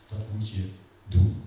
dat 0.07 0.19
moet 0.33 0.49
je 0.49 0.69
doen. 1.07 1.43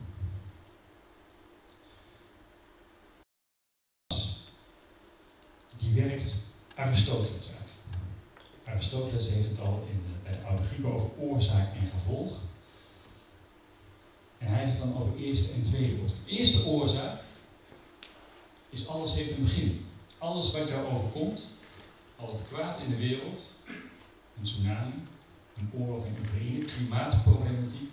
Die 5.77 6.03
werkt 6.03 6.37
Aristoteles 6.75 7.53
uit. 7.61 7.75
Aristoteles 8.65 9.29
heeft 9.29 9.49
het 9.49 9.61
al 9.61 9.87
in 9.91 9.99
de, 10.07 10.13
bij 10.23 10.33
de 10.33 10.47
oude 10.47 10.63
Grieken 10.63 10.93
over 10.93 11.11
oorzaak 11.19 11.75
en 11.75 11.87
gevolg. 11.87 12.41
En 14.39 14.49
hij 14.49 14.59
heeft 14.59 14.79
het 14.79 14.83
dan 14.83 15.03
over 15.03 15.17
eerste 15.17 15.53
en 15.53 15.63
tweede 15.63 16.01
oorzaak. 16.03 16.19
Eerste 16.27 16.65
oorzaak 16.65 17.21
is 18.71 18.89
alles 18.89 19.15
heeft 19.15 19.37
een 19.37 19.43
begin. 19.43 19.87
Alles 20.25 20.53
wat 20.53 20.69
jou 20.69 20.87
overkomt, 20.87 21.51
al 22.17 22.33
het 22.33 22.45
kwaad 22.49 22.79
in 22.79 22.91
de 22.91 22.97
wereld, 22.97 23.53
een 24.37 24.43
tsunami, 24.43 24.95
een 25.57 25.71
oorlog 25.73 26.07
in 26.07 26.17
Oekraïne, 26.21 26.65
klimaatproblematiek, 26.65 27.93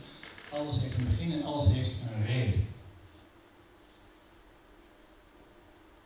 alles 0.52 0.80
heeft 0.80 0.98
een 0.98 1.06
begin 1.06 1.32
en 1.32 1.44
alles 1.44 1.68
heeft 1.68 2.02
een 2.02 2.26
reden. 2.26 2.68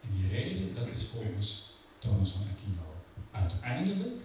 En 0.02 0.16
die 0.16 0.28
reden, 0.28 0.74
dat 0.74 0.88
is 0.88 1.06
volgens 1.06 1.70
Thomas 1.98 2.32
van 2.32 2.42
Aquino 2.42 2.94
uiteindelijk, 3.32 4.22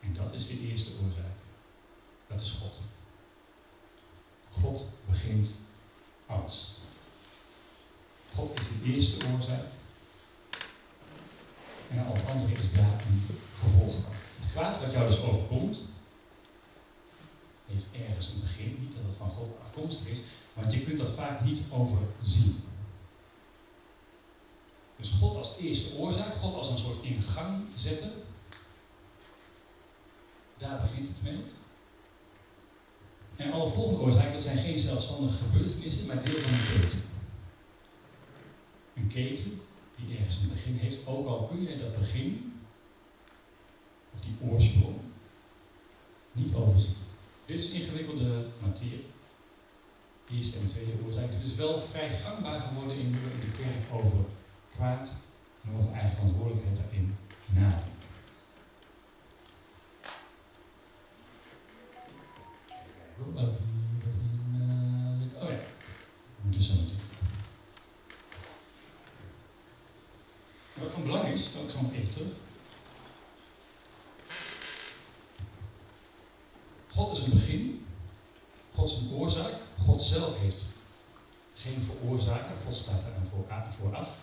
en 0.00 0.14
dat 0.14 0.34
is 0.34 0.46
de 0.46 0.60
eerste 0.60 0.90
oorzaak, 1.04 1.38
dat 2.26 2.40
is 2.40 2.50
God. 2.50 2.80
God 4.50 4.86
begint 5.06 5.54
alles. 6.26 6.78
God 8.34 8.58
is 8.60 8.68
de 8.68 8.92
eerste 8.92 9.26
oorzaak. 9.34 9.77
En 11.90 12.06
al 12.06 12.12
het 12.12 12.26
andere 12.26 12.52
is 12.52 12.72
daar 12.72 13.04
een 13.08 13.26
gevolg 13.54 13.94
van. 13.94 14.12
Het 14.38 14.50
kwaad 14.50 14.80
wat 14.80 14.92
jou 14.92 15.08
dus 15.08 15.22
overkomt, 15.22 15.80
heeft 17.66 17.86
ergens 18.08 18.32
een 18.32 18.40
begin. 18.40 18.76
Niet 18.80 18.94
dat 18.94 19.04
het 19.04 19.14
van 19.14 19.30
God 19.30 19.48
afkomstig 19.62 20.08
is, 20.08 20.20
want 20.54 20.72
je 20.72 20.80
kunt 20.80 20.98
dat 20.98 21.08
vaak 21.10 21.44
niet 21.44 21.60
overzien. 21.70 22.56
Dus 24.96 25.10
God 25.10 25.36
als 25.36 25.56
eerste 25.56 25.96
oorzaak, 25.96 26.34
God 26.34 26.54
als 26.54 26.68
een 26.68 26.78
soort 26.78 27.02
in 27.02 27.20
gang 27.20 27.64
zetten, 27.76 28.12
daar 30.56 30.80
begint 30.80 31.08
het 31.08 31.22
mee. 31.22 31.44
En 33.36 33.52
alle 33.52 33.68
volgende 33.68 34.00
oorzaken, 34.00 34.32
dat 34.32 34.42
zijn 34.42 34.58
geen 34.58 34.78
zelfstandige 34.78 35.44
gebeurtenissen, 35.44 36.06
maar 36.06 36.24
deel 36.24 36.40
van 36.40 36.52
een 36.52 36.80
keten. 36.80 37.00
Een 38.94 39.06
keten 39.06 39.60
die 40.02 40.16
ergens 40.16 40.38
een 40.38 40.48
begin 40.48 40.76
heeft, 40.76 41.06
ook 41.06 41.26
al 41.26 41.42
kun 41.42 41.62
je 41.62 41.76
dat 41.76 41.98
begin, 41.98 42.60
of 44.12 44.20
die 44.20 44.50
oorsprong, 44.50 44.96
niet 46.32 46.54
overzien. 46.54 46.94
Dit 47.46 47.58
is 47.58 47.70
ingewikkelde 47.70 48.46
materie. 48.60 49.06
Eerste 50.32 50.58
en 50.58 50.66
tweede 50.66 50.92
oorzaak. 51.06 51.32
Het 51.32 51.42
is 51.42 51.54
wel 51.54 51.80
vrij 51.80 52.10
gangbaar 52.10 52.60
geworden 52.60 52.96
in 52.96 53.12
de 53.12 53.50
kerk 53.62 54.02
over 54.02 54.18
kwaad 54.68 55.14
en 55.64 55.76
over 55.76 55.92
eigen 55.92 56.12
verantwoordelijkheid 56.12 56.76
daarin 56.76 57.16
nadenken. 57.46 57.96
Oh, 63.20 63.36
oh 65.42 65.50
ja, 65.50 65.58
moet 66.42 66.52
dus 66.52 66.66
zo 66.66 66.74
meteen. 66.74 66.96
Wat 70.74 70.92
van 70.92 71.02
belang 71.02 71.27
ook 71.62 71.70
zo 71.70 71.78
even 71.92 72.10
terug. 72.10 72.32
God 76.88 77.12
is 77.12 77.24
een 77.24 77.30
begin, 77.30 77.86
God 78.74 78.90
is 78.90 78.96
een 78.96 79.10
oorzaak, 79.12 79.52
God 79.78 80.02
zelf 80.02 80.38
heeft 80.38 80.66
geen 81.54 81.82
veroorzaker, 81.82 82.56
God 82.64 82.74
staat 82.74 83.02
daar 83.02 83.26
voor, 83.30 83.46
vooraf. 83.68 84.18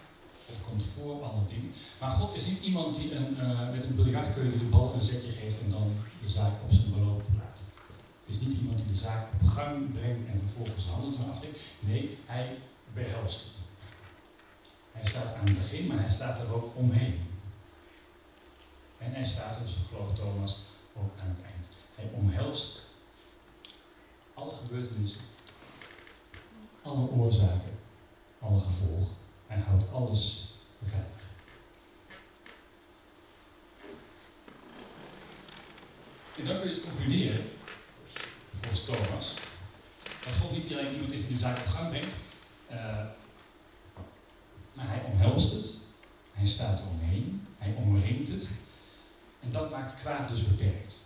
God 0.48 0.62
komt 0.70 0.84
voor 0.84 1.24
alle 1.24 1.46
dingen. 1.48 1.72
Maar 2.00 2.10
God 2.10 2.36
is 2.36 2.46
niet 2.46 2.62
iemand 2.62 2.96
die 2.96 3.16
een, 3.16 3.38
uh, 3.40 3.72
met 3.72 3.84
een 3.84 3.96
biljartkeuze 3.96 4.58
de 4.58 4.66
bal 4.66 4.94
een 4.94 5.02
zetje 5.02 5.32
geeft 5.32 5.60
en 5.60 5.70
dan 5.70 5.94
de 6.22 6.28
zaak 6.28 6.52
op 6.64 6.72
zijn 6.72 6.92
beloop 6.94 7.28
laat. 7.38 7.64
Het 8.26 8.36
is 8.36 8.42
niet 8.42 8.60
iemand 8.60 8.78
die 8.78 8.88
de 8.88 8.98
zaak 8.98 9.28
op 9.34 9.48
gang 9.48 9.94
brengt 9.94 10.28
en 10.28 10.40
vervolgens 10.40 10.86
handelt 10.86 11.18
en 11.18 11.30
aftrekt. 11.30 11.60
Nee, 11.80 12.18
hij 12.26 12.58
behelst 12.94 13.42
het. 13.42 13.75
Hij 14.96 15.06
staat 15.06 15.36
aan 15.36 15.46
het 15.46 15.58
begin, 15.58 15.88
maar 15.88 16.00
hij 16.00 16.10
staat 16.10 16.40
er 16.40 16.54
ook 16.54 16.76
omheen. 16.76 17.28
En 18.98 19.14
hij 19.14 19.26
staat 19.26 19.60
dus, 19.62 19.76
geloof 19.90 20.14
Thomas, 20.14 20.58
ook 20.98 21.20
aan 21.20 21.30
het 21.30 21.44
eind. 21.44 21.68
Hij 21.96 22.10
omhelst 22.14 22.90
alle 24.34 24.54
gebeurtenissen, 24.54 25.22
alle 26.82 27.10
oorzaken, 27.10 27.80
alle 28.40 28.60
gevolgen. 28.60 29.16
Hij 29.48 29.60
houdt 29.60 29.92
alles 29.92 30.54
veilig. 30.84 31.24
En 36.38 36.46
dan 36.46 36.60
kun 36.60 36.70
je 36.70 36.74
dus 36.74 36.84
concluderen, 36.84 37.50
volgens 38.60 38.84
Thomas, 38.84 39.34
dat 40.24 40.34
God 40.34 40.52
niet 40.52 40.72
alleen 40.72 40.94
iemand 40.94 41.12
is 41.12 41.22
die 41.22 41.34
de 41.34 41.40
zaak 41.40 41.58
op 41.58 41.66
gang 41.66 41.90
brengt, 41.90 42.16
uh, 42.72 43.06
maar 44.76 44.88
hij 44.88 45.04
omhelst 45.04 45.52
het, 45.52 45.74
hij 46.34 46.46
staat 46.46 46.80
eromheen, 46.80 47.48
hij 47.58 47.76
omringt 47.80 48.30
het. 48.30 48.50
En 49.40 49.52
dat 49.52 49.72
maakt 49.72 49.94
kwaad 49.94 50.30
dus 50.30 50.48
beperkt. 50.48 50.98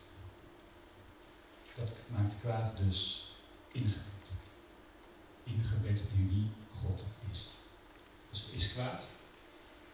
Dat 1.73 1.91
maakt 2.07 2.35
kwaad 2.39 2.77
dus 2.77 3.27
ingebed. 3.71 4.31
Ingebed 5.43 6.09
in 6.17 6.29
wie 6.29 6.47
God 6.81 7.05
is. 7.29 7.49
Dus 8.29 8.49
is 8.51 8.73
kwaad. 8.73 9.07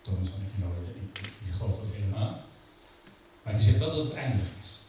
Thomas 0.01 0.29
van 0.29 0.39
Equinoë, 0.41 0.93
die, 0.93 1.31
die 1.43 1.53
gelooft 1.53 1.77
dat 1.77 1.85
helemaal. 1.91 2.43
Maar 3.43 3.53
die 3.53 3.63
zegt 3.63 3.77
wel 3.77 3.95
dat 3.95 4.03
het 4.03 4.13
eindig 4.13 4.47
is. 4.59 4.81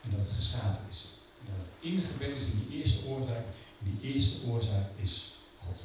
En 0.00 0.10
dat 0.10 0.18
het 0.18 0.30
geschapen 0.30 0.84
is. 0.88 1.08
En 1.40 1.52
dat 1.54 1.64
het 1.64 1.74
ingebed 1.80 2.34
is 2.34 2.44
in 2.44 2.66
die 2.68 2.78
eerste 2.78 3.06
oorzaak. 3.06 3.44
En 3.78 3.98
die 3.98 4.12
eerste 4.12 4.46
oorzaak 4.46 4.86
is 4.96 5.32
God. 5.56 5.84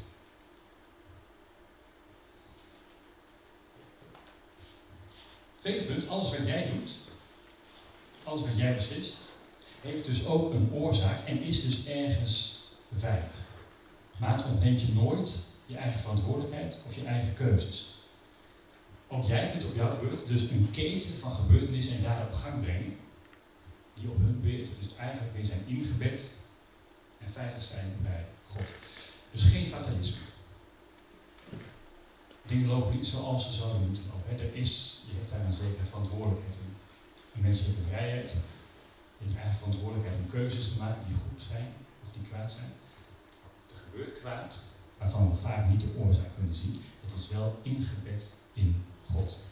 Tweede 5.57 5.83
punt, 5.83 6.07
alles 6.07 6.29
wat 6.29 6.47
jij 6.47 6.71
doet, 6.73 6.91
alles 8.23 8.41
wat 8.41 8.57
jij 8.57 8.73
beslist, 8.73 9.17
heeft 9.81 10.05
dus 10.05 10.25
ook 10.25 10.53
een 10.53 10.71
oorzaak 10.73 11.27
en 11.27 11.41
is 11.41 11.61
dus 11.61 11.85
ergens 11.85 12.61
veilig. 12.93 13.45
Maar 14.17 14.37
het 14.37 14.45
ontneemt 14.45 14.81
je 14.81 14.93
nooit 14.93 15.43
je 15.65 15.77
eigen 15.77 15.99
verantwoordelijkheid 15.99 16.77
of 16.85 16.95
je 16.95 17.05
eigen 17.05 17.33
keuzes. 17.33 17.95
Ook 19.07 19.23
jij 19.23 19.49
kunt 19.49 19.65
op 19.65 19.75
jouw 19.75 19.99
beurt 19.99 20.27
dus 20.27 20.41
een 20.41 20.69
keten 20.71 21.17
van 21.17 21.33
gebeurtenissen 21.33 21.95
en 21.95 22.03
daar 22.03 22.21
op 22.21 22.33
gang 22.33 22.61
brengen, 22.61 22.97
die 23.93 24.09
op 24.09 24.17
hun 24.17 24.41
beurt 24.41 24.69
dus 24.79 24.95
eigenlijk 24.97 25.33
weer 25.35 25.45
zijn 25.45 25.63
ingebed 25.67 26.21
en 27.19 27.29
veilig 27.29 27.63
zijn 27.63 27.97
bij 28.01 28.25
God. 28.45 28.73
Dus 29.31 29.43
geen 29.43 29.67
fatalisme. 29.67 30.26
Dingen 32.47 32.67
lopen 32.67 32.95
niet 32.95 33.05
zoals 33.05 33.45
ze 33.45 33.53
zouden 33.53 33.87
moeten 33.87 34.03
lopen. 34.11 34.45
Er 34.45 34.55
is, 34.55 35.01
je 35.05 35.13
hebt 35.17 35.31
daar 35.31 35.45
een 35.45 35.53
zekere 35.53 35.85
verantwoordelijkheid 35.85 36.55
in. 36.55 36.75
Een 37.35 37.41
menselijke 37.41 37.81
vrijheid. 37.81 38.31
Je 39.17 39.25
hebt 39.25 39.35
eigen 39.35 39.55
verantwoordelijkheid 39.55 40.19
om 40.19 40.29
keuzes 40.29 40.73
te 40.73 40.79
maken 40.79 41.07
die 41.07 41.15
goed 41.15 41.41
zijn 41.41 41.73
of 42.03 42.11
die 42.11 42.21
kwaad 42.21 42.51
zijn. 42.51 42.71
Er 43.71 43.77
gebeurt 43.85 44.19
kwaad, 44.19 44.55
waarvan 44.97 45.29
we 45.29 45.35
vaak 45.35 45.69
niet 45.69 45.81
de 45.81 45.95
oorzaak 45.97 46.35
kunnen 46.35 46.55
zien. 46.55 46.75
Het 47.05 47.13
is 47.17 47.29
wel 47.29 47.59
ingebed 47.61 48.33
in 48.53 48.85
God. 49.05 49.43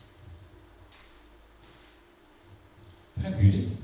Begrijpen 3.13 3.45
jullie? 3.45 3.77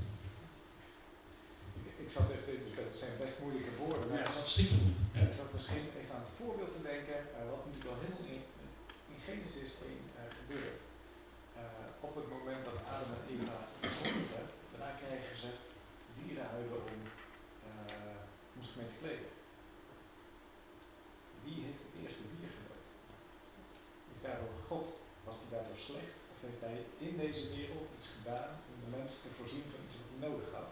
Ik, 1.84 2.06
ik 2.06 2.10
zat 2.10 2.30
even, 2.36 2.54
het 2.76 3.00
zijn 3.00 3.12
best 3.20 3.40
moeilijke 3.42 3.76
woorden. 3.80 4.08
Maar 4.10 4.18
ja, 4.18 4.24
dat 4.24 4.36
is 4.36 4.42
verschrikkelijk. 4.42 4.96
Ja. 5.14 5.22
Ik 5.22 5.34
zat 5.34 5.54
misschien 5.54 5.86
even 6.00 6.16
aan 6.16 6.26
het 6.28 6.38
voorbeeld 6.40 6.74
te 6.78 6.84
denken, 6.92 7.18
uh, 7.38 7.50
wat 7.52 7.62
natuurlijk 7.66 7.86
wel 7.86 8.02
in 8.10 8.31
Genesis 9.26 9.72
1 9.82 9.92
uh, 9.92 10.22
gebeurt. 10.40 10.80
Uh, 11.58 11.64
op 12.08 12.16
het 12.16 12.30
moment 12.36 12.64
dat 12.66 12.78
Adam 12.94 13.12
en 13.18 13.24
Eva 13.34 13.58
zondigen, 13.98 14.46
daarna 14.72 14.92
krijgen 15.02 15.36
ze 15.44 15.50
dieren 16.18 16.48
huilen 16.54 16.82
om 16.94 17.00
moest 18.58 18.76
mee 18.78 18.90
te 18.92 19.00
kleden. 19.02 19.32
Wie 21.44 21.58
heeft 21.66 21.82
het 21.86 21.96
eerste 22.02 22.26
dier 22.34 22.52
gedood? 22.58 22.86
Is 24.14 24.22
daardoor 24.26 24.56
God, 24.70 24.88
was 25.28 25.38
hij 25.42 25.50
daardoor 25.56 25.82
slecht? 25.90 26.20
Of 26.34 26.40
heeft 26.48 26.62
hij 26.68 26.78
in 27.08 27.14
deze 27.24 27.44
wereld 27.58 27.88
iets 27.98 28.10
gedaan 28.18 28.52
om 28.70 28.76
de 28.84 28.90
mens 28.98 29.12
te 29.22 29.30
voorzien 29.38 29.66
van 29.72 29.80
iets 29.86 29.98
wat 30.00 30.10
hij 30.12 30.22
nodig 30.28 30.50
had? 30.60 30.72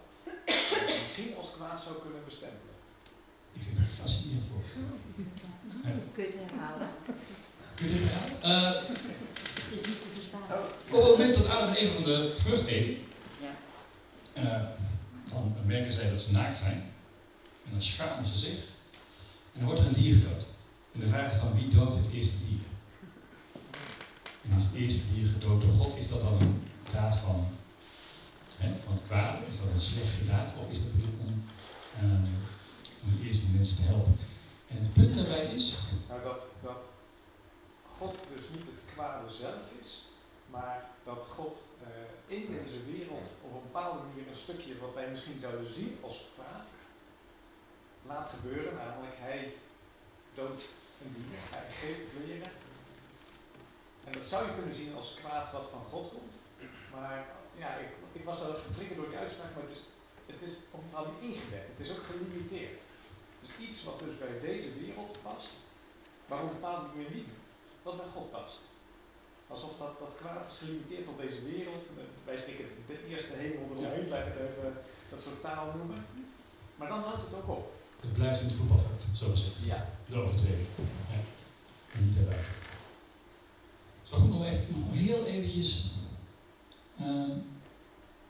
Dat 0.70 0.88
hij 0.90 1.00
misschien 1.04 1.36
als 1.40 1.50
kwaad 1.56 1.80
zou 1.86 1.94
kunnen 2.04 2.24
bestempelen. 2.30 2.76
Ik 3.56 3.62
vind 3.66 3.78
het 3.78 3.92
fascinerend 4.00 4.46
voor. 4.50 4.64
Kun 6.14 6.24
je 6.24 6.30
het 6.30 6.40
herhalen? 6.44 6.90
Kun 7.80 7.88
je 7.88 7.98
dit 7.98 8.08
herhalen? 8.08 8.84
Uh, 8.84 8.90
het 9.54 9.80
is 9.80 9.86
niet 9.86 10.00
te 10.00 10.06
verstaan. 10.14 10.42
Op 10.90 11.02
het 11.02 11.10
moment 11.10 11.34
dat 11.34 11.48
Adam 11.48 11.68
en 11.68 11.74
Eva 11.74 11.92
van 11.92 12.04
de 12.04 12.32
vrucht 12.36 12.66
eten, 12.66 12.96
ja. 13.40 13.52
Uh, 14.42 14.68
dan 15.30 15.56
merken 15.66 15.92
zij 15.92 16.10
dat 16.10 16.20
ze 16.20 16.32
naakt 16.32 16.58
zijn. 16.58 16.92
En 17.64 17.70
dan 17.70 17.80
schamen 17.80 18.26
ze 18.26 18.38
zich. 18.38 18.58
En 19.52 19.58
dan 19.58 19.64
wordt 19.64 19.80
er 19.80 19.86
een 19.86 19.92
dier 19.92 20.14
gedood. 20.14 20.48
En 20.92 21.00
de 21.00 21.08
vraag 21.08 21.30
is 21.30 21.40
dan, 21.40 21.54
wie 21.54 21.68
doodt 21.68 21.94
het 21.94 22.12
eerste 22.12 22.36
dier? 22.46 22.58
En 24.42 24.56
is 24.56 24.64
het 24.64 24.74
eerste 24.74 25.14
dier 25.14 25.26
gedood 25.26 25.60
door 25.60 25.72
God? 25.72 25.96
Is 25.96 26.08
dat 26.08 26.20
dan 26.20 26.40
een 26.40 26.62
daad 26.92 27.18
van, 27.18 27.48
hè, 28.56 28.72
van 28.84 28.92
het 28.92 29.04
kwade? 29.06 29.38
Is 29.48 29.58
dat 29.58 29.68
een 29.72 29.80
slechte 29.80 30.24
daad? 30.24 30.54
Of 30.58 30.70
is 30.70 30.82
dat 30.82 30.92
weer 30.92 31.14
om, 31.26 31.44
um, 32.02 32.28
om 33.04 33.18
de 33.18 33.26
eerste 33.26 33.50
mensen 33.54 33.76
te 33.76 33.82
helpen? 33.82 34.16
En 34.68 34.76
het 34.76 34.92
punt 34.92 35.14
daarbij 35.14 35.44
is... 35.44 35.78
Nou, 36.08 36.22
dat, 36.22 36.42
dat 36.62 36.84
God 38.00 38.16
dus 38.34 38.48
niet 38.52 38.66
het 38.72 38.92
kwade 38.92 39.32
zelf 39.32 39.64
is, 39.80 40.04
maar 40.50 40.90
dat 41.04 41.26
God 41.26 41.64
uh, 41.82 42.36
in 42.36 42.46
deze 42.46 42.84
wereld 42.84 43.28
op 43.42 43.54
een 43.54 43.62
bepaalde 43.62 43.98
manier 44.02 44.28
een 44.28 44.44
stukje 44.46 44.78
wat 44.78 44.94
wij 44.94 45.10
misschien 45.10 45.38
zouden 45.38 45.70
zien 45.70 45.98
als 46.02 46.28
kwaad, 46.34 46.68
laat 48.06 48.28
gebeuren. 48.28 48.74
Namelijk, 48.74 49.16
hij 49.16 49.54
doodt 50.34 50.62
een 51.02 51.14
dier, 51.16 51.38
hij 51.56 51.66
geeft 51.70 52.26
leren. 52.26 52.52
En 54.04 54.12
dat 54.12 54.26
zou 54.26 54.46
je 54.46 54.54
kunnen 54.54 54.74
zien 54.74 54.94
als 54.94 55.14
kwaad 55.14 55.52
wat 55.52 55.70
van 55.70 55.84
God 55.90 56.08
komt. 56.08 56.34
Maar 56.94 57.26
ja, 57.56 57.74
ik, 57.74 57.88
ik 58.12 58.24
was 58.24 58.44
al 58.44 58.54
getriggerd 58.54 58.96
door 58.96 59.08
die 59.08 59.18
uitspraak, 59.18 59.54
maar 59.54 59.62
het 59.62 59.70
is, 59.70 59.82
het 60.26 60.42
is 60.42 60.56
op 60.70 60.80
een 60.80 60.90
bepaalde 60.90 61.20
ingebed. 61.20 61.66
Het 61.66 61.80
is 61.80 61.90
ook 61.90 62.02
gelimiteerd. 62.02 62.80
Is 63.42 63.66
iets 63.66 63.84
wat 63.84 63.98
dus 63.98 64.18
bij 64.18 64.38
deze 64.40 64.78
wereld 64.78 65.22
past, 65.22 65.52
maar 66.26 66.42
op 66.42 66.48
een 66.48 66.60
bepaalde 66.60 66.86
manier 66.86 67.10
niet 67.14 67.30
wat 67.90 68.02
bij 68.02 68.12
God 68.14 68.30
past. 68.30 68.58
Alsof 69.54 69.72
dat, 69.82 69.92
dat 70.04 70.14
kwaad 70.20 70.46
is 70.50 70.56
gelimiteerd 70.62 71.04
tot 71.04 71.18
deze 71.24 71.40
wereld. 71.52 71.82
Wij 72.28 72.36
spreken 72.36 72.66
de 72.86 72.96
eerste 73.10 73.34
hemel 73.42 73.64
eromheen, 73.64 74.06
ik 74.06 74.28
het 74.30 74.40
even 74.46 74.72
dat 75.12 75.22
soort 75.22 75.40
taal 75.40 75.66
noemen. 75.76 76.00
Maar 76.78 76.88
dan 76.88 77.02
houdt 77.06 77.24
het 77.26 77.34
ook 77.34 77.48
op. 77.58 77.64
Het 78.00 78.12
blijft 78.12 78.40
in 78.40 78.46
het 78.46 78.56
voetbalveld, 78.56 79.02
zo 79.14 79.30
gezegd. 79.30 79.64
Ja. 79.64 79.80
De 80.10 80.18
overtreding. 80.18 80.68
Ja. 81.14 81.20
En 81.92 82.04
niet 82.04 82.14
daarbuiten. 82.14 82.52
Zo 84.02 84.16
goed 84.16 84.30
nog 84.30 84.44
even, 84.44 84.64
nog 84.68 84.96
heel 84.96 85.24
eventjes 85.24 85.90
uh, 87.00 87.34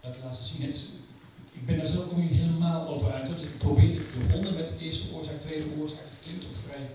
dat 0.01 0.19
laten 0.23 0.45
zien. 0.45 0.67
Het, 0.67 0.89
ik 1.53 1.67
ben 1.67 1.77
daar 1.77 1.87
zelf 1.87 2.05
ook 2.05 2.17
niet 2.17 2.31
helemaal 2.31 2.89
over 2.89 3.13
uit. 3.13 3.27
Dus 3.27 3.45
ik 3.45 3.59
probeer 3.59 3.91
dit 3.91 4.13
te 4.13 4.33
ronden 4.33 4.55
met 4.55 4.69
de 4.69 4.79
eerste 4.79 5.15
oorzaak, 5.15 5.41
tweede 5.41 5.67
oorzaak. 5.79 6.05
Het 6.09 6.19
klinkt 6.23 6.47
ook 6.47 6.55
vrij 6.55 6.91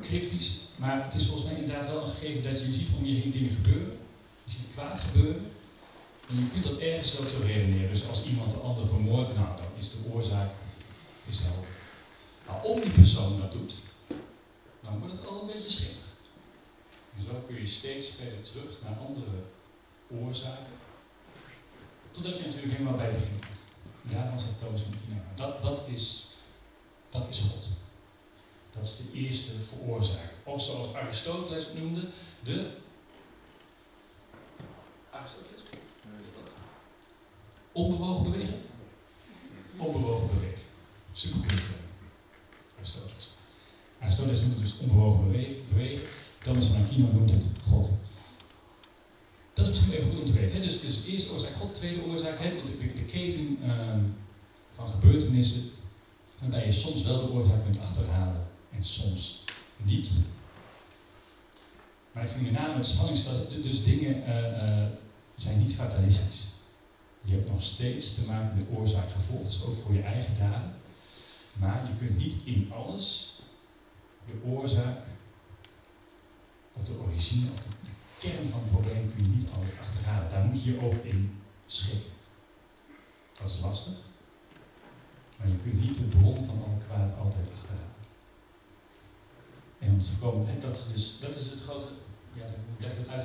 cryptisch. 0.00 0.58
Maar 0.76 1.04
het 1.04 1.14
is 1.14 1.26
volgens 1.26 1.50
mij 1.50 1.60
inderdaad 1.60 1.86
wel 1.86 2.02
een 2.02 2.10
gegeven 2.10 2.42
dat 2.42 2.60
je 2.60 2.72
ziet 2.72 2.88
om 2.98 3.04
je 3.04 3.20
heen 3.20 3.30
dingen 3.30 3.50
gebeuren. 3.50 3.98
Je 4.44 4.52
ziet 4.52 4.72
kwaad 4.72 5.00
gebeuren. 5.00 5.50
En 6.28 6.36
je 6.36 6.46
kunt 6.46 6.64
dat 6.64 6.78
ergens 6.78 7.16
zo 7.16 7.24
te 7.24 7.46
redeneren. 7.46 7.92
Dus 7.92 8.08
als 8.08 8.26
iemand 8.26 8.50
de 8.50 8.58
ander 8.58 8.86
vermoordt, 8.86 9.34
nou 9.34 9.56
dan 9.56 9.66
is 9.78 9.90
de 9.90 9.98
oorzaak 10.12 10.50
is 11.28 11.40
helder. 11.40 11.68
Maar 12.46 12.62
om 12.62 12.80
die 12.80 12.90
persoon 12.90 13.40
dat 13.40 13.52
doet, 13.52 13.74
dan 14.80 14.98
wordt 14.98 15.14
het 15.14 15.26
al 15.26 15.40
een 15.40 15.46
beetje 15.46 15.70
schimmig. 15.70 16.10
En 17.16 17.22
zo 17.22 17.42
kun 17.46 17.56
je 17.56 17.66
steeds 17.66 18.10
verder 18.10 18.42
terug 18.42 18.70
naar 18.82 18.96
andere 19.06 19.26
oorzaken. 20.10 20.74
Totdat 22.10 22.38
je 22.38 22.44
natuurlijk 22.44 22.72
helemaal 22.72 22.96
bij 22.96 23.06
het 23.06 23.14
begin 23.14 23.38
komt. 23.38 23.62
Daarvan 24.02 24.40
zegt 24.40 24.58
Thomas 24.58 24.80
van 24.80 24.94
Kina. 25.06 25.22
Dat, 25.34 25.62
dat, 25.62 25.88
is, 25.92 26.28
dat 27.10 27.26
is 27.28 27.38
God. 27.38 27.81
Dat 28.72 28.84
is 28.84 28.96
de 28.96 29.18
eerste 29.18 29.52
veroorzaker. 29.64 30.32
Of 30.44 30.62
zoals 30.62 30.94
Aristoteles 30.94 31.66
noemde, 31.78 32.00
de. 32.44 32.70
Aristoteles? 35.10 35.60
Onbewogen 37.72 38.30
bewegen? 38.30 38.60
Onbewogen 39.76 40.28
bewegen. 40.34 40.62
Supergoed. 41.12 41.66
Aristoteles. 42.76 43.28
Aristoteles 43.98 44.40
noemt 44.40 44.52
het 44.52 44.62
dus 44.62 44.78
onbewogen 44.78 45.24
bewegen. 45.68 46.02
Thomas 46.42 46.66
van 46.66 46.82
Aquino 46.82 47.12
noemt 47.12 47.30
het 47.30 47.46
God. 47.66 47.90
Dat 49.52 49.66
is 49.66 49.70
misschien 49.70 49.92
even 49.92 50.10
goed 50.10 50.20
om 50.20 50.26
te 50.26 50.32
weten. 50.32 50.56
Hè? 50.56 50.62
Dus, 50.62 50.80
dus 50.80 51.06
eerste 51.06 51.32
oorzaak 51.32 51.52
God, 51.52 51.74
tweede 51.74 52.04
oorzaak, 52.04 52.38
hè? 52.38 52.50
De, 52.64 52.76
de, 52.78 52.92
de 52.92 53.04
keten 53.04 53.70
um, 53.70 54.16
van 54.70 54.88
gebeurtenissen, 54.88 55.62
waarbij 56.40 56.64
je 56.64 56.72
soms 56.72 57.02
wel 57.02 57.16
de 57.16 57.30
oorzaak 57.30 57.64
kunt 57.64 57.80
achterhalen 57.80 58.50
en 58.76 58.84
soms 58.84 59.44
niet. 59.76 60.12
Maar 62.12 62.22
ik 62.22 62.28
vind 62.28 62.42
met 62.42 62.52
name 62.52 62.74
het 62.74 62.86
spanningsveld, 62.86 63.62
dus 63.62 63.84
dingen 63.84 64.16
uh, 64.16 64.80
uh, 64.80 64.86
zijn 65.36 65.58
niet 65.58 65.74
fatalistisch. 65.74 66.46
Je 67.24 67.34
hebt 67.34 67.48
nog 67.48 67.62
steeds 67.62 68.14
te 68.14 68.26
maken 68.26 68.56
met 68.56 68.78
oorzaak-gevolg, 68.78 69.42
dus 69.42 69.64
ook 69.64 69.76
voor 69.76 69.94
je 69.94 70.02
eigen 70.02 70.38
daden. 70.38 70.74
Maar 71.52 71.88
je 71.88 72.06
kunt 72.06 72.18
niet 72.18 72.36
in 72.44 72.72
alles 72.72 73.32
de 74.26 74.42
oorzaak 74.44 74.98
of 76.72 76.84
de 76.84 76.98
origine 76.98 77.50
of 77.50 77.58
de 77.58 77.68
kern 78.18 78.48
van 78.48 78.60
het 78.60 78.70
probleem 78.70 79.14
kun 79.14 79.24
je 79.24 79.30
niet 79.30 79.48
altijd 79.54 79.78
achterhalen. 79.80 80.28
Daar 80.28 80.44
moet 80.44 80.62
je 80.62 80.80
ook 80.80 81.04
in 81.04 81.40
schikken. 81.66 82.10
Dat 83.32 83.48
is 83.48 83.60
lastig. 83.60 83.94
Maar 85.36 85.48
je 85.48 85.56
kunt 85.56 85.80
niet 85.80 85.96
de 85.96 86.04
bron 86.04 86.44
van 86.44 86.62
al 86.62 86.76
kwaad 86.78 87.18
altijd 87.18 87.50
achterhalen. 87.52 87.91
En 89.82 89.90
om 89.90 90.00
te 90.00 90.12
voorkomen, 90.12 90.60
dat 90.60 90.76
is 90.76 90.86
dus 90.92 91.18
dat 91.20 91.34
is 91.34 91.50
het 91.50 91.60
grote, 91.60 91.86
ja, 92.32 92.44
hoe 92.44 92.86
leg 92.86 92.96
het 92.96 93.08
uit? 93.08 93.24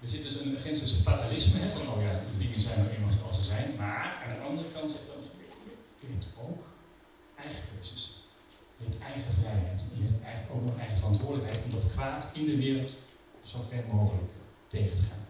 Er 0.00 0.08
zit 0.08 0.22
dus 0.22 0.40
een 0.40 0.56
grens 0.56 0.78
tussen 0.78 1.02
fatalisme, 1.02 1.58
hè, 1.58 1.70
van 1.70 1.88
oh 1.88 2.02
ja, 2.02 2.20
die 2.30 2.46
dingen 2.46 2.60
zijn 2.60 2.78
nou 2.78 2.90
eenmaal 2.90 3.12
zoals 3.12 3.36
ze 3.38 3.44
zijn, 3.44 3.74
maar 3.76 4.22
aan 4.26 4.34
de 4.34 4.40
andere 4.40 4.68
kant 4.68 4.90
zit 4.90 5.06
dan 5.06 5.22
je 6.06 6.12
hebt 6.12 6.34
ook 6.40 6.64
eigen 7.34 7.64
keuzes. 7.74 8.22
Je 8.76 8.84
hebt 8.84 8.98
eigen 8.98 9.32
vrijheid. 9.32 9.84
En 9.92 9.98
je 9.98 10.08
hebt 10.08 10.22
eigenlijk 10.22 10.54
ook 10.54 10.64
nog 10.64 10.78
eigen 10.78 10.98
verantwoordelijkheid 10.98 11.64
om 11.64 11.70
dat 11.70 11.90
kwaad 11.90 12.30
in 12.34 12.44
de 12.44 12.56
wereld 12.56 12.94
zo 13.42 13.62
ver 13.62 13.84
mogelijk 13.92 14.32
tegen 14.66 14.94
te 14.94 15.02
gaan. 15.02 15.26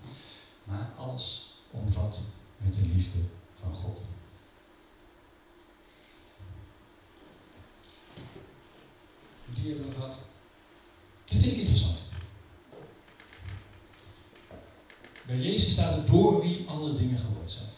Maar 0.65 0.91
alles 0.97 1.55
omvat 1.71 2.25
met 2.57 2.75
de 2.75 2.87
liefde 2.87 3.19
van 3.55 3.75
God. 3.75 4.03
Die 9.45 9.69
hebben 9.69 9.89
we 9.89 9.95
gehad. 9.95 10.32
Dat 11.33 11.41
vind 11.41 11.53
ik 11.53 11.59
interessant. 11.59 11.99
Bij 15.27 15.37
Jezus 15.37 15.73
staat 15.73 15.97
het 15.97 16.07
door 16.07 16.41
wie 16.41 16.69
alle 16.69 16.93
dingen 16.93 17.19
geworden 17.19 17.51
zijn. 17.51 17.69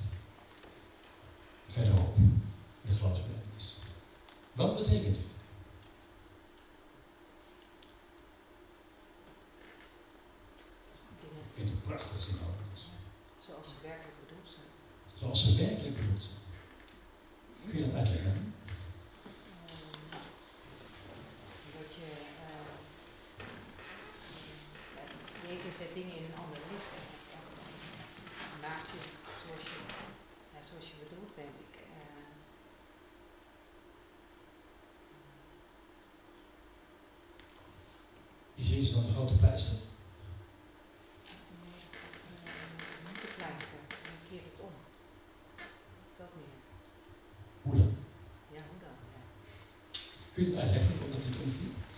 Verderop, 1.67 2.17
de 2.83 2.93
geloofsbelijdenis. 2.93 3.77
Wat 4.53 4.77
betekent 4.77 5.17
dit? 5.17 5.33
Ik 11.21 11.53
vind 11.53 11.71
het 11.71 11.83
prachtig 11.83 12.23
zin 12.23 12.35
overigens. 12.35 12.87
Zoals 13.47 13.69
ze 13.69 13.75
werkelijk 13.83 14.17
bedoeld 14.27 14.53
zijn. 14.53 14.67
Zoals 15.15 15.45
ze 15.45 15.57
werkelijk 15.57 15.97
bedoeld 16.01 16.23
zijn. 16.23 16.39
Kun 17.67 17.79
je 17.79 17.85
dat 17.85 17.95
uitleggen? 17.95 18.55
dat 21.79 21.95
je, 21.95 22.09
uh, 25.43 25.44
Jezus 25.55 25.77
zet 25.77 25.95
dingen 25.95 26.17
in 26.17 26.25
een 26.25 26.39
ander 26.43 26.59
licht. 26.71 26.95
En 28.53 28.61
maakt 28.61 28.91
je 28.93 28.99
zoals 29.43 29.63
je, 29.63 29.79
ja, 30.53 30.61
zoals 30.69 30.87
je 30.87 30.95
bedoeld 31.03 31.35
bent. 31.35 31.55
Ik, 31.65 31.75
uh, 31.81 32.33
Is 38.55 38.69
Jezus 38.69 38.93
dan 38.93 39.03
de 39.03 39.13
grote 39.13 39.37
pleister? 39.37 39.79
Hoe 47.63 47.77
dan? 47.77 47.97
Ja, 48.51 48.63
hoe 48.71 48.79
dan? 48.81 48.97
Ja. 49.13 49.21
Kun 50.33 50.45
je 50.45 50.51
het 50.51 50.59
uitleggen 50.59 51.05
omdat 51.05 51.23
dit 51.23 51.39
omgeeft? 51.43 51.93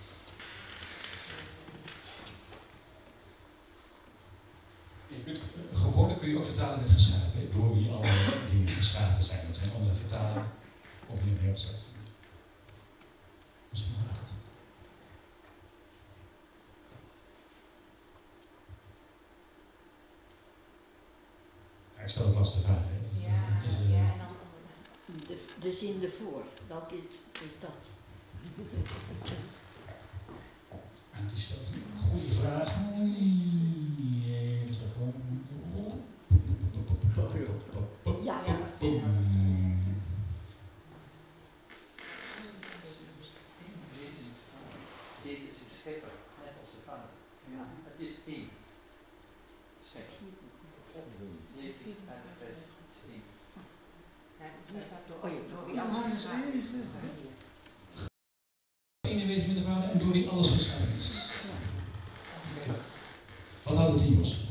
Je 5.09 5.23
kunt, 5.23 5.43
geworden 5.73 6.16
kun 6.27 6.35
je 6.35 6.41
ook 6.41 6.47
vertalen 6.47 6.81
met 6.81 6.91
geschapen, 6.91 7.51
door 7.51 7.75
wie 7.75 7.91
alle 7.91 8.07
dingen 8.51 8.69
geschapen 8.69 9.25
zijn. 9.25 9.47
Dat 9.47 9.57
zijn 9.57 9.73
andere 9.73 9.95
vertalingen, 9.95 10.51
kom 11.07 11.17
je 11.17 11.25
weer 11.25 11.49
op 11.49 11.55
hetzelfde. 11.55 11.87
Gaat 13.73 14.19
het. 14.19 14.33
Ja, 21.97 22.03
ik 22.03 22.09
stel 22.09 22.27
ook 22.27 22.35
lastige 22.35 22.65
vragen. 22.65 22.83
Hè. 22.83 22.89
Ja, 23.27 23.55
het 23.55 23.65
is, 23.65 23.73
uh, 23.81 23.91
ja, 23.91 24.13
en 24.13 24.19
dan 24.19 24.37
de, 25.27 25.45
de 25.61 25.73
zin 25.73 26.03
ervoor, 26.03 26.43
welke 26.67 26.95
is, 27.09 27.17
is 27.47 27.55
dat? 27.61 27.91
die 31.27 31.39
stelt 31.39 31.73
een 31.75 31.99
goede 31.99 32.33
vraag. 32.33 32.75
Even 37.17 37.61
terug. 38.03 38.25
Ja, 38.25 38.43
ja. 38.47 38.57
Jezus 45.23 45.57
is 45.67 45.79
schepper, 45.81 46.11
net 46.43 46.53
als 46.61 46.71
de 46.71 46.77
Vader. 46.87 47.09
Ja. 47.51 47.63
Het 47.85 48.01
is 48.09 48.15
één. 48.27 48.49
Schepper. 49.89 50.15
God, 50.93 51.05
Jezus 51.55 51.85
en 51.85 51.91
de 52.27 52.33
Geest, 52.39 52.67
het 52.79 52.89
is 52.93 53.01
één. 53.13 53.23
Hier 54.73 54.83
staat 54.83 55.05
door, 55.07 55.17
Oh 55.17 55.23
door 55.51 55.67
wie 55.67 55.81
alles 55.81 55.95
Johannes 55.95 56.15
geschapen 56.15 56.53
1 56.53 56.61
is. 56.61 56.67
is 56.67 56.73
het, 56.73 56.83
hè? 56.93 56.99
Wezen 59.25 59.47
met 59.47 59.57
de 59.57 59.63
Vader 59.63 59.91
en 59.91 59.99
door 59.99 60.13
wie 60.13 60.29
alles 60.29 60.51
geschapen 60.51 60.95
is. 60.97 61.33
Wat 63.63 63.77
houdt 63.77 63.93
het 63.93 64.03
in, 64.03 64.17
Jos? 64.17 64.45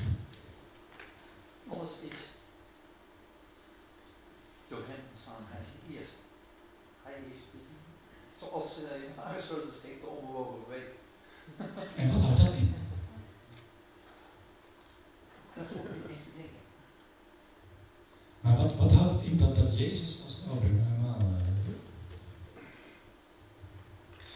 Alles 1.67 1.91
is 2.01 2.17
door 4.67 4.83
hem 4.87 4.99
ontstaan. 5.11 5.43
Hij 5.49 5.61
is 5.61 5.67
de 5.67 5.99
eerste. 5.99 6.15
Hij 7.03 7.13
is 7.13 7.41
de 7.51 7.57
Zoals 8.39 8.65
uh, 8.65 8.89
de 9.15 9.21
huishouden 9.21 9.75
steekt 9.77 10.01
de 10.01 10.07
onbewogen 10.07 10.69
week. 10.69 10.89
En 11.99 12.11
wat 12.11 12.21
houdt 12.21 12.37
dat 12.37 12.53
in? 12.53 12.73
Dat 15.53 15.65
vond 15.71 15.85
ik 15.85 16.09
echt 16.09 16.27
denken. 16.35 16.63
Maar 18.41 18.57
wat, 18.57 18.75
wat 18.75 18.93
houdt 18.93 19.13
het 19.13 19.23
in 19.23 19.37
dat, 19.37 19.55
dat 19.55 19.77
Jezus 19.77 20.23
als 20.23 20.43
de 20.43 20.49
ouder 20.49 20.69
helemaal. 20.69 21.19
Uh, 21.19 21.73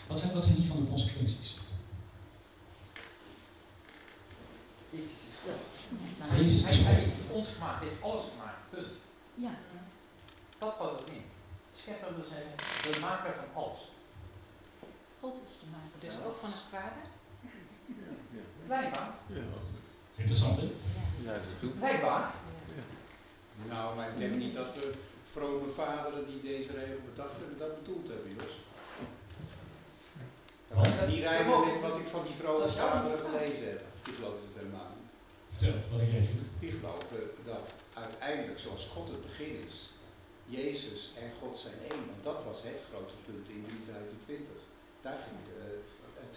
wat, 0.08 0.20
zijn, 0.20 0.34
wat 0.34 0.44
zijn 0.44 0.56
hiervan 0.56 0.78
de 0.78 0.90
consequenties? 0.90 1.58
Jezus 4.90 5.22
is 5.30 5.36
God. 5.44 6.38
Jezus 6.50 6.84
hij, 6.86 6.94
heeft 6.94 7.08
ons 7.32 7.48
gemaakt, 7.56 7.84
heeft 7.84 8.02
alles 8.02 8.24
gemaakt. 8.32 8.62
Punt. 8.70 8.94
Ja. 9.36 9.54
Dat 10.58 10.74
houdt 10.74 11.00
het 11.00 11.10
in. 11.10 11.24
Schepper 11.76 12.16
wil 12.16 12.26
zeggen, 12.34 12.54
de 12.84 13.00
maker 13.00 13.34
van 13.42 13.64
alles. 13.64 13.82
God 15.20 15.36
is 15.50 15.60
de 15.60 15.66
maker. 15.76 15.98
Dus 16.06 16.16
ook 16.28 16.38
van 16.44 16.52
het 16.56 16.66
kwade? 16.70 17.02
Blijkbaar. 18.66 19.12
Is 20.14 20.20
interessant, 20.20 20.58
hè? 20.60 20.68
Ja, 21.26 21.34
dat 21.62 21.78
Blijkbaar. 21.80 22.32
Nou, 23.68 23.96
maar 23.96 24.10
ik 24.10 24.18
denk 24.18 24.36
niet 24.36 24.54
dat 24.54 24.74
de 24.74 24.94
vrome 25.32 25.68
vaderen 25.68 26.26
die 26.26 26.42
deze 26.42 26.72
regel 26.72 27.00
bedacht 27.10 27.38
hebben, 27.40 27.58
dat 27.58 27.84
bedoeld 27.84 28.08
hebben, 28.08 28.32
Jos. 28.40 28.54
Dat 30.68 30.78
Want? 30.78 30.98
gaat 30.98 31.08
niet 31.08 31.20
rijmen 31.20 31.68
met 31.68 31.82
wat 31.82 31.98
ik 31.98 32.08
van 32.08 32.24
die 32.24 32.34
vrome 32.34 32.68
vaderen 32.68 33.20
gelezen 33.20 33.68
heb. 33.68 33.82
Die 34.04 34.14
geloven 34.14 34.40
het 34.48 34.62
helemaal 34.62 34.92
niet. 34.96 35.10
Giel? 36.10 36.46
Die 36.64 36.74
geloven 36.78 37.22
dat 37.52 37.68
uiteindelijk, 38.06 38.60
zoals 38.66 38.86
God 38.94 39.08
het 39.14 39.22
begin 39.30 39.54
is, 39.68 39.76
Jezus 40.58 41.02
en 41.24 41.30
God 41.40 41.56
zijn 41.64 41.80
één. 41.90 42.04
Want 42.12 42.24
dat 42.30 42.40
was 42.50 42.60
het 42.70 42.80
grote 42.90 43.16
punt 43.26 43.46
in 43.56 43.64
325. 43.66 44.60
Daar 45.06 45.20
ging 45.26 45.40
eh, 45.48 45.80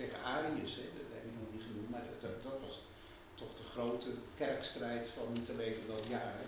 tegen 0.01 0.19
Arius, 0.37 0.73
hè, 0.81 0.87
dat 0.99 1.09
heb 1.15 1.25
ik 1.29 1.35
nog 1.41 1.51
niet 1.55 1.67
genoemd, 1.69 1.91
maar 1.93 2.05
dat, 2.25 2.37
dat 2.49 2.59
was 2.67 2.77
toch 3.41 3.53
de 3.61 3.67
grote 3.75 4.11
kerkstrijd 4.43 5.05
van 5.17 5.27
niet 5.37 5.49
alleen 5.53 5.75
van 5.81 5.89
dat 5.95 6.05
jaar, 6.15 6.35
hè, 6.41 6.47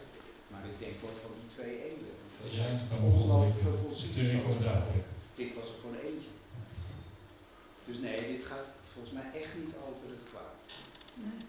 maar 0.50 0.64
ik 0.72 0.78
denk 0.84 0.96
wel 1.04 1.16
van 1.24 1.34
die 1.40 1.50
twee 1.56 1.74
eeuwen. 1.88 2.16
Dat 2.40 2.50
Ja, 2.58 2.66
ik 2.76 2.88
kan 2.90 3.00
volgende. 3.16 3.46
Dit 5.40 5.50
was 5.58 5.68
er 5.72 5.78
gewoon 5.80 6.00
eentje. 6.08 6.32
Dus 7.88 7.98
nee, 8.06 8.18
dit 8.32 8.44
gaat 8.50 8.68
volgens 8.92 9.14
mij 9.18 9.28
echt 9.40 9.52
niet 9.60 9.74
over 9.88 10.06
het 10.16 10.24
kwaad. 10.30 10.56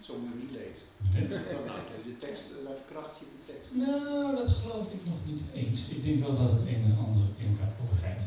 Zo 0.06 0.10
moet 0.18 0.32
je 0.32 0.38
niet 0.44 0.56
lezen. 0.60 0.86
De 1.16 2.16
tekst, 2.18 2.48
de 2.48 3.44
tekst. 3.46 3.70
Nou, 3.72 4.36
dat 4.36 4.48
geloof 4.48 4.92
ik 4.92 5.04
nog 5.04 5.26
niet 5.26 5.42
eens. 5.54 5.88
Ik 5.88 6.04
denk 6.04 6.20
wel 6.20 6.36
dat 6.36 6.50
het 6.50 6.60
een 6.60 6.84
en 6.84 6.98
ander 6.98 7.22
in 7.36 7.48
elkaar 7.48 7.72
overgrijpt. 7.82 8.24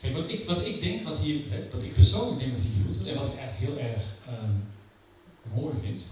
Kijk, 0.00 0.14
wat 0.14 0.28
ik, 0.28 0.44
wat 0.44 0.66
ik 0.66 0.80
denk, 0.80 1.02
wat, 1.02 1.18
hier, 1.18 1.70
wat 1.70 1.82
ik 1.82 1.94
persoonlijk 1.94 2.38
denk 2.40 2.52
wat 2.52 2.62
hier 2.62 2.84
wordt, 2.84 3.06
en 3.06 3.14
wat 3.14 3.32
ik 3.32 3.38
eigenlijk 3.38 3.72
heel 3.72 3.88
erg 3.90 4.16
ehm, 4.26 4.52
mooi 5.54 5.74
vind, 5.82 6.06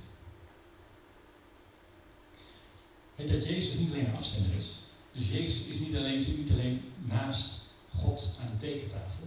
dat 3.17 3.47
Jezus 3.47 3.79
niet 3.79 3.91
alleen 3.91 4.07
een 4.07 4.17
afzender 4.17 4.57
is. 4.57 4.79
Dus 5.13 5.31
Jezus 5.31 5.67
is 5.67 5.79
niet 5.79 5.97
alleen, 5.97 6.23
zit 6.23 6.39
niet 6.39 6.51
alleen 6.51 6.93
naast 7.05 7.63
God 7.95 8.39
aan 8.41 8.51
de 8.51 8.67
tekentafel, 8.67 9.27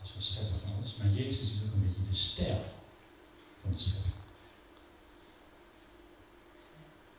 als 0.00 0.14
een 0.14 0.22
schepper 0.22 0.58
van 0.58 0.76
alles, 0.76 0.96
maar 0.96 1.08
Jezus 1.08 1.42
is 1.42 1.60
ook 1.66 1.74
een 1.74 1.82
beetje 1.82 2.02
de 2.08 2.14
stijl 2.14 2.64
van 3.62 3.70
de 3.70 3.78
schepping. 3.78 4.15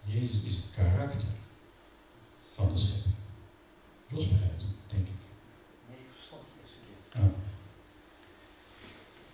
Jezus 0.08 0.44
is 0.44 0.56
het 0.64 0.72
karakter 0.76 1.30
van 2.52 2.70
de 2.70 2.78
schepping. 2.78 3.16
Jos 4.08 4.30
begrijpt 4.30 4.66
denk 4.88 5.08
ik. 5.08 5.22
Nee, 5.90 5.98
verstand 6.16 6.42
je 6.54 6.62
eens 6.62 6.72
een 6.76 6.86
keer. 7.12 7.22
Oh. 7.22 7.34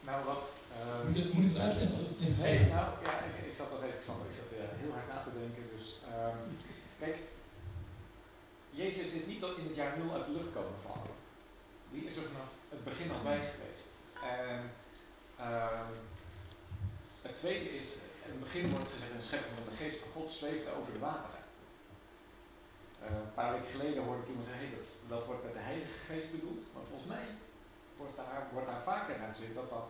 Nou, 0.07 0.25
wat. 0.25 0.43
ehm, 0.79 1.07
Moet, 1.07 1.17
ik, 1.17 1.33
moet 1.33 1.43
ik 1.43 1.49
het 1.51 1.59
uitleggen? 1.59 1.97
Nee, 2.39 2.59
nou 2.59 2.87
ja, 3.03 3.13
ik, 3.29 3.45
ik 3.51 3.55
zat 3.55 3.69
nog 3.71 3.83
even, 3.83 3.97
ik 3.99 4.03
zat, 4.05 4.15
ik 4.29 4.35
zat 4.39 4.51
eh, 4.59 4.65
heel 4.81 4.91
hard 4.91 5.07
na 5.07 5.17
te 5.23 5.33
denken. 5.39 5.63
Dus 5.77 5.85
ehm, 6.11 6.37
kijk, 6.99 7.17
Jezus 8.69 9.11
is 9.11 9.25
niet 9.25 9.39
tot 9.39 9.57
in 9.57 9.67
het 9.67 9.75
jaar 9.75 9.97
nul 9.97 10.13
uit 10.13 10.25
de 10.25 10.31
lucht 10.31 10.53
komen 10.53 10.79
vallen. 10.87 11.11
Die 11.91 12.05
is 12.05 12.15
er 12.15 12.23
vanaf 12.31 12.49
het 12.69 12.83
begin 12.83 13.07
nog 13.07 13.23
bij 13.23 13.41
geweest. 13.51 13.85
En 14.39 14.71
ehm, 15.37 15.91
het 17.21 17.35
tweede 17.35 17.69
is, 17.77 17.97
in 18.25 18.31
het 18.35 18.43
begin 18.47 18.69
wordt 18.73 18.91
gezegd, 18.93 19.11
een 19.13 19.29
schepping 19.29 19.53
van 19.59 19.67
de 19.69 19.79
geest 19.81 19.97
van 20.01 20.11
God 20.15 20.31
zweefde 20.31 20.69
over 20.79 20.93
de 20.93 20.99
wateren. 21.09 21.41
Eh, 23.03 23.09
een 23.25 23.33
paar 23.39 23.51
weken 23.53 23.69
geleden 23.75 24.03
hoorde 24.03 24.21
ik 24.23 24.27
iemand 24.31 24.47
zeggen, 24.51 24.69
dat, 24.77 24.87
dat 25.13 25.25
wordt 25.25 25.43
met 25.47 25.53
de 25.53 25.67
Heilige 25.71 25.99
Geest 26.09 26.31
bedoeld. 26.35 26.63
Maar 26.73 26.85
volgens 26.89 27.09
mij 27.15 27.25
wordt 27.99 28.15
daar, 28.15 28.41
wordt 28.53 28.67
daar 28.71 28.83
vaker 28.93 29.15
naar 29.19 29.33
gezien 29.35 29.53
dat 29.61 29.69
dat 29.77 29.89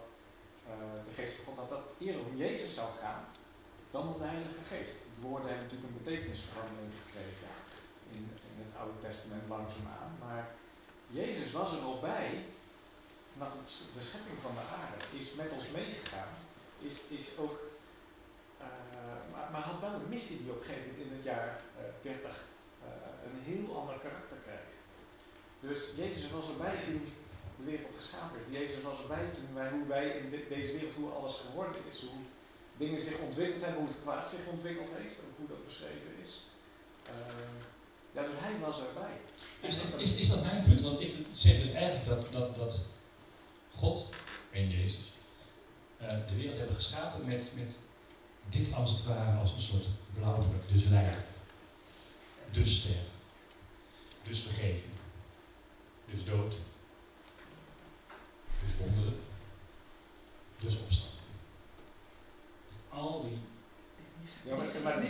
eh, 0.69 0.97
de 1.07 1.13
geest 1.17 1.33
van 1.35 1.45
God, 1.45 1.55
dat 1.61 1.69
dat 1.75 1.85
eerder 2.05 2.21
om 2.25 2.37
Jezus 2.45 2.73
zou 2.79 2.89
gaan 3.03 3.23
dan 3.91 4.05
om 4.13 4.17
de 4.21 4.31
Heilige 4.35 4.63
Geest. 4.71 4.95
De 5.15 5.21
woorden 5.27 5.47
hebben 5.49 5.65
natuurlijk 5.65 5.89
een 5.91 6.03
betekenisverandering 6.03 6.91
gekregen 7.03 7.49
in, 8.15 8.23
in 8.51 8.55
het 8.63 8.73
Oude 8.79 8.99
Testament 9.07 9.45
langzaamaan. 9.55 10.11
Maar 10.25 10.43
Jezus 11.19 11.51
was 11.51 11.69
er 11.77 11.83
al 11.89 11.99
bij 11.99 12.27
het- 13.39 13.93
de 13.97 14.01
schepping 14.09 14.37
van 14.41 14.53
de 14.59 14.65
aarde, 14.79 14.97
is 15.19 15.33
met 15.41 15.49
ons 15.57 15.67
meegegaan, 15.79 16.31
is, 16.79 16.95
is 17.07 17.37
ook, 17.37 17.55
maar, 19.31 19.47
maar 19.51 19.61
had 19.61 19.79
wel 19.81 19.93
een 19.93 20.09
missie 20.15 20.37
die 20.41 20.51
op 20.51 20.59
een 20.59 20.65
gegeven 20.65 20.87
moment 20.89 21.07
in 21.07 21.15
het 21.15 21.23
jaar 21.23 21.49
eh, 21.77 21.83
30 22.01 22.31
eh, 22.83 22.87
een 23.27 23.39
heel 23.51 23.77
ander 23.79 23.97
karakter 24.05 24.37
kreeg. 24.45 24.67
Dus 25.67 25.81
Jezus 26.01 26.31
was 26.37 26.47
erbij 26.53 26.75
toen 26.85 27.03
de 27.57 27.63
wereld 27.71 27.95
geschapen 27.95 28.37
werd. 28.39 28.49
Jezus 28.59 28.81
was 28.89 28.97
erbij 29.01 29.25
toen 29.37 29.53
wij, 29.53 29.69
hoe 29.69 29.87
wij 29.87 30.07
in 30.19 30.29
de- 30.29 30.45
deze 30.55 30.71
wereld, 30.73 30.93
hoe 30.95 31.09
alles 31.17 31.35
geworden 31.45 31.81
is, 31.89 31.99
hoe 31.99 32.23
dingen 32.77 32.99
zich 33.01 33.17
ontwikkeld 33.19 33.61
hebben, 33.63 33.79
hoe 33.83 33.91
het 33.93 34.01
kwaad 34.01 34.29
zich 34.29 34.45
ontwikkeld 34.55 34.89
heeft, 34.99 35.17
ook 35.25 35.37
hoe 35.37 35.47
dat 35.47 35.65
beschreven 35.65 36.11
is. 36.23 36.31
Eh, 37.05 37.13
ja, 38.15 38.21
dus 38.29 38.39
hij 38.45 38.59
was 38.59 38.77
erbij. 38.87 39.15
Is, 39.69 39.75
dat- 39.91 40.01
is, 40.01 40.15
is 40.15 40.29
dat 40.29 40.43
mijn 40.43 40.63
punt? 40.63 40.81
Want 40.81 40.99
ik 41.01 41.13
zeg 41.31 41.55
dus 41.61 41.73
eigenlijk 41.73 42.05
dat, 42.05 42.27
dat, 42.31 42.55
dat 42.55 42.87
God 43.71 44.09
en 44.51 44.69
Jezus 44.69 45.11
eh, 45.97 46.07
de 46.27 46.35
wereld 46.35 46.57
hebben 46.57 46.75
geschapen 46.75 47.25
met, 47.25 47.53
met 47.57 47.77
dit 48.49 48.73
als 48.73 48.91
het 48.91 49.05
ware 49.05 49.39
als 49.39 49.51
een 49.53 49.61
soort 49.61 49.87
blauwdruk. 50.13 50.69
Dus 50.71 50.83
lijden. 50.83 51.23
Dus 52.51 52.79
sterven. 52.79 53.11
Dus 54.23 54.39
vergeving. 54.39 54.93
Dus 56.11 56.25
dood. 56.25 56.55
Dus 58.63 58.77
wonderen. 58.77 59.19
Dus 60.57 60.81
opstand. 60.81 61.11
Al 62.89 63.21
die 63.21 63.37
Ja, 64.45 64.55
maar, 64.55 64.67
maar 64.83 65.03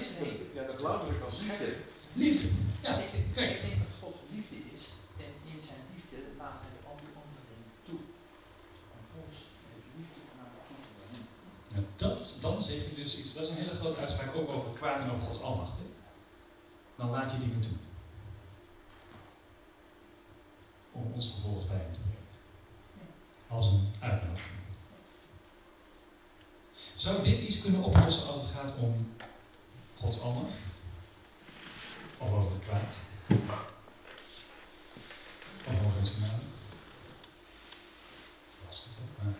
ja, 0.54 0.64
de 0.64 0.76
blauwdruk 0.78 1.20
was 1.24 1.36
schepping. 1.40 1.76
liefde. 2.14 2.48
Ja, 2.82 2.94
kijk. 2.94 3.14
ik 3.14 3.34
denk 3.34 3.78
dat 3.84 3.94
God 4.02 4.16
liefde 4.32 4.56
is 4.76 4.84
en 5.18 5.32
in 5.52 5.62
zijn 5.68 5.84
liefde 5.94 6.18
laat 6.38 6.60
hij 6.66 6.76
al 6.90 6.98
die 7.04 7.14
andere 7.22 7.44
dingen 7.52 7.72
toe. 7.88 8.00
Om 8.96 9.04
ons 9.24 9.36
met 9.70 9.84
liefde 9.98 10.20
te 10.30 10.34
laten 10.40 10.62
kiezen 10.68 10.90
voor 10.96 11.08
hem. 11.14 11.24
Nou, 11.74 11.83
dat, 11.96 12.38
dan 12.41 12.64
zeg 12.64 12.76
je 12.76 12.94
dus 12.96 13.18
iets, 13.18 13.34
dat 13.34 13.44
is 13.44 13.50
een 13.50 13.56
hele 13.56 13.74
grote 13.74 14.00
uitspraak 14.00 14.36
ook 14.36 14.50
over 14.50 14.72
kwaad 14.72 15.00
en 15.00 15.12
over 15.12 15.24
Gods 15.24 15.41
almacht. 15.41 15.78
Hè? 15.78 15.84
Dan 16.96 17.10
laat 17.10 17.32
je 17.32 17.39
dingen 17.39 17.62
toe. 17.62 17.78
Om 20.91 21.12
ons 21.14 21.32
vervolgens 21.32 21.68
bij 21.68 21.78
hem 21.78 21.94
te 21.94 22.00
brengen. 22.00 22.18
Als 23.48 23.68
een 23.68 23.91
uitnodiging. 24.00 24.62
Zou 26.96 27.24
dit 27.24 27.39
iets 27.39 27.62
kunnen 27.62 27.84
oplossen 27.84 28.28
als 28.28 28.41
het 28.41 28.52
gaat 28.52 28.78
om 28.80 29.16
Gods 29.96 30.22
almacht? 30.22 30.54
Of 32.18 32.34
over 32.34 32.52
het 32.52 32.62
kwaad? 32.62 32.96
Of 35.68 35.86
over 35.86 36.00
het 36.00 36.10
genade? 36.10 36.41
Lastig, 38.66 38.91
hè? 38.96 39.24
maar 39.24 39.34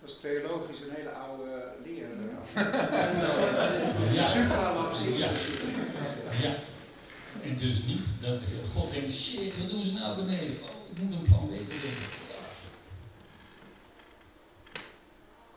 Dat 0.00 0.10
is 0.10 0.20
theologisch 0.20 0.80
een 0.80 0.94
hele 0.94 1.10
oude 1.10 1.72
leer. 1.84 2.08
ja. 4.12 4.26
Supralapsis. 4.26 5.18
Ja. 5.18 5.30
ja. 6.42 6.54
En 7.42 7.56
dus 7.56 7.84
niet 7.84 8.08
dat 8.20 8.48
God 8.74 8.90
denkt, 8.90 9.10
shit, 9.28 9.58
wat 9.58 9.70
doen 9.70 9.84
ze 9.88 9.92
nou 9.92 10.10
beneden? 10.22 10.56
Oh, 10.66 10.76
ik 10.90 10.96
moet 11.00 11.12
een 11.14 11.28
plan 11.28 11.46
B 11.50 11.52
bedenken. 11.72 12.08
Ja. 12.32 12.42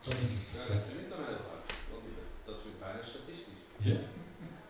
Dat 0.04 0.14
denk 0.20 0.32
ik. 0.38 0.44
Ja, 0.58 0.64
dat 0.74 0.84
vind 0.88 1.00
ik 1.04 1.10
dan 1.14 1.22
heel 1.30 1.44
hard. 1.50 1.68
Want 1.92 2.04
dat 2.48 2.58
vind 2.62 2.74
ik 2.76 2.82
bijna 2.86 3.02
statistisch. 3.12 3.64
Ja. 3.90 4.00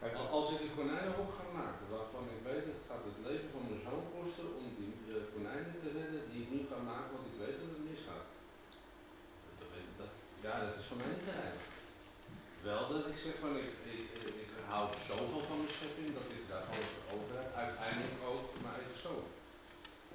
Kijk, 0.02 0.16
als 0.38 0.47
ik 0.54 0.60
een 0.62 0.78
konijnenhok 0.80 1.32
ga 1.38 1.45
maken, 1.62 1.86
waarvan 1.95 2.26
ik 2.36 2.41
weet 2.47 2.64
dat 2.68 2.78
het 2.80 2.88
gaat 2.89 3.04
het 3.10 3.20
leven 3.28 3.49
van 3.54 3.64
mijn 3.68 3.84
zoon 3.88 4.06
kosten 4.16 4.47
om 4.60 4.68
die 4.80 4.93
uh, 5.12 5.14
konijnen 5.34 5.76
te 5.84 5.89
redden 5.97 6.22
die 6.32 6.41
ik 6.45 6.49
nu 6.56 6.60
ga 6.70 6.80
maken, 6.91 7.12
want 7.16 7.30
ik 7.32 7.38
weet 7.43 7.58
dat 7.62 7.72
het 7.76 7.84
misgaat. 7.89 8.28
Dat, 9.60 9.70
dat, 10.02 10.14
ja, 10.45 10.54
dat 10.66 10.76
is 10.80 10.88
voor 10.88 10.99
mij 11.02 11.12
niet 11.14 11.28
te 11.28 11.34
rijden. 11.39 11.62
Wel 12.70 12.84
dat 12.93 13.06
ik 13.12 13.18
zeg 13.26 13.36
van, 13.43 13.52
ik, 13.64 13.72
ik, 13.95 14.06
ik 14.43 14.52
hou 14.72 14.86
zoveel 15.10 15.43
van 15.47 15.58
mijn 15.62 15.74
schepping 15.76 16.10
dat 16.20 16.28
ik 16.38 16.43
daar 16.52 16.66
alles 16.72 16.93
over 17.16 17.34
heb, 17.39 17.49
uiteindelijk 17.66 18.20
ook 18.32 18.45
mijn 18.64 18.76
eigen 18.80 18.99
zoon. 19.06 19.26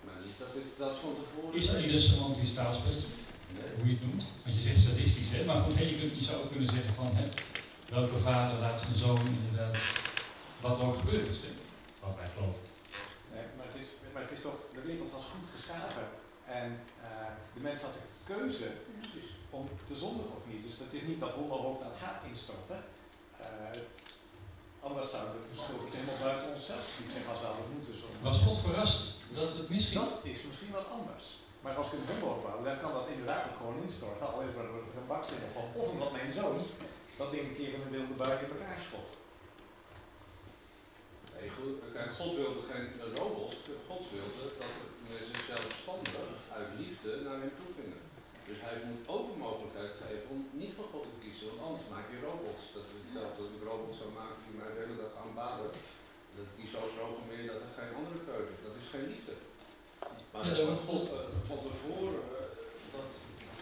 Maar 0.04 0.18
niet 0.26 0.38
dat 0.42 0.52
ik 0.60 0.68
dat 0.82 0.94
van 1.02 1.12
tevoren... 1.18 1.58
Is 1.60 1.66
dat 1.70 1.78
niet 1.80 1.92
een 1.96 2.08
semantisch 2.10 2.54
taalspelletje? 2.58 3.10
Nee. 3.56 3.70
Hoe 3.78 3.86
je 3.90 3.96
het 3.96 4.06
noemt? 4.06 4.24
Want 4.42 4.54
je 4.56 4.62
zegt 4.68 4.84
statistisch, 4.86 5.30
hè? 5.34 5.40
Maar 5.48 5.60
goed, 5.64 5.74
hey, 5.78 5.88
je, 5.92 5.96
kunt, 6.00 6.14
je 6.18 6.26
zou 6.28 6.36
ook 6.42 6.50
kunnen 6.54 6.72
zeggen 6.76 6.92
van, 7.00 7.10
hè, 7.18 7.26
welke 7.96 8.18
vader 8.28 8.56
laat 8.64 8.80
zijn 8.80 8.96
zoon 9.04 9.26
inderdaad, 9.38 9.76
wat 10.60 10.78
er 10.78 10.86
ook 10.86 10.96
gebeurd 10.96 11.28
is, 11.34 11.40
hè? 11.42 11.52
wat 12.04 12.16
wij 12.16 12.28
geloven. 12.34 12.62
Nee, 13.32 13.44
maar 14.12 14.15
het 14.26 14.38
is, 14.38 14.42
het 14.42 14.52
toch, 14.52 14.60
de 14.78 14.86
wereld 14.90 15.12
was 15.12 15.24
goed 15.34 15.46
geschapen 15.56 16.06
en 16.60 16.68
uh, 17.02 17.32
de 17.54 17.60
mens 17.68 17.80
had 17.82 17.94
de 17.94 18.06
keuze 18.32 18.68
om 19.50 19.68
te 19.90 19.96
zondigen 20.04 20.36
of 20.38 20.44
niet. 20.52 20.62
Dus 20.66 20.78
het 20.78 20.92
is 20.98 21.02
niet 21.10 21.20
dat 21.20 21.32
Holland 21.32 21.64
ook 21.70 21.80
dat 21.86 21.96
gaat 22.02 22.20
instorten. 22.30 22.80
Uh, 23.40 23.48
anders 24.80 25.10
zou 25.10 25.24
de 25.50 25.56
schuld 25.62 25.82
helemaal 25.96 26.20
buiten 26.26 26.48
onszelf 26.54 26.86
niet 27.00 27.12
zeggen 27.12 27.30
als 27.32 27.40
we 27.40 27.46
hadden 27.46 27.72
moeten 27.76 27.96
zondigen. 28.02 28.28
Was 28.30 28.42
God 28.46 28.58
verrast 28.66 29.04
dat 29.38 29.56
het 29.58 29.68
misschien? 29.74 30.00
Dat 30.00 30.24
is 30.34 30.40
misschien 30.50 30.72
wat 30.78 30.88
anders. 30.98 31.26
Maar 31.62 31.74
als 31.80 31.86
ik 31.86 31.92
een 31.92 32.10
hummel 32.10 32.34
opbouw, 32.36 32.62
dan 32.68 32.78
kan 32.82 32.92
dat 32.92 33.08
inderdaad 33.14 33.44
ook 33.48 33.56
gewoon 33.56 33.82
instorten. 33.82 34.32
Al 34.32 34.40
is 34.48 34.54
er 34.54 34.68
een 35.00 35.12
baksteen 35.12 35.52
van. 35.56 35.66
Of 35.80 35.86
omdat 35.94 36.12
mijn 36.12 36.32
zoon 36.32 36.56
dat 37.18 37.30
ding 37.30 37.44
een 37.48 37.58
keer 37.58 37.72
in 37.74 37.82
een 37.82 37.96
wilde 37.96 38.16
bui 38.20 38.32
in 38.44 38.50
elkaar 38.54 38.80
schot. 38.88 39.08
Nee, 41.38 41.50
goed. 41.58 41.74
Kijk, 41.96 42.10
God 42.20 42.32
wilde 42.40 42.62
geen 42.70 42.86
robots. 43.18 43.56
God 43.88 44.02
wilde 44.16 44.44
dat 44.62 44.74
mensen 45.10 45.40
zelfstandig 45.52 46.38
uit 46.58 46.70
liefde 46.80 47.10
naar 47.26 47.38
hem 47.42 47.54
toe 47.58 47.70
gingen. 47.78 48.02
Dus 48.48 48.58
hij 48.66 48.76
moet 48.88 49.04
ook 49.14 49.26
een 49.28 49.44
mogelijkheid 49.48 49.92
geven 50.02 50.28
om 50.34 50.40
niet 50.60 50.74
voor 50.76 50.88
God 50.92 51.04
te 51.08 51.16
kiezen, 51.22 51.46
want 51.50 51.62
anders 51.66 51.86
maak 51.94 52.06
je 52.12 52.18
robots. 52.28 52.64
Dat 52.76 52.86
is 52.92 52.98
hetzelfde 53.04 53.40
als 53.44 53.54
ik 53.56 53.62
robots 53.70 53.98
zou 54.00 54.10
maken 54.20 54.40
die 54.44 54.58
mij 54.60 54.70
de 54.72 54.80
hele 54.82 54.98
dag 55.02 55.12
aanbaden. 55.22 55.70
Dat 56.38 56.48
die 56.58 56.68
zo 56.74 56.80
programmeren 56.96 57.52
dat 57.52 57.64
er 57.66 57.76
geen 57.78 57.92
andere 57.98 58.20
keuze 58.28 58.50
is. 58.54 58.62
Dat 58.68 58.76
is 58.80 58.88
geen 58.94 59.08
liefde. 59.12 59.34
Maar 60.30 60.42
ja, 60.46 60.52
dat 60.58 60.88
God 60.90 61.02
van 61.50 61.60
tevoren, 61.66 62.24
dat 62.94 63.10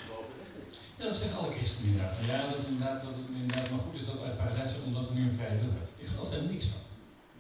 geloof 0.02 0.26
ik 0.32 0.38
echt 0.44 0.54
niet. 0.60 0.74
Ja, 0.98 1.04
dat 1.08 1.18
zeggen 1.20 1.38
alle 1.40 1.56
christenen 1.58 1.88
inderdaad. 1.90 2.14
Ja, 2.30 2.38
dat 2.50 2.58
het 2.60 2.70
inderdaad, 2.72 2.98
dat 3.06 3.14
het 3.18 3.28
inderdaad 3.40 3.70
maar 3.70 3.84
goed 3.86 3.96
is 4.00 4.08
dat 4.10 4.22
wij 4.24 4.34
paradijs 4.40 4.72
omdat 4.88 5.04
we 5.08 5.14
nu 5.16 5.22
een 5.24 5.38
vrije 5.38 5.58
wil 5.62 5.72
hebben. 5.76 5.92
Ik 6.02 6.08
geloof 6.12 6.28
daar 6.30 6.50
niks 6.54 6.66
van. 6.72 6.83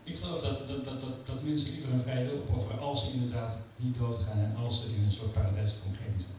Ik 0.04 0.16
geloof 0.16 0.40
dat, 0.40 0.68
dat, 0.68 0.84
dat, 0.84 1.26
dat, 1.26 1.42
mensen 1.42 1.72
liever 1.72 1.92
een 1.92 2.00
vrije 2.00 2.24
wil 2.24 2.38
opofferen 2.38 2.80
als 2.80 3.04
ze 3.04 3.12
inderdaad 3.12 3.58
niet 3.76 3.98
doodgaan 3.98 4.38
en 4.38 4.56
als 4.56 4.80
ze 4.80 4.94
in 4.94 5.02
een 5.04 5.12
soort 5.12 5.32
paradijselijke 5.32 5.86
omgeving 5.86 6.20
zijn. 6.20 6.36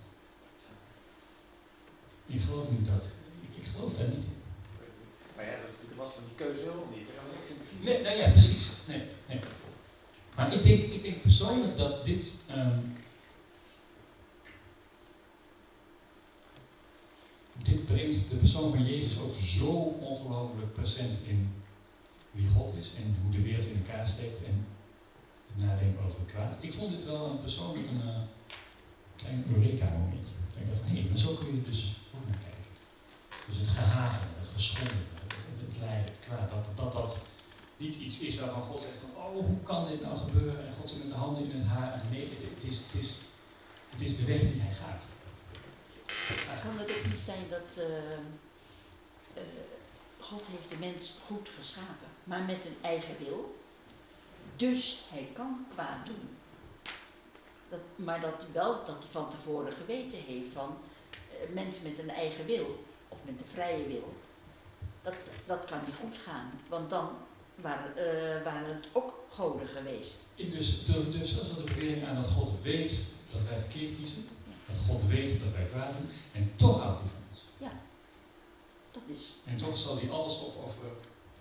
Ik 2.26 2.42
geloof 2.42 2.72
niet 2.72 2.88
dat. 2.88 3.12
Ik, 3.42 3.64
ik 3.64 3.66
geloof 3.66 3.94
daar 3.94 4.08
niet 4.08 4.24
in. 4.24 4.42
Maar 5.36 5.46
ja, 5.46 5.52
dat 5.52 5.98
was 5.98 6.16
een 6.16 6.36
keuze 6.36 6.60
helemaal 6.60 6.90
niet. 6.96 7.08
Niks 7.34 7.48
in 7.50 7.56
de 7.80 7.92
Nee, 7.92 8.02
nou 8.02 8.18
ja, 8.18 8.30
precies. 8.30 8.72
Nee, 8.88 9.02
nee. 9.28 9.40
Maar 10.36 10.54
ik 10.54 10.64
denk, 10.64 10.80
ik 10.80 11.02
denk 11.02 11.22
persoonlijk 11.22 11.78
dat 11.78 12.06
dit. 12.06 12.42
Um, 12.58 12.98
dit 17.64 17.86
brengt 17.86 18.30
de 18.30 18.36
persoon 18.36 18.70
van 18.70 18.86
Jezus 18.86 19.20
ook 19.20 19.36
zo 19.36 19.72
ongelooflijk 20.00 20.74
present 20.74 21.22
in 21.28 21.65
wie 22.36 22.48
God 22.48 22.78
is 22.78 22.92
en 22.98 23.16
hoe 23.22 23.32
de 23.32 23.42
wereld 23.42 23.66
in 23.66 23.84
elkaar 23.86 24.08
steekt 24.08 24.46
en 24.46 24.68
nadenken 25.54 26.04
over 26.06 26.20
het 26.20 26.32
kwaad. 26.32 26.58
Ik 26.60 26.74
vond 26.74 26.92
dit 26.92 27.06
wel 27.06 27.26
een 27.26 27.40
persoonlijk 27.40 27.88
een 27.88 28.02
uh, 28.08 28.20
klein 29.16 29.46
Eureka-momentje. 29.56 30.34
Ik 30.60 30.68
dacht 30.68 30.80
van, 30.80 30.96
hé, 30.96 31.06
maar 31.10 31.18
zo 31.18 31.34
kun 31.34 31.56
je 31.56 31.62
dus 31.62 31.96
ook 32.16 32.28
naar 32.28 32.38
kijken. 32.38 32.72
Dus 33.48 33.58
het 33.58 33.68
gehaven, 33.68 34.38
het 34.38 34.48
geschonden, 34.48 35.06
het, 35.14 35.34
het, 35.50 35.60
het 35.68 35.80
lijden, 35.80 36.06
het 36.06 36.20
kwaad, 36.20 36.50
dat, 36.50 36.78
dat 36.78 36.94
dat 36.94 37.26
niet 37.78 37.96
iets 37.96 38.20
is 38.20 38.40
waarvan 38.40 38.64
God 38.64 38.82
zegt 38.82 39.00
van, 39.00 39.24
oh, 39.24 39.46
hoe 39.46 39.62
kan 39.64 39.88
dit 39.88 40.02
nou 40.02 40.18
gebeuren? 40.18 40.68
En 40.68 40.74
God 40.74 40.90
zit 40.90 41.00
met 41.00 41.10
de 41.10 41.16
handen 41.16 41.44
in 41.44 41.52
het 41.52 41.64
haar. 41.64 42.02
Nee, 42.12 42.30
het, 42.30 42.44
het, 42.44 42.64
is, 42.64 42.78
het, 42.78 42.94
is, 42.94 43.20
het 43.90 44.02
is 44.02 44.18
de 44.18 44.26
weg 44.26 44.40
die 44.40 44.62
hij 44.62 44.74
gaat. 44.74 45.06
Kan 46.62 46.80
het 46.80 46.90
ook 46.90 47.06
niet 47.10 47.20
zijn 47.20 47.50
dat 47.50 47.78
uh, 47.78 47.86
uh, 49.38 49.44
God 50.20 50.48
heeft 50.48 50.70
de 50.70 50.76
mens 50.80 51.14
goed 51.28 51.50
geschapen, 51.58 52.10
maar 52.26 52.42
met 52.42 52.66
een 52.66 52.78
eigen 52.82 53.16
wil. 53.20 53.56
Dus 54.56 55.06
hij 55.10 55.30
kan 55.34 55.66
kwaad 55.74 56.06
doen. 56.06 56.30
Dat, 57.70 57.80
maar 57.96 58.22
dat 58.22 58.46
wel 58.52 58.86
dat 58.86 58.98
hij 59.00 59.12
van 59.12 59.30
tevoren 59.30 59.74
geweten 59.74 60.20
heeft 60.20 60.54
van 60.54 60.78
uh, 61.30 61.54
mens 61.54 61.82
met 61.82 62.00
een 62.00 62.10
eigen 62.10 62.46
wil, 62.46 62.84
of 63.08 63.18
met 63.24 63.34
een 63.40 63.52
vrije 63.52 63.88
wil, 63.88 64.14
dat, 65.02 65.14
dat 65.46 65.66
kan 65.66 65.80
niet 65.86 65.96
goed 66.02 66.18
gaan. 66.26 66.52
Want 66.68 66.90
dan 66.90 67.10
waren, 67.56 67.92
uh, 67.98 68.44
waren 68.44 68.76
het 68.76 68.88
ook 68.92 69.24
goden 69.30 69.68
geweest. 69.68 70.24
Ik 70.36 70.52
dus 70.52 70.86
durf 70.86 71.10
dus 71.10 71.36
zelfs 71.36 71.56
de 71.56 71.64
bewering 71.64 72.08
aan 72.08 72.16
dat 72.16 72.28
God 72.28 72.62
weet 72.62 73.14
dat 73.32 73.44
wij 73.50 73.60
verkeerd 73.60 73.96
kiezen. 73.96 74.24
Dat 74.66 74.78
God 74.88 75.06
weet 75.06 75.40
dat 75.40 75.52
wij 75.52 75.66
kwaad 75.66 75.92
doen. 75.92 76.10
En 76.34 76.52
toch 76.56 76.82
houdt 76.82 77.00
hij 77.00 77.10
van 77.10 77.22
ons. 77.30 77.44
Ja, 77.58 77.72
dat 78.92 79.04
is. 79.06 79.34
En 79.46 79.58
toch 79.58 79.78
zal 79.78 79.98
hij 79.98 80.10
alles 80.10 80.44
opofferen, 80.44 80.92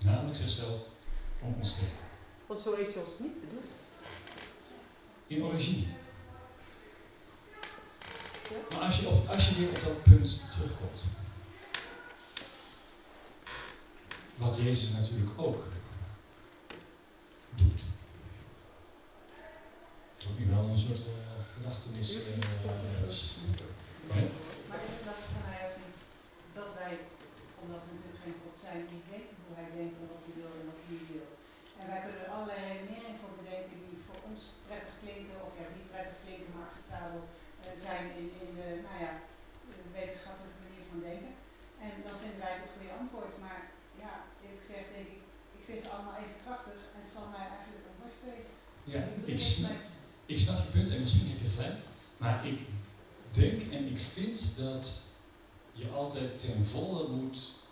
namelijk 0.04 0.36
zichzelf, 0.36 0.80
om 1.40 1.54
ons 1.58 1.74
te 1.74 1.80
redden. 1.80 1.98
Want 2.46 2.60
zo 2.60 2.76
heeft 2.76 2.94
hij 2.94 3.02
ons 3.02 3.18
niet 3.18 3.40
bedoeld. 3.40 3.70
In 5.26 5.42
origine. 5.42 5.86
Ja. 8.50 8.56
Maar 8.70 8.80
als 8.80 9.00
je, 9.00 9.08
op, 9.08 9.28
als 9.28 9.48
je 9.48 9.54
weer 9.54 9.68
op 9.68 9.80
dat 9.80 10.02
punt 10.02 10.52
terugkomt. 10.52 11.04
Wat 14.36 14.56
Jezus 14.56 14.90
natuurlijk 14.90 15.38
ook 15.38 15.64
doet. 17.54 17.80
Toch 20.16 20.38
nu 20.38 20.46
wel 20.46 20.64
een 20.64 20.76
soort 20.76 20.98
uh, 20.98 21.44
gedachtenis. 21.54 22.16
Uh, 22.16 22.22
nee? 24.14 24.30
Maar 24.68 24.78
is 24.84 24.90
het 24.90 25.04
mij 25.46 25.70
dat 26.54 26.66
wij, 26.78 26.98
omdat 27.60 27.80
we 27.86 27.94
natuurlijk 27.94 28.22
geen 28.22 28.34
God 28.44 28.56
zijn, 28.60 28.86
niet 28.92 29.04
weten 29.10 29.33
hoe 29.44 29.56
hij 29.60 29.70
denkt 29.78 29.96
en 30.00 30.08
wat 30.12 30.24
hij 30.26 30.34
wil 30.40 30.52
en 30.58 30.68
wat 30.70 30.80
hij 30.82 30.90
niet 30.94 31.10
wil. 31.14 31.28
En 31.80 31.86
wij 31.92 32.02
kunnen 32.04 32.22
er 32.22 32.34
allerlei 32.34 32.60
redeneringen 32.70 33.20
voor 33.22 33.34
bedenken 33.40 33.76
die 33.84 34.04
voor 34.06 34.20
ons 34.28 34.40
prettig 34.66 34.96
klinken, 35.02 35.38
of 35.46 35.52
ja, 35.60 35.66
niet 35.78 35.90
prettig 35.92 36.18
klinken, 36.24 36.50
maar 36.52 36.66
acceptabel 36.68 37.20
uh, 37.26 37.66
zijn 37.86 38.04
in, 38.20 38.28
in 38.44 38.52
de, 38.58 38.68
nou 38.86 38.98
ja, 39.06 39.12
wetenschappelijke 39.98 40.60
manier 40.64 40.84
van 40.90 41.00
denken. 41.08 41.32
En 41.86 41.92
dan 42.06 42.16
vinden 42.22 42.40
wij 42.44 42.54
het 42.58 42.72
goede 42.72 42.92
antwoord. 43.00 43.34
Maar 43.44 43.60
ja, 44.02 44.12
eerlijk 44.42 44.62
gezegd 44.64 44.88
denk 44.96 45.08
ik, 45.16 45.22
ik 45.58 45.62
vind 45.68 45.80
ze 45.82 45.88
allemaal 45.94 46.18
even 46.22 46.38
krachtig 46.44 46.78
en 46.94 47.00
het 47.04 47.14
zal 47.16 47.26
mij 47.36 47.46
eigenlijk 47.56 47.84
een 47.88 48.00
worst. 48.02 48.22
Ja, 48.94 49.02
ik 49.32 49.40
snap, 49.40 49.78
ik 50.26 50.38
snap 50.44 50.58
je 50.62 50.70
punt 50.76 50.90
en 50.90 51.00
misschien 51.04 51.30
heb 51.30 51.40
je 51.44 51.54
gelijk. 51.54 51.78
Maar 52.22 52.46
ik 52.52 52.60
denk 53.30 53.58
en 53.76 53.82
ik 53.92 53.98
vind 53.98 54.38
dat 54.58 54.84
je 55.72 55.88
altijd 55.88 56.38
ten 56.38 56.64
volle 56.64 57.08
moet 57.08 57.63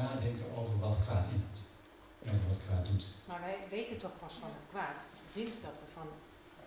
nadenken 0.00 0.46
over 0.58 0.78
wat 0.78 0.98
kwaad 1.04 1.24
inhoudt. 1.32 1.62
En 2.22 2.34
over 2.34 2.48
wat 2.48 2.60
kwaad 2.66 2.86
doet. 2.86 3.06
Maar 3.28 3.40
wij 3.40 3.58
weten 3.70 3.98
toch 3.98 4.16
pas 4.18 4.32
van 4.40 4.50
het 4.58 4.66
kwaad 4.68 5.00
sinds 5.34 5.56
dat 5.66 5.74
we 5.80 5.86
van 5.98 6.08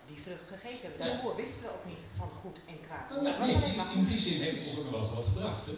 die 0.06 0.20
vrucht 0.22 0.48
gegeten 0.54 0.82
hebben. 0.88 1.06
Daarvoor 1.06 1.30
ja. 1.30 1.36
wisten 1.42 1.62
we 1.62 1.68
ook 1.76 1.86
niet 1.92 2.02
van 2.16 2.30
goed 2.40 2.58
en 2.72 2.78
kwaad. 2.86 3.10
Nou, 3.10 3.22
ja, 3.24 3.38
nee, 3.38 3.56
precies, 3.56 3.94
in 3.94 4.04
die 4.04 4.18
zin 4.18 4.40
heeft 4.40 4.58
het 4.58 4.68
ons 4.68 4.78
ook 4.78 4.90
wel 4.90 5.14
wat 5.14 5.26
gebracht. 5.26 5.66
Hè? 5.66 5.76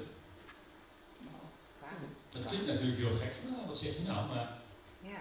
Dat 2.28 2.46
klinkt 2.46 2.66
natuurlijk 2.66 2.98
heel 2.98 3.12
gek. 3.12 3.34
Nou, 3.50 3.66
wat 3.66 3.78
zeg 3.78 3.96
je 3.96 4.02
nou? 4.02 4.28
Maar 4.28 4.58
ja. 5.00 5.20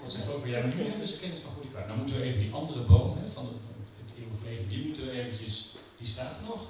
God 0.00 0.12
zegt 0.12 0.32
over, 0.32 0.48
ja, 0.48 0.60
maar 0.60 0.74
nu 0.74 0.82
hebben 0.82 1.08
ze 1.08 1.18
kennis 1.18 1.40
van 1.40 1.52
goed 1.52 1.64
en 1.64 1.70
kwaad. 1.70 1.86
Nou 1.86 1.98
moeten 1.98 2.16
we 2.16 2.22
even 2.22 2.44
die 2.44 2.52
andere 2.52 2.80
boom 2.80 3.18
hè, 3.18 3.28
van 3.28 3.44
het, 3.44 3.90
het 4.04 4.18
eeuwig 4.18 4.42
leven, 4.42 4.68
die 4.68 4.84
moeten 4.84 5.04
we 5.04 5.10
eventjes, 5.10 5.76
die 5.96 6.06
staat 6.06 6.36
er 6.36 6.42
nog. 6.42 6.66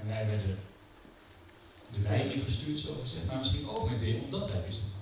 En 0.00 0.06
wij 0.06 0.26
werden 0.26 0.58
de 1.92 2.00
wijn 2.00 2.32
ingestuurd, 2.32 2.78
zo 2.78 2.96
gezegd, 3.00 3.26
maar 3.26 3.36
misschien 3.36 3.68
ook 3.68 3.90
meteen 3.90 4.20
omdat 4.22 4.50
wij 4.50 4.62
wisten 4.66 4.88
van. 4.90 4.96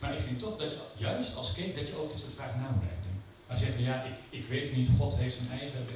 Maar 0.00 0.14
ik 0.14 0.20
vind 0.20 0.38
toch 0.38 0.56
dat 0.58 0.70
je, 0.70 0.78
juist 0.96 1.36
als 1.36 1.54
kind, 1.54 1.74
dat 1.74 1.88
je 1.88 1.96
over 1.98 2.10
dit 2.10 2.20
soort 2.20 2.34
vragen 2.34 2.60
na 2.60 2.70
moet 2.70 2.80
blijven 2.80 3.02
denken. 3.02 3.22
Als 3.46 3.58
je 3.58 3.64
zegt 3.64 3.76
van 3.76 3.86
ja, 3.86 4.02
ik, 4.02 4.16
ik 4.30 4.44
weet 4.44 4.76
niet, 4.76 4.88
God 4.98 5.16
heeft 5.16 5.34
zijn 5.34 5.50
eigen 5.50 5.86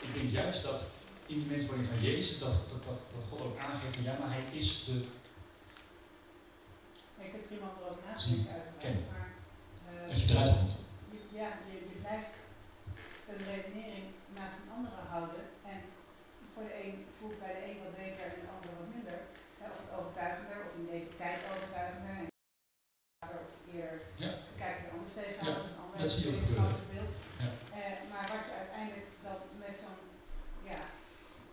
ik 0.00 0.14
denk 0.14 0.30
juist 0.30 0.62
dat 0.62 0.94
in 1.26 1.40
die 1.40 1.50
menswording 1.50 1.86
van 1.86 2.00
Jezus, 2.00 2.38
dat, 2.38 2.50
dat, 2.68 2.84
dat, 2.84 3.08
dat 3.14 3.24
God 3.30 3.40
ook 3.40 3.58
aangeeft 3.58 3.94
van 3.94 4.04
ja, 4.04 4.16
maar 4.18 4.32
hij 4.32 4.44
is 4.52 4.84
te 4.84 4.92
Ik 7.18 7.32
heb 7.32 7.50
iemand 7.50 7.72
erover 7.80 8.02
nagedacht 8.06 8.48
uiteraard, 8.48 9.10
maar... 9.10 9.28
Uh, 9.84 10.10
Als 10.10 10.22
je 10.24 10.30
eruit 10.32 10.56
komt. 10.58 10.76
Ja, 11.38 11.48
je, 11.68 11.76
je 11.92 11.98
blijft 12.00 12.34
een 13.28 13.42
redenering 13.52 14.06
naast 14.36 14.56
een 14.62 14.72
andere 14.76 15.00
houden 15.08 15.44
en 15.72 15.80
voor 16.58 16.68
de 16.72 16.84
een 16.84 16.98
voelt 17.18 17.38
bij 17.44 17.54
de 17.56 17.64
een 17.68 17.82
wat 17.84 17.96
beter 18.02 18.24
en 18.34 18.40
de 18.44 18.52
ander 18.54 18.72
wat 18.78 18.90
minder. 18.96 19.18
Ja, 19.60 19.66
of 19.74 19.80
het 19.84 19.92
overtuigender, 19.98 20.58
of 20.66 20.72
in 20.80 20.86
deze 20.94 21.12
tijd 21.22 21.38
overtuigender. 21.52 22.14
En 22.22 22.26
of 23.42 23.50
eerder 23.74 23.98
ja. 24.24 24.32
kijken 24.62 24.82
er 24.84 24.94
anders 24.96 25.14
tegenaan, 25.18 25.62
ja, 25.92 25.98
dat 26.02 26.10
zie 26.10 26.24
je 26.30 26.62
ook. 26.66 26.80
Ja. 26.96 27.50
Uh, 27.78 27.96
maar 28.10 28.26
wat 28.32 28.44
je 28.48 28.60
uiteindelijk 28.62 29.08
dat 29.28 29.40
met 29.64 29.76
zo'n 29.84 30.02
ja, 30.70 30.80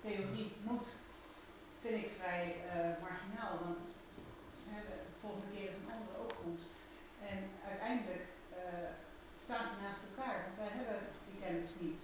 theorie 0.04 0.50
moet, 0.68 0.90
vind 1.82 1.98
ik 2.04 2.10
vrij 2.20 2.46
uh, 2.56 2.92
marginaal. 3.06 3.54
Want 3.66 3.86
hè, 4.70 4.78
de 4.92 5.00
volgende 5.22 5.50
keer 5.54 5.68
is 5.72 5.80
een 5.80 5.96
andere 5.98 6.18
ook 6.24 6.36
goed. 6.44 6.64
En 7.32 7.40
uiteindelijk 7.72 8.26
uh, 8.60 8.90
staan 9.46 9.66
ze 9.70 9.76
naast 9.84 10.06
elkaar, 10.08 10.38
want 10.46 10.56
wij 10.62 10.72
hebben 10.78 11.00
die 11.28 11.42
kennis 11.44 11.72
niet. 11.86 12.02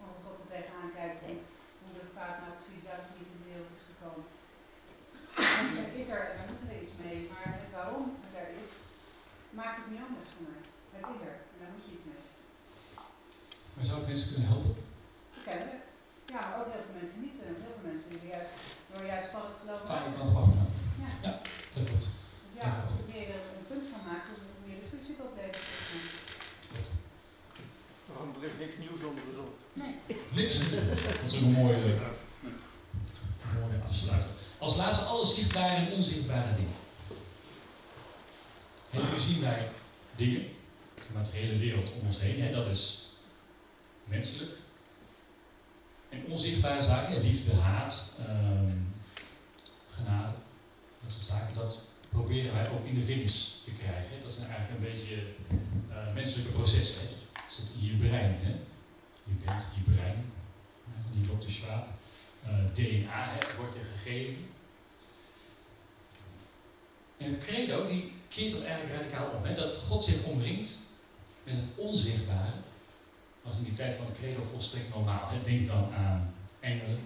Omdat 0.00 0.22
God 0.24 0.38
er 0.40 0.48
tegenaan 0.54 0.92
kijkt 1.00 1.22
en 1.30 1.38
hoe 1.82 1.92
de 1.98 2.06
paard 2.16 2.38
nou 2.40 2.52
precies 2.58 2.82
wel 2.88 3.00
niet 3.12 3.28
in 3.32 3.38
de 3.40 3.48
wereld 3.50 3.72
is 3.78 3.84
gekomen. 3.90 4.26
het 5.86 5.94
is 6.02 6.08
er 6.16 6.22
en 6.28 6.36
daar 6.38 6.50
moeten 6.50 6.68
we 6.70 6.82
iets 6.84 6.96
mee, 7.04 7.18
maar 7.32 7.48
het 7.62 7.72
waarom 7.78 8.06
het 8.24 8.34
er 8.42 8.50
is, 8.64 8.72
maakt 9.58 9.78
het 9.80 9.88
niet 9.90 10.04
anders 10.08 10.30
voor 10.34 10.46
mij. 10.50 10.64
Het 10.96 11.06
is 11.14 11.20
er 11.30 11.36
en 11.52 11.56
daar 11.60 11.72
moet 11.74 11.86
je 11.86 11.96
iets 11.96 12.08
mee. 12.12 12.24
Maar 13.74 13.86
zou 13.88 13.96
ik 13.99 13.99
mensen 14.10 14.32
kunnen 14.32 14.50
helpen? 14.52 14.74
Kennelijk. 15.48 15.82
Ja, 16.34 16.40
maar 16.48 16.58
ook 16.60 16.70
heel 16.72 16.84
veel 16.86 16.98
mensen 17.02 17.20
niet. 17.26 17.36
En 17.44 17.52
heel 17.64 17.76
veel 17.76 17.88
mensen 17.92 18.10
die 18.20 18.30
juist, 18.34 18.52
door 18.90 19.04
juist 19.12 19.30
van 19.34 19.42
het 19.48 19.58
geloof... 19.60 19.80
Fijne 19.92 20.10
kant 20.16 20.30
op 20.30 20.38
achteraan. 20.42 20.72
Ja. 21.04 21.10
ja, 21.26 21.32
dat 21.74 21.84
klopt. 21.88 22.06
Ja, 22.60 22.68
als 22.84 22.94
je 22.98 23.04
meer 23.12 23.28
er 23.36 23.42
een 23.56 23.68
punt 23.70 23.84
van 23.92 24.02
maakt, 24.08 24.26
dan 24.28 24.40
meer 24.66 24.78
discussie 24.82 25.16
oplevert. 25.26 25.66
Waarom 28.08 28.28
er 28.36 28.48
is 28.50 28.56
niks 28.62 28.76
nieuws 28.82 29.02
onder 29.08 29.24
de 29.28 29.34
zon? 29.40 29.52
Nee. 29.80 29.94
Niks 30.38 30.52
nieuws. 30.58 30.76
Dat 31.20 31.26
is 31.28 31.34
ook 31.36 31.46
een 31.48 31.58
mooie, 31.60 31.78
een 33.44 33.58
mooie 33.62 33.78
afsluiter. 33.88 34.32
Als 34.64 34.76
laatste 34.80 35.04
alle 35.12 35.26
zichtbare 35.36 35.74
en 35.82 35.92
onzichtbare 35.98 36.52
dingen. 36.60 36.78
En 38.94 39.00
nu 39.10 39.18
zien 39.28 39.40
wij 39.48 39.62
dingen, 40.22 40.44
de 41.04 41.12
materiële 41.20 41.58
wereld 41.58 41.88
om 41.92 42.06
ons 42.06 42.20
heen, 42.20 42.42
hè, 42.42 42.50
dat 42.50 42.66
is 42.66 43.09
menselijk. 44.10 44.58
En 46.08 46.24
onzichtbare 46.28 46.82
zaken, 46.82 47.22
liefde, 47.22 47.56
haat, 47.56 48.12
um, 48.28 48.94
genade, 49.86 50.32
dat 51.02 51.12
soort 51.12 51.24
zaken, 51.24 51.54
dat 51.54 51.84
proberen 52.08 52.52
wij 52.52 52.70
ook 52.70 52.86
in 52.86 52.94
de 52.94 53.04
vingers 53.04 53.60
te 53.64 53.72
krijgen. 53.72 54.20
Dat 54.20 54.30
zijn 54.30 54.50
eigenlijk 54.50 54.80
een 54.80 54.90
beetje 54.92 55.16
uh, 55.90 56.14
menselijke 56.14 56.52
processen. 56.52 57.00
Hè. 57.00 57.06
Dat 57.32 57.52
zit 57.52 57.70
in 57.80 57.86
je 57.86 58.08
brein. 58.08 58.36
Hè. 58.40 58.50
Je 59.24 59.34
bent 59.44 59.68
je 59.74 59.92
brein, 59.92 60.32
van 60.98 61.12
die 61.12 61.22
dokter 61.22 61.50
Schwab. 61.50 61.88
Uh, 62.46 62.50
eh, 62.50 62.72
DNA, 62.72 63.38
hè, 63.38 63.56
wordt 63.56 63.74
je 63.74 63.80
gegeven. 63.96 64.48
En 67.16 67.26
het 67.26 67.38
credo 67.38 67.86
die 67.86 68.12
keert 68.28 68.52
dat 68.52 68.62
eigenlijk 68.62 69.00
radicaal 69.00 69.30
om. 69.30 69.44
Hè, 69.44 69.54
dat 69.54 69.76
God 69.76 70.04
zich 70.04 70.24
omringt 70.24 70.78
met 71.44 71.54
het 71.54 71.64
onzichtbare 71.76 72.52
was 73.42 73.56
in 73.58 73.64
die 73.64 73.72
tijd 73.72 73.94
van 73.94 74.06
het 74.06 74.16
credo 74.16 74.42
volstrekt 74.42 74.94
normaal. 74.94 75.42
Denk 75.42 75.66
dan 75.66 75.92
aan 75.92 76.34
engelen, 76.60 77.00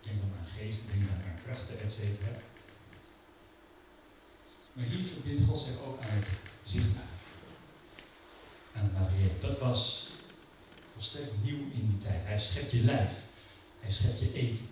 denk 0.00 0.20
dan 0.20 0.32
aan 0.38 0.46
geesten, 0.46 0.86
denk 0.86 1.06
dan 1.06 1.16
aan 1.16 1.42
krachten, 1.44 1.80
etc. 1.80 2.20
Maar 4.72 4.84
hier 4.84 5.04
verbindt 5.04 5.42
God 5.44 5.60
zich 5.60 5.82
ook 5.82 6.00
aan 6.00 6.16
het 6.16 6.28
zichtbaar. 6.62 7.12
Aan 8.76 8.84
het 8.84 8.92
materieel. 8.92 9.30
Dat 9.38 9.58
was 9.58 10.10
volstrekt 10.92 11.42
nieuw 11.42 11.70
in 11.72 11.86
die 11.86 11.98
tijd. 11.98 12.22
Hij 12.24 12.38
schept 12.38 12.70
je 12.70 12.84
lijf. 12.84 13.22
Hij 13.80 13.90
schept 13.90 14.20
je 14.20 14.32
eten. 14.32 14.66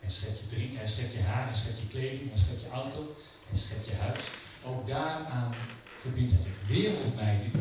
Hij 0.00 0.10
schept 0.10 0.38
je 0.38 0.46
drinken. 0.46 0.78
Hij 0.78 0.86
schept 0.86 1.12
je 1.12 1.20
haar. 1.20 1.44
Hij 1.44 1.54
schept 1.54 1.78
je 1.78 1.86
kleding. 1.86 2.28
Hij 2.28 2.38
schept 2.38 2.60
je 2.60 2.68
auto. 2.68 3.16
Hij 3.48 3.58
schept 3.58 3.86
je 3.86 3.94
huis. 3.94 4.20
Ook 4.64 4.86
daaraan 4.86 5.54
verbindt 5.96 6.32
hij 6.32 6.42
zich. 6.42 6.76
Wereldmeiding 6.76 7.52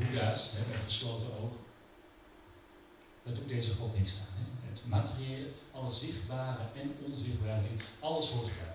Boeddha's 0.00 0.50
hè, 0.52 0.58
met 0.68 0.76
gesloten 0.76 1.38
ogen. 1.42 1.60
Daar 3.22 3.34
doet 3.34 3.48
deze 3.48 3.74
God 3.74 3.98
niks 3.98 4.12
aan. 4.12 4.34
Hè. 4.38 4.68
Het 4.68 4.82
materiële, 4.86 5.48
alle 5.72 5.90
zichtbare 5.90 6.62
en 6.74 6.96
onzichtbare 7.06 7.62
dingen, 7.62 7.84
alles 7.98 8.28
hoort 8.28 8.48
erbij. 8.48 8.74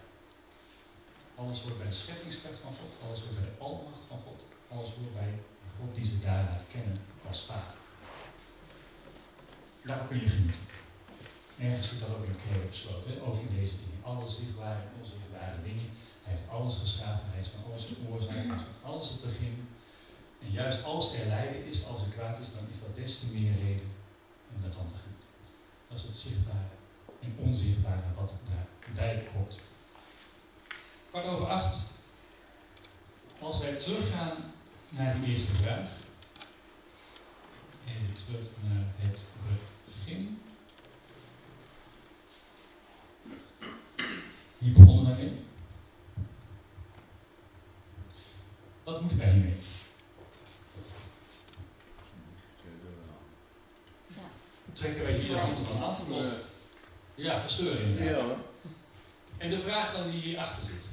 Alles 1.36 1.62
hoort 1.62 1.78
bij 1.78 1.88
de 1.88 1.94
scheppingskracht 1.94 2.60
van 2.60 2.74
God, 2.82 2.98
alles 3.06 3.22
hoort 3.22 3.40
bij 3.40 3.50
de 3.50 3.58
almacht 3.58 4.06
van 4.06 4.20
God, 4.26 4.48
alles 4.68 4.90
hoort 4.90 5.14
bij 5.14 5.34
de 5.64 5.70
God 5.80 5.96
die 5.96 6.06
ze 6.06 6.20
daar 6.20 6.64
kennen 6.72 7.00
als 7.28 7.42
vader. 7.42 7.78
Daarvan 9.82 10.08
kun 10.08 10.20
je 10.20 10.30
genieten. 10.30 10.62
Ergens 11.60 11.90
zit 11.90 12.00
dat 12.00 12.10
ook 12.10 12.24
in 12.26 12.32
het 12.32 12.42
credo 12.42 12.66
besloten, 12.68 13.12
hè? 13.12 13.22
ook 13.22 13.40
in 13.40 13.56
deze 13.56 13.76
dingen. 13.78 14.04
Alle 14.04 14.28
zichtbare 14.28 14.80
en 14.80 14.92
onzichtbare 14.98 15.62
dingen. 15.62 15.90
Hij 16.24 16.34
heeft 16.34 16.50
alles 16.50 16.78
geschapen, 16.78 17.30
hij 17.32 17.40
is 17.40 17.48
van 17.48 17.64
alles 17.70 17.88
de 17.88 17.96
oorzaak, 18.10 18.46
hij 18.46 18.56
is 18.56 18.68
van 18.72 18.92
alles 18.92 19.10
het 19.10 19.22
begin. 19.22 19.68
En 20.42 20.52
juist 20.52 20.84
als 20.84 21.14
er 21.14 21.28
lijden 21.28 21.66
is, 21.66 21.86
als 21.86 22.02
er 22.02 22.08
kwaad 22.08 22.40
is, 22.40 22.54
dan 22.54 22.64
is 22.72 22.80
dat 22.80 22.96
des 22.96 23.20
te 23.20 23.26
meer 23.34 23.54
reden 23.54 23.92
om 24.56 24.62
daarvan 24.62 24.88
te. 24.88 24.96
Dat 25.88 25.98
is 25.98 26.04
het 26.04 26.16
zichtbare 26.16 26.68
en 27.22 27.36
onzichtbare 27.38 28.02
wat 28.16 28.36
daarbij 28.94 29.28
hoort. 29.34 29.60
Kwart 31.10 31.26
over 31.26 31.48
acht. 31.48 31.92
Als 33.40 33.60
wij 33.60 33.76
teruggaan 33.76 34.54
naar 34.90 35.20
die 35.20 35.32
eerste 35.32 35.52
vraag. 35.52 35.90
En 37.86 38.14
terug 38.14 38.48
naar 38.62 38.86
het 38.96 39.26
begin. 39.86 40.42
Hier 44.58 44.72
begonnen 44.72 45.16
we 45.16 45.22
mee. 45.22 45.46
Wat 48.84 49.02
moeten 49.02 49.18
wij 49.18 49.32
hiermee? 49.32 49.64
trekken 54.76 55.04
wij 55.04 55.14
hier 55.14 55.30
de 55.30 55.38
handen 55.38 55.64
van 55.64 55.84
af? 55.84 55.85
Of, 56.10 56.54
ja, 57.16 57.40
verstoring. 57.40 58.00
Ja. 58.00 58.26
En 59.38 59.50
de 59.50 59.60
vraag 59.60 59.94
dan 59.94 60.10
die 60.10 60.22
hierachter 60.22 60.66
zit. 60.66 60.86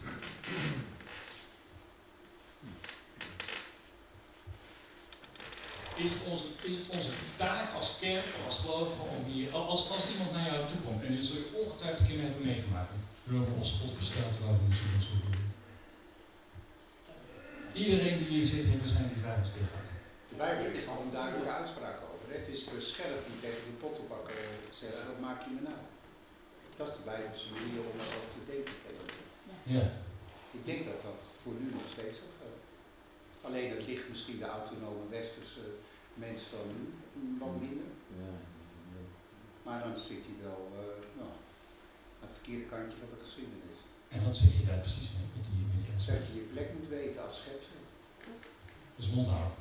Is 5.96 6.10
het, 6.10 6.24
onze, 6.24 6.46
is 6.62 6.78
het 6.78 6.88
onze 6.88 7.12
taak 7.36 7.74
als 7.74 7.98
kerk 8.00 8.24
of 8.38 8.46
als 8.46 8.58
gelovigen 8.58 9.08
om 9.08 9.24
hier, 9.24 9.52
als, 9.52 9.90
als 9.90 10.10
iemand 10.10 10.32
naar 10.32 10.44
jou 10.44 10.66
toe 10.66 10.78
komt, 10.78 11.04
en 11.04 11.14
dit 11.14 11.24
zul 11.24 11.36
je 11.36 11.62
ongetwijfeld 11.64 12.00
een 12.00 12.06
keer 12.06 12.22
hebben 12.22 12.46
meegemaakt, 12.46 12.90
we 13.24 13.36
hebben 13.36 13.54
ons 13.54 13.78
God 13.80 13.98
besteld, 13.98 14.38
we 14.38 14.66
misschien 14.68 15.00
zo 15.00 15.08
Iedereen 17.72 18.16
die 18.18 18.26
hier 18.26 18.44
zit, 18.44 18.66
heeft 18.66 18.78
waarschijnlijk 18.78 19.14
die 19.14 19.22
vraag 19.24 19.38
eens 19.38 19.50
gehad. 19.50 19.90
De 20.28 20.34
Bijbel 20.34 20.64
heeft 20.64 20.86
een 20.86 21.10
duidelijke 21.10 21.50
uitspraak 21.50 21.96
over. 22.02 22.11
Het 22.38 22.48
is 22.48 22.62
de 22.64 22.80
scherf 22.80 23.20
die 23.28 23.40
tegen 23.44 23.64
de 23.70 23.76
pottenbakker 23.84 24.40
zegt, 24.80 25.06
wat 25.10 25.20
maak 25.26 25.40
je 25.44 25.50
me 25.56 25.62
nou? 25.70 25.82
Dat 26.76 26.88
is 26.88 26.96
de 26.98 27.08
Bijbelse 27.12 27.48
manier 27.56 27.80
om 27.90 27.96
erover 28.02 28.32
te 28.36 28.42
denken 28.52 28.74
Ja. 29.76 29.84
Ik 30.58 30.64
denk 30.70 30.82
dat 30.90 31.00
dat 31.08 31.20
voor 31.42 31.54
nu 31.60 31.66
nog 31.70 31.86
steeds 31.94 32.18
zo 32.18 32.28
geldt. 32.38 32.62
Alleen 33.46 33.70
het 33.74 33.86
ligt 33.86 34.08
misschien 34.08 34.38
de 34.38 34.48
autonome 34.58 35.04
westerse 35.18 35.66
mens 36.14 36.42
van 36.52 36.66
nu 36.76 36.82
wat 37.40 37.60
minder. 37.60 37.90
Ja. 38.22 38.34
Maar 39.66 39.80
dan 39.86 39.96
zit 39.96 40.22
hij 40.28 40.38
wel 40.48 40.62
uh, 40.72 40.78
nou, 41.20 41.32
aan 42.20 42.28
het 42.28 42.36
verkeerde 42.38 42.66
kantje 42.72 42.98
van 43.02 43.10
de 43.12 43.24
geschiedenis. 43.24 43.78
En 44.14 44.24
wat 44.24 44.36
zeg 44.36 44.52
je 44.58 44.66
daar 44.66 44.84
precies 44.86 45.08
mee 45.16 45.28
met 45.36 45.44
die, 45.50 45.64
met 45.70 45.80
die 45.82 46.14
Dat 46.14 46.26
je 46.26 46.34
je 46.40 46.46
plek 46.52 46.68
moet 46.76 46.88
weten 46.88 47.24
als 47.24 47.36
schepsel. 47.40 47.80
Dus 48.96 49.08
mond 49.10 49.28
houden. 49.28 49.56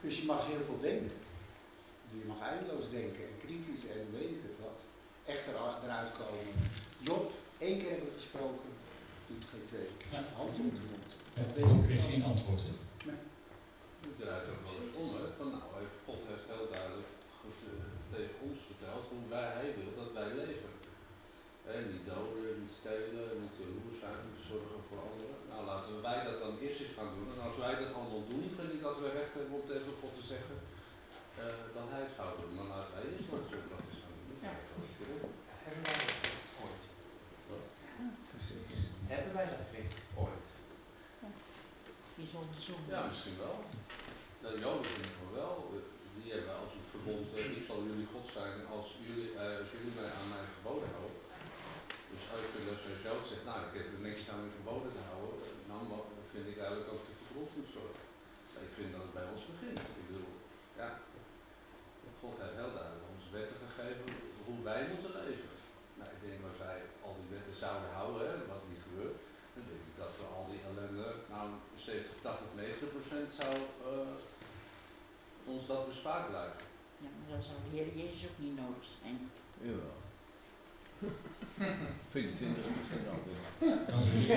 Dus 0.00 0.18
je 0.18 0.24
mag 0.24 0.46
heel 0.46 0.64
veel 0.68 0.80
denken. 0.80 1.12
Je 2.18 2.24
mag 2.30 2.40
eindeloos 2.50 2.86
denken 2.98 3.22
en 3.30 3.36
kritisch 3.44 3.84
en 3.94 4.02
weet 4.16 4.32
ik 4.36 4.42
het 4.48 4.58
wat. 4.66 4.80
Echt 5.32 5.44
eruit 5.84 6.12
komen. 6.20 6.54
Job, 7.08 7.24
één 7.66 7.78
keer 7.78 7.90
hebben 7.90 8.10
we 8.10 8.20
gesproken, 8.20 8.70
doet 9.28 9.44
geen 9.50 9.66
twee. 9.72 9.88
Ja. 10.12 10.20
Hand 10.40 10.54
op 10.64 10.74
de 10.78 10.84
mond. 10.92 11.10
Ja, 11.38 11.42
kreeg 11.86 12.04
geen 12.12 12.24
antwoord. 12.32 12.64
Nee. 13.08 13.20
Het 14.06 14.16
draait 14.20 14.48
ook 14.52 14.62
wel 14.66 14.76
eens 14.80 14.94
onder. 15.02 15.22
Van 15.38 15.48
nou, 15.54 15.64
God 16.06 16.20
heeft 16.30 16.48
heel 16.52 16.68
duidelijk 16.76 17.10
tegen 18.14 18.36
ons 18.46 18.58
verteld 18.70 19.04
hoe 19.12 19.26
wij, 19.34 19.48
hij 19.58 19.70
wil 19.78 19.92
dat 20.00 20.10
wij 20.18 20.30
leven. 20.40 20.72
Niet 21.92 22.06
doden, 22.12 22.60
niet 22.62 22.76
stelen, 22.80 23.28
niet 23.42 23.56
jaloers 23.62 23.98
zijn, 24.04 24.20
niet 24.28 24.44
zorgen 24.52 24.80
voor 24.88 25.00
anderen. 25.10 25.38
Nou, 25.50 25.60
laten 25.70 25.94
wij 26.08 26.20
dat 26.28 26.38
dan 26.44 26.54
eerst 26.64 26.80
eens 26.80 26.96
gaan 26.98 27.12
doen. 27.16 27.28
En 27.34 27.40
als 27.48 27.58
wij 27.64 27.74
dat 27.80 27.94
allemaal 27.96 28.24
doen, 28.32 28.46
vind 28.58 28.70
ik 28.76 28.82
dat 28.88 28.96
we 29.02 29.08
recht 29.18 29.34
hebben 29.36 29.56
om 29.58 29.66
tegen 29.72 29.94
God 30.00 30.12
te 30.18 30.26
zeggen, 30.34 30.56
uh, 31.38 31.44
dan 31.76 31.86
hij 31.92 32.02
het 32.08 32.16
houden. 32.22 32.46
Maar 32.56 32.68
laten 32.74 32.92
wij 32.94 33.04
eerst 33.12 33.28
maar 33.30 33.44
dat 33.72 33.84
gaan 34.02 34.16
doen. 34.26 34.40
Ja. 34.46 34.52
Hebben 35.64 35.82
wij 35.88 35.98
dat 36.04 36.14
ooit? 36.64 36.84
Hebben 39.12 39.32
wij 39.38 39.46
dat 39.52 39.62
gericht 39.68 39.98
ooit? 40.24 40.50
Ja, 42.94 43.00
misschien 43.10 43.38
wel. 43.46 43.56
De 44.42 44.50
Joden 44.64 44.90
in 44.90 44.96
ieder 45.00 45.14
geval 45.14 45.34
wel. 45.42 45.56
Die 46.18 46.32
hebben 46.34 46.54
als 46.62 46.72
een 46.76 46.88
verbond, 46.94 47.26
eh, 47.34 47.58
ik 47.58 47.64
zal 47.68 47.78
jullie 47.88 48.12
God 48.14 48.26
zijn 48.38 48.56
als 48.76 48.86
jullie, 49.06 49.28
uh, 49.40 49.60
als 49.62 49.70
jullie 49.74 49.94
mij 49.98 50.10
aan 50.18 50.30
mijn 50.34 50.48
geboden 50.56 50.90
houden. 50.96 51.20
Dus 52.10 52.22
als 52.32 52.42
je 52.52 52.60
dus 52.68 52.82
als 52.92 53.04
Jood 53.06 53.24
zegt, 53.30 53.46
nou 53.48 53.58
ik 53.68 53.74
heb 53.78 53.86
er 53.94 54.04
niks 54.08 54.22
aan 54.30 54.40
mijn 54.42 54.58
geboden 54.58 54.92
te 54.96 55.04
houden, 55.12 55.38
dan 55.70 55.82
vind 56.32 56.46
ik 56.52 56.58
eigenlijk 56.62 56.90
ook 56.94 57.04
dat 57.08 57.18
je 57.20 57.40
ons 57.42 57.52
moet 57.56 57.70
zorgen. 57.78 58.04
Ik 58.66 58.72
vind 58.78 58.90
dat 58.94 59.04
het 59.06 59.16
bij 59.18 59.28
ons 59.32 59.42
begint. 59.52 59.80
God 62.24 62.36
heeft 62.42 62.60
heel 62.62 62.74
duidelijk 62.78 63.06
onze 63.14 63.30
wetten 63.38 63.58
gegeven 63.66 64.06
hoe 64.46 64.60
wij 64.70 64.82
moeten 64.90 65.12
leven. 65.20 65.52
Nou, 65.98 66.08
ik 66.16 66.20
denk 66.26 66.38
als 66.50 66.60
wij 66.66 66.78
al 67.06 67.14
die 67.20 67.30
wetten 67.36 67.56
zouden 67.64 67.90
houden, 67.98 68.20
hè, 68.30 68.34
wat 68.52 68.62
niet 68.70 68.82
gebeurt, 68.86 69.18
dan 69.54 69.64
denk 69.70 69.82
ik 69.90 69.96
dat 70.02 70.12
we 70.18 70.24
al 70.36 70.46
die 70.52 70.62
ellende, 70.68 71.08
nou 71.34 71.46
70, 71.76 72.14
80, 72.22 72.46
90 72.54 72.94
procent 72.94 73.28
zou 73.40 73.54
uh, 73.90 74.14
ons 75.52 75.62
dat 75.70 75.88
bespaard 75.90 76.26
blijven. 76.32 76.62
Ja, 77.04 77.10
maar 77.18 77.30
dan 77.34 77.42
zou 77.48 77.56
de 77.64 77.70
Heer 77.76 77.90
Jezus 78.00 78.22
ook 78.28 78.40
niet 78.44 78.56
nodig 78.62 78.84
zijn. 78.96 79.16
Jawel. 79.66 79.98
24 82.10 82.64
procent 82.76 83.04
alweer. 83.14 83.42
Dan 83.90 84.00
je 84.04 84.10
niet 84.18 84.30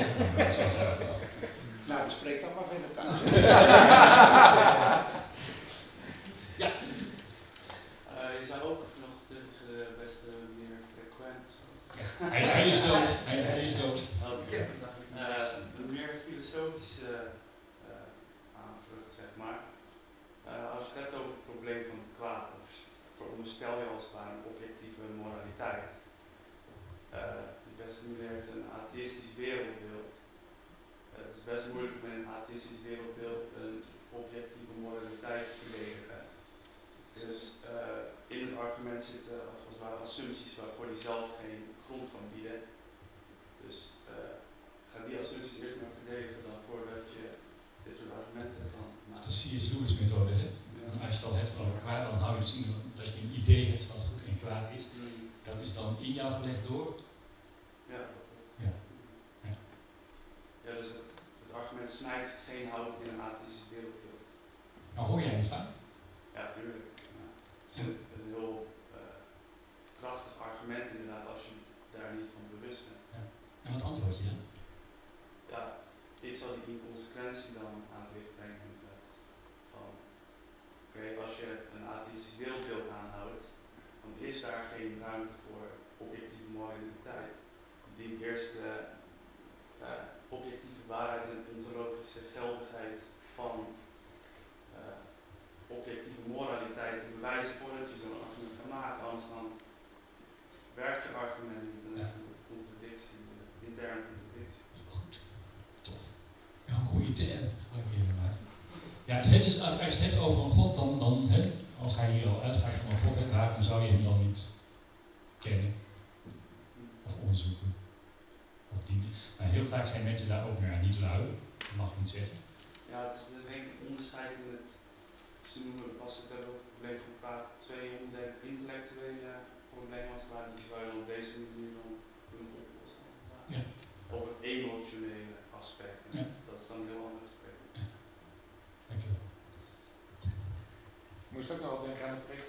Nou, 1.92 2.02
spreek 2.18 2.40
dan 2.42 2.54
maar 2.56 2.70
verder 2.74 2.92
thuis. 2.98 3.20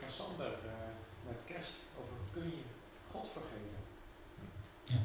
van 0.08 0.26
Sander 0.26 0.52
uh, 0.64 0.72
met 1.26 1.36
kerst 1.44 1.72
over 2.00 2.16
kun 2.32 2.50
je 2.50 2.62
God 3.10 3.28
vergeven. 3.28 3.80
Ja. 4.84 4.96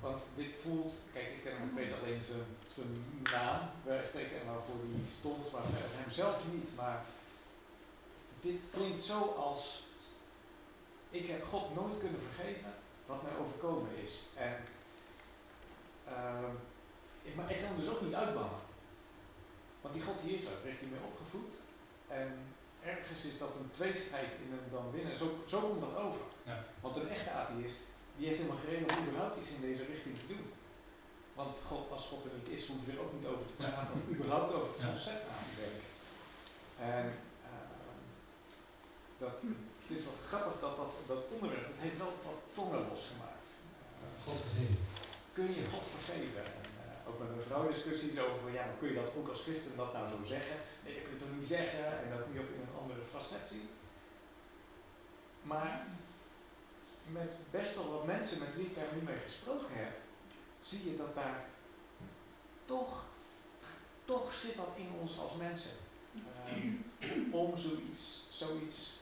Want 0.00 0.22
dit 0.34 0.54
voelt, 0.62 0.94
kijk 1.12 1.26
ik 1.26 1.42
ken 1.42 1.56
hem, 1.56 1.68
ik 1.68 1.74
weet 1.74 2.00
alleen 2.00 2.24
zijn, 2.24 2.44
zijn 2.68 3.22
naam, 3.22 3.70
wij 3.84 4.04
spreken 4.04 4.38
er 4.38 4.44
maar 4.44 4.62
voor 4.66 4.80
die 4.92 5.06
stond, 5.18 5.52
maar 5.52 5.62
hem 5.64 6.10
zelf 6.10 6.36
niet, 6.52 6.68
maar 6.76 7.04
dit 8.40 8.62
klinkt 8.72 9.02
zo 9.02 9.20
als 9.22 9.82
ik 11.10 11.26
heb 11.26 11.44
God 11.44 11.74
nooit 11.74 11.98
kunnen 11.98 12.20
vergeven 12.20 12.72
wat 13.06 13.22
mij 13.22 13.36
overkomen 13.36 13.96
is. 13.96 14.26
En 14.36 14.56
uh, 16.08 16.48
ik, 17.22 17.34
maar 17.34 17.50
ik 17.50 17.58
kan 17.58 17.68
hem 17.68 17.76
dus 17.76 17.88
ook 17.88 18.00
niet 18.00 18.14
uitbannen. 18.14 18.60
Want 19.80 19.94
die 19.94 20.02
God 20.02 20.20
die 20.22 20.34
is 20.34 20.44
er, 20.44 20.52
er 20.62 20.68
is 20.68 20.78
hij 20.78 20.88
mee 20.88 21.00
opgevoed. 21.10 21.54
En 22.08 22.54
ergens 22.84 23.24
is 23.24 23.38
dat 23.38 23.54
een 23.54 23.70
tweestrijd 23.70 24.30
in 24.44 24.50
hem 24.50 24.66
dan 24.70 24.90
winnen. 24.90 25.16
Zo, 25.16 25.44
zo 25.46 25.60
komt 25.60 25.80
dat 25.80 25.96
over. 25.96 26.20
Ja. 26.42 26.64
Want 26.80 26.96
een 26.96 27.08
echte 27.08 27.30
atheïst, 27.30 27.78
die 28.16 28.26
heeft 28.26 28.38
helemaal 28.38 28.62
geen 28.62 28.74
reden 28.74 28.96
om 28.96 29.06
überhaupt 29.06 29.36
iets 29.40 29.54
in 29.56 29.60
deze 29.60 29.84
richting 29.84 30.18
te 30.18 30.26
doen. 30.26 30.52
Want 31.34 31.58
God, 31.70 31.90
als 31.90 32.06
God 32.06 32.24
er 32.24 32.36
niet 32.38 32.48
is, 32.56 32.66
hoef 32.66 32.86
je 32.86 32.92
er 32.92 33.04
ook 33.04 33.12
niet 33.12 33.26
over 33.26 33.46
te 33.46 33.56
praten 33.60 33.94
of 33.94 34.14
überhaupt 34.14 34.52
over 34.52 34.68
het 34.72 34.86
concept 34.90 35.24
aan 35.34 35.46
te 35.50 35.56
denken. 35.64 35.88
En 36.94 37.06
uh, 37.50 37.68
dat, 39.22 39.34
het 39.82 39.90
is 39.96 40.04
wel 40.08 40.18
grappig 40.28 40.54
dat 40.60 40.76
dat, 40.76 40.92
dat 41.12 41.22
onderwerp, 41.34 41.66
dat 41.72 41.82
heeft 41.84 41.98
wel 42.04 42.14
wat 42.28 42.40
tongen 42.56 42.88
losgemaakt. 42.90 43.48
Uh, 44.02 44.24
God 44.24 44.38
vergeven. 44.46 44.78
Kun 45.36 45.48
je 45.58 45.64
God 45.74 45.86
vergeven? 45.96 46.42
En, 46.60 46.70
uh, 46.82 47.08
ook 47.08 47.18
met 47.22 47.30
mijn 47.34 47.48
vrouw 47.48 47.64
discussies 47.72 48.18
over, 48.26 48.46
ja, 48.58 48.64
maar 48.68 48.78
kun 48.80 48.88
je 48.92 49.00
dat 49.02 49.16
ook 49.18 49.28
als 49.32 49.42
christen 49.46 49.76
dat 49.82 49.92
nou 49.92 50.04
zo 50.14 50.18
zeggen? 50.34 50.56
Nee, 50.82 50.94
dat 50.96 51.02
kun 51.04 51.14
je 51.14 51.22
toch 51.24 51.36
niet 51.36 51.50
zeggen 51.56 51.86
en 52.02 52.08
dat 52.14 52.22
niet 52.28 52.42
op 52.42 52.50
in 52.54 52.60
een 52.62 52.69
andere 52.90 53.06
facet. 53.06 53.52
Maar 55.42 55.86
met 57.06 57.32
best 57.50 57.74
wel 57.74 57.90
wat 57.90 58.06
mensen 58.06 58.38
met 58.38 58.56
wie 58.56 58.66
ik 58.66 58.74
daar 58.74 58.94
nu 58.94 59.02
mee 59.02 59.16
gesproken 59.16 59.68
heb, 59.70 59.92
zie 60.62 60.90
je 60.90 60.96
dat 60.96 61.14
daar 61.14 61.44
toch, 62.64 63.04
toch 64.04 64.34
zit 64.34 64.56
dat 64.56 64.72
in 64.76 64.90
ons 65.00 65.18
als 65.18 65.36
mensen. 65.36 65.76
Uh, 66.14 67.34
om 67.34 67.56
zoiets, 67.56 68.26
zoiets 68.30 69.00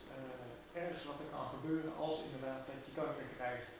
uh, 0.74 0.82
ergens 0.82 1.04
wat 1.04 1.20
er 1.20 1.26
kan 1.30 1.48
gebeuren 1.48 1.96
als 1.96 2.20
inderdaad 2.22 2.66
dat 2.66 2.84
je 2.84 3.00
kanker 3.00 3.28
krijgt, 3.36 3.70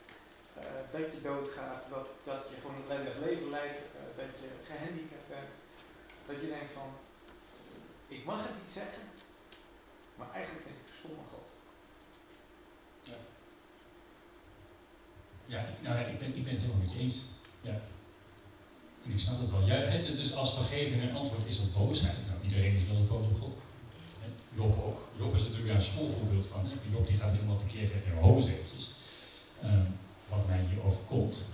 uh, 0.59 0.65
dat 0.91 1.13
je 1.13 1.21
doodgaat, 1.21 1.83
dat, 1.89 2.09
dat 2.25 2.49
je 2.51 2.57
gewoon 2.61 2.77
een 2.77 2.91
ellendig 2.91 3.19
leven 3.19 3.51
leidt, 3.51 3.79
dat 4.17 4.33
je 4.41 4.49
gehandicapt 4.65 5.29
bent. 5.29 5.53
Dat 6.27 6.41
je 6.41 6.47
denkt 6.47 6.73
van, 6.73 6.91
ik 8.09 8.25
mag 8.25 8.43
het 8.43 8.57
niet 8.63 8.73
zeggen, 8.73 9.03
maar 10.19 10.31
eigenlijk 10.35 10.65
vind 10.67 10.77
ik 10.79 10.87
het 10.87 10.99
stom 10.99 11.15
van 11.15 11.29
God. 11.35 11.49
Ja. 13.11 13.19
Ja, 15.53 15.61
ik, 15.71 15.83
nou, 15.83 15.99
ik, 16.13 16.19
ben, 16.19 16.37
ik 16.37 16.45
ben 16.45 16.53
het 16.53 16.63
helemaal 16.63 16.89
je 16.89 16.99
eens. 16.99 17.17
Ja. 17.61 17.77
En 19.05 19.11
ik 19.11 19.19
snap 19.19 19.41
het 19.41 19.51
wel. 19.51 19.67
Het 19.67 20.07
is 20.07 20.17
dus 20.17 20.35
als 20.35 20.55
vergeving 20.55 21.03
een 21.03 21.17
antwoord 21.17 21.47
is 21.47 21.61
op 21.61 21.73
boosheid. 21.75 22.27
Nou, 22.27 22.43
iedereen 22.43 22.75
is 22.75 22.87
wel 22.87 22.97
een 22.97 23.07
boos 23.07 23.27
op 23.27 23.41
God. 23.41 23.57
Job 24.51 24.85
ook. 24.85 25.01
Job 25.19 25.35
is 25.35 25.43
natuurlijk 25.43 25.75
een 25.75 25.81
schoolvoorbeeld 25.81 26.47
van. 26.47 26.71
Job 26.89 27.07
die 27.07 27.17
gaat 27.17 27.31
helemaal 27.31 27.57
tekeer 27.57 27.87
zeggen, 27.87 28.19
ho 28.19 28.37
eventjes. 28.37 28.95
ehm, 29.63 29.85
wat 30.29 30.47
mij 30.47 30.65
hier 30.65 30.83
overkomt, 30.85 31.49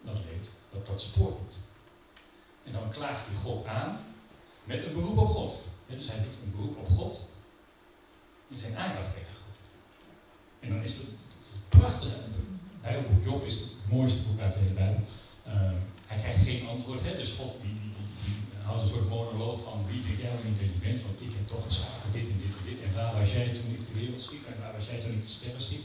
dat 0.00 0.24
weet, 0.30 0.50
dat 0.70 0.86
dat 0.86 1.00
spoort 1.00 1.42
niet. 1.42 1.58
En 2.64 2.72
dan 2.72 2.90
klaagt 2.90 3.26
hij 3.26 3.34
God 3.34 3.66
aan 3.66 3.98
met 4.64 4.84
een 4.84 4.92
beroep 4.92 5.18
op 5.18 5.28
God. 5.28 5.62
dus 5.86 6.08
hij 6.08 6.22
doet 6.22 6.38
een 6.44 6.50
beroep 6.50 6.76
op 6.76 6.88
God 6.88 7.28
in 8.48 8.58
zijn 8.58 8.76
aandacht 8.76 9.10
tegen 9.14 9.34
God. 9.44 9.58
En 10.60 10.68
dan 10.68 10.82
is 10.82 10.96
het, 10.96 11.06
het 11.06 11.58
prachtige, 11.68 12.14
het 12.14 12.80
Bijbelboek 12.80 13.22
Job 13.22 13.44
is 13.44 13.54
het 13.54 13.70
mooiste 13.90 14.22
boek 14.22 14.40
uit 14.40 14.52
de 14.52 14.58
hele 14.58 14.74
Bijbel. 14.74 15.02
Ehm, 15.46 15.74
hij 16.06 16.18
krijgt 16.18 16.42
geen 16.42 16.66
antwoord, 16.66 17.02
hè? 17.02 17.16
dus 17.16 17.32
God 17.32 17.58
die, 17.62 17.72
die, 17.72 17.92
die, 17.96 18.08
die, 18.24 18.34
houdt 18.62 18.80
een 18.80 18.88
soort 18.88 19.08
monoloog 19.08 19.62
van 19.62 19.86
wie 19.86 20.02
denk 20.02 20.18
jij 20.18 20.32
wel 20.32 20.50
niet 20.50 20.58
dat 20.58 20.72
je 20.74 20.86
bent, 20.88 21.02
want 21.02 21.20
ik 21.20 21.32
heb 21.32 21.46
toch 21.46 21.64
geschapen 21.64 22.12
dit 22.12 22.28
en 22.28 22.38
dit 22.38 22.56
en 22.58 22.64
dit. 22.64 22.82
En 22.82 22.94
waar 22.94 23.18
was 23.18 23.32
jij 23.32 23.48
toen 23.48 23.70
ik 23.70 23.84
de 23.84 23.92
wereld 23.92 24.22
schiep 24.22 24.46
en 24.46 24.60
waar 24.60 24.72
was 24.72 24.86
jij 24.86 25.00
toen 25.00 25.12
ik 25.12 25.22
de 25.22 25.28
sterren 25.28 25.62
schiep? 25.62 25.84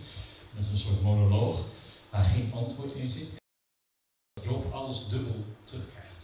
Dat 0.54 0.64
is 0.64 0.70
een 0.70 0.78
soort 0.78 1.02
monoloog 1.02 1.66
waar 2.10 2.24
geen 2.24 2.52
antwoord 2.54 2.94
in 2.94 3.10
zit. 3.10 3.30
En 3.30 4.44
Job 4.44 4.74
alles 4.74 5.08
dubbel 5.08 5.46
terugkrijgt. 5.64 6.24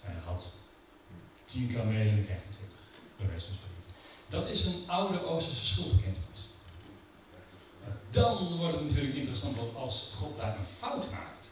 Hij 0.00 0.14
had 0.24 0.56
tien 1.44 1.72
kamelen 1.72 2.08
en 2.08 2.14
dan 2.14 2.24
krijgt 2.24 2.44
hij 2.44 2.52
twintig, 2.52 2.80
wijze 3.16 3.46
van 3.46 3.54
spreken. 3.54 3.67
Dat 4.28 4.48
is 4.48 4.64
een 4.64 4.82
oude 4.86 5.26
Oosterse 5.26 5.64
schuldbekentenis. 5.64 6.48
Dan 8.10 8.56
wordt 8.56 8.74
het 8.74 8.82
natuurlijk 8.82 9.16
interessant, 9.16 9.56
want 9.56 9.74
als 9.74 10.14
God 10.16 10.36
daar 10.36 10.58
een 10.58 10.66
fout 10.66 11.10
maakt, 11.10 11.50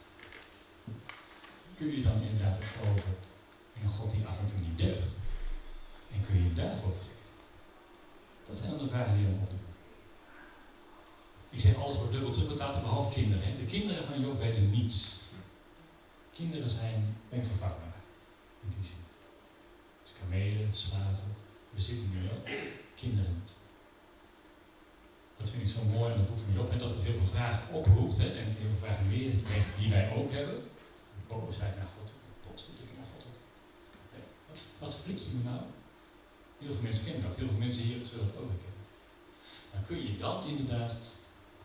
kun 1.75 1.91
je 1.91 2.01
dan 2.01 2.21
inderdaad 2.21 2.57
geloven 2.63 3.17
in 3.73 3.83
een 3.83 3.89
God 3.89 4.11
die 4.11 4.25
af 4.25 4.39
en 4.39 4.45
toe 4.45 4.59
niet 4.59 4.77
deugt. 4.77 5.15
En 6.11 6.21
kun 6.25 6.35
je 6.35 6.41
hem 6.41 6.55
daarvoor 6.55 6.93
vergeven? 6.93 7.15
Dat 8.43 8.57
zijn 8.57 8.69
dan 8.69 8.79
de 8.79 8.87
vragen 8.87 9.15
die 9.15 9.25
je 9.25 9.31
dan 9.31 9.39
opdoen. 9.41 9.59
Ik 11.49 11.59
zeg 11.59 11.75
alles 11.75 11.95
wordt 11.95 12.11
dubbel 12.11 12.31
terugbetaald, 12.31 12.81
behalve 12.81 13.09
kinderen. 13.09 13.43
Hè. 13.43 13.55
De 13.55 13.65
kinderen 13.65 14.05
van 14.05 14.21
Job 14.21 14.37
weten 14.37 14.69
niets. 14.69 15.25
Kinderen 16.33 16.69
zijn 16.69 17.17
onvervangbaar, 17.29 18.01
in 18.63 18.69
die 18.69 18.85
zin. 18.85 18.97
Dus 20.03 20.11
kamelen, 20.19 20.75
slaven, 20.75 21.35
bezitten 21.77 22.09
nu 22.13 22.21
wel, 22.27 22.41
kinderen. 22.95 23.43
Dat 25.37 25.49
vind 25.49 25.63
ik 25.63 25.69
zo 25.69 25.83
mooi 25.83 26.11
aan 26.11 26.19
het 26.19 26.29
boek 26.29 26.39
van 26.45 26.53
Job, 26.53 26.69
en 26.71 26.77
dat 26.77 26.89
het 26.89 27.03
heel 27.03 27.17
veel 27.19 27.33
vragen 27.37 27.73
oproept, 27.73 28.17
hè, 28.17 28.27
en 28.39 28.45
heel 28.45 28.71
veel 28.73 28.83
vragen 28.85 29.09
leert 29.09 29.35
die 29.79 29.89
wij 29.89 30.05
ook 30.15 30.31
hebben. 30.31 30.57
Boosheid 31.27 31.75
naar 31.75 31.91
God, 31.95 32.09
voel 32.41 32.87
ik 32.87 32.97
naar 32.97 33.09
God? 33.13 33.25
Wat, 34.49 34.61
wat 34.79 34.95
flik 34.95 35.19
je 35.19 35.29
me 35.35 35.43
nou? 35.43 35.61
Heel 36.59 36.73
veel 36.73 36.83
mensen 36.83 37.05
kennen 37.05 37.23
dat, 37.23 37.35
heel 37.37 37.47
veel 37.47 37.65
mensen 37.65 37.83
hier 37.83 38.05
zullen 38.05 38.27
dat 38.27 38.37
ook 38.37 38.49
herkennen. 38.49 38.85
Dan 39.73 39.83
kun 39.85 39.99
je 40.07 40.17
dan 40.17 40.45
inderdaad, 40.45 40.95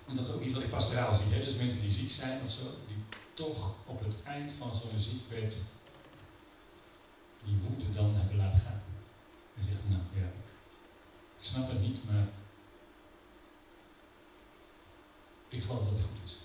en 0.09 0.15
dat 0.15 0.27
is 0.27 0.33
ook 0.35 0.43
iets 0.43 0.53
wat 0.53 0.63
ik 0.63 0.71
pastoraal 0.71 1.15
zie, 1.15 1.33
hè, 1.33 1.45
dus 1.45 1.57
mensen 1.57 1.81
die 1.81 1.91
ziek 1.91 2.11
zijn 2.11 2.41
of 2.45 2.51
zo, 2.51 2.65
die 2.87 3.03
toch 3.35 3.75
op 3.87 4.01
het 4.05 4.23
eind 4.23 4.53
van 4.53 4.75
zo'n 4.75 4.99
ziekbed 4.99 5.63
die 7.45 7.57
woede 7.57 7.93
dan 7.93 8.15
hebben 8.15 8.37
laten 8.37 8.61
gaan. 8.61 8.83
En 9.57 9.65
zeggen, 9.65 9.89
nou 9.89 10.03
ja, 10.15 10.31
ik 11.39 11.45
snap 11.45 11.69
het 11.69 11.81
niet, 11.81 12.05
maar 12.11 12.29
ik 15.49 15.63
geloof 15.63 15.85
dat 15.85 15.95
het 15.95 16.07
goed 16.07 16.25
is. 16.25 16.37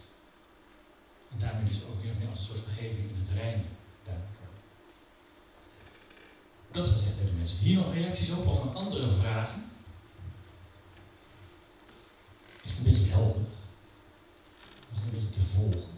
En 1.31 1.38
daarmee 1.38 1.69
is 1.69 1.84
ook 1.84 2.01
weer 2.01 2.29
als 2.29 2.39
een 2.39 2.45
soort 2.45 2.59
vergeving 2.59 3.09
in 3.09 3.19
het 3.19 3.29
reinen 3.29 3.65
duidelijk 4.03 4.38
Dat 6.71 6.88
gezegd 6.88 7.15
hebben 7.15 7.35
mensen. 7.35 7.59
Hier 7.59 7.77
nog 7.77 7.93
reacties 7.93 8.31
op 8.31 8.47
of 8.47 8.63
een 8.63 8.75
andere 8.75 9.09
vragen? 9.09 9.71
Is 12.61 12.71
het 12.71 12.79
een 12.79 12.91
beetje 12.91 13.11
helder? 13.11 13.41
Is 14.91 14.97
het 14.97 15.03
een 15.03 15.09
beetje 15.09 15.29
te 15.29 15.41
volgen? 15.41 15.97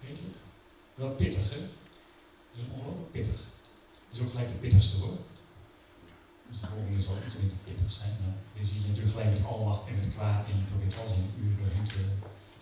Redelijk? 0.00 0.36
Wel 0.94 1.10
pittig, 1.10 1.50
hè? 1.50 1.56
Het 1.56 2.60
is 2.60 2.68
ongelooflijk 2.72 3.10
pittig. 3.10 3.40
Is 4.16 4.22
ook 4.22 4.30
gelijk 4.30 4.48
de 4.48 4.64
pittigste 4.64 4.96
hoor. 4.96 5.18
Dus 6.48 6.60
de 6.60 6.66
volgende 6.66 7.00
zal 7.00 7.16
iets 7.26 7.36
minder 7.36 7.56
pittig 7.64 7.92
zijn. 7.92 8.12
Je 8.52 8.66
ziet 8.66 8.82
je 8.82 8.88
natuurlijk 8.88 9.16
gelijk 9.16 9.30
met 9.36 9.46
almacht 9.46 9.88
en 9.88 9.96
met 9.96 10.12
kwaad 10.14 10.44
en 10.44 10.58
je 10.58 10.64
probeert 10.64 10.98
alles 11.00 11.18
in 11.18 11.24
een 11.24 11.44
uur 11.44 11.56
doorheen 11.56 11.84
te 11.84 11.94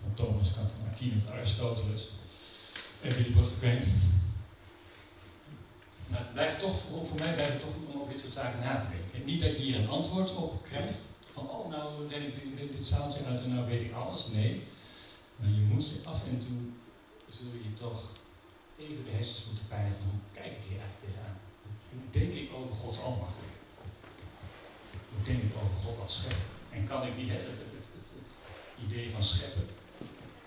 van 0.03 0.15
Thomas 0.15 0.55
Kant, 0.55 0.73
van 0.73 1.33
Aristoteles 1.33 2.11
en 3.03 3.15
Willy 3.15 3.33
Botterqueen. 3.35 3.83
Maar 6.09 6.19
het 6.19 6.33
blijft 6.33 6.59
toch, 6.59 6.79
voor, 6.79 7.19
mij 7.19 7.35
blijft 7.35 7.53
het 7.53 7.61
toch 7.61 7.73
goed 7.73 7.87
om 7.87 8.01
over 8.01 8.13
dit 8.13 8.21
soort 8.21 8.33
zaken 8.33 8.61
na 8.61 8.77
te 8.77 8.87
denken. 8.89 9.25
Niet 9.25 9.41
dat 9.43 9.57
je 9.57 9.63
hier 9.63 9.79
een 9.79 9.89
antwoord 9.89 10.37
op 10.37 10.63
krijgt, 10.63 11.03
van 11.33 11.51
oh 11.51 11.71
nou 11.71 12.09
ren 12.09 12.27
ik 12.27 12.35
dit, 12.35 12.73
dit 12.73 12.87
zaaltje 12.87 13.25
uit 13.25 13.43
en 13.43 13.55
nou 13.55 13.67
weet 13.67 13.83
ik 13.83 13.93
alles. 13.93 14.27
Nee, 14.27 14.63
je 15.41 15.67
moet 15.69 16.01
af 16.05 16.27
en 16.27 16.39
toe, 16.39 16.59
zul 17.29 17.53
je 17.63 17.73
toch 17.73 18.13
even 18.79 19.05
de 19.05 19.11
hersens 19.11 19.47
moeten 19.47 19.67
pijnen 19.69 19.95
van 19.95 20.11
hoe 20.11 20.21
kijk 20.33 20.53
ik 20.53 20.69
hier 20.69 20.81
eigenlijk 20.81 21.01
tegenaan? 21.01 21.44
Hoe 21.95 22.11
denk 22.11 22.33
ik 22.35 22.55
over 22.55 22.75
Gods 22.75 23.01
almacht? 23.01 23.37
Hoe 25.15 25.25
denk 25.25 25.43
ik 25.43 25.57
over 25.63 25.77
God 25.77 26.01
als 26.01 26.15
schepper? 26.15 26.47
En 26.71 26.87
kan 26.87 27.07
ik 27.07 27.17
die, 27.17 27.31
het, 27.31 27.41
idee 28.87 29.11
van 29.11 29.23
scheppen 29.23 29.67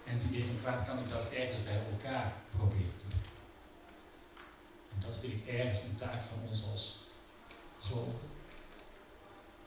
en 0.03 0.13
het 0.13 0.23
idee 0.23 0.45
van 0.45 0.55
kwaad, 0.55 0.87
kan 0.87 0.99
ik 0.99 1.09
dat 1.09 1.29
ergens 1.31 1.63
bij 1.63 1.81
elkaar 1.91 2.33
proberen 2.49 2.97
te 2.97 3.07
doen? 3.09 3.25
En 4.93 4.99
dat 4.99 5.17
vind 5.17 5.33
ik 5.33 5.47
ergens 5.47 5.79
een 5.79 5.95
taak 5.95 6.21
van 6.21 6.49
ons 6.49 6.63
als 6.71 6.97
gelovigen. 7.79 8.29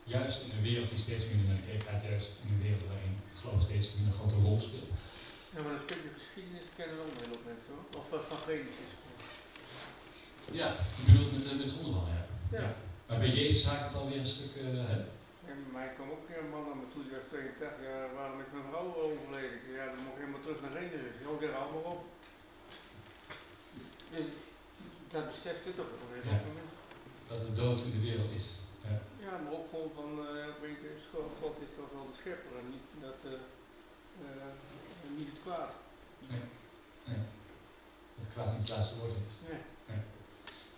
Juist 0.05 0.43
in 0.43 0.57
een 0.57 0.63
wereld 0.63 0.89
die 0.89 0.99
steeds 0.99 1.27
minder 1.27 1.55
naar 1.55 1.63
de 1.63 1.81
gaat, 1.81 2.03
juist 2.03 2.33
in 2.43 2.53
een 2.53 2.63
wereld 2.63 2.85
waarin 2.87 3.17
geloof 3.41 3.63
steeds 3.63 3.95
minder 3.95 4.13
een 4.13 4.19
grote 4.19 4.43
rol 4.47 4.61
speelt. 4.61 4.91
Ja, 5.55 5.63
maar 5.63 5.73
een 5.73 5.87
stukje 5.89 6.11
geschiedenis 6.19 6.69
kennen 6.77 6.97
we 6.97 7.03
ook 7.03 7.13
een 7.15 7.25
hele 7.25 7.41
mensen. 7.51 7.77
Of 8.01 8.07
uh, 8.13 8.19
van 8.29 8.39
Genesis. 8.47 8.91
Ja, 10.53 10.69
ik 10.99 11.05
bedoel 11.07 11.33
met, 11.33 11.45
uh, 11.45 11.53
met 11.61 11.67
het 11.67 11.79
onderval, 11.79 12.07
ja. 12.15 12.23
ja. 12.57 12.61
ja. 12.65 12.75
Maar 13.07 13.19
bij 13.19 13.35
Jezus 13.41 13.65
haakt 13.67 13.87
het 13.89 13.97
alweer 14.01 14.19
een 14.19 14.35
stuk. 14.37 14.53
Uh, 14.63 14.65
hè? 14.93 14.99
En 15.51 15.59
mij 15.77 15.89
kwam 15.97 16.11
ook 16.15 16.25
een 16.29 16.51
man 16.55 16.65
naar 16.69 16.81
me 16.83 16.87
toe, 16.93 17.03
die 17.07 17.15
was 17.19 17.27
82 17.29 17.87
jaar, 17.89 18.07
waarom 18.19 18.41
is 18.45 18.51
mijn 18.55 18.69
vrouw 18.71 18.89
overleden? 19.05 19.59
Ja, 19.79 19.85
dan 19.93 20.03
mocht 20.05 20.17
je 20.17 20.23
helemaal 20.23 20.45
terug 20.47 20.61
naar 20.63 20.75
Genesis. 20.77 21.17
Ja, 21.23 21.31
zeg 21.43 21.53
allemaal 21.61 21.87
op. 21.95 22.03
Dus 24.15 24.27
dat 25.13 25.25
beseft 25.31 25.63
je 25.67 25.73
toch 25.79 25.91
op 25.97 26.03
een 26.05 26.31
ja. 26.31 26.41
moment. 26.49 26.73
Dat 27.31 27.41
er 27.47 27.55
dood 27.63 27.81
in 27.87 27.95
de 27.97 28.03
wereld 28.09 28.31
is. 28.41 28.47
Ja, 28.89 28.97
ja 29.27 29.33
maar 29.43 29.55
ook 29.59 29.69
gewoon 29.73 29.93
van, 29.99 30.11
uh, 30.27 30.47
weet 30.65 30.81
je, 30.85 30.91
God 31.41 31.55
is 31.67 31.73
toch 31.79 31.91
wel 31.97 32.07
de 32.11 32.17
schepper 32.21 32.55
en 32.61 32.69
niet 32.75 32.87
dat. 33.07 33.21
Uh, 33.33 33.39
niet 35.19 35.29
het 35.33 35.41
kwaad. 35.45 35.73
Nee. 36.31 36.45
nee. 37.09 37.23
Het 38.21 38.29
kwaad 38.33 38.53
niet 38.53 38.63
het 38.63 38.71
laatste 38.77 38.99
woord 38.99 39.15
heeft. 39.19 39.41
Nee. 39.51 39.61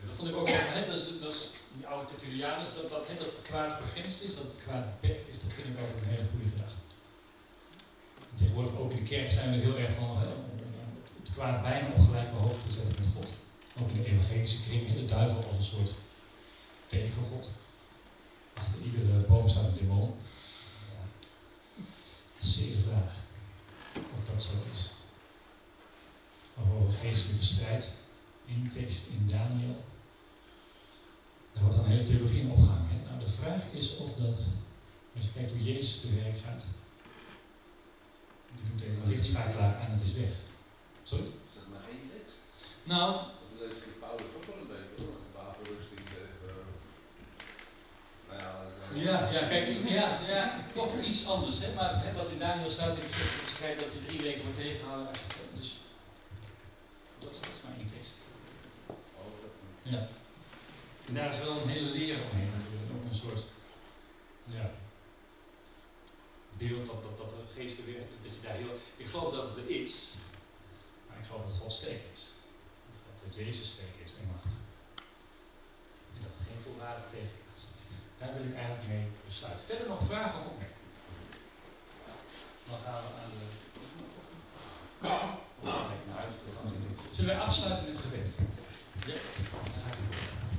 Dat 0.06 0.14
vond 0.14 0.28
ik 0.28 0.36
ook 0.36 0.48
wel, 0.48 0.56
hè, 0.56 0.84
dat 0.86 0.96
is 0.96 1.04
die 1.76 1.86
oude 1.86 2.06
Tertullianus, 2.06 2.74
dat, 2.74 2.90
dat, 2.90 3.08
het 3.08 3.42
kwaad 3.42 3.80
begrensd 3.80 4.22
is, 4.22 4.34
dat 4.36 4.44
het 4.44 4.58
kwaad 4.58 5.00
beperkt 5.00 5.28
is, 5.28 5.40
dat 5.40 5.52
vind 5.52 5.68
ik 5.68 5.78
altijd 5.78 5.96
een 5.96 6.08
hele 6.08 6.28
goede 6.30 6.48
gedachte. 6.48 6.82
Tegenwoordig 8.34 8.76
ook 8.76 8.90
in 8.90 8.96
de 8.96 9.02
kerk 9.02 9.30
zijn 9.30 9.50
we 9.50 9.56
heel 9.56 9.76
erg 9.76 9.92
van 9.92 10.16
het 11.20 11.32
kwaad 11.32 11.62
bijna 11.62 11.88
op 11.88 12.04
gelijke 12.04 12.34
hoogte 12.34 12.66
te 12.66 12.72
zetten 12.72 12.94
met 12.98 13.08
God. 13.16 13.34
Ook 13.80 13.88
in 13.88 14.02
de 14.02 14.08
evangelische 14.08 14.62
kring, 14.62 14.94
de 14.94 15.04
duivel 15.04 15.44
als 15.44 15.56
een 15.56 15.62
soort 15.62 15.92
tegengod. 16.86 17.50
Achter 18.54 18.80
iedere 18.82 19.18
boom 19.18 19.48
staat 19.48 19.64
een 19.64 19.74
demon. 19.74 20.14
Ja. 20.88 21.30
Zeer 22.38 22.76
vraag 22.76 23.14
of 24.16 24.24
dat 24.24 24.42
zo 24.42 24.52
is. 24.72 24.90
Over 26.58 26.92
geestelijke 26.92 27.44
strijd 27.44 27.94
in 28.46 28.70
tekst 28.74 29.08
in 29.08 29.26
Daniel. 29.26 29.84
Daar 31.52 31.62
wordt 31.62 31.76
dan 31.76 31.84
een 31.84 31.90
hele 31.90 32.04
theologie 32.04 32.40
in 32.40 32.50
opgehangen. 32.50 33.02
Nou, 33.06 33.18
de 33.24 33.30
vraag 33.30 33.62
is 33.70 33.96
of 33.96 34.14
dat, 34.14 34.36
als 35.14 35.24
je 35.24 35.32
kijkt 35.34 35.50
hoe 35.50 35.62
Jezus 35.62 36.00
te 36.00 36.14
werk 36.22 36.38
gaat, 36.46 36.64
die 38.54 38.64
doet 38.70 38.82
even 38.82 39.02
een 39.02 39.08
lichtschakelaar 39.08 39.80
en 39.80 39.90
het 39.90 40.02
is 40.02 40.12
weg. 40.12 40.32
Sorry? 41.02 41.24
Is 41.24 41.54
dat 41.54 41.68
maar 41.72 41.88
één 41.88 42.10
tekst? 42.14 42.36
Nou. 42.82 43.12
Dat 43.12 43.68
lees 43.68 43.78
je 43.84 44.00
Paulus 44.00 44.32
ook 44.36 44.46
wel 44.50 44.58
een 44.62 44.72
beetje 44.74 45.04
hoor. 45.04 45.18
Wapenrusting 45.36 46.04
tegen. 46.12 46.30
Nou 48.28 48.40
ja, 48.40 48.50
ja, 49.08 49.30
ja, 49.30 49.46
kijk, 49.46 49.70
ja, 49.98 50.20
ja, 50.28 50.64
toch 50.72 50.92
iets 51.00 51.28
anders. 51.28 51.58
Hè? 51.64 51.74
Maar 51.74 52.04
hè, 52.04 52.12
wat 52.12 52.30
in 52.30 52.38
Daniel 52.38 52.70
staat 52.70 52.96
in 52.96 53.02
de 53.02 53.52
strijd 53.54 53.78
dat 53.78 53.92
je 53.92 54.06
drie 54.06 54.20
weken 54.20 54.42
wordt 54.42 54.58
tegengehouden. 54.58 55.12
Dus 55.54 55.78
dat 57.18 57.30
is, 57.30 57.40
dat 57.40 57.50
is 57.52 57.62
maar 57.64 57.76
één 57.78 57.86
tekst. 57.86 58.14
Ja. 59.82 60.08
En 61.12 61.18
daar 61.18 61.30
is 61.30 61.38
wel 61.38 61.60
een 61.60 61.68
hele 61.68 61.90
leer 61.90 62.18
omheen 62.30 62.50
natuurlijk. 62.56 62.92
Ook 62.94 63.04
een 63.10 63.14
soort 63.24 63.44
ja, 64.44 64.70
beeld 66.56 66.86
dat, 66.86 67.02
dat, 67.02 67.18
dat 67.18 67.30
de 67.30 67.36
geesten 67.54 67.84
weer, 67.84 68.02
dat 68.22 68.34
je 68.34 68.40
daar 68.40 68.56
heel... 68.56 68.74
Ik 68.96 69.06
geloof 69.06 69.34
dat 69.34 69.48
het 69.48 69.56
er 69.56 69.70
is, 69.70 69.94
maar 71.08 71.18
ik 71.18 71.24
geloof 71.24 71.42
dat 71.42 71.60
God 71.60 71.72
sterk 71.72 72.02
is. 72.12 72.22
Ik 72.88 72.96
geloof 73.02 73.20
dat 73.24 73.34
Jezus 73.44 73.68
sterk 73.70 73.96
is 74.04 74.12
en 74.20 74.26
machtig. 74.34 74.60
En 76.14 76.22
dat 76.22 76.32
er 76.38 76.44
geen 76.48 76.60
volwaardig 76.60 77.04
tegenkracht 77.10 77.56
is. 77.56 77.62
Daar 78.18 78.32
wil 78.34 78.44
ik 78.50 78.54
eigenlijk 78.54 78.88
mee 78.88 79.06
besluiten. 79.24 79.64
Verder 79.64 79.88
nog 79.88 80.06
vragen 80.06 80.36
of 80.38 80.46
opmerkingen? 80.46 80.90
Dan 82.68 82.78
gaan 82.84 83.02
we 83.04 83.08
aan 83.22 83.32
de. 83.36 83.46
Zullen 87.10 87.34
wij 87.34 87.44
afsluiten 87.44 87.86
met 87.88 87.98
gebed? 87.98 88.34
Ja, 89.06 89.14
daar 89.72 89.82
ga 89.84 89.90
ik 89.90 90.04
voor. 90.08 90.51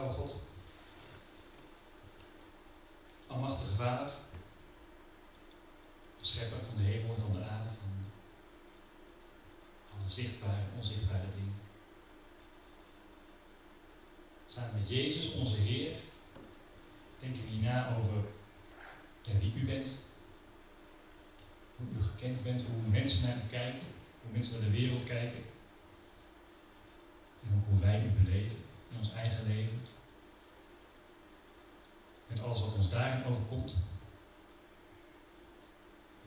Trouwe 0.00 0.16
God. 0.16 0.42
Almachtige 3.26 3.74
Vader. 3.74 4.12
Schepper 6.20 6.58
van 6.64 6.76
de 6.76 6.82
hemel 6.82 7.14
en 7.14 7.20
van 7.20 7.32
de 7.32 7.44
aarde, 7.44 7.68
van 7.68 8.10
alle 9.98 10.08
zichtbare 10.08 10.60
en 10.60 10.72
onzichtbare 10.76 11.28
dingen. 11.28 11.54
Samen 14.46 14.78
met 14.78 14.88
Jezus, 14.88 15.34
onze 15.34 15.56
Heer, 15.56 15.96
denken 17.18 17.42
we 17.42 17.48
hierna 17.48 17.96
over 17.96 18.24
wie 19.24 19.54
u 19.54 19.64
bent, 19.66 20.02
hoe 21.76 21.86
u 21.96 22.02
gekend 22.02 22.42
bent, 22.42 22.62
hoe 22.62 22.90
mensen 22.90 23.28
naar 23.28 23.44
u 23.44 23.48
kijken, 23.48 23.82
hoe 24.22 24.32
mensen 24.32 24.60
naar 24.60 24.70
de 24.70 24.76
wereld 24.76 25.04
kijken 25.04 25.42
en 27.42 27.56
ook 27.56 27.68
hoe 27.68 27.78
wij 27.78 28.04
u 28.04 28.22
beleven 28.22 28.68
in 28.90 28.98
ons 28.98 29.12
eigen 29.14 29.46
leven. 29.46 29.80
Met 32.26 32.42
alles 32.42 32.60
wat 32.60 32.74
ons 32.74 32.90
daarin 32.90 33.24
overkomt. 33.24 33.76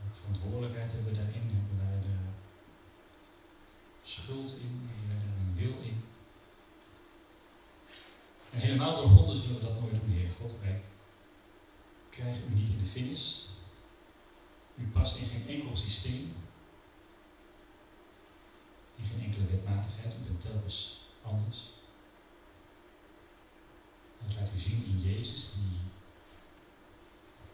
Welke 0.00 0.16
verantwoordelijkheid 0.16 0.92
hebben 0.92 1.12
we 1.12 1.18
daarin? 1.18 1.50
Hebben 1.50 1.78
wij 1.78 2.00
de 2.00 2.16
schuld 4.02 4.58
in? 4.58 4.90
Hebben 4.90 5.08
wij 5.08 5.18
daar 5.18 5.46
een 5.46 5.54
wil 5.54 5.82
in? 5.82 6.04
En 8.50 8.60
helemaal 8.60 8.94
doorgronden 8.94 9.36
zullen 9.36 9.60
we 9.60 9.66
dat 9.66 9.80
nooit 9.80 10.00
doen, 10.00 10.10
Heer 10.10 10.30
God. 10.30 10.60
Wij 10.60 10.82
krijgen 12.10 12.42
u 12.50 12.54
niet 12.54 12.68
in 12.68 12.78
de 12.78 12.86
vingers. 12.86 13.48
U 14.74 14.86
past 14.86 15.18
in 15.18 15.26
geen 15.26 15.48
enkel 15.48 15.76
systeem. 15.76 16.32
In 18.96 19.04
geen 19.04 19.24
enkele 19.24 19.46
wetmatigheid. 19.46 20.14
U 20.14 20.26
bent 20.26 20.40
telkens 20.40 21.00
anders. 21.22 21.72
Dat 24.26 24.36
laat 24.36 24.50
u 24.54 24.58
zien 24.58 24.84
in 24.86 24.98
Jezus, 24.98 25.52
die 25.54 25.80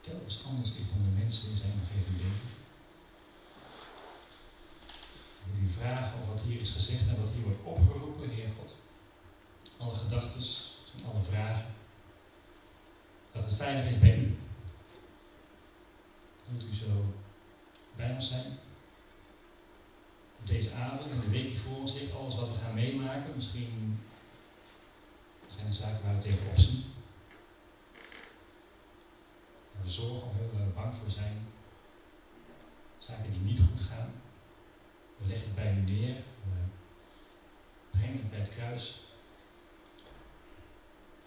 telkens 0.01 0.45
anders 0.45 0.79
is 0.79 0.89
dan 0.89 1.03
de 1.03 1.21
mensen 1.23 1.51
in 1.51 1.57
zijn 1.57 1.73
omgeving 1.73 2.17
leven. 2.17 2.49
Ik 5.47 5.53
wil 5.53 5.63
u 5.63 5.69
vragen 5.69 6.21
of 6.21 6.29
wat 6.29 6.43
hier 6.43 6.61
is 6.61 6.73
gezegd 6.73 7.09
en 7.09 7.21
wat 7.21 7.31
hier 7.31 7.43
wordt 7.43 7.63
opgeroepen, 7.65 8.31
Heer 8.31 8.49
God. 8.59 8.77
Alle 9.77 9.95
gedachten 9.95 10.43
en 10.99 11.11
alle 11.11 11.23
vragen. 11.23 11.75
Dat 13.33 13.45
het 13.45 13.55
veilig 13.55 13.87
is 13.87 13.99
bij 13.99 14.19
u. 14.19 14.39
Wilt 16.51 16.65
u 16.65 16.75
zo 16.75 17.15
bij 17.97 18.13
ons 18.13 18.29
zijn? 18.29 18.59
Op 20.41 20.47
deze 20.47 20.73
avond, 20.73 21.13
in 21.13 21.21
de 21.21 21.29
week 21.29 21.49
die 21.49 21.59
voor 21.59 21.77
ons 21.77 21.95
ligt, 21.95 22.15
alles 22.15 22.35
wat 22.35 22.49
we 22.49 22.55
gaan 22.55 22.75
meemaken. 22.75 23.35
Misschien 23.35 24.00
zijn 25.61 25.73
zaken 25.73 26.05
waar 26.05 26.15
we 26.15 26.21
tegenop 26.21 26.57
zien. 26.57 26.85
Waar 29.73 29.83
we 29.83 29.89
zorgen 29.89 30.53
waar 30.53 30.67
we 30.67 30.73
bang 30.73 30.95
voor 30.95 31.11
zijn. 31.11 31.47
Zaken 32.99 33.33
die 33.33 33.41
niet 33.41 33.61
goed 33.61 33.81
gaan. 33.81 34.13
We 35.17 35.27
leggen 35.27 35.47
het 35.47 35.55
bij 35.55 35.75
u 35.75 35.81
neer. 35.81 36.15
We 36.15 37.99
brengen 37.99 38.19
het 38.19 38.31
bij 38.31 38.39
het 38.39 38.49
kruis. 38.49 39.01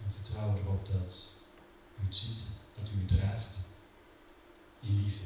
En 0.04 0.12
vertrouwen 0.12 0.58
erop 0.58 0.86
dat 0.86 1.34
u 2.00 2.06
het 2.06 2.16
ziet, 2.16 2.48
dat 2.76 2.90
u 2.96 2.98
het 2.98 3.08
draagt. 3.08 3.58
In 4.80 5.04
liefde. 5.04 5.26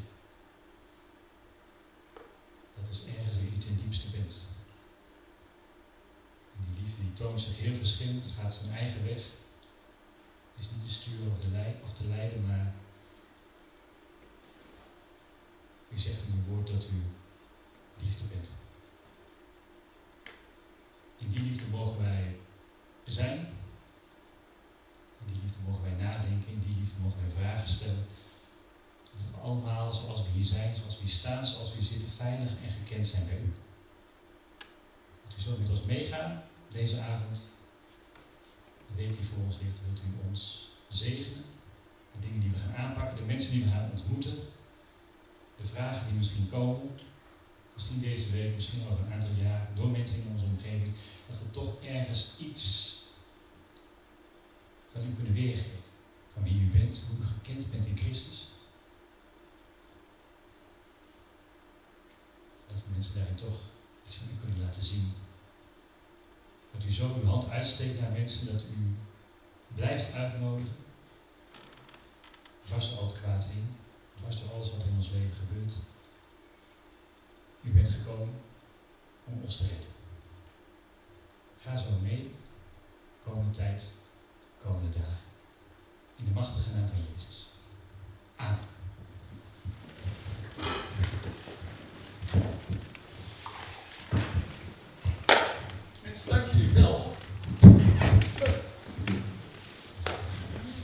Dat 2.76 2.90
is 2.90 3.06
ergens 3.06 3.38
wie 3.38 3.52
u 3.52 3.58
ten 3.58 3.78
diepste 3.78 4.18
bent. 4.18 4.48
En 6.58 6.74
die 6.74 6.84
liefde 6.84 7.02
die 7.02 7.14
toont 7.14 7.42
zich 7.42 7.58
heel 7.58 7.76
verschillend, 7.98 8.34
gaat 8.42 8.56
zijn 8.56 8.78
eigen 8.78 9.06
weg. 9.06 9.24
Is 10.58 10.72
niet 10.72 10.82
te 10.82 10.90
sturen 10.90 11.32
of 11.32 11.40
te, 11.40 11.50
leiden, 11.50 11.82
of 11.84 11.94
te 11.94 12.08
leiden, 12.08 12.48
maar 12.48 12.74
u 15.90 16.00
zegt 16.00 16.22
in 16.28 16.34
uw 16.34 16.54
woord 16.54 16.68
dat 16.68 16.88
u 16.92 17.02
liefde 18.04 18.24
bent. 18.28 18.50
In 21.18 21.30
die 21.30 21.42
liefde 21.42 21.68
mogen 21.72 22.02
wij 22.04 22.36
zijn. 23.06 23.40
In 25.26 25.34
die 25.34 25.42
liefde 25.42 25.60
mogen 25.68 25.84
wij 25.84 26.06
nadenken. 26.06 26.52
In 26.52 26.60
die 26.60 26.76
liefde 26.80 27.02
mogen 27.02 27.22
wij 27.22 27.44
vragen 27.44 27.70
stellen. 27.70 28.08
Dat 29.18 29.30
we 29.30 29.38
allemaal, 29.38 29.92
zoals 29.92 30.22
we 30.22 30.30
hier 30.30 30.46
zijn, 30.46 30.76
zoals 30.76 30.96
we 30.96 31.02
hier 31.02 31.14
staan, 31.14 31.46
zoals 31.46 31.72
we 31.72 31.78
hier 31.78 31.88
zitten, 31.88 32.10
veilig 32.10 32.52
en 32.64 32.72
gekend 32.72 33.08
zijn 33.08 33.28
bij 33.28 33.40
u. 33.40 33.54
Dat 35.28 35.38
u 35.38 35.42
zo 35.42 35.58
met 35.58 35.70
ons 35.70 35.84
meegaan 35.84 36.44
deze 36.70 37.00
avond. 37.00 37.57
De 38.88 38.96
week 38.96 39.16
die 39.16 39.26
voor 39.26 39.44
ons 39.44 39.58
ligt, 39.62 39.80
wilt 39.86 40.02
u 40.02 40.28
ons 40.30 40.70
zegenen. 40.88 41.44
De 42.12 42.20
dingen 42.20 42.40
die 42.40 42.52
we 42.52 42.58
gaan 42.58 42.76
aanpakken, 42.76 43.16
de 43.16 43.24
mensen 43.24 43.52
die 43.52 43.64
we 43.64 43.70
gaan 43.70 43.90
ontmoeten. 43.92 44.36
De 45.56 45.66
vragen 45.66 46.08
die 46.08 46.16
misschien 46.16 46.50
komen. 46.50 46.90
Misschien 47.74 48.02
deze 48.02 48.32
week, 48.32 48.56
misschien 48.56 48.82
over 48.92 49.06
een 49.06 49.14
aantal 49.14 49.36
jaar, 49.42 49.70
door 49.76 49.90
mensen 49.90 50.22
in 50.22 50.32
onze 50.32 50.46
omgeving. 50.46 50.94
Dat 51.28 51.40
we 51.40 51.52
toch 51.52 51.84
ergens 51.84 52.36
iets 52.40 52.96
van 54.94 55.06
u 55.06 55.14
kunnen 55.14 55.34
weergeven. 55.34 55.80
Van 56.34 56.44
wie 56.44 56.62
u 56.62 56.70
bent, 56.70 57.06
hoe 57.10 57.26
u 57.26 57.26
gekend 57.26 57.72
bent 57.72 57.86
in 57.86 57.98
Christus. 57.98 58.48
Dat 62.68 62.84
we 62.86 62.92
mensen 62.92 63.16
daarin 63.16 63.36
toch 63.36 63.60
iets 64.06 64.16
van 64.16 64.28
u 64.36 64.40
kunnen 64.40 64.60
laten 64.60 64.84
zien. 64.84 65.14
Dat 66.78 66.86
u 66.86 66.92
zo 66.92 67.14
uw 67.22 67.30
hand 67.30 67.50
uitsteekt 67.50 68.02
naar 68.02 68.12
mensen, 68.12 68.54
dat 68.54 68.66
u 68.78 68.96
blijft 69.76 70.14
uitnodigen. 70.14 70.76
Door 72.70 72.98
al 73.00 73.08
het 73.08 73.22
kwaad 73.22 73.46
heen, 73.46 73.76
dwars 74.16 74.42
door 74.42 74.52
alles 74.52 74.72
wat 74.72 74.86
in 74.86 74.96
ons 74.98 75.10
leven 75.10 75.36
gebeurt. 75.36 75.74
U 77.62 77.72
bent 77.72 77.90
gekomen 77.90 78.34
om 79.26 79.42
ons 79.42 79.58
te 79.58 79.68
redden. 79.68 79.88
Ga 81.58 81.78
zo 81.78 81.90
mee, 82.02 82.32
komende 83.24 83.52
tijd, 83.52 83.94
komende 84.58 85.00
dagen. 85.00 85.26
In 86.16 86.26
de 86.26 86.32
machtige 86.32 86.74
naam 86.74 86.88
van 86.88 87.06
Jezus. 87.14 87.48
Amen. 88.36 88.60
Mensen, 96.04 96.30
dank 96.30 96.48
jullie 96.52 96.74
wel. 96.74 97.12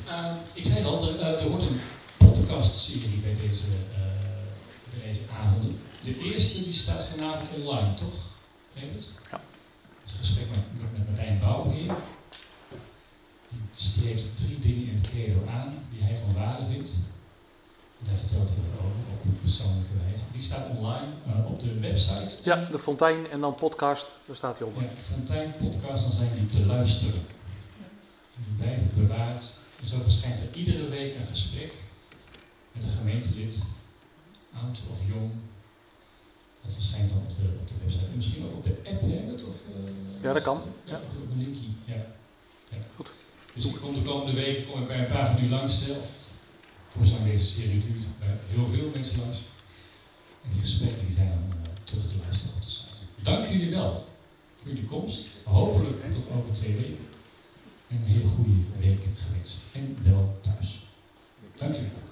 Uh, 0.07 0.34
ik 0.53 0.65
zei 0.65 0.86
al, 0.86 1.07
er, 1.07 1.20
uh, 1.20 1.41
er 1.41 1.49
hoort 1.49 1.61
een 1.61 1.80
podcastserie 2.74 3.20
bij 3.20 3.48
deze, 3.48 3.66
uh, 3.66 3.98
bij 4.90 5.08
deze 5.08 5.20
avonden. 5.41 5.80
De 6.04 6.20
eerste 6.20 6.64
die 6.64 6.74
staat 6.74 7.06
vanavond 7.06 7.50
online, 7.56 7.94
toch? 7.94 8.20
Evert? 8.76 9.10
Ja. 9.32 9.41
Het 10.02 10.06
is 10.06 10.12
een 10.12 10.18
gesprek 10.18 10.50
met, 10.50 10.82
met, 10.82 10.91
met 10.98 11.08
Martijn 11.08 11.40
Bouwheer. 11.40 11.95
Die 13.50 13.62
streept 13.72 14.38
drie 14.38 14.60
dingen 14.60 14.88
in 14.88 14.95
het 14.95 15.10
credo 15.10 15.48
aan 15.50 15.76
die 15.91 16.02
hij 16.04 16.18
van 16.18 16.34
waarde 16.34 16.66
vindt. 16.66 16.91
En 18.00 18.06
daar 18.06 18.16
vertelt 18.16 18.50
hij 18.50 18.58
wat 18.66 18.80
over 18.80 19.02
op 19.14 19.41
persoonlijke 19.41 19.94
wijze. 20.08 20.24
Die 20.32 20.41
staat 20.41 20.78
online 20.78 21.08
uh, 21.28 21.52
op 21.52 21.60
de 21.60 21.80
website. 21.80 22.38
Ja, 22.44 22.68
de 22.72 22.80
Fontein 22.80 23.30
en 23.30 23.40
dan 23.40 23.56
podcast, 23.56 24.06
daar 24.26 24.36
staat 24.36 24.58
hij 24.58 24.68
op. 24.68 24.82
Ja, 24.82 24.88
Fontein 25.02 25.54
podcast, 25.58 26.04
dan 26.04 26.14
zijn 26.14 26.30
die 26.38 26.45
te 26.45 26.66
luisteren. 26.66 27.26
Die 28.36 28.56
blijven 28.58 28.91
bewaard. 28.95 29.58
En 29.82 29.88
zo 29.88 30.02
verschijnt 30.02 30.40
er 30.40 30.54
iedere 30.54 30.90
week 30.90 31.16
een 31.16 31.26
gesprek 31.26 31.74
met 32.74 32.84
een 32.84 32.90
gemeentelid, 32.90 33.64
oud 34.54 34.84
of 34.91 34.98
jong. 35.08 35.32
Dat 36.62 36.74
verschijnt 36.74 37.10
dan 37.10 37.18
op 37.18 37.34
de, 37.34 37.58
op 37.60 37.68
de 37.68 37.74
website. 37.82 38.06
En 38.06 38.16
misschien 38.16 38.45
ook 38.45 38.54
op 38.54 38.64
de 38.64 38.78
app, 38.86 39.02
hè? 39.02 39.34
Of, 39.34 39.41
uh, 39.41 40.24
ja, 40.24 40.34
dat 40.34 40.44
kan. 40.44 40.62
Ja, 40.84 40.95
ook 40.95 41.30
een 41.32 41.44
linkje. 41.44 41.66
Ja. 41.86 42.06
ja. 42.70 42.78
Goed. 42.95 43.08
Dus 43.54 43.66
ik 43.66 43.76
kom 43.76 43.94
de 43.94 44.02
komende 44.02 44.34
weken 44.34 44.72
kom 44.72 44.82
ik 44.82 44.88
bij 44.88 45.00
een 45.00 45.14
paar 45.14 45.28
van 45.28 45.44
u 45.44 45.50
langs. 45.50 45.90
Of 45.90 46.32
voor 46.88 47.06
zolang 47.06 47.26
deze 47.26 47.45
serie 47.45 47.80
duurt, 47.86 48.06
bij 48.20 48.28
heel 48.48 48.66
veel 48.66 48.90
mensen 48.94 49.20
langs. 49.20 49.38
En 50.44 50.50
die 50.52 50.62
gesprekken 50.62 51.06
die 51.06 51.16
zijn 51.16 51.30
dan 51.30 51.58
uh, 51.58 51.68
terug 51.84 52.08
te 52.08 52.18
luisteren 52.24 52.56
op 52.56 52.62
de 52.62 52.70
site. 52.70 53.06
Dank 53.24 53.45
jullie 53.45 53.70
wel 53.70 54.06
voor 54.54 54.68
jullie 54.68 54.88
komst. 54.88 55.28
Hopelijk 55.44 56.12
tot 56.12 56.30
over 56.38 56.52
twee 56.52 56.76
weken. 56.76 57.08
En 57.88 57.95
een 57.98 58.04
heel 58.04 58.26
goede 58.26 58.62
week 58.80 59.04
geweest. 59.16 59.62
En 59.74 59.98
wel 60.02 60.38
thuis. 60.41 60.86
Dank 61.56 61.74
jullie. 61.74 62.03